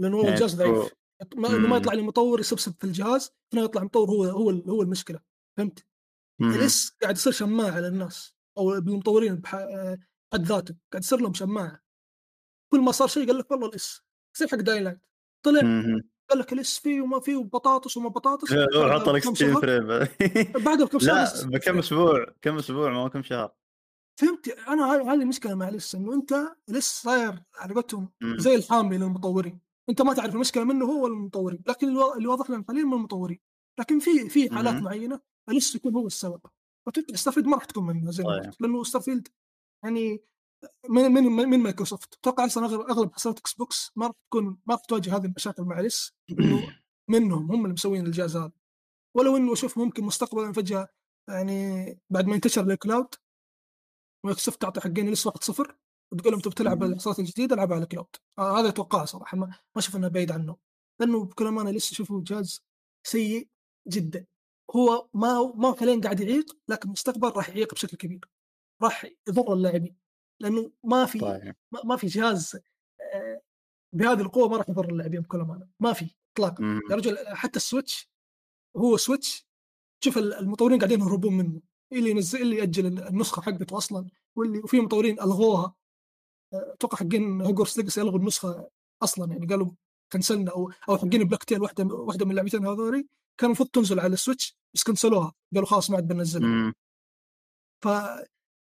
[0.00, 0.92] لأنه هو يعني الجهاز تكون- ضعيف
[1.36, 1.76] ما إنه ما.
[1.76, 5.20] يطلع للمطور يسبسب في الجهاز هنا يطلع المطور هو هو هو المشكلة
[5.58, 5.86] فهمت؟
[6.40, 9.96] ال S قاعد يصير شماعة للناس أو بالمطورين بح-
[10.34, 11.80] حد ذاته قاعد يصير لهم شماعة.
[12.72, 14.02] كل ما صار شيء قال لك والله ال S
[14.36, 15.00] يصير حق دايلاند.
[15.44, 16.08] طلع مم.
[16.30, 19.60] قال لك ال S فيه وما فيه وبطاطس وما بطاطس حط لك بكم 60 شهر-
[19.60, 19.86] frame.
[20.64, 23.52] بعدها بكم شهر لا بكم أسبوع كم أسبوع ما كم شهر.
[24.20, 26.34] فهمت؟ أنا هذه المشكلة مع ال S إنه أنت
[26.68, 28.08] ال S صاير على قولتهم.
[28.36, 29.60] زي الحامي للمطورين.
[29.90, 33.38] أنت ما تعرف المشكلة منه هو ولا المطورين لكن اللي واضح لنا حاليا من المطورين.
[33.80, 34.82] لكن في في حالات.
[34.82, 36.40] معينة لس يكون هو السبب.
[36.88, 38.30] وتبقى Starfield ما راح تكون منها زي ما.
[38.30, 39.28] قلت لأنه Starfield
[39.84, 40.20] يعني
[40.90, 42.14] من من من مايكروسوفت.
[42.14, 45.62] أتوقع أصلا أغلب أغلب حصريات إكس بوكس ما راح تكون ما راح تواجه هذه المشاكل
[45.62, 45.90] مع انه
[47.10, 48.52] منهم هم اللي مسوين الجهاز هذا.
[49.16, 50.88] ولو إنه أشوف ممكن مستقبلا فجأة
[51.28, 53.14] يعني بعد ما ينتشر ال cloud
[54.24, 55.32] مايكروسوفت تعطي حقين ال S 1.0
[56.12, 59.46] وتقول لهم تبي تلعب الحصريات الجديده ألعبها على ال cloud آه هذا أتوقعه صراحة ما,
[59.46, 60.56] ما أشوف إنه بعيد عنه.
[61.00, 62.64] لأنه بكل امانه لسه أشوفه جهاز
[63.06, 63.48] سيء
[63.88, 64.26] جدا.
[64.76, 68.28] هو ما ما حاليا قاعد يعيق لكن مستقبل راح يعيق بشكل كبير.
[68.82, 69.96] راح يضر اللاعبين
[70.40, 71.56] لأنه ما في طيب.
[71.84, 72.56] ما في جهاز
[73.14, 73.40] آه،
[73.94, 75.68] بهذه القوة ما راح يضر اللاعبين بكل أمانة.
[75.80, 76.80] ما في اطلاقا.
[76.90, 78.10] يا رجل حتى ال Switch
[78.76, 79.46] هو Switch
[80.04, 81.60] شوف ال- المطورين قاعدين يهربون منه.
[81.92, 85.74] اللي ينزل اللي يأجل النسخة حقته أصلا واللي وفي مطورين ألغوها.
[86.54, 88.70] آه، أتوقع حقين Hogwarts Legacy ألغوا النسخة
[89.02, 89.70] أصلا يعني قالوا
[90.12, 93.06] cancelنا أو أو حقين Plague Tale واحدة واحدة من اللعبتين هذولي
[93.40, 96.74] كان المفروض تنزل على ال Switch بس cancelوها قالوا خلاص ما عاد بننزلها.
[97.84, 97.86] ف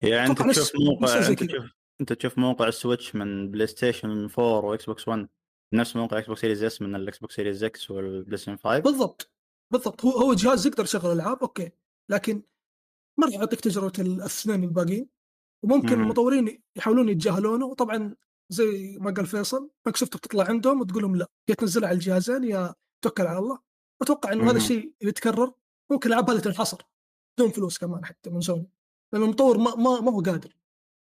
[0.02, 1.42] يعني أنت تشوف موقع أنت.
[1.42, 5.28] تشوف أنت تشوف موقع ال Switch من بلاي ستيشن 4 واكس بوكس 1
[5.74, 9.32] نفس موقع إكس بوكس Series S من الاكس بوكس Series X والبلاي ستيشن 5 بالضبط
[9.72, 11.70] بالضبط هو هو جهاز يقدر يشغل ألعاب okay
[12.10, 12.42] لكن
[13.18, 15.08] ما راح يعطيك تجربة الاثنين الباقيين
[15.64, 16.02] وممكن مم.
[16.02, 18.16] المطورين يحاولون يتجاهلونه وطبعا
[18.48, 22.74] زي ما قال فيصل مايكروسوفت بتطلع عندهم وتقول لهم لا يا تنزلها على الجهازين يا
[23.04, 23.58] توكل على الله
[24.02, 24.56] أتوقع إنه هذا.
[24.56, 25.52] الشيء يتكرر
[25.92, 26.82] ممكن الالعاب هذه تنحصر
[27.38, 28.70] بدون فلوس كمان حتى من سوني
[29.12, 30.56] لأن المطور ما, ما, ما هو قادر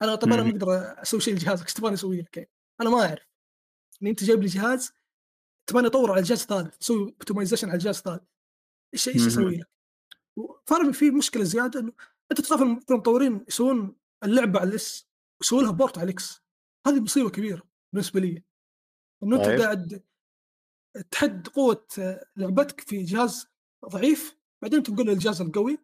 [0.02, 0.44] أنا طبعا أنا.
[0.44, 3.28] ما أقدر أسوي شيء لجهازك إيش تبغاني أسوي لك؟ أنا ما أعرف
[4.02, 4.92] يعني أنت جايب لي جهاز
[5.70, 8.24] تبغاني اطور على جهاز ثالث تسوي optimization على جهاز ثالث
[8.94, 9.28] إيش إيش.
[9.28, 9.70] أسوي لك؟
[10.68, 11.94] فانا في مشكلة زيادة إنه
[12.32, 15.08] أنت تخاف الم- المطورين يسوون اللعبة على الإس
[15.42, 16.42] يسوون لها بورت على الإكس
[16.88, 18.44] هذه مصيبة كبيرة بالنسبة لي
[19.24, 19.62] إنه أنت طيب.
[19.62, 20.04] قاعد
[21.12, 21.88] تحد قوة
[22.36, 23.48] لعبتك في جهاز
[23.86, 25.78] ضعيف بعدين تقول الجهاز القوي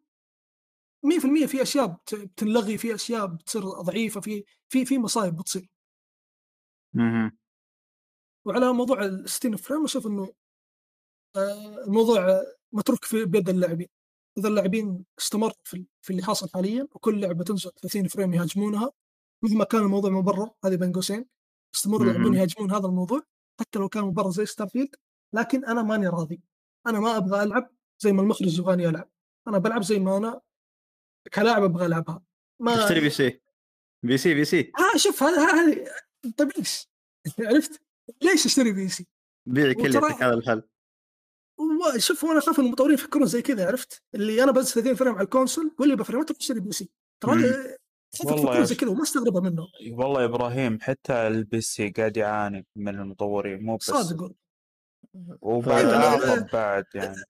[1.05, 5.69] 100% في أشياء بت- بتنلغي في أشياء بتصير ضعيفة في في في مصايب بتصير
[6.95, 7.37] مهم.
[8.45, 10.33] وعلى موضوع ال 60 frame أشوف إنه
[11.35, 12.41] آه، الموضوع
[12.71, 13.87] متروك في بيد اللاعبين
[14.37, 15.53] إذا اللاعبين استمروا
[16.01, 18.91] في اللي حاصل حاليا وكل لعبة تنزل 30 frame يهاجمونها
[19.43, 21.25] مهما كان الموضوع مبرر هذه بين قوسين
[21.75, 22.01] استمروا.
[22.11, 23.21] اللاعبين يهاجمون هذا الموضوع
[23.59, 24.95] حتى لو كان مبرر زي Starfield
[25.33, 26.41] لكن أنا ماني راضي
[26.87, 27.69] أنا ما أبغى ألعب
[28.01, 29.09] زي ما المخرج يبغاني ألعب.
[29.47, 30.41] أنا بلعب زي ما أنا
[31.33, 32.23] كلاعب أبغى ألعبها.
[32.61, 33.41] ما اشتري PC.
[34.05, 34.71] PC PC.
[34.77, 35.85] ها شوف هذا هذه
[36.37, 36.87] طيب ليش؟
[37.49, 37.81] عرفت؟
[38.21, 39.07] ليش أشتري PC؟
[39.49, 40.63] بيعي وترى- كليتك هذا الحل.
[41.97, 45.23] شوف وأنا أخاف إن المطورين يفكرون زي كذا عرفت؟ اللي أنا بس 30 frame على
[45.23, 46.89] ال console واللي ب frameات اشتري PC.
[47.23, 47.31] ترى
[48.25, 52.99] والله زي كذا وما استغربها منهم والله يا إبراهيم حتى ال PC قاعد يعاني من
[52.99, 54.35] المطورين مو بس صادق والله.
[55.41, 57.23] وبعد أيوة، أنا- اعظم بعد يعني.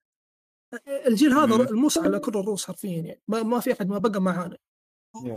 [1.07, 1.55] الجيل هذا.
[1.55, 3.21] الموس على كل الرؤوس حرفيا يعني.
[3.27, 4.57] ما, ما في أحد ما بقى معانا.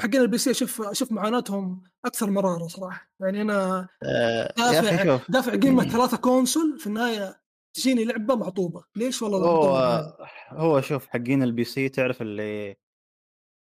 [0.01, 3.11] حقين ال PC أشوف أشوف معاناتهم أكثر مراره صراحة.
[3.21, 5.31] يعني أنا آه، دافع شوف.
[5.31, 7.41] دافع قيمة ثلاثة console في النهاية
[7.77, 8.85] تجيني لعبة معطوبة.
[8.97, 10.17] ليش والله هو؟
[10.49, 12.77] هو شوف حقين ال PC تعرف اللي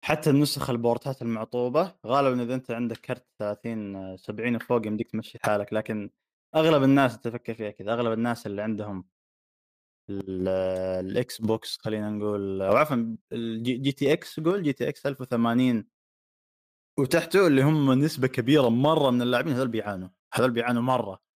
[0.06, 5.40] حتى النسخ ال portات المعطوبة غالبا إذا أنت عندك كرت 30 70 وفوق يمديك تمشي
[5.44, 5.74] حالك.
[5.74, 6.10] لكن
[6.56, 7.94] أغلب الناس تفكر فيها كذا.
[7.94, 9.06] أغلب الناس اللي عندهم
[10.10, 15.86] الإكس بوكس خلينا نقول أو عفوا ال G GTX قول GTX 1080
[17.00, 21.28] وتحته اللي هم نسبة كبيرة مرة من اللاعبين هذول بيعانوا هذول بيعانوا مرة.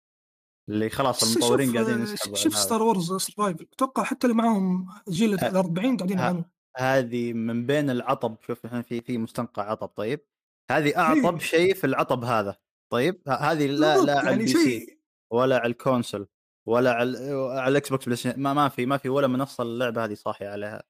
[0.69, 2.63] اللي خلاص المطورين قاعدين يسحبوا شوف على.
[2.63, 6.45] Star Wars Survivor أتوقع حتى اللي معاهم جيل ال 40 قاعدين يعانون
[6.77, 10.25] هذه من بين العطب شوف إحنا في في مستنقع عطب طيب.
[10.71, 11.39] هذه أعطب إيه.
[11.39, 12.57] شيء في العطب هذا
[12.91, 13.21] طيب.
[13.27, 14.99] هذه لا لا على يعني ال PC
[15.33, 16.27] ولا على ال console.
[16.67, 17.17] ولا على
[17.51, 18.37] على الإكس بوكس بلاي.
[18.37, 20.83] ما ما في ما في ولا منصه اللعبة هذه صاحية عليها.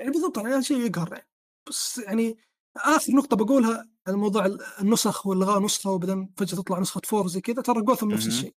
[0.00, 1.28] يعني بالضبط يعني هذا شيء يقهر يعني.
[1.68, 2.38] بس يعني
[2.76, 4.46] آخر نقطة بقولها على موضوع
[4.80, 8.26] النسخ والغاء نسخة وبعدين فجأة تطلع نسخة فور زي كذا ترى جوثم نفس.
[8.26, 8.54] الشيء.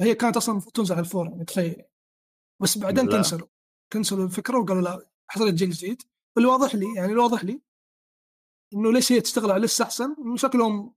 [0.00, 1.82] هي كانت أصلا تنزل على الفور يعني تخيل.
[2.62, 3.08] بس بعدين.
[3.08, 3.48] كنسلوا
[3.92, 6.02] كنسلوا الفكرة وقالوا لا حصلت جيل جديد.
[6.36, 7.60] واللي واضح لي يعني اللي واضح لي
[8.74, 10.94] إنه ليش هي تشتغل على لسه أحسن؟ شكلهم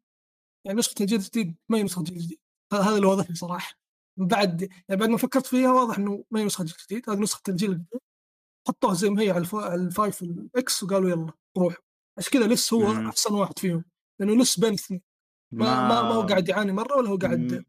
[0.66, 2.40] يعني نسخه الجيل الجديد ما هي نسخة الجيل الجديد
[2.74, 3.87] هذا اللي واضح لي صراحة.
[4.18, 7.72] بعد يعني بعد ما فكرت فيها واضح إنه ما هي نسخه الجديد هذه نسخة الجيل
[7.72, 8.00] الجديد.
[8.68, 11.84] حطوها زي ما هي على الف- على ال Five وال X وقالوا يلا روحوا
[12.18, 13.08] عشان كذا لسه هو مم.
[13.08, 13.84] أحسن واحد فيهم
[14.20, 15.02] لأنه لسه بين الاثنين
[15.54, 17.66] ما, ما ما هو قاعد يعاني مرة ولا هو قاعد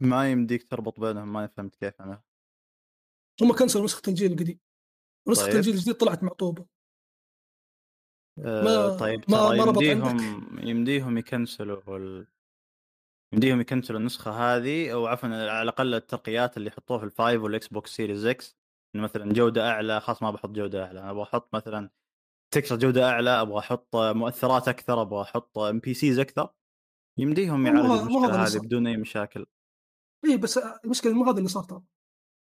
[0.00, 2.22] ما يمديك تربط بينهم ما فهمت كيف أنا.
[3.42, 4.58] هم cancelوا نسخة الجيل القديم.
[5.28, 5.56] ونسخه طيب.
[5.56, 6.66] الجيل الجديد طلعت معطوبة.
[8.38, 12.24] آه ما- طيب ما- ما يمديهم يمديهم يcancelوا.
[13.34, 17.68] يمديهم يcancelوا النسخة هذه أو عفوا على الأقل الترقيات اللي يحطوها في ال Five والإكس
[17.68, 18.56] بوكس Series X.
[18.94, 21.00] إنه مثلا جودة أعلى خلاص ما بحط جودة أعلى.
[21.00, 21.90] أنا بحط مثلا
[22.54, 26.48] texture جودة أعلى أبغى أحط مؤثرات أكثر أبغى أحط NPCs أكثر.
[27.18, 28.58] يمديهم يعالجوا المشكلة هذه.
[28.58, 29.46] بدون أي مشاكل.
[30.24, 31.82] اي بس المشكلة مو هذا اللي صار ترى.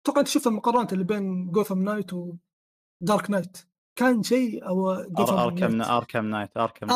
[0.04, 3.58] أتوقع أنت شفت المقارنة اللي بين Gotham Knights و Dark Knight
[4.00, 6.90] كان شيء أو Gotham Arkham Knight Arkham Knight Arkham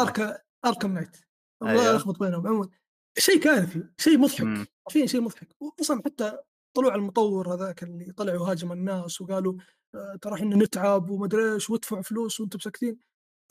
[0.66, 1.18] Arkham Knight
[1.64, 1.74] أيوه.
[1.74, 2.48] الله يلخبط بينهم.
[2.48, 2.70] عموما
[3.18, 4.18] شيء كارثي شيء.
[4.18, 5.48] مضحك حرفيا شيء مضحك
[5.82, 6.38] أصلا حتى
[6.76, 9.58] طلوع المطور هذاك اللي طلع وهاجم الناس وقالوا
[9.96, 13.00] آه، ترى إحنا نتعب ومدري إيش وادفعوا فلوس وأنتم ساكتين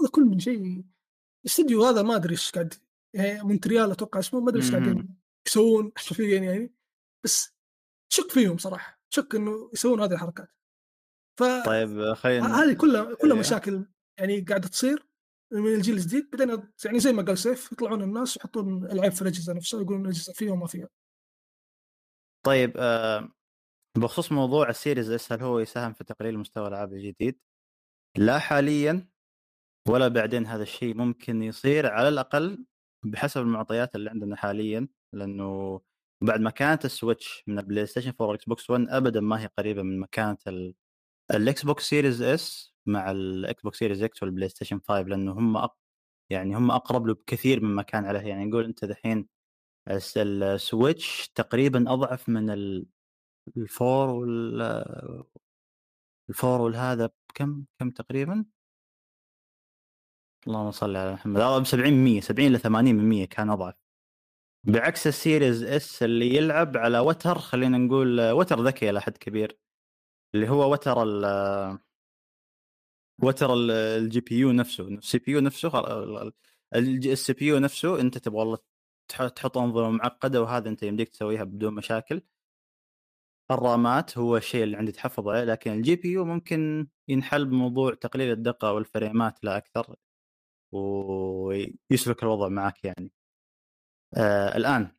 [0.00, 0.84] هذا كله من شيء
[1.44, 2.74] الاستديو هذا ما أدري إيش قاعد
[3.14, 4.70] يعني مونتريال أتوقع اسمه ما أدري إيش.
[4.70, 6.74] قاعدين يسوون حرفيا يعني
[7.24, 7.54] بس
[8.12, 10.48] شك فيهم صراحة شك إنه يسوون هذه الحركات
[11.40, 13.40] ف طيب خلينا هذه كلها كلها إيه.
[13.40, 13.84] مشاكل
[14.18, 15.07] يعني قاعدة تصير
[15.52, 19.80] الجيل الجديد بعدين يعني زي ما قال سيف يطلعون الناس يحطون العيب في الأجهزة نفسها
[19.80, 20.88] يقولون الأجهزة فيها وما فيها
[22.46, 23.28] طيب آه
[23.98, 27.40] بخصوص موضوع ال Series S هل هو يساهم في تقليل مستوى الألعاب الجديد؟
[28.16, 29.08] لا حاليا
[29.88, 32.64] ولا بعدين هذا الشيء ممكن يصير على الأقل
[33.04, 35.80] بحسب المعطيات اللي عندنا حاليا لأنه
[36.24, 39.46] بعد ما كانت ال Switch من البلاي ستيشن 4 والإكس بوكس 1 ابدا ما هي
[39.58, 40.74] قريبة من مكانة ال-
[41.34, 45.76] الاكس بوكس Series S مع الاكس بوكس Series X والبلاي ستيشن 5 لأنه هم أق...
[46.30, 48.20] يعني هم أقرب له بكثير مما كان عليه.
[48.20, 49.28] يعني نقول أنت دحين
[49.90, 52.86] الس- ال Switch تقريبا أضعف من ال-
[53.56, 54.62] ال four وال
[56.30, 58.44] ال four والهذا بكم كم تقريبا؟
[60.46, 61.40] اللهم صل على محمد.
[61.40, 63.74] ب 70 100 70 ل 80 من 100 كان أضعف.
[64.66, 69.58] بعكس ال Series S اللي يلعب على وتر خلينا نقول وتر ذكي إلى حد كبير
[70.34, 71.24] اللي هو وتر ال
[73.22, 75.72] وتر ال- ال GPU نفسه ال CPU نفسه
[76.74, 78.58] ال CPU نفسه انت تبغى والله
[79.08, 82.22] تح- تحط انظمة معقدة وهذا انت يمديك تسويها بدون مشاكل.
[83.50, 88.72] الرامات هو الشيء اللي عندي تحفظ عليه لكن ال GPU ممكن ينحل بموضوع تقليل الدقة
[88.72, 89.96] والفريمات لا أكثر
[90.72, 93.10] ويسلك الوضع معك يعني.
[94.16, 94.92] آه الآن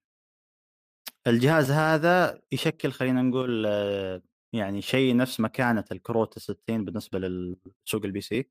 [1.28, 4.22] الجهاز هذا يشكل خلينا نقول آه
[4.54, 8.50] يعني شيء نفس مكانة الكروت ال 60 بالنسبة للسوق ال PC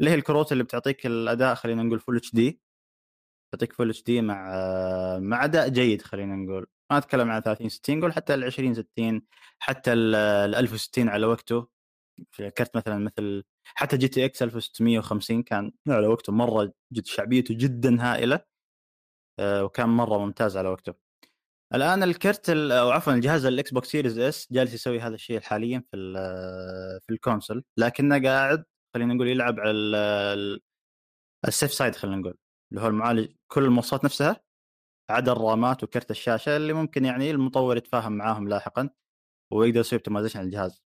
[0.00, 2.60] اللي هي الكروت اللي بتعطيك الأداء خلينا نقول full HD
[3.52, 4.50] تعطيك full HD مع
[5.18, 6.66] مع أداء جيد خلينا نقول.
[6.90, 9.22] ما أتكلم عن 30 60 قول حتى ال 20 60
[9.58, 10.14] حتى ال
[10.54, 11.68] 1060 على وقته.
[12.32, 18.40] في كرت مثلا مثل حتى GTX 1650 كان على وقته مرة جد شعبيته جدا هائلة
[19.38, 21.07] آه، وكان مرة ممتاز على وقته.
[21.74, 25.84] الآن الكرت ال- أو عفوا الجهاز ال Xbox Series S جالس يسوي هذا الشيء حاليا
[25.90, 28.64] في ال- في ال console لكنه قاعد
[28.94, 30.60] خلينا نقول يلعب على ال- ال-
[31.48, 32.34] ال safe side خلينا نقول
[32.72, 34.40] اللي هو المعالج كل المواصفات نفسها
[35.10, 38.90] عدا الرامات وكرت الشاشة اللي ممكن يعني المطور يتفاهم معاهم لاحقا
[39.52, 40.82] ويقدر يسوي optimization على الجهاز.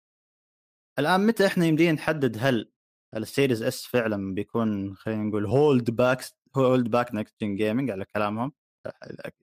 [1.00, 2.72] الآن متى إحنا يمدينا نحدد هل
[3.18, 6.22] ال Series S فعلا بيكون خلينا نقول hold back
[6.58, 8.54] hold back next gen على كلامهم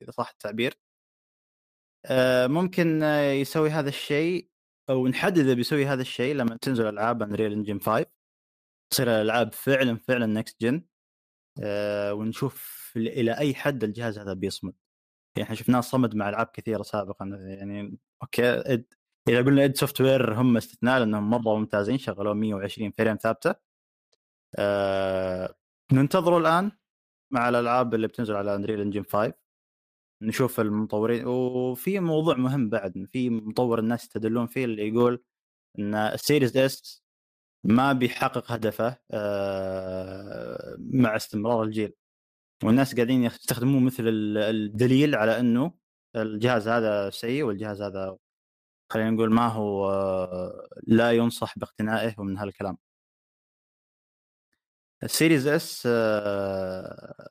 [0.02, 0.74] إذا صح التعبير
[2.46, 4.48] ممكن آه، يسوي هذا الشيء
[4.90, 8.06] أو نحدد إذا بيسوي هذا الشيء لما تنزل ألعاب Unreal Engine 5
[8.90, 10.82] تصير الألعاب فعلا فعلا next gen
[12.12, 14.74] ونشوف إلى أي حد الجهاز هذا بيصمد.
[15.36, 17.26] يعني إحنا شفناه صمد مع ألعاب كثيرة سابقا.
[17.26, 18.84] يعني okay id
[19.28, 23.54] إذا قلنا id Software هم استثناء لأنهم مرة ممتازين شغلوا 120 frame ثابتة.
[24.58, 25.54] آه
[25.92, 26.72] ننتظروا الآن
[27.30, 29.34] مع الألعاب اللي بتنزل على Unreal Engine 5
[30.22, 35.22] نشوف المطورين وفي موضوع مهم بعد في مطور الناس يستدلون فيه اللي يقول
[35.78, 37.02] إن ال Series S
[37.64, 41.92] ما بيحقق هدفه آه، مع استمرار الجيل.
[42.64, 45.74] والناس قاعدين يستخدموه مثل ال- الدليل على إنه
[46.16, 48.18] الجهاز هذا سيء والجهاز هذا
[48.92, 52.78] خلينا نقول ما هو آه، لا ينصح باقتنائه ومن هالكلام.
[55.02, 57.28] ال Series S آه،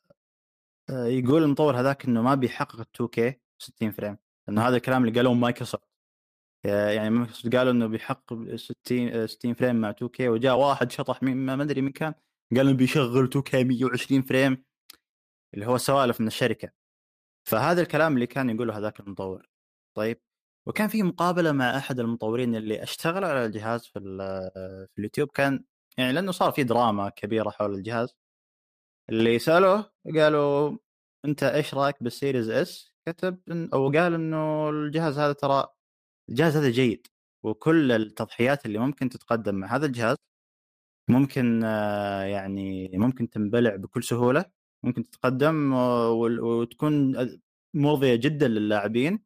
[0.89, 4.17] يقول المطور هذاك إنه ما بيحقق ال 2K 60 frame
[4.47, 5.83] لأنه هذا الكلام اللي قالوه مايكروسوفت.
[6.65, 11.23] آه، يعني مايكروسوفت قالوا إنه بيحقق 60 آه، 60 frame مع 2K وجاء واحد شطح
[11.23, 12.13] من ما أدري من كان
[12.55, 14.63] قال إنه بيشغل 2K 120 frame
[15.53, 16.69] اللي هو سوالف من الشركة.
[17.49, 19.49] فهذا الكلام اللي كان يقوله هذاك المطور.
[19.97, 20.21] طيب
[20.67, 24.51] وكان في مقابلة مع أحد المطورين اللي اشتغلوا على الجهاز في ال-
[24.91, 25.63] في اليوتيوب كان
[25.97, 28.15] يعني لأنه صار في دراما كبيرة حول الجهاز.
[29.09, 30.77] اللي سالوه قالوا
[31.25, 35.67] أنت إيش رأيك بال Series S؟ كتب إن أو قال إنه الجهاز هذا ترى
[36.29, 37.07] الجهاز هذا جيد
[37.43, 40.17] وكل التضحيات اللي ممكن تتقدم مع هذا الجهاز
[41.09, 44.45] ممكن آه، يعني ممكن تنبلع بكل سهولة
[44.83, 47.15] ممكن تتقدم وتكون
[47.73, 49.19] مرضية جدا للاعبين.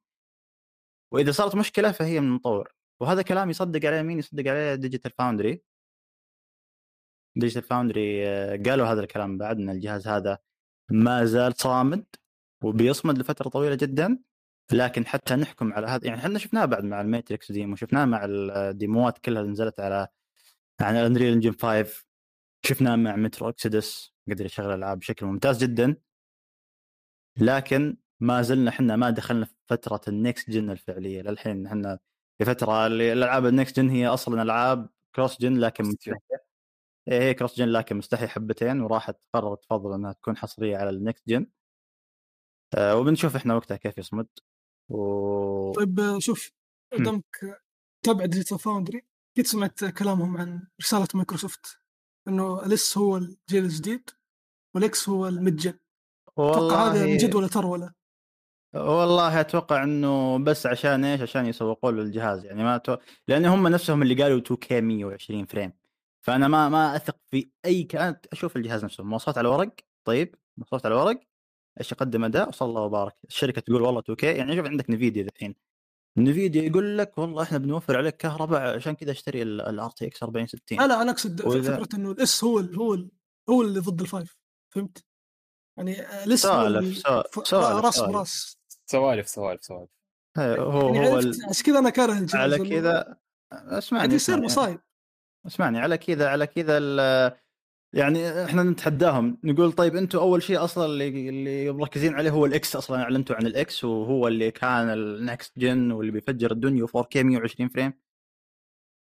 [1.14, 5.64] وإذا صارت مشكلة فهي من المطور وهذا كلام يصدق عليه مين؟ يصدق عليه Digital Foundry
[7.36, 10.38] Digital Foundry آه، قالوا هذا الكلام بعد ان الجهاز هذا
[10.92, 12.06] ما زال صامد
[12.64, 14.20] وبيصمد لفترة طويلة جدا
[14.72, 18.26] لكن حتى نحكم على هذا يعني إحنا شفناه بعد مع ال Matrix demo شفناه مع
[18.26, 20.08] الديموات كلها اللي نزلت على
[20.82, 22.06] يعني Unreal Engine 5
[22.66, 25.96] شفناه مع Metro Exodus قدر يشغل الألعاب بشكل ممتاز جدا.
[27.38, 32.00] لكن ما زلنا إحنا ما دخلنا في فترة ال next gen الفعلية للحين إحنا
[32.38, 35.84] في فترة اللي الألعاب ال next gen هي أصلا ألعاب cross gen لكن
[37.08, 41.28] هي cross gen لكن مستحي حبتين وراحت قررت تفضل إنها تكون حصرية على ال next
[41.28, 41.48] gen
[42.78, 44.28] آه وبنشوف إحنا وقتها كيف يصمد.
[44.90, 46.52] و طيب آه، شوف
[47.00, 47.62] دامك
[48.06, 49.02] تابع Digital Foundry
[49.38, 51.80] قد سمعت كلامهم عن رسالة مايكروسوفت
[52.28, 54.10] إنه ال S هو الجيل الجديد
[54.76, 55.80] وال X هو ال mid gen
[56.30, 57.94] أتوقع هذا من جد ولا ترولة
[58.76, 62.98] والله أتوقع إنه بس عشان إيش؟ عشان يسوقوا له الجهاز يعني ما تو...
[63.28, 65.74] لأن هم نفسهم اللي قالوا 2K 120 frame
[66.26, 69.76] فأنا ما ما أثق في أي كان أشوف الجهاز نفسه مواصفات على الورق
[70.08, 71.20] طيب مواصفات على الورق
[71.80, 73.16] إيش يقدم اداء وصلى الله وبارك.
[73.30, 75.56] الشركة تقول والله 2K يعني شوف عندك Nvidia الحين.
[76.18, 80.88] Nvidia يقول لك والله إحنا بنوفر عليك كهرباء عشان كذا أشتري ال RTX 4060 لا
[80.88, 81.46] لا أنا أقصد وإذا-
[81.84, 83.12] فكرة إنه ال S هو ال هو ال
[83.50, 84.38] هو اللي ضد ال five
[84.74, 85.06] فهمت؟
[85.78, 86.98] يعني ال S سوالف-
[87.48, 88.12] سوالف- راس سوالف.
[88.14, 88.58] براس.
[88.86, 89.90] سوالف سوالف سوالف.
[90.38, 93.18] إيه، هو يعني هو عشان كذا أنا كاره الجهاز على كذا
[93.52, 94.42] أسمعني قاعد يصير.
[94.42, 94.80] مصايب.
[95.48, 97.38] اسمعني على كذا على كذا ال-
[97.94, 102.61] يعني إحنا نتحداهم نقول طيب أنتم أول شيء أصلا اللي اللي مركزين عليه هو ال
[102.61, 106.86] X أصلا أعلنتوا عن ال X وهو اللي كان ال next gen واللي بيفجر الدنيا
[106.86, 107.94] 4K 120 frame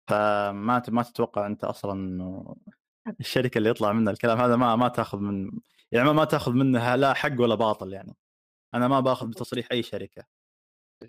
[0.09, 2.55] فما ما تتوقع أنت أصلا إنه
[3.19, 5.51] الشركة اللي يطلع منها الكلام هذا ما ما تأخذ من
[5.91, 8.15] يعني ما- ما تأخذ منها لا حق ولا باطل يعني.
[8.73, 10.23] أنا ما بأخذ بتصريح أي شركة.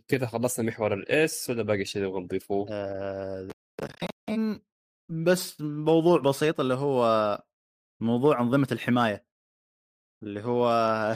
[0.09, 3.49] كذا خلصنا محور الـ ports ولا باقي شيء نبغى نضيفوه؟ آه،
[3.83, 4.61] الحين
[5.09, 7.43] بس موضوع بسيط اللي هو
[8.01, 9.27] موضوع أنظمة الحماية
[10.23, 10.69] اللي هو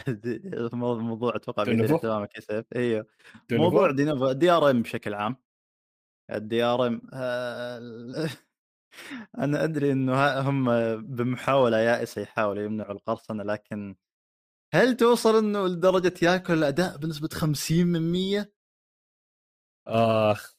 [0.72, 1.64] موضوع أتوقع
[2.40, 3.06] سيف أيوه؟
[3.52, 5.36] موضوع دينوفو DRM بشكل عام.
[6.30, 7.00] ال DRM
[9.38, 13.96] أنا أدري إنه هم بمحاولة يائسة يحاولوا يمنعوا القرصنة لكن
[14.74, 18.52] هل توصل إنه لدرجة ياكل الأداء بنسبة 50 من 100
[19.86, 20.57] آخ.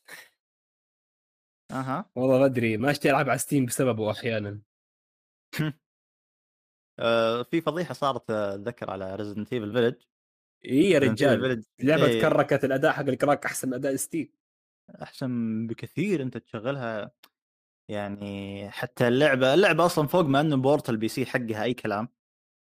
[1.71, 2.09] أها.
[2.15, 4.61] والله ما أدري ما أشتري ألعاب على ستيم بسببه أحيانا.
[6.99, 9.95] آه، في فضيحة صارت آه، أتذكر على ريزدنت ايفل فيلج
[10.65, 12.21] إي يا رجال لعبه إيه.
[12.21, 14.33] كركت الأداء حق ال crack أحسن من أداء ستيم
[15.01, 17.11] أحسن بكثير أنت تشغلها.
[17.89, 22.09] يعني حتى اللعبة اللعبة أصلا فوق ما إنه port ال PC حقها أي كلام.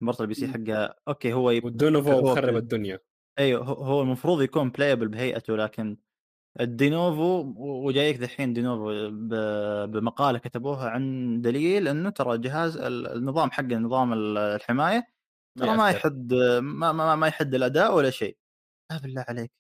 [0.02, 0.48] port ال PC.
[0.48, 1.66] حقها أوكي هو yep...
[1.66, 3.00] والدونوفو كل- الدنيا.
[3.40, 5.98] أيوه هو- هو المفروض يكون playable بهيئته لكن
[6.62, 9.10] الدينوفو وجايك دحين دينوفو
[9.88, 15.08] بمقالة كتبوها عن دليل إنه ترى جهاز ال- النظام حق نظام ال- الحماية
[15.60, 15.90] ترى ما.
[15.90, 18.38] يحد ما, ما, ما يحد الأداء ولا شيء.
[18.92, 19.52] لا بالله عليك.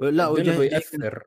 [0.00, 1.24] لا الدونوفو وجاي يأثر.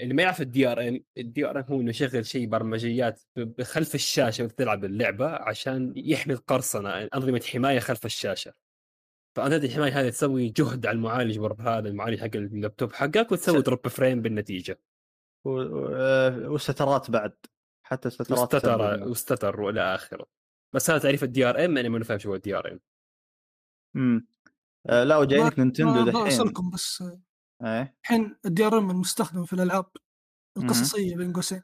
[0.00, 3.22] اللي ما يعرف ال DRM ال DRM هو إنه يشغل شيء برمجيات
[3.62, 8.52] خلف الشاشة وانت تلعب اللعبة عشان يحمي القرصنة أنظمة حماية خلف الشاشة.
[9.38, 13.88] فانظمه الحمايه هذه تسوي جهد على المعالج بر هذا المعالج حق اللابتوب حقك وتسوي drop
[13.88, 14.80] frame بالنتيجة.
[15.44, 17.32] و- و- وال stutter بعد
[17.86, 20.26] حتى ال stutter و stutter تسبب- و stutter وإلى آخره.
[20.74, 22.80] بس هذا تعريف ال DRM أنا ما فاهم شو هو ال DR M
[23.96, 24.26] امم
[24.88, 26.26] آه، لا وجايك نينتندو دحين.
[26.26, 27.20] بسألكم بس آه،
[27.62, 27.96] إيه.
[28.02, 29.86] الحين ال DRM المستخدم في الألعاب
[30.56, 31.62] القصصية بين قوسين.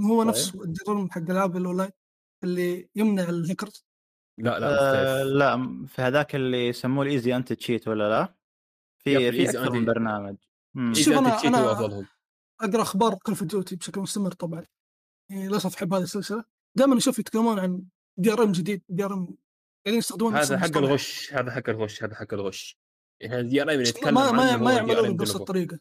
[0.00, 0.28] هو طيب.
[0.28, 1.90] نفسه ال DRM حق الالعاب الأونلاين
[2.44, 3.86] اللي يمنع الهيكرز
[4.40, 5.22] لا لا آه.
[5.24, 8.34] لا في هذاك اللي يسموه ال Easy Anti-Cheat ولا لا؟
[8.98, 10.36] في في أكثر من برنامج.
[10.92, 12.06] شوف أنا- أفضلهم
[12.60, 14.64] أقرأ أخبار كل اوف ديوتي بشكل مستمر طبعا
[15.30, 16.44] يعني للأسف أحب هذه السلسلة
[16.74, 17.82] دائما أشوف يتكلمون عن
[18.18, 19.26] دي ار ام جديد دي ار ام
[19.86, 20.76] قاعدين يستخدمون نفس هذا حق.
[20.76, 22.78] الغش هذا حق الغش هذا حق الغش
[23.20, 25.36] يعني ال DRM يتكلم ما ما ما يعملون بنفس.
[25.36, 25.78] الطريقة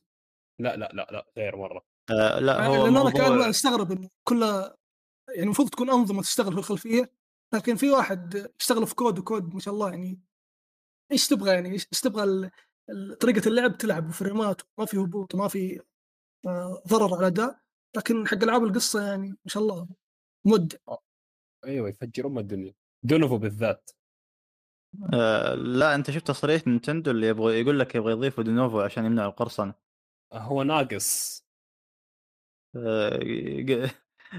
[0.59, 4.75] لا لا لا لا غير مرة آه لا هو لأن أنا كأن أستغرب انه كلها
[5.29, 7.11] يعني المفروض تكون أنظمة تشتغل في الخلفية
[7.53, 10.19] لكن في واحد يشتغل في code و code ما شاء الله يعني
[11.11, 12.49] إيش تبغى يعني؟ إيش إيش تبغى
[13.21, 15.81] طريقة اللعب؟ تلعب ب frameات ما في هبوط وما في
[16.47, 17.59] آه، ضرر على الاداء
[17.97, 19.87] لكن حق ألعاب القصة يعني ما شاء الله
[20.45, 20.77] مبدع
[21.65, 22.73] أيوه يفجر ام الدنيا.
[23.03, 23.91] دونوفو بالذات.
[25.13, 29.29] آه لا أنت شفت تصريح نينتندو اللي يبغى يقول لك يبغى يضيفوا دينوفو عشان يمنعوا
[29.29, 29.73] القرصنة.
[30.33, 31.43] هو ناقص.
[32.75, 33.19] آه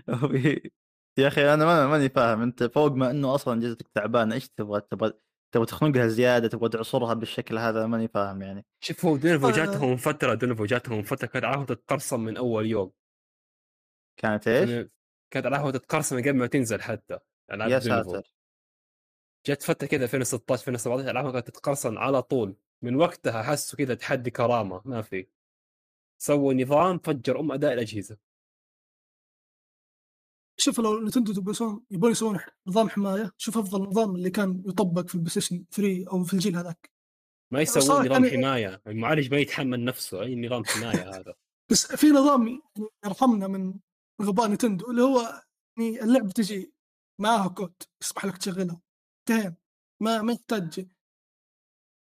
[1.20, 2.42] يا أخي أنا ما- ماني فاهم.
[2.42, 5.12] أنت فوق ما إنه أصلا جهازك تعبان إيش تبغى؟ تبغى
[5.54, 8.66] تبغى تخنقها زيادة تبغى تعصرها بالشكل هذا؟ ماني فاهم يعني.
[8.80, 9.52] شوف هو دونوفو آه.
[9.52, 12.92] جاتهم فترة دونوفو جاتهم فترة كانت عارفه تتقرصن من أول يوم.
[14.16, 14.88] كانت إيش؟
[15.30, 17.18] كانت عارفه تتقرصن من قبل ما تنزل حتى
[17.52, 17.78] العاب يا.
[17.78, 18.34] ساتر.
[19.46, 22.56] جت فترة كذا 2016 2017 العابها كانت تتقرصن على طول.
[22.82, 25.26] من وقتها حسوا كذا تحدي كرامة ما في.
[26.22, 28.16] سووا نظام فجر أم أداء الأجهزة.
[30.60, 35.14] شوف لو نتندو يبون يبون يسوون نظام حماية شوف أفضل نظام اللي كان يطبق في
[35.14, 36.90] البلاي ستيشن 3 أو في الجيل هذاك.
[37.52, 38.82] ما يسوون نظام يعني- حماية.
[38.86, 41.34] المعالج ما يتحمل نفسه أي نظام حماية هذا؟
[41.70, 42.62] بس في نظام
[43.04, 43.74] يرحمنا من
[44.22, 45.42] غباء نتندو اللي هو
[45.78, 46.72] يعني اللعبة تجي
[47.20, 48.80] معاها كود يسمح لك تشغلها.
[49.20, 49.56] انتهينا.
[50.02, 50.86] ما ما يحتاج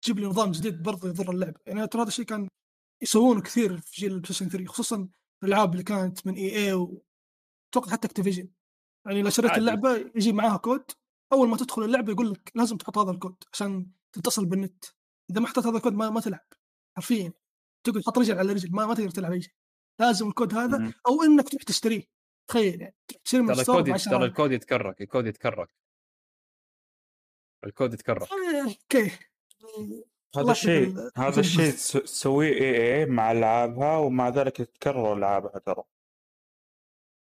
[0.03, 2.47] تجيب لي نظام جديد برضه يضر اللعبه يعني ترى هذا الشيء كان
[3.03, 5.09] يسوونه كثير في جيل البلاي ستيشن 3 خصوصا
[5.43, 6.87] الألعاب اللي كانت من EA
[7.75, 8.49] واتوقع حتى اكتيفيجن
[9.05, 9.51] يعني لو شريت.
[9.57, 10.91] اللعبة يجي معاها كود
[11.33, 14.85] أول ما تدخل اللعبة يقول لك لازم تحط هذا الكود عشان تتصل بالنت.
[15.31, 16.45] إذا ما حطيت هذا الكود ما, ما تلعب
[16.97, 17.33] حرفيا.
[17.85, 19.53] تقعد تحط رجل على رجل ما, ما تقدر تلعب أي شيء.
[19.99, 20.93] لازم الكود هذا مم.
[21.07, 22.03] أو إنك تروح تشتريه.
[22.49, 25.69] تخيل يعني تروح تشتري من الكود ترى 10 الكود يتكرك الكود يتكرك.
[27.65, 28.21] الكود يتكرك.
[28.31, 29.11] آه، okay.
[30.35, 35.83] هذا الشيء هذا الشيء تس- تسويه EA مع العابها ومع ذلك تكرك العابها ترى.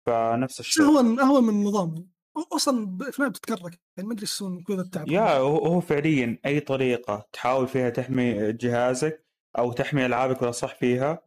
[0.06, 0.84] فنفس الشيء.
[0.84, 2.08] اهون اهون من النظام؟
[2.52, 6.39] أصلا ب- في نهاية بتتكرك يعني ما أدري يسوون كذا التعب يا هو هو فعليا
[6.47, 9.26] أي طريقة تحاول فيها تحمي جهازك
[9.58, 11.22] أو تحمي ألعابك ولا صح فيها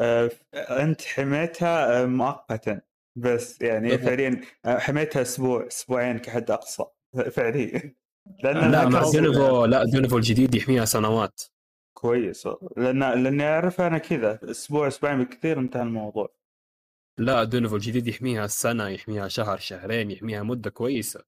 [0.00, 2.80] آه، أنت حميتها آه، مؤقتا.
[3.16, 3.98] بس يعني.
[3.98, 6.84] فعليا آه، حميتها أسبوع أسبوعين كحد أقصى
[7.36, 7.94] فعليا.
[8.44, 11.40] لأن لا مع دينيفو لا دينيفو الجديد يحميها سنوات.
[11.96, 12.48] كويس.
[12.76, 16.37] لأن لأني اعرفها أنا كذا أسبوع أسبوعين بالكثير انتهى الموضوع.
[17.18, 21.24] لا دينوفو الجديد يحميها سنة يحميها شهر شهرين يحميها مدة كويسة.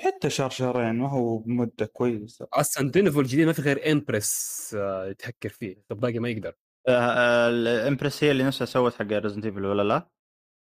[0.00, 2.48] حتى شهر شهرين ما هو مدة كويسة.
[2.52, 6.54] أصلا دينوفو الجديد ما في غير امبرس آه، يتهكر فيه الباقي ما يقدر.
[6.88, 10.08] آه، آه، الامبرس هي اللي نفسها سوت حق ريزدنت ايفل ولا لا؟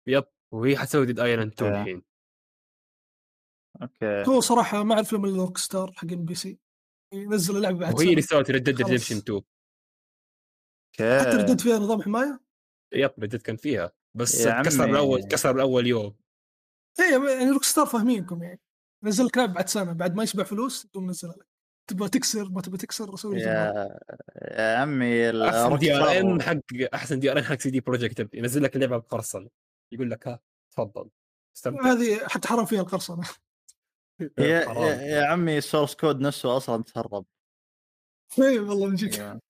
[0.06, 1.80] yep وهي حتسوي ديد ايلاند 2 okay.
[1.80, 2.02] الحين.
[3.82, 4.30] okay.
[4.30, 6.58] هو صراحة ما أعرف من الروك ستار حق ام بي سي
[7.14, 8.22] ينزل اللعبة بعد وهي اللي.
[8.22, 8.82] سوت ريد ديد.
[8.82, 9.40] ريدمبشن 2
[10.94, 12.40] حتى okay ريد ديد فيها نظام حماية؟
[12.94, 13.92] yep ريد كان فيها.
[14.16, 14.84] بس كسر.
[14.84, 16.16] الأول كسر الأول يوم.
[17.00, 18.60] اي يعني روك ستار فاهمينكم يعني.
[19.04, 21.46] نزل لك لعبه بعد سنة بعد ما يشبع فلوس تقوم نزلها لك.
[21.90, 23.98] تبغى تكسر ما تبغى تكسر ما يا
[24.42, 26.58] يا عمي أحسن DRM حق
[26.94, 29.48] أحسن DRM حق سي دي بروجكت ينزل لك اللعبة بقرصنة.
[29.92, 31.10] يقول لك ها تفضل.
[31.56, 31.92] استمتع.
[31.92, 33.28] هذه حتى حرام فيها القرصنة.
[34.38, 35.02] يا, يا.
[35.02, 37.26] يا عمي ال source code نفسه أصلا تهرب.
[38.38, 39.40] اي والله من جد.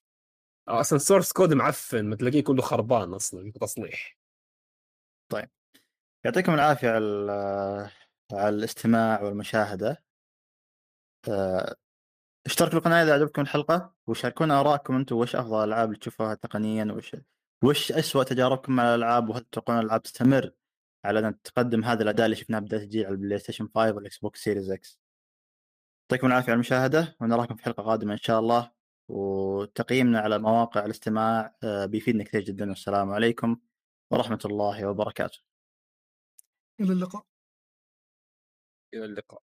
[0.68, 4.18] أصلا source code معفن ما تلاقيه كله خربان أصلا تصليح.
[6.24, 7.90] يعطيكم العافية على ال-
[8.32, 10.04] على الاستماع والمشاهدة.
[11.28, 11.76] آه،
[12.46, 17.16] اشتركوا بالقناه إذا عجبكم الحلقة وشاركونا آرائكم أنتم وش أفضل الالعاب اللي تشوفوها تقنيا وش
[17.64, 20.50] وش اسوء تجاربكم مع الألعاب وهل تتوقعون الألعاب تستمر
[21.04, 24.44] على أن تقدم هذا الاداء اللي شفناه بداية الجيل على ال PlayStation 5 وال Xbox
[24.44, 25.00] Series X
[26.10, 28.72] يعطيكم العافية على المشاهدة ونراكم في حلقة قادمة إن شاء الله.
[29.08, 32.68] وتقييمنا على مواقع الاستماع آه، بيفيدنا كثير جدا.
[32.68, 33.56] والسلام عليكم.
[34.10, 35.38] ورحمة الله وبركاته.
[36.80, 37.26] إلى اللقاء.
[38.94, 39.45] إلى اللقاء.